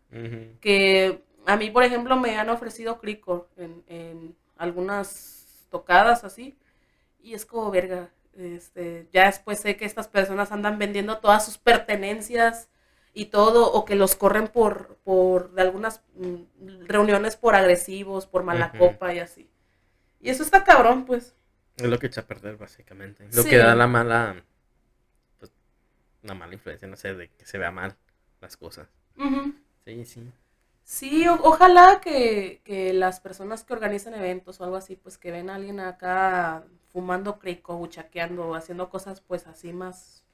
Que 0.60 1.22
a 1.46 1.56
mí, 1.56 1.70
por 1.70 1.84
ejemplo, 1.84 2.16
me 2.16 2.38
han 2.38 2.50
ofrecido 2.50 2.98
crico 3.00 3.48
en, 3.56 3.84
en 3.88 4.36
algunas 4.58 5.66
tocadas 5.70 6.24
así, 6.24 6.56
y 7.22 7.34
es 7.34 7.46
como 7.46 7.70
verga. 7.70 8.10
Este, 8.38 9.08
ya 9.12 9.26
después 9.26 9.60
sé 9.60 9.76
que 9.76 9.84
estas 9.84 10.08
personas 10.08 10.52
andan 10.52 10.78
vendiendo 10.78 11.18
todas 11.18 11.44
sus 11.44 11.58
pertenencias 11.58 12.68
y 13.14 13.26
todo, 13.26 13.72
o 13.72 13.84
que 13.84 13.96
los 13.96 14.14
corren 14.16 14.48
por, 14.48 14.96
por 15.04 15.52
de 15.52 15.62
algunas 15.62 16.02
mm, 16.14 16.86
reuniones 16.86 17.36
por 17.36 17.54
agresivos, 17.56 18.26
por 18.26 18.44
mala 18.44 18.72
copa 18.78 19.12
y 19.14 19.18
así. 19.18 19.50
Y 20.20 20.30
eso 20.30 20.42
está 20.42 20.64
cabrón, 20.64 21.04
pues. 21.06 21.34
Es 21.76 21.86
lo 21.86 21.98
que 21.98 22.08
echa 22.08 22.22
a 22.22 22.26
perder, 22.26 22.56
básicamente. 22.56 23.24
Lo 23.32 23.42
Sí. 23.42 23.50
que 23.50 23.58
da 23.58 23.74
la 23.74 23.86
mala. 23.86 24.42
Pues, 25.38 25.52
una 26.22 26.34
mala 26.34 26.54
influencia, 26.54 26.88
no 26.88 26.96
sé, 26.96 27.14
de 27.14 27.30
que 27.30 27.46
se 27.46 27.58
vea 27.58 27.70
mal 27.70 27.96
las 28.40 28.56
cosas. 28.56 28.88
Sí, 29.84 30.04
sí. 30.04 30.32
Sí, 30.84 31.28
o- 31.28 31.34
ojalá 31.42 32.00
que, 32.00 32.62
que 32.64 32.92
las 32.92 33.20
personas 33.20 33.64
que 33.64 33.74
organizan 33.74 34.14
eventos 34.14 34.60
o 34.60 34.64
algo 34.64 34.76
así, 34.76 34.96
pues 34.96 35.18
que 35.18 35.30
ven 35.30 35.50
a 35.50 35.56
alguien 35.56 35.80
acá 35.80 36.64
fumando 36.98 37.38
crico, 37.38 37.76
buchaqueando, 37.76 38.54
haciendo 38.54 38.90
cosas 38.90 39.20
pues 39.20 39.46
así 39.46 39.72
más 39.72 40.24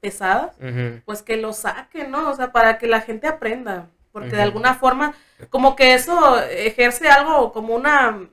pesadas, 0.00 0.56
pues 1.04 1.22
que 1.22 1.36
lo 1.36 1.52
saquen, 1.52 2.10
¿no? 2.10 2.30
O 2.30 2.36
sea, 2.36 2.52
para 2.52 2.78
que 2.78 2.86
la 2.86 3.00
gente 3.00 3.26
aprenda. 3.28 3.90
porque 4.12 4.36
de 4.36 4.42
alguna 4.42 4.74
forma, 4.74 5.14
como 5.50 5.74
que 5.76 5.94
eso 5.94 6.38
ejerce 6.40 7.08
algo 7.08 7.52
como 7.52 7.74
una 7.74 8.30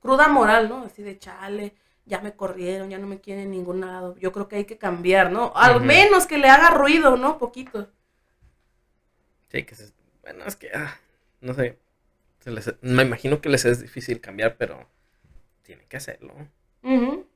cruda 0.00 0.28
moral, 0.28 0.68
¿no? 0.68 0.84
Así 0.84 1.02
de 1.02 1.18
chale, 1.18 1.74
ya 2.06 2.20
me 2.20 2.34
corrieron, 2.36 2.90
ya 2.90 2.98
no 2.98 3.06
me 3.06 3.20
quieren 3.20 3.44
en 3.44 3.50
ningún 3.52 3.80
lado. 3.82 4.16
Yo 4.18 4.32
creo 4.32 4.48
que 4.48 4.56
hay 4.56 4.64
que 4.66 4.78
cambiar, 4.78 5.30
¿no? 5.32 5.52
Al 5.56 5.80
menos 5.82 6.26
que 6.26 6.38
le 6.38 6.48
haga 6.48 6.70
ruido, 6.70 7.16
¿no? 7.16 7.38
Poquito. 7.38 7.88
Sí, 9.50 9.64
que 9.64 9.74
se- 9.74 9.92
bueno, 10.22 10.44
es 10.46 10.56
que, 10.56 10.70
ah, 10.74 10.98
no 11.40 11.54
sé, 11.54 11.78
se 12.40 12.50
les- 12.52 12.74
me 12.82 13.02
imagino 13.04 13.40
que 13.40 13.48
les 13.50 13.64
es 13.66 13.80
difícil 13.82 14.20
cambiar, 14.20 14.56
pero 14.58 14.88
tienen 15.62 15.86
que 15.88 15.96
hacerlo, 15.98 16.34
Ujú. 16.84 17.26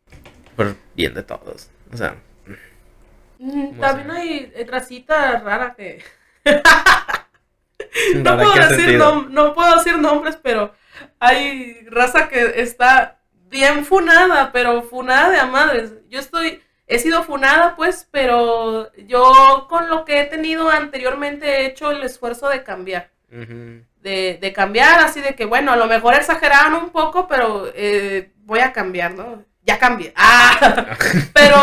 por 0.54 0.76
bien 0.94 1.14
de 1.14 1.22
todos, 1.22 1.70
o 1.92 1.96
sea, 1.96 2.16
Mm, 3.38 3.68
¿Cómo 3.68 3.80
También 3.80 4.10
hay 4.10 4.52
eh, 4.54 4.66
racita 4.68 5.38
rara 5.40 5.74
que... 5.74 6.04
¿en 6.44 8.22
No 8.22 8.36
puedo, 8.36 8.54
decir 8.68 8.98
no 8.98 9.54
puedo 9.54 9.76
decir 9.76 9.98
nombres, 9.98 10.36
pero 10.42 10.74
hay 11.20 11.86
raza 11.88 12.28
que 12.28 12.60
está 12.60 13.18
bien 13.48 13.84
funada, 13.84 14.50
pero 14.52 14.82
funada 14.82 15.30
de 15.30 15.38
a 15.38 15.46
madres. 15.46 15.94
Yo 16.08 16.18
estoy, 16.18 16.60
he 16.86 16.98
sido 16.98 17.22
funada, 17.22 17.76
pues, 17.76 18.08
pero 18.10 18.92
yo 18.94 19.66
con 19.68 19.88
lo 19.88 20.04
que 20.04 20.20
he 20.20 20.24
tenido 20.24 20.68
anteriormente 20.70 21.46
he 21.46 21.66
hecho 21.66 21.90
el 21.92 22.02
esfuerzo 22.02 22.48
de 22.48 22.64
cambiar. 22.64 23.10
De, 24.08 24.38
de 24.40 24.52
cambiar, 24.52 25.00
así 25.00 25.20
de 25.20 25.34
que, 25.34 25.44
bueno, 25.44 25.72
a 25.72 25.76
lo 25.76 25.86
mejor 25.86 26.14
exageraron 26.14 26.74
un 26.74 26.90
poco, 26.90 27.26
pero 27.28 27.70
eh, 27.74 28.32
voy 28.44 28.60
a 28.60 28.72
cambiar, 28.72 29.12
¿no? 29.12 29.44
Ya 29.62 29.78
cambié. 29.78 30.12
¡Ah! 30.16 30.86
Pero, 31.34 31.56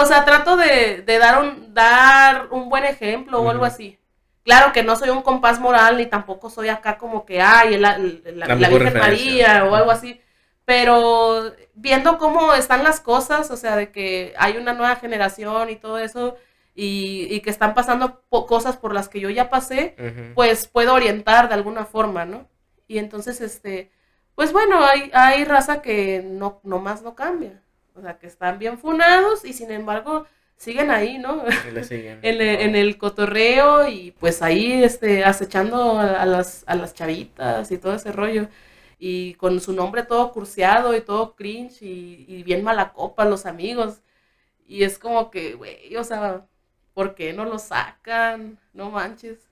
o 0.00 0.06
sea, 0.06 0.24
trato 0.24 0.56
de, 0.56 1.02
de 1.02 1.18
dar, 1.18 1.40
un, 1.40 1.72
dar 1.72 2.48
un 2.50 2.68
buen 2.68 2.84
ejemplo 2.84 3.40
o 3.40 3.50
algo 3.50 3.64
así. 3.64 3.98
Claro 4.44 4.72
que 4.72 4.82
no 4.82 4.96
soy 4.96 5.10
un 5.10 5.22
compás 5.22 5.58
moral 5.60 5.96
ni 5.96 6.06
tampoco 6.06 6.50
soy 6.50 6.68
acá 6.68 6.98
como 6.98 7.24
que, 7.24 7.40
ay, 7.40 7.76
la, 7.78 7.96
la- 7.98 8.46
la- 8.46 8.54
La 8.56 8.68
Virgen. 8.68 8.98
María 8.98 9.64
o 9.64 9.74
algo 9.74 9.90
así. 9.90 10.20
Pero 10.64 11.52
viendo 11.74 12.18
cómo 12.18 12.54
están 12.54 12.82
las 12.84 13.00
cosas, 13.00 13.50
o 13.50 13.56
sea, 13.56 13.76
de 13.76 13.90
que 13.92 14.34
hay 14.38 14.56
una 14.56 14.72
nueva 14.72 14.96
generación 14.96 15.70
y 15.70 15.76
todo 15.76 15.98
eso, 15.98 16.36
y, 16.74 17.26
y 17.30 17.40
que 17.40 17.50
están 17.50 17.74
pasando 17.74 18.22
po- 18.28 18.46
cosas 18.46 18.76
por 18.76 18.94
las 18.94 19.08
que 19.08 19.20
yo 19.20 19.30
ya 19.30 19.50
pasé, 19.50 19.96
pues 20.34 20.66
puedo 20.68 20.94
orientar 20.94 21.48
de 21.48 21.54
alguna 21.54 21.84
forma, 21.86 22.24
¿no? 22.24 22.48
Y 22.88 22.98
entonces, 22.98 23.40
este, 23.40 23.90
pues 24.34 24.52
bueno, 24.52 24.84
hay, 24.84 25.10
hay 25.14 25.44
raza 25.44 25.82
que 25.82 26.22
no, 26.24 26.60
nomás 26.64 27.02
no 27.02 27.14
cambia. 27.14 27.62
O 27.94 28.00
sea, 28.02 28.18
que 28.18 28.26
están 28.26 28.58
bien 28.58 28.78
funados 28.78 29.44
y 29.44 29.52
sin 29.52 29.70
embargo 29.70 30.26
siguen 30.56 30.90
ahí, 30.90 31.18
¿no? 31.18 31.44
Siguen. 31.84 32.18
en, 32.22 32.40
el, 32.40 32.60
en 32.60 32.76
el 32.76 32.98
cotorreo 32.98 33.88
y 33.88 34.10
pues 34.18 34.42
ahí, 34.42 34.82
este, 34.82 35.24
acechando 35.24 35.98
a, 35.98 36.22
a 36.22 36.26
las, 36.26 36.64
a 36.66 36.74
las 36.74 36.92
chavitas 36.94 37.70
y 37.70 37.78
todo 37.78 37.94
ese 37.94 38.10
rollo. 38.12 38.48
Y 38.98 39.34
con 39.34 39.60
su 39.60 39.72
nombre 39.72 40.02
todo 40.04 40.32
curseado 40.32 40.96
y 40.96 41.00
todo 41.02 41.34
cringe 41.36 41.82
y, 41.82 42.24
y 42.28 42.42
bien 42.42 42.62
mala 42.64 42.92
copa 42.92 43.24
los 43.24 43.46
amigos. 43.46 44.00
Y 44.66 44.84
es 44.84 44.98
como 44.98 45.30
que, 45.30 45.54
güey, 45.54 45.96
o 45.96 46.04
sea, 46.04 46.46
¿por 46.94 47.14
qué 47.14 47.32
no 47.32 47.44
lo 47.44 47.58
sacan? 47.58 48.58
No 48.72 48.90
manches. 48.90 49.48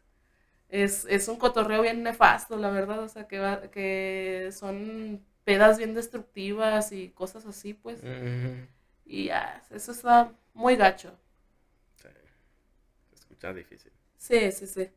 Es, 0.68 1.06
es 1.08 1.28
un 1.28 1.36
cotorreo 1.38 1.82
bien 1.82 2.02
nefasto, 2.02 2.56
la 2.58 2.70
verdad, 2.70 3.00
o 3.00 3.08
sea, 3.08 3.28
que, 3.28 3.38
va- 3.40 3.62
que 3.70 4.50
son 4.52 5.24
pedas 5.44 5.78
bien 5.78 5.94
destructivas 5.94 6.92
y 6.92 7.10
cosas 7.10 7.46
así, 7.46 7.74
pues. 7.74 8.06
Y 9.04 9.26
ya, 9.26 9.62
eso 9.70 9.92
está 9.92 10.32
muy 10.54 10.76
gacho. 10.76 11.16
sí. 11.96 12.08
Se 13.10 13.14
escucha 13.16 13.52
difícil. 13.54 13.92
Sí, 14.16 14.52
sí, 14.52 14.66
sí. 14.66 14.88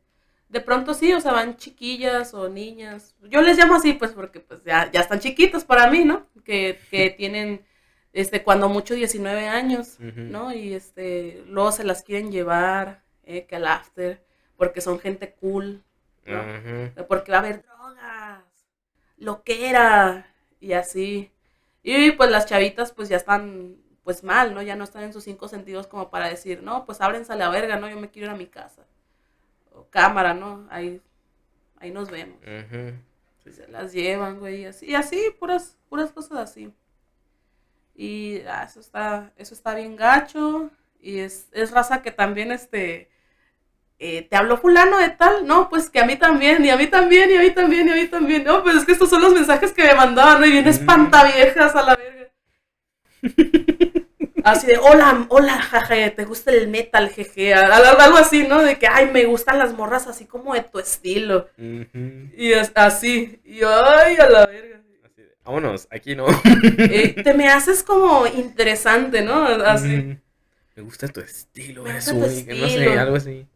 De 0.48 0.60
pronto 0.60 0.94
sí, 0.94 1.12
o 1.12 1.20
sea, 1.20 1.32
van 1.32 1.56
chiquillas 1.56 2.32
o 2.34 2.48
niñas. 2.48 3.16
Yo 3.22 3.42
les 3.42 3.58
llamo 3.58 3.74
así, 3.76 3.94
pues, 3.94 4.12
porque 4.12 4.40
pues 4.40 4.62
ya, 4.64 4.90
ya 4.92 5.00
están 5.00 5.18
chiquitos 5.20 5.64
para 5.64 5.90
mí, 5.90 6.04
¿no? 6.04 6.26
Que, 6.44 6.86
que 6.90 7.10
tienen, 7.10 7.66
este, 8.16 8.42
cuando 8.42 8.70
mucho 8.70 8.94
19 8.94 9.46
años. 9.46 9.98
¿no? 10.00 10.52
Y 10.52 10.72
este, 10.72 11.44
luego 11.48 11.70
se 11.70 11.84
las 11.84 12.02
quieren 12.02 12.32
llevar, 12.32 13.02
eh, 13.24 13.44
que 13.44 13.56
al 13.56 13.66
after, 13.66 14.24
porque 14.56 14.80
son 14.80 14.98
gente 14.98 15.34
cool, 15.34 15.84
¿no? 16.24 16.42
Porque 17.08 17.30
va 17.30 17.38
a 17.38 17.40
haber 17.40 17.62
drogas, 17.62 18.42
loquera, 19.18 20.34
y 20.60 20.72
así. 20.72 21.30
Y 21.82 22.12
pues 22.12 22.30
las 22.30 22.46
chavitas 22.46 22.90
pues 22.92 23.10
ya 23.10 23.18
están 23.18 23.76
pues 24.02 24.24
mal, 24.24 24.54
¿no? 24.54 24.62
Ya 24.62 24.76
no 24.76 24.84
están 24.84 25.02
en 25.02 25.12
sus 25.12 25.24
cinco 25.24 25.46
sentidos 25.46 25.86
como 25.86 26.08
para 26.10 26.30
decir, 26.30 26.62
no, 26.62 26.86
pues 26.86 27.02
ábrense 27.02 27.34
a 27.34 27.36
la 27.36 27.50
verga, 27.50 27.76
¿no? 27.76 27.88
Yo 27.88 28.00
me 28.00 28.10
quiero 28.10 28.28
ir 28.28 28.34
a 28.34 28.38
mi 28.38 28.46
casa. 28.46 28.86
O 29.72 29.88
cámara, 29.90 30.32
¿no? 30.32 30.66
Ahí, 30.70 31.02
ahí 31.80 31.90
nos 31.90 32.10
vemos. 32.10 32.38
Se 33.44 33.68
las 33.68 33.92
llevan, 33.92 34.38
güey, 34.38 34.62
y 34.62 34.64
así, 34.64 34.86
y 34.86 34.94
así, 34.94 35.22
puras, 35.38 35.76
puras 35.90 36.12
cosas 36.12 36.38
así. 36.38 36.72
Y 37.96 38.40
ah, 38.48 38.64
eso 38.68 38.80
está, 38.80 39.32
eso 39.36 39.54
está 39.54 39.74
bien 39.74 39.96
gacho. 39.96 40.70
Y 41.00 41.20
es, 41.20 41.48
es 41.52 41.70
raza 41.70 42.02
que 42.02 42.10
también, 42.10 42.52
este, 42.52 43.08
eh, 43.98 44.26
te 44.28 44.36
habló 44.36 44.58
fulano 44.58 44.98
de 44.98 45.08
tal, 45.08 45.46
no, 45.46 45.70
pues 45.70 45.88
que 45.88 46.00
a 46.00 46.04
mí 46.04 46.16
también, 46.16 46.62
y 46.64 46.70
a 46.70 46.76
mí 46.76 46.86
también, 46.86 47.30
y 47.30 47.36
a 47.36 47.40
mí 47.40 47.50
también, 47.50 47.88
y 47.88 47.92
a 47.92 47.94
mí 47.94 48.06
también. 48.06 48.44
No, 48.44 48.62
pues 48.62 48.76
es 48.76 48.84
que 48.84 48.92
estos 48.92 49.08
son 49.08 49.22
los 49.22 49.32
mensajes 49.32 49.72
que 49.72 49.84
me 49.84 49.94
mandaban, 49.94 50.40
¿no? 50.40 50.46
Y 50.46 50.52
bien 50.52 50.68
espantaviejas 50.68 51.74
a 51.74 51.82
la 51.82 51.96
verga. 51.96 52.30
Así 54.44 54.68
de, 54.68 54.78
hola, 54.78 55.26
hola, 55.28 55.58
jaje, 55.58 56.10
¿te 56.10 56.24
gusta 56.24 56.52
el 56.52 56.68
metal, 56.68 57.08
jeje? 57.08 57.52
Algo, 57.52 58.16
así, 58.16 58.46
¿no? 58.46 58.62
De 58.62 58.78
que, 58.78 58.86
ay, 58.86 59.10
me 59.10 59.24
gustan 59.24 59.58
las 59.58 59.74
morras 59.74 60.06
así 60.06 60.24
como 60.24 60.54
de 60.54 60.60
tu 60.60 60.78
estilo. 60.78 61.48
Y 61.58 62.52
es 62.52 62.70
así, 62.76 63.40
y 63.44 63.64
ay, 63.64 64.16
a 64.16 64.30
la 64.30 64.46
verga. 64.46 64.75
Vámonos, 65.46 65.86
aquí 65.90 66.16
no. 66.16 66.26
Eh, 66.78 67.22
te 67.22 67.32
me 67.32 67.48
haces 67.48 67.84
como 67.84 68.26
interesante, 68.26 69.22
¿no? 69.22 69.44
Así. 69.44 69.96
Ujú. 69.96 70.18
Me 70.74 70.82
gusta 70.82 71.08
tu 71.08 71.20
estilo, 71.20 71.84
Me 71.84 71.90
eres 71.90 72.08
única, 72.08 72.52
no 72.52 72.68
sé, 72.68 72.98
algo 72.98 73.16
así. 73.16 73.46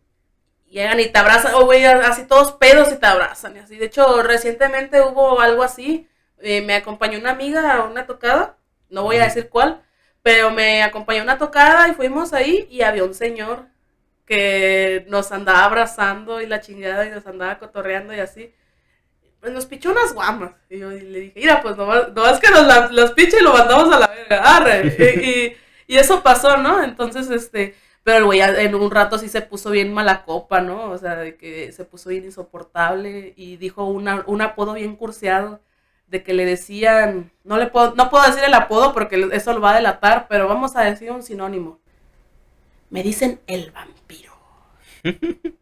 Llegan 0.71 1.01
y 1.01 1.07
te 1.09 1.19
abrazan, 1.19 1.55
o 1.55 1.65
güey, 1.65 1.85
así 1.85 2.27
todos 2.27 2.53
pedos 2.53 2.93
y 2.93 2.97
te 2.97 3.07
abrazan. 3.07 3.57
Y 3.57 3.59
así. 3.59 3.77
De 3.77 3.87
hecho, 3.87 4.23
recientemente 4.23 5.01
hubo 5.03 5.41
algo 5.41 5.65
así. 5.65 6.09
Eh, 6.39 6.63
me 6.63 6.75
acompañó 6.75 7.19
una 7.19 7.33
amiga 7.33 7.75
a 7.75 7.85
una 7.85 8.07
tocada, 8.07 8.57
no 8.89 9.03
voy 9.03 9.17
a 9.17 9.25
decir 9.25 9.49
cuál, 9.51 9.83
pero 10.23 10.51
me 10.51 10.83
acompañó 10.83 11.21
a 11.21 11.25
una 11.25 11.39
tocada 11.39 11.89
y 11.89 11.93
fuimos 11.93 12.33
ahí 12.33 12.67
y 12.71 12.83
había 12.83 13.05
un 13.05 13.15
señor 13.15 13.67
que 14.25 15.05
nos 15.09 15.33
andaba 15.33 15.65
abrazando 15.65 16.41
y 16.41 16.47
la 16.47 16.61
chingada 16.61 17.05
y 17.05 17.11
nos 17.11 17.27
andaba 17.27 17.59
cotorreando 17.59 18.15
y 18.15 18.21
así. 18.21 18.55
Pues 19.41 19.53
nos 19.53 19.67
pichó 19.67 19.91
unas 19.91 20.13
guamas. 20.13 20.53
Y 20.69 20.79
yo 20.79 20.91
le 20.91 21.21
dije, 21.21 21.33
mira, 21.41 21.63
pues 21.63 21.77
nomás, 21.77 22.13
nomás 22.15 22.39
que 22.41 22.51
nos 22.51 22.67
las, 22.67 22.93
las 22.93 23.13
piche 23.13 23.39
y 23.41 23.43
lo 23.43 23.53
mandamos 23.53 23.95
a 23.95 23.99
la 23.99 24.07
verga. 24.09 24.57
Arre. 24.57 25.57
y, 25.89 25.93
y- 25.95 25.97
eso 25.97 26.23
pasó, 26.23 26.57
¿no? 26.59 26.83
Entonces, 26.85 27.31
este, 27.31 27.75
pero 28.05 28.19
el 28.19 28.25
güey 28.25 28.41
en 28.41 28.75
un 28.75 28.91
rato 28.91 29.17
sí 29.19 29.29
se 29.29 29.41
puso 29.43 29.71
bien 29.71 29.93
mala 29.95 30.25
copa, 30.25 30.61
¿no? 30.61 30.91
O 30.91 30.99
sea, 30.99 31.17
de 31.17 31.37
que 31.37 31.73
se 31.73 31.85
puso 31.85 32.11
bien 32.11 32.25
insoportable 32.25 33.33
y 33.37 33.57
dijo 33.57 33.85
una, 33.85 34.23
un 34.27 34.43
apodo 34.43 34.75
bien 34.75 34.95
curseado 34.97 35.61
de 36.07 36.23
que 36.23 36.35
le 36.35 36.45
decían, 36.45 37.31
no 37.45 37.57
le 37.57 37.67
puedo, 37.69 37.95
no 37.95 38.11
puedo 38.11 38.25
decir 38.27 38.43
el 38.45 38.55
apodo 38.55 38.93
porque 38.93 39.29
eso 39.33 39.53
lo 39.55 39.61
va 39.61 39.71
a 39.73 39.77
delatar, 39.77 40.27
pero 40.29 40.49
vamos 40.49 40.77
a 40.77 40.83
decir 40.83 41.11
un 41.13 41.23
sinónimo. 41.23 41.79
Me 42.91 43.03
dicen 43.03 43.41
el 43.47 43.71
vampiro. 43.71 44.33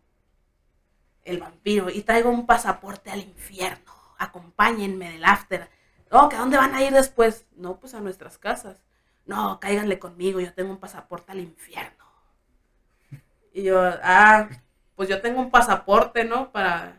el 1.28 1.38
vampiro. 1.38 1.90
Y 1.90 2.02
traigo 2.02 2.30
un 2.30 2.46
pasaporte 2.46 3.10
al 3.10 3.20
infierno. 3.20 3.92
Acompáñenme 4.18 5.10
del 5.10 5.24
after. 5.24 5.68
No, 6.10 6.28
¿que 6.28 6.36
a 6.36 6.40
dónde 6.40 6.56
van 6.56 6.74
a 6.74 6.82
ir 6.82 6.92
después? 6.92 7.46
No, 7.56 7.78
pues 7.78 7.94
a 7.94 8.00
nuestras 8.00 8.38
casas. 8.38 8.82
No, 9.26 9.60
cáiganle 9.60 9.98
conmigo, 9.98 10.40
yo 10.40 10.54
tengo 10.54 10.70
un 10.70 10.78
pasaporte 10.78 11.32
al 11.32 11.40
infierno. 11.40 12.04
Y 13.52 13.64
yo, 13.64 13.78
ah, 14.02 14.48
pues 14.96 15.08
yo 15.08 15.20
tengo 15.20 15.40
un 15.40 15.50
pasaporte, 15.50 16.24
¿no? 16.24 16.50
Para... 16.50 16.96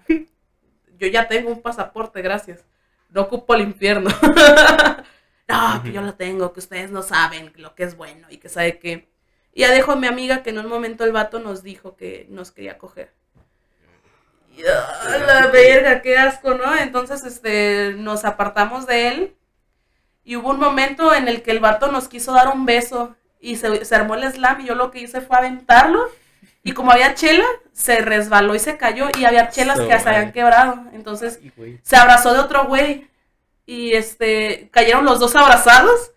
Yo 0.99 1.07
ya 1.07 1.27
tengo 1.27 1.49
un 1.49 1.61
pasaporte, 1.61 2.21
gracias. 2.21 2.65
No 3.09 3.21
ocupo 3.21 3.55
el 3.55 3.61
infierno. 3.61 4.09
no, 5.47 5.83
que 5.83 5.91
yo 5.91 6.01
lo 6.01 6.13
tengo, 6.15 6.53
que 6.53 6.59
ustedes 6.59 6.91
no 6.91 7.01
saben 7.01 7.51
lo 7.55 7.73
que 7.73 7.83
es 7.83 7.97
bueno 7.97 8.27
y 8.29 8.37
que 8.37 8.49
sabe 8.49 8.79
que... 8.79 9.09
Y 9.53 9.61
ya 9.61 9.71
dejo 9.71 9.93
a 9.93 9.95
mi 9.95 10.07
amiga 10.07 10.43
que 10.43 10.51
en 10.51 10.59
un 10.59 10.67
momento 10.67 11.05
el 11.05 11.11
vato 11.11 11.39
nos 11.39 11.63
dijo 11.63 11.95
que 11.95 12.27
nos 12.29 12.51
quería 12.51 12.77
coger. 12.77 13.13
Y, 14.59 14.63
ah, 14.67 15.17
la 15.25 15.47
verga, 15.47 16.01
qué 16.01 16.17
asco, 16.17 16.53
¿no? 16.53 16.75
Entonces, 16.75 17.23
este, 17.23 17.93
nos 17.97 18.25
apartamos 18.25 18.85
de 18.85 19.07
él 19.07 19.35
y 20.23 20.35
hubo 20.35 20.49
un 20.49 20.59
momento 20.59 21.13
en 21.13 21.27
el 21.27 21.41
que 21.41 21.51
el 21.51 21.59
vato 21.59 21.91
nos 21.91 22.07
quiso 22.07 22.33
dar 22.33 22.49
un 22.49 22.65
beso 22.65 23.15
y 23.39 23.55
se, 23.55 23.85
se 23.85 23.95
armó 23.95 24.15
el 24.15 24.31
slam 24.31 24.61
y 24.61 24.65
yo 24.65 24.75
lo 24.75 24.91
que 24.91 24.99
hice 24.99 25.21
fue 25.21 25.37
aventarlo 25.37 26.09
y 26.63 26.73
como 26.73 26.91
había 26.91 27.15
chela, 27.15 27.45
se 27.71 28.01
resbaló 28.01 28.53
y 28.53 28.59
se 28.59 28.77
cayó 28.77 29.07
y 29.17 29.25
había 29.25 29.49
chelas 29.49 29.79
que 29.79 29.99
se 29.99 30.09
habían 30.09 30.31
quebrado. 30.31 30.83
Entonces 30.93 31.39
se 31.81 31.95
abrazó 31.95 32.33
de 32.33 32.39
otro 32.39 32.65
güey 32.65 33.07
y 33.65 33.93
este 33.93 34.69
cayeron 34.71 35.05
los 35.05 35.19
dos 35.19 35.35
abrazados 35.35 36.11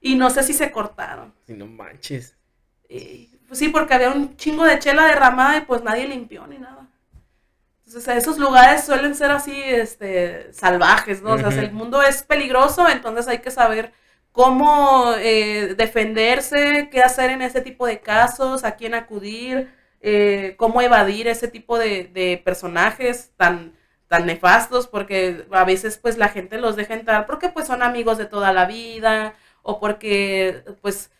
y 0.00 0.14
no 0.14 0.30
sé 0.30 0.44
si 0.44 0.52
se 0.52 0.70
cortaron. 0.70 1.34
Si 1.46 1.54
no 1.54 1.66
manches. 1.66 2.36
Y, 2.88 3.36
pues 3.48 3.58
sí, 3.58 3.68
porque 3.68 3.94
había 3.94 4.10
un 4.10 4.36
chingo 4.36 4.64
de 4.64 4.78
chela 4.78 5.06
derramada 5.06 5.56
y 5.56 5.60
pues 5.62 5.82
nadie 5.82 6.06
limpió 6.06 6.46
ni 6.46 6.58
nada. 6.58 6.77
Entonces, 7.88 8.18
esos 8.18 8.36
lugares 8.36 8.84
suelen 8.84 9.14
ser 9.14 9.30
así, 9.30 9.62
este, 9.64 10.52
salvajes, 10.52 11.22
¿no? 11.22 11.32
O 11.32 11.38
sea, 11.38 11.48
el 11.48 11.72
mundo 11.72 12.02
es 12.02 12.22
peligroso, 12.22 12.86
entonces 12.86 13.26
hay 13.28 13.38
que 13.38 13.50
saber 13.50 13.94
cómo 14.30 15.14
eh, 15.16 15.74
defenderse, 15.74 16.90
qué 16.92 17.02
hacer 17.02 17.30
en 17.30 17.40
ese 17.40 17.62
tipo 17.62 17.86
de 17.86 18.00
casos, 18.00 18.64
a 18.64 18.76
quién 18.76 18.92
acudir, 18.92 19.72
eh, 20.02 20.54
cómo 20.58 20.82
evadir 20.82 21.28
ese 21.28 21.48
tipo 21.48 21.78
de, 21.78 22.10
de 22.12 22.36
personajes 22.44 23.32
tan, 23.38 23.72
tan 24.06 24.26
nefastos, 24.26 24.86
porque 24.86 25.46
a 25.50 25.64
veces 25.64 25.96
pues 25.96 26.18
la 26.18 26.28
gente 26.28 26.58
los 26.58 26.76
deja 26.76 26.92
entrar 26.92 27.24
porque 27.26 27.48
pues 27.48 27.66
son 27.66 27.82
amigos 27.82 28.18
de 28.18 28.26
toda 28.26 28.52
la 28.52 28.66
vida 28.66 29.32
o 29.62 29.80
porque 29.80 30.62
pues 30.82 31.10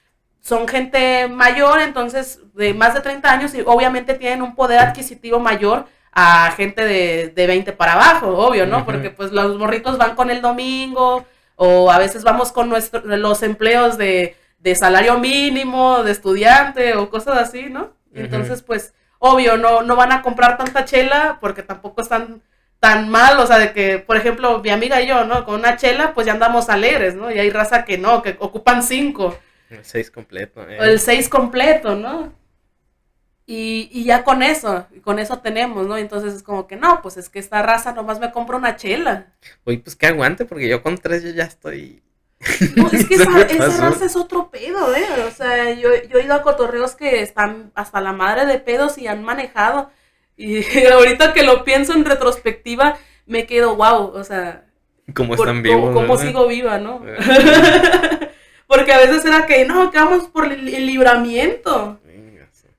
son 0.40 0.69
gente 0.69 1.28
mayor, 1.28 1.81
entonces 1.81 2.40
de 2.53 2.74
más 2.74 2.93
de 2.93 3.01
30 3.01 3.31
años 3.32 3.55
y 3.55 3.62
obviamente 3.62 4.12
tienen 4.15 4.43
un 4.43 4.55
poder 4.55 4.81
adquisitivo 4.81 5.40
mayor 5.40 5.86
a 6.12 6.51
gente 6.56 6.85
de, 6.85 7.28
de 7.35 7.47
20 7.47 7.72
para 7.72 7.93
abajo, 7.94 8.28
obvio, 8.36 8.66
¿no? 8.66 8.85
Porque 8.85 9.10
pues 9.10 9.32
los 9.32 9.56
morritos 9.59 9.98
van 9.98 10.14
con 10.16 10.30
el 10.30 10.40
domingo 10.43 11.24
o 11.56 11.90
a 11.90 11.98
veces 11.98 12.24
vamos 12.24 12.52
con 12.52 12.68
nuestro, 12.68 13.01
los 13.05 13.43
empleos 13.43 13.98
de, 13.98 14.36
de 14.59 14.74
salario 14.76 15.18
mínimo, 15.18 16.02
de 16.02 16.12
estudiante 16.12 16.94
o 16.94 17.10
cosas 17.10 17.39
así, 17.39 17.68
¿no? 17.70 17.93
Entonces 18.14 18.62
pues 18.62 18.94
obvio, 19.18 19.56
no, 19.56 19.82
no 19.82 19.97
van 19.97 20.12
a 20.12 20.22
comprar 20.22 20.56
tanta 20.56 20.85
chela 20.85 21.39
porque 21.40 21.62
tampoco 21.62 22.02
están 22.02 22.43
tan 22.80 23.09
mal, 23.09 23.39
o 23.40 23.47
sea, 23.47 23.59
de 23.59 23.72
que, 23.72 23.98
por 23.98 24.16
ejemplo, 24.16 24.60
mi 24.60 24.70
amiga 24.70 25.01
y 25.02 25.09
yo, 25.09 25.24
¿no? 25.24 25.44
Con 25.44 25.56
una 25.56 25.76
chela, 25.76 26.14
pues 26.14 26.26
ya 26.28 26.32
andamos 26.35 26.68
alegres, 26.68 27.16
¿no? 27.16 27.28
Y 27.30 27.39
hay 27.39 27.51
raza 27.51 27.85
que 27.85 27.98
no, 27.98 28.22
que 28.22 28.36
ocupan 28.39 28.85
cinco, 28.85 29.36
El 29.68 29.85
6 29.85 30.10
completo. 30.12 30.62
eh. 30.68 30.78
o 30.80 30.85
el 30.85 31.01
seis 31.01 31.28
completo, 31.28 31.97
¿no? 31.97 32.32
Y, 33.51 33.89
y 33.91 34.05
ya 34.05 34.25
con 34.25 34.43
eso, 34.43 34.87
y 34.95 35.01
con 35.01 35.19
eso 35.19 35.39
tenemos, 35.39 35.87
¿no? 35.87 35.97
Entonces 35.97 36.35
es 36.35 36.43
como 36.43 36.66
que 36.66 36.77
no, 36.77 37.01
pues 37.01 37.16
es 37.16 37.31
que 37.31 37.39
esta 37.39 37.62
raza 37.62 37.93
nomás 37.93 38.20
me 38.20 38.31
compra 38.31 38.59
una 38.59 38.77
chela. 38.77 39.29
Oye, 39.65 39.79
pues 39.79 39.97
que 39.97 40.07
aguante, 40.07 40.45
porque 40.45 40.69
yo 40.69 40.83
con 40.83 40.99
3 40.99 41.23
yo 41.23 41.31
ya 41.31 41.45
estoy. 41.45 42.03
No, 42.77 42.89
es 42.93 43.07
que 43.09 43.15
esa, 43.15 43.25
raza 43.79 44.05
es 44.05 44.16
otro 44.16 44.51
pedo, 44.51 44.95
¿eh? 44.95 45.07
O 45.27 45.31
sea, 45.31 45.73
yo, 45.73 45.89
yo 46.11 46.19
he 46.19 46.25
ido 46.25 46.35
a 46.35 46.43
cotorreos 46.43 46.95
que 46.95 47.23
están 47.23 47.73
hasta 47.75 48.03
la 48.03 48.12
madre 48.12 48.45
de 48.45 48.59
pedos 48.59 48.99
y 48.99 49.07
han 49.07 49.25
manejado. 49.25 49.91
Y 50.37 50.62
ahorita 50.93 51.33
que 51.33 51.43
lo 51.43 51.65
pienso 51.65 51.95
en 51.95 52.05
retrospectiva, 52.05 52.99
me 53.25 53.47
quedo, 53.47 53.77
wow, 53.77 54.12
o 54.15 54.25
sea, 54.25 54.66
por- 55.15 55.25
están 55.31 55.37
cómo- 55.37 55.62
vivos. 55.62 55.95
cómo 55.95 56.19
sigo 56.19 56.47
viva, 56.49 56.77
¿no? 56.77 57.03
Eh. 57.07 57.16
Porque 58.66 58.93
a 58.93 58.99
veces 58.99 59.25
era 59.25 59.47
que, 59.47 59.65
no, 59.65 59.91
que 59.91 59.97
vamos 59.97 60.29
por 60.29 60.53
el 60.53 60.66
libramiento. 60.87 61.99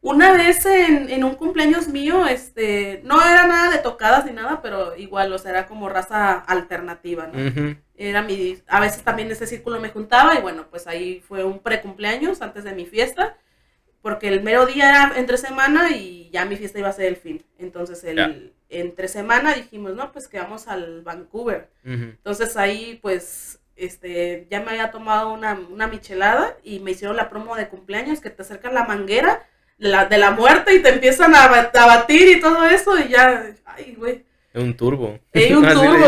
Una 0.02 0.32
vez 0.32 0.66
en, 0.66 1.10
en 1.10 1.24
un 1.26 1.36
cumpleaños 1.36 1.90
mío, 1.90 2.26
este, 2.26 3.02
no 3.04 3.22
era 3.22 3.48
nada 3.48 3.70
de 3.72 3.80
tocadas 3.80 4.26
ni 4.26 4.32
nada, 4.32 4.62
pero 4.62 4.96
igual, 4.96 5.34
o 5.34 5.38
sea, 5.38 5.52
era 5.52 5.68
como 5.68 5.90
raza 5.90 6.40
alternativa, 6.40 7.28
¿no? 7.28 7.38
Era 7.96 8.22
mi, 8.22 8.58
a 8.68 8.80
veces 8.80 9.04
también 9.04 9.30
ese 9.30 9.46
círculo 9.46 9.82
me 9.82 9.90
juntaba 9.90 10.36
y 10.36 10.42
bueno, 10.42 10.68
pues 10.70 10.88
ahí 10.88 11.22
fue 11.28 11.44
un 11.44 11.60
pre-cumpleaños 11.60 12.42
antes 12.42 12.64
de 12.64 12.72
mi 12.72 12.86
fiesta, 12.86 13.38
porque 14.02 14.30
el 14.30 14.42
mero 14.42 14.66
día 14.66 14.90
era 14.90 15.20
entre 15.20 15.38
semana 15.38 15.90
y 15.92 16.30
ya 16.32 16.46
mi 16.46 16.56
fiesta 16.56 16.80
iba 16.80 16.88
a 16.88 16.94
ser 16.94 17.08
el 17.08 17.18
fin. 17.18 17.44
Entonces, 17.58 18.02
el, 18.06 18.54
entre 18.70 19.10
semana 19.10 19.54
dijimos, 19.54 19.96
no, 19.96 20.14
pues 20.14 20.30
que 20.30 20.40
vamos 20.40 20.70
al 20.70 21.02
Vancouver. 21.02 21.70
Entonces 21.84 22.56
ahí 22.56 23.00
pues 23.02 23.60
este 23.76 24.48
ya 24.50 24.62
me 24.62 24.72
había 24.72 24.92
tomado 24.92 25.34
una, 25.34 25.60
una 25.70 25.88
michelada 25.88 26.56
y 26.64 26.80
me 26.80 26.92
hicieron 26.92 27.18
la 27.18 27.30
promo 27.30 27.56
de 27.56 27.68
cumpleaños 27.68 28.22
que 28.22 28.30
te 28.30 28.42
acercan 28.42 28.74
la 28.74 28.86
manguera 28.86 29.46
la, 29.80 30.06
de 30.06 30.18
la 30.18 30.32
muerte 30.32 30.76
y 30.76 30.82
te 30.82 30.90
empiezan 30.90 31.34
a, 31.36 31.46
a 31.46 31.86
batir 31.86 32.38
y 32.38 32.40
todo 32.40 32.64
eso 32.66 32.98
y 33.00 33.10
ya, 33.10 33.46
ay 33.66 33.96
güey. 33.98 34.24
Un 34.54 34.76
turbo. 34.76 35.18
Ey, 35.32 35.54
un 35.54 35.68
turbo. 35.68 36.06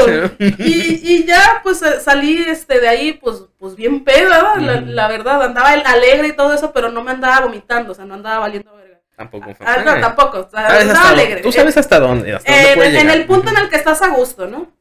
Y, 0.60 1.00
y 1.16 1.26
ya 1.26 1.60
pues 1.64 1.82
eh, 1.82 2.00
salí 2.00 2.44
este 2.48 2.80
de 2.80 2.88
ahí 2.88 3.14
pues 3.14 3.44
pues 3.58 3.76
bien 3.76 4.04
peda, 4.04 4.56
la, 4.60 4.78
Ujú. 4.78 4.86
la 4.88 5.08
verdad, 5.08 5.44
andaba 5.44 5.70
alegre 5.70 6.30
y 6.30 6.34
todo 6.36 6.54
eso, 6.54 6.72
pero 6.74 6.90
no 6.90 7.04
me 7.04 7.12
andaba 7.12 7.42
vomitando, 7.42 7.92
o 7.92 7.96
sea, 7.96 8.06
no 8.06 8.16
andaba 8.16 8.40
valiendo 8.40 8.76
verga. 8.76 9.00
Tampoco 9.16 9.54
fue. 9.56 9.66
Ah, 9.68 9.78
no, 9.86 9.92
Ah, 9.92 10.02
tampoco, 10.02 10.40
o 10.40 10.50
sea, 10.50 10.68
sabes 10.70 10.88
andaba 10.90 11.10
alegre. 11.10 11.34
dónde- 11.36 11.44
Tú 11.44 11.52
sabes 11.52 11.78
hasta 11.78 12.00
dónde. 12.00 12.34
Hasta 12.34 12.52
dónde 12.52 12.72
Eh, 12.72 12.76
puede 12.76 12.90
en, 12.90 12.96
en 12.96 13.02
llegar. 13.04 13.18
el 13.18 13.26
punto 13.26 13.50
en 13.52 13.58
el 13.58 13.70
que 13.70 13.76
estás 13.76 14.02
a 14.02 14.08
gusto, 14.10 14.48
¿no? 14.48 14.72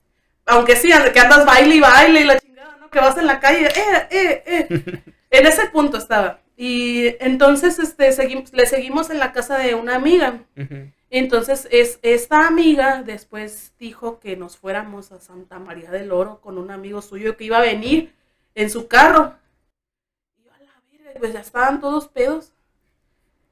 Aunque 0.47 0.75
sí, 0.77 0.91
que 1.13 1.21
andas 1.21 1.45
baile 1.45 1.75
y 1.77 1.81
baile 1.81 2.21
y 2.23 2.25
la 2.25 2.39
chingada, 2.41 2.77
¿no? 2.81 2.89
Que 2.91 2.99
vas 2.99 3.17
en 3.19 3.27
la 3.27 3.39
calle, 3.39 3.67
eh, 3.67 4.07
eh, 4.11 4.43
eh. 4.47 5.03
En 5.33 5.47
ese 5.47 5.67
punto 5.67 5.99
estaba. 5.99 6.41
Y 6.63 7.17
entonces 7.21 7.79
este, 7.79 8.13
seguimos, 8.13 8.53
le 8.53 8.67
seguimos 8.67 9.09
en 9.09 9.19
la 9.19 9.33
casa 9.33 9.57
de 9.57 9.75
una 9.75 9.95
amiga. 9.95 10.45
Entonces 11.09 11.67
es, 11.71 11.99
esta 12.03 12.47
amiga 12.47 13.03
después 13.03 13.73
dijo 13.79 14.21
que 14.21 14.37
nos 14.37 14.59
fuéramos 14.59 15.11
a 15.11 15.21
Santa 15.21 15.59
María 15.59 15.91
del 15.91 16.13
Oro 16.13 16.43
con 16.43 16.59
un 16.59 16.71
amigo 16.71 17.01
suyo 17.01 17.39
que 17.39 17.45
iba 17.45 17.57
a 17.57 17.63
venir 17.63 18.15
en 18.55 18.69
su 18.69 18.89
carro. 18.89 19.37
Y 20.37 20.45
yo 20.45 20.53
a 20.53 20.59
la 20.59 20.83
verga, 20.93 21.19
pues 21.19 21.33
ya 21.33 21.41
estaban 21.41 21.81
todos 21.81 22.09
pedos. 22.09 22.53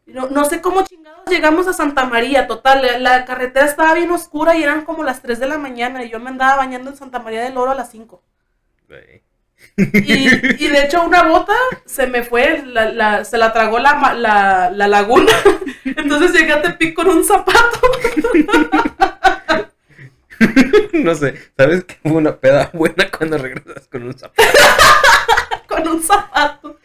No, 0.04 0.28
no 0.28 0.44
sé 0.44 0.60
cómo 0.60 0.82
chingados 0.82 1.30
llegamos 1.30 1.66
a 1.66 1.72
Santa 1.72 2.04
María, 2.04 2.46
total, 2.46 2.82
la, 2.82 2.98
la 2.98 3.24
carretera 3.24 3.64
estaba 3.64 3.94
bien 3.94 4.10
oscura 4.10 4.54
y 4.54 4.62
eran 4.62 4.84
como 4.84 5.02
las 5.02 5.22
3 5.22 5.40
de 5.40 5.46
la 5.46 5.56
mañana 5.56 6.04
y 6.04 6.10
yo 6.10 6.20
me 6.20 6.28
andaba 6.28 6.56
bañando 6.56 6.90
en 6.90 6.96
Santa 6.98 7.20
María 7.20 7.42
del 7.42 7.56
Oro 7.56 7.70
a 7.70 7.74
las 7.74 7.90
5. 7.90 8.22
Güey. 8.86 9.22
Y, 9.76 10.64
y 10.64 10.68
de 10.68 10.84
hecho 10.84 11.04
una 11.04 11.22
bota 11.22 11.52
se 11.86 12.06
me 12.08 12.22
fue, 12.24 12.64
la- 12.66 12.90
la- 12.92 13.24
se 13.24 13.38
la 13.38 13.52
tragó 13.52 13.78
la, 13.78 14.14
la, 14.14 14.70
la 14.72 14.88
laguna. 14.88 15.32
Entonces 15.84 16.32
llegué 16.32 16.52
a 16.52 16.62
Tepic 16.62 16.94
con 16.94 17.08
un 17.08 17.24
zapato. 17.24 17.80
no 20.92 21.14
sé, 21.14 21.34
¿sabes 21.56 21.84
que 21.84 21.96
fue 22.02 22.12
una 22.12 22.36
peda 22.36 22.70
buena 22.72 23.08
cuando 23.16 23.38
regresas 23.38 23.86
con 23.88 24.02
un 24.04 24.18
zapato? 24.18 24.42
con 25.68 25.86
un 25.88 26.02
zapato. 26.02 26.76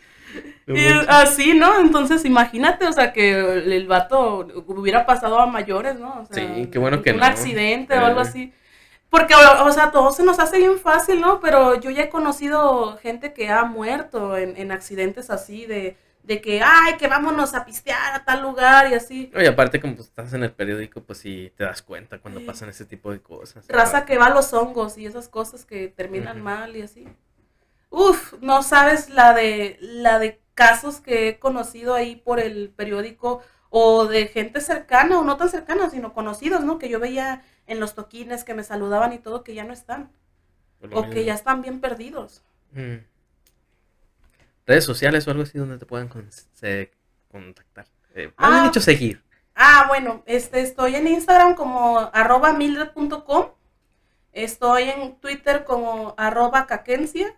Y 0.68 0.86
así, 1.10 1.54
¿no? 1.56 1.80
Entonces 1.82 2.24
imagínate, 2.26 2.88
o 2.88 2.94
sea, 2.94 3.12
que 3.12 3.32
el, 3.38 3.72
el 3.74 3.88
vato 3.88 4.48
hubiera 4.68 5.06
pasado 5.06 5.40
a 5.40 5.45
mayores, 5.45 6.00
¿no? 6.00 6.22
O 6.22 6.26
sea, 6.34 6.44
Sí, 6.56 6.70
qué 6.72 6.80
bueno 6.80 7.02
que 7.02 7.12
un 7.12 7.18
no. 7.18 7.26
accidente 7.26 7.98
o 7.98 8.06
algo 8.06 8.20
Eh. 8.22 8.24
así. 8.24 8.54
Porque, 9.14 9.35
o, 9.35 9.65
o 9.65 9.72
sea, 9.72 9.91
todo 9.91 10.11
se 10.11 10.23
nos 10.23 10.40
hace 10.40 10.57
bien 10.57 10.80
fácil, 10.80 11.22
¿no? 11.22 11.40
Pero 11.40 11.80
yo 11.80 11.91
ya 11.91 12.02
he 12.06 12.10
conocido 12.10 12.98
gente 12.98 13.31
que 13.31 13.48
ha 13.49 13.64
muerto 13.64 14.35
en, 14.38 14.57
en 14.57 14.72
accidentes 14.72 15.30
así, 15.30 15.68
de, 15.68 15.95
de 16.23 16.41
que, 16.41 16.64
ay, 16.64 16.98
que 16.98 17.07
vámonos 17.07 17.53
a 17.53 17.64
pistear 17.64 18.15
a 18.15 18.26
tal 18.26 18.41
lugar 18.41 18.90
y 18.91 18.95
así. 18.95 19.31
Oye, 19.35 19.48
aparte 19.49 19.80
como 19.80 19.94
estás 19.94 20.34
en 20.34 20.41
el 20.41 20.52
periódico, 20.52 21.02
pues 21.03 21.19
sí 21.19 21.53
te 21.56 21.64
das 21.64 21.84
cuenta 21.84 22.18
cuando 22.18 22.40
Sí. 22.40 22.45
pasan 22.48 22.69
ese 22.69 22.85
tipo 22.85 23.11
de 23.11 23.22
cosas. 23.22 23.68
Raza 23.68 24.03
que 24.06 24.18
va 24.18 24.26
a 24.26 24.30
los 24.34 24.52
hongos 24.52 24.98
y 24.98 25.06
esas 25.06 25.27
cosas 25.27 25.64
que 25.64 25.90
terminan 25.90 26.41
mal 26.41 26.76
y 26.76 26.81
así. 26.81 27.07
Uf, 27.91 28.34
no 28.41 28.64
sabes 28.64 29.11
la 29.11 29.35
de 29.35 29.77
la 29.80 30.18
de 30.18 30.41
casos 30.56 31.02
que 31.02 31.27
he 31.30 31.38
conocido 31.40 31.94
ahí 31.94 32.15
por 32.15 32.40
el 32.40 32.72
periódico 32.76 33.44
o 33.69 34.06
de 34.07 34.26
gente 34.27 34.60
cercana 34.60 35.19
o 35.19 35.23
no 35.23 35.38
tan 35.38 35.49
cercana, 35.49 35.91
sino 35.91 36.14
conocidos, 36.14 36.64
¿no? 36.64 36.80
Que 36.80 36.90
yo 36.90 36.99
veía 36.99 37.44
en 37.68 37.80
los 37.80 37.95
toquines 37.95 38.44
que 38.44 38.53
me 38.53 38.64
saludaban 38.64 39.14
y 39.14 39.19
todo 39.19 39.44
que 39.44 39.53
ya 39.53 39.64
no 39.64 39.73
están 39.73 40.11
lo 40.81 40.99
o 40.99 41.10
que 41.10 41.23
ya 41.26 41.34
están 41.34 41.61
bien 41.61 41.80
perdidos. 41.80 42.44
Mm. 42.73 42.98
Redes 44.65 44.85
sociales 44.85 45.27
o 45.27 45.31
algo 45.31 45.44
así 45.44 45.57
donde 45.57 45.77
te 45.77 45.85
puedan 45.85 46.07
con- 46.07 46.30
se- 46.53 46.91
contactar. 47.31 47.85
Eh, 48.15 48.31
Ah. 48.38 48.64
dicho, 48.65 48.80
seguir. 48.81 49.23
Ah, 49.56 49.85
bueno, 49.88 50.23
este 50.26 50.61
estoy 50.61 50.95
en 50.95 51.07
Instagram 51.07 51.56
como 51.56 51.99
arroba 52.14 52.53
mildred.com. 52.53 53.48
Estoy 54.31 54.84
en 54.84 55.15
Twitter 55.19 55.64
como 55.64 56.15
arroba 56.18 56.65
caquencia. 56.65 57.35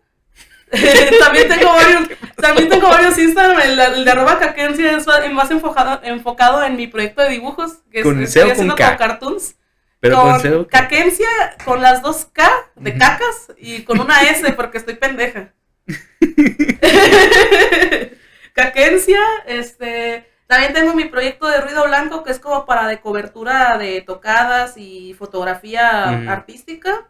también 1.20 1.48
tengo 1.48 1.68
varios, 1.74 2.10
también 2.38 2.70
tengo 2.70 2.88
varios 2.90 3.18
Instagram. 3.18 3.60
El, 3.62 3.80
el 3.80 4.06
de 4.06 4.12
arroba 4.12 4.40
caquencia 4.40 4.98
es 4.98 5.06
más 5.34 5.52
enfocado, 5.52 6.00
enfocado 6.04 6.64
en 6.64 6.76
mi 6.76 6.88
proyecto 6.88 7.22
de 7.22 7.30
dibujos, 7.30 7.80
que 7.92 8.00
es- 8.00 8.04
¿Con 8.04 8.22
estoy 8.24 8.50
haciendo 8.52 8.76
con 8.76 8.86
cartoons. 8.98 9.56
Pero 10.10 10.22
con 10.22 10.40
con 10.42 10.66
caquencia, 10.66 11.28
con 11.64 11.82
las 11.82 12.02
dos 12.02 12.26
K 12.26 12.48
de 12.76 12.98
cacas 12.98 13.54
y 13.58 13.84
con 13.84 14.00
una 14.00 14.22
S 14.22 14.54
porque 14.58 14.78
estoy 14.78 14.96
pendeja. 14.96 15.54
Caquencia, 18.54 19.20
este, 19.48 20.30
también 20.48 20.74
tengo 20.74 20.94
mi 20.94 21.06
proyecto 21.06 21.48
de 21.48 21.60
ruido 21.60 21.86
blanco 21.86 22.24
que 22.24 22.32
es 22.32 22.40
como 22.40 22.66
para 22.66 22.88
de 22.88 23.00
cobertura 23.02 23.78
de 23.78 24.02
tocadas 24.02 24.78
y 24.78 25.14
fotografía 25.14 26.32
artística. 26.32 27.10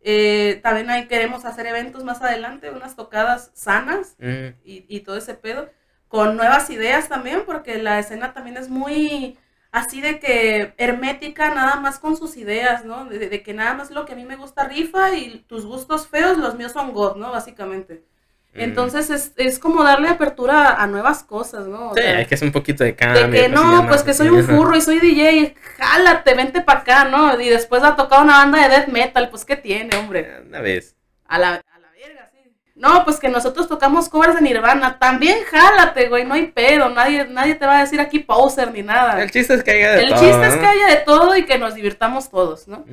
Eh, 0.00 0.60
también 0.62 0.90
ahí 0.90 1.06
queremos 1.06 1.44
hacer 1.44 1.66
eventos 1.66 2.04
más 2.04 2.22
adelante, 2.22 2.70
unas 2.70 2.94
tocadas 2.94 3.50
sanas 3.54 4.16
y, 4.64 4.86
y 4.88 5.00
todo 5.00 5.16
ese 5.16 5.34
pedo, 5.34 5.68
con 6.08 6.36
nuevas 6.36 6.70
ideas 6.70 7.08
también, 7.08 7.42
porque 7.44 7.78
la 7.78 7.98
escena 7.98 8.32
también 8.32 8.56
es 8.56 8.68
muy 8.68 9.36
así 9.74 10.00
de 10.00 10.18
que 10.20 10.74
hermética, 10.78 11.54
nada 11.54 11.76
más 11.76 11.98
con 11.98 12.16
sus 12.16 12.36
ideas, 12.36 12.84
¿no? 12.84 13.06
De, 13.06 13.28
de 13.28 13.42
que 13.42 13.54
nada 13.54 13.74
más 13.74 13.90
lo 13.90 14.04
que 14.06 14.12
a 14.14 14.16
mí 14.16 14.24
me 14.24 14.36
gusta 14.36 14.64
rifa 14.68 15.14
y 15.14 15.40
tus 15.48 15.66
gustos 15.66 16.08
feos, 16.08 16.38
los 16.38 16.56
míos 16.56 16.72
son 16.72 16.92
God, 16.92 17.16
¿no? 17.16 17.30
Básicamente. 17.32 18.04
Entonces 18.56 19.10
es, 19.10 19.32
es 19.36 19.58
como 19.58 19.82
darle 19.82 20.08
apertura 20.08 20.74
a 20.82 20.86
nuevas 20.86 21.24
cosas, 21.24 21.66
¿no? 21.66 21.90
O 21.90 21.94
Sí, 21.94 22.00
sea, 22.00 22.18
hay 22.18 22.26
que 22.26 22.34
hacer 22.34 22.46
un 22.48 22.52
poquito 22.52 22.84
de 22.84 22.96
cambio. 22.96 23.28
de 23.30 23.42
que 23.42 23.48
cosillas 23.48 23.82
no, 23.82 23.86
pues 23.88 24.02
que 24.02 24.14
soy 24.14 24.28
un 24.28 24.42
furro 24.42 24.76
y 24.76 24.80
soy 24.80 25.00
DJ, 25.00 25.54
jálate, 25.78 26.34
vente 26.34 26.60
para 26.60 26.80
acá, 26.80 27.04
¿no? 27.06 27.40
Y 27.40 27.48
después 27.48 27.82
ha 27.82 27.96
tocado 27.96 28.22
una 28.22 28.38
banda 28.38 28.62
de 28.62 28.68
death 28.68 28.88
metal, 28.88 29.30
pues 29.30 29.44
¿qué 29.44 29.56
tiene, 29.56 29.96
hombre? 29.96 30.42
Una 30.46 30.60
vez. 30.60 30.96
A 31.26 31.38
la, 31.38 31.54
a 31.54 31.78
la 31.78 31.90
verga, 31.90 32.30
sí. 32.32 32.56
No, 32.74 33.04
pues 33.04 33.20
que 33.20 33.28
nosotros 33.28 33.68
tocamos 33.68 34.08
covers 34.08 34.34
de 34.34 34.40
Nirvana, 34.40 34.98
también 34.98 35.38
jálate, 35.44 36.08
güey, 36.08 36.24
no 36.24 36.34
hay 36.34 36.48
pedo, 36.48 36.88
nadie, 36.90 37.24
nadie 37.26 37.54
te 37.54 37.66
va 37.66 37.78
a 37.78 37.80
decir 37.82 38.00
aquí 38.00 38.18
poser 38.18 38.72
ni 38.72 38.82
nada. 38.82 39.22
El 39.22 39.30
chiste 39.30 39.54
es 39.54 39.62
que 39.62 39.70
haya 39.70 39.92
de 39.92 40.02
El 40.02 40.08
todo, 40.10 40.20
chiste 40.20 40.46
es 40.48 40.56
que 40.56 40.66
haya 40.66 40.86
de 40.88 40.96
todo 40.96 41.36
y 41.36 41.44
que 41.46 41.56
nos 41.58 41.74
divirtamos 41.76 42.30
todos, 42.30 42.66
¿no? 42.66 42.84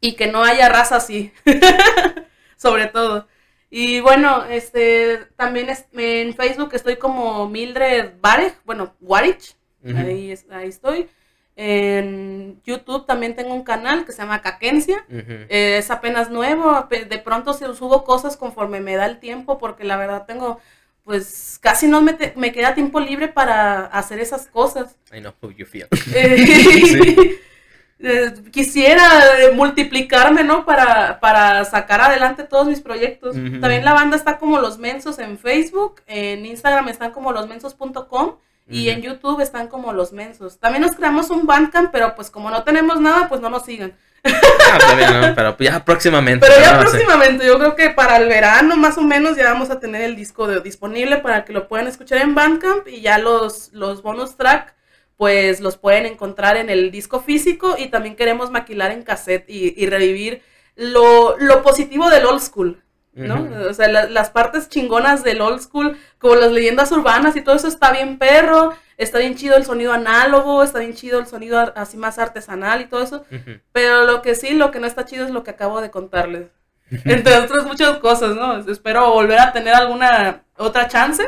Y 0.00 0.12
que 0.14 0.28
no 0.28 0.44
haya 0.44 0.68
raza 0.68 0.96
así, 0.96 1.32
sobre 2.56 2.86
todo. 2.86 3.26
Y 3.70 4.00
bueno, 4.00 4.44
este, 4.44 5.26
también 5.36 5.68
es- 5.70 5.86
en 5.94 6.34
Facebook 6.34 6.70
estoy 6.74 6.96
como 6.96 7.48
Mildred 7.48 8.12
Barej, 8.20 8.52
bueno, 8.64 8.94
Warich, 9.00 9.56
Ujú. 9.84 9.96
ahí, 9.96 10.30
es- 10.32 10.46
ahí 10.50 10.68
estoy. 10.68 11.08
En 11.56 12.60
YouTube 12.64 13.06
también 13.06 13.36
tengo 13.36 13.52
un 13.54 13.62
canal 13.62 14.04
que 14.04 14.12
se 14.12 14.18
llama 14.22 14.40
Caquencia. 14.42 15.04
Eh, 15.08 15.76
es 15.78 15.90
apenas 15.90 16.30
nuevo, 16.30 16.88
de 16.90 17.18
pronto 17.18 17.52
se 17.52 17.72
subo 17.74 18.04
cosas 18.04 18.36
conforme 18.36 18.80
me 18.80 18.96
da 18.96 19.06
el 19.06 19.18
tiempo, 19.20 19.58
porque 19.58 19.84
la 19.84 19.96
verdad 19.96 20.24
tengo, 20.26 20.60
pues 21.04 21.58
casi 21.60 21.88
no 21.88 22.00
me, 22.00 22.14
te- 22.14 22.32
me 22.36 22.52
queda 22.52 22.74
tiempo 22.74 23.00
libre 23.00 23.28
para 23.28 23.84
hacer 23.86 24.18
esas 24.18 24.46
cosas. 24.46 24.96
I 25.12 25.20
know 25.20 25.32
how 25.42 25.50
you 25.50 25.66
feel. 25.66 25.88
Eh, 26.14 27.38
eh, 27.98 28.32
quisiera 28.50 29.04
eh, 29.40 29.52
multiplicarme, 29.52 30.44
¿no? 30.44 30.64
Para, 30.64 31.20
para 31.20 31.64
sacar 31.66 32.00
adelante 32.00 32.44
todos 32.44 32.66
mis 32.66 32.80
proyectos. 32.80 33.34
También 33.60 33.84
la 33.84 33.92
banda 33.92 34.16
está 34.16 34.38
como 34.38 34.58
Los 34.58 34.78
Mensos 34.78 35.18
en 35.18 35.38
Facebook, 35.38 36.00
en 36.06 36.46
Instagram 36.46 36.88
están 36.88 37.12
como 37.12 37.30
losmensos.com 37.32 38.36
y 38.68 38.88
en 38.88 39.02
YouTube 39.02 39.40
están 39.40 39.68
como 39.68 39.92
Los 39.92 40.12
Mensos. 40.12 40.58
También 40.58 40.82
nos 40.82 40.96
creamos 40.96 41.30
un 41.30 41.46
Bandcamp, 41.46 41.90
pero 41.92 42.14
pues 42.14 42.30
como 42.30 42.50
no 42.50 42.62
tenemos 42.64 43.00
nada, 43.00 43.28
pues 43.28 43.40
no 43.40 43.50
nos 43.50 43.64
sigan. 43.64 43.94
Ah, 44.24 44.78
todavía 44.78 45.20
no, 45.30 45.34
pero 45.34 45.56
ya 45.58 45.84
próximamente. 45.84 46.46
Pero 46.46 46.60
ya 46.60 46.78
próximamente, 46.78 47.44
yo 47.44 47.58
creo 47.58 47.74
que 47.74 47.90
para 47.90 48.16
el 48.18 48.28
verano 48.28 48.76
más 48.76 48.96
o 48.96 49.02
menos 49.02 49.36
ya 49.36 49.52
vamos 49.52 49.70
a 49.70 49.80
tener 49.80 50.02
el 50.02 50.14
disco 50.14 50.46
de- 50.46 50.60
disponible 50.60 51.18
para 51.18 51.44
que 51.44 51.52
lo 51.52 51.66
puedan 51.66 51.88
escuchar 51.88 52.18
en 52.22 52.34
Bandcamp 52.34 52.86
y 52.86 53.00
ya 53.00 53.18
los, 53.18 53.72
los 53.72 54.02
bonus 54.02 54.36
track 54.36 54.74
pues 55.16 55.60
los 55.60 55.76
pueden 55.76 56.06
encontrar 56.06 56.56
en 56.56 56.70
el 56.70 56.90
disco 56.90 57.20
físico 57.20 57.76
y 57.78 57.88
también 57.88 58.16
queremos 58.16 58.50
maquilar 58.50 58.90
en 58.92 59.02
cassette 59.02 59.44
y, 59.48 59.74
y 59.76 59.86
revivir 59.86 60.42
lo, 60.76 61.36
lo 61.38 61.62
positivo 61.62 62.08
del 62.08 62.24
old 62.24 62.40
school, 62.40 62.82
¿no? 63.14 63.48
O 63.68 63.74
sea, 63.74 63.88
la- 63.88 64.08
las 64.08 64.30
partes 64.30 64.68
chingonas 64.68 65.22
del 65.22 65.40
old 65.40 65.60
school, 65.60 65.98
como 66.18 66.34
las 66.36 66.50
leyendas 66.52 66.90
urbanas 66.92 67.36
y 67.36 67.42
todo 67.42 67.54
eso 67.56 67.68
está 67.68 67.92
bien 67.92 68.18
perro, 68.18 68.72
está 68.96 69.18
bien 69.18 69.34
chido 69.36 69.56
el 69.56 69.64
sonido 69.64 69.92
análogo, 69.92 70.62
está 70.62 70.78
bien 70.78 70.94
chido 70.94 71.18
el 71.20 71.26
sonido 71.26 71.72
así 71.76 71.96
más 71.96 72.18
artesanal 72.18 72.80
y 72.80 72.86
todo 72.86 73.02
eso, 73.02 73.24
pero 73.72 74.04
lo 74.04 74.22
que 74.22 74.34
sí, 74.34 74.50
lo 74.54 74.70
que 74.70 74.80
no 74.80 74.86
está 74.86 75.04
chido 75.04 75.24
es 75.24 75.30
lo 75.30 75.42
que 75.44 75.50
acabo 75.50 75.80
de 75.80 75.90
contarles. 75.90 76.48
Entre 77.04 77.36
otras 77.36 77.64
muchas 77.64 77.98
cosas, 77.98 78.34
¿no? 78.36 78.58
Espero 78.70 79.10
volver 79.12 79.38
a 79.40 79.52
tener 79.52 79.74
alguna 79.74 80.42
otra 80.56 80.88
chance 80.88 81.24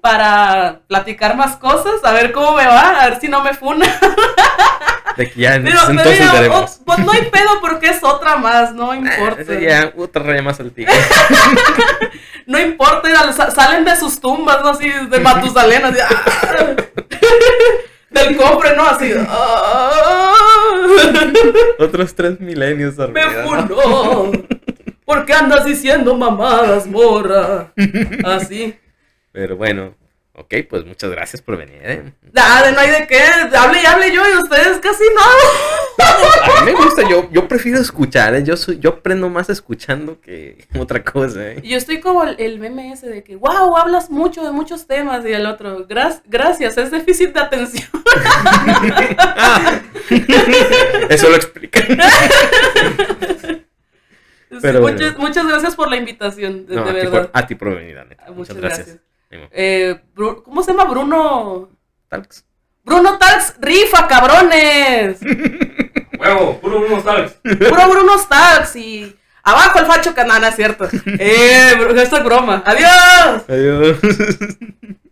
para 0.00 0.80
platicar 0.86 1.36
más 1.36 1.56
cosas, 1.56 2.04
a 2.04 2.12
ver 2.12 2.32
cómo 2.32 2.52
me 2.52 2.66
va, 2.66 3.00
a 3.02 3.10
ver 3.10 3.20
si 3.20 3.28
no 3.28 3.42
me 3.42 3.54
funa. 3.54 3.86
De 5.16 5.30
que 5.30 5.40
ya 5.40 5.52
Pero, 5.52 5.64
pero 5.64 5.90
entonces 5.90 6.18
ya, 6.18 6.32
veremos. 6.32 6.78
oh, 6.80 6.84
pues 6.84 6.98
no 6.98 7.12
hay 7.12 7.22
pedo 7.30 7.60
porque 7.60 7.88
es 7.88 8.04
otra 8.04 8.36
más, 8.36 8.74
no 8.74 8.94
importa. 8.94 9.40
Ese 9.40 9.62
ya 9.62 9.92
otra 9.96 10.22
raya 10.22 10.42
más 10.42 10.60
al. 10.60 10.72
No 12.46 12.60
importa, 12.60 13.32
salen 13.50 13.84
de 13.84 13.96
sus 13.96 14.20
tumbas, 14.20 14.62
¿no? 14.62 14.68
Así, 14.68 14.88
de 14.88 15.18
Matusalén, 15.18 15.84
así. 15.84 15.98
¡ah! 16.00 16.76
Del 18.10 18.36
cofre, 18.36 18.76
¿no? 18.76 18.86
Así. 18.86 19.12
¡ah! 19.28 20.32
Otros 21.80 22.14
tres 22.14 22.38
milenios 22.38 22.94
Me 22.96 23.22
funó. 23.42 24.30
¿Por 25.04 25.24
qué 25.24 25.32
andas 25.32 25.64
diciendo 25.64 26.16
mamadas, 26.16 26.86
morra? 26.86 27.72
Así. 28.24 28.78
Pero 29.36 29.54
bueno, 29.58 29.94
ok, 30.32 30.54
pues 30.68 30.86
muchas 30.86 31.10
gracias 31.10 31.42
por 31.42 31.58
venir. 31.58 31.78
¿eh? 31.82 32.12
Nada, 32.32 32.70
no 32.72 32.80
hay 32.80 32.88
de 32.90 33.06
qué. 33.06 33.18
Hable 33.54 33.82
y 33.82 33.84
hable 33.86 34.10
yo 34.14 34.22
y 34.26 34.32
ustedes 34.42 34.78
casi 34.78 35.04
no. 35.14 35.22
A 36.58 36.60
mí 36.64 36.72
me 36.72 36.72
gusta, 36.72 37.06
yo, 37.06 37.28
yo 37.30 37.46
prefiero 37.46 37.78
escuchar, 37.78 38.34
¿eh? 38.34 38.42
yo, 38.44 38.56
soy, 38.56 38.78
yo 38.78 38.90
aprendo 38.90 39.28
más 39.28 39.50
escuchando 39.50 40.18
que 40.22 40.66
otra 40.78 41.04
cosa. 41.04 41.52
¿eh? 41.52 41.60
Yo 41.62 41.76
estoy 41.76 42.00
como 42.00 42.22
el, 42.24 42.36
el 42.38 42.58
meme 42.58 42.92
ese 42.92 43.08
de 43.10 43.22
que, 43.22 43.36
wow, 43.36 43.76
hablas 43.76 44.08
mucho 44.10 44.42
de 44.42 44.52
muchos 44.52 44.86
temas. 44.86 45.22
Y 45.26 45.32
el 45.34 45.44
otro, 45.44 45.86
"Gra- 45.86 46.22
gracias, 46.24 46.78
es 46.78 46.90
déficit 46.90 47.34
de 47.34 47.40
atención. 47.40 47.88
Ah, 49.18 49.80
eso 51.10 51.28
lo 51.28 51.36
explica. 51.36 51.80
Pero 54.62 54.80
muchas, 54.80 54.98
bueno. 55.14 55.18
muchas 55.18 55.46
gracias 55.46 55.74
por 55.74 55.90
la 55.90 55.96
invitación, 55.96 56.66
de, 56.66 56.76
No, 56.76 56.84
de 56.84 56.90
a, 56.90 56.94
ti 56.94 56.98
verdad. 57.00 57.10
por, 57.10 57.30
a 57.34 57.46
ti 57.46 57.54
por 57.56 57.74
venir. 57.74 57.98
Ah, 57.98 58.04
Muchas, 58.30 58.36
muchas 58.36 58.56
gracias. 58.56 58.86
gracias. 58.86 59.05
Eh, 59.30 60.00
¿Cómo 60.44 60.62
se 60.62 60.72
llama 60.72 60.84
Bruno? 60.84 61.68
Talks. 62.08 62.44
Bruno 62.84 63.18
Talks 63.18 63.56
rifa, 63.60 64.06
cabrones. 64.06 65.18
Huevo, 66.18 66.60
puro 66.60 66.80
unos 66.80 67.04
tales. 67.04 67.32
Puro 67.42 67.88
Bruno 67.90 68.12
Talks 68.28 68.76
y 68.76 69.14
abajo 69.42 69.78
el 69.80 69.86
facho 69.86 70.14
canana, 70.14 70.50
cierto. 70.52 70.88
Eh, 71.04 71.72
esto 71.96 72.16
es 72.16 72.24
broma. 72.24 72.62
Adiós. 72.64 73.42
Adiós. 73.48 73.98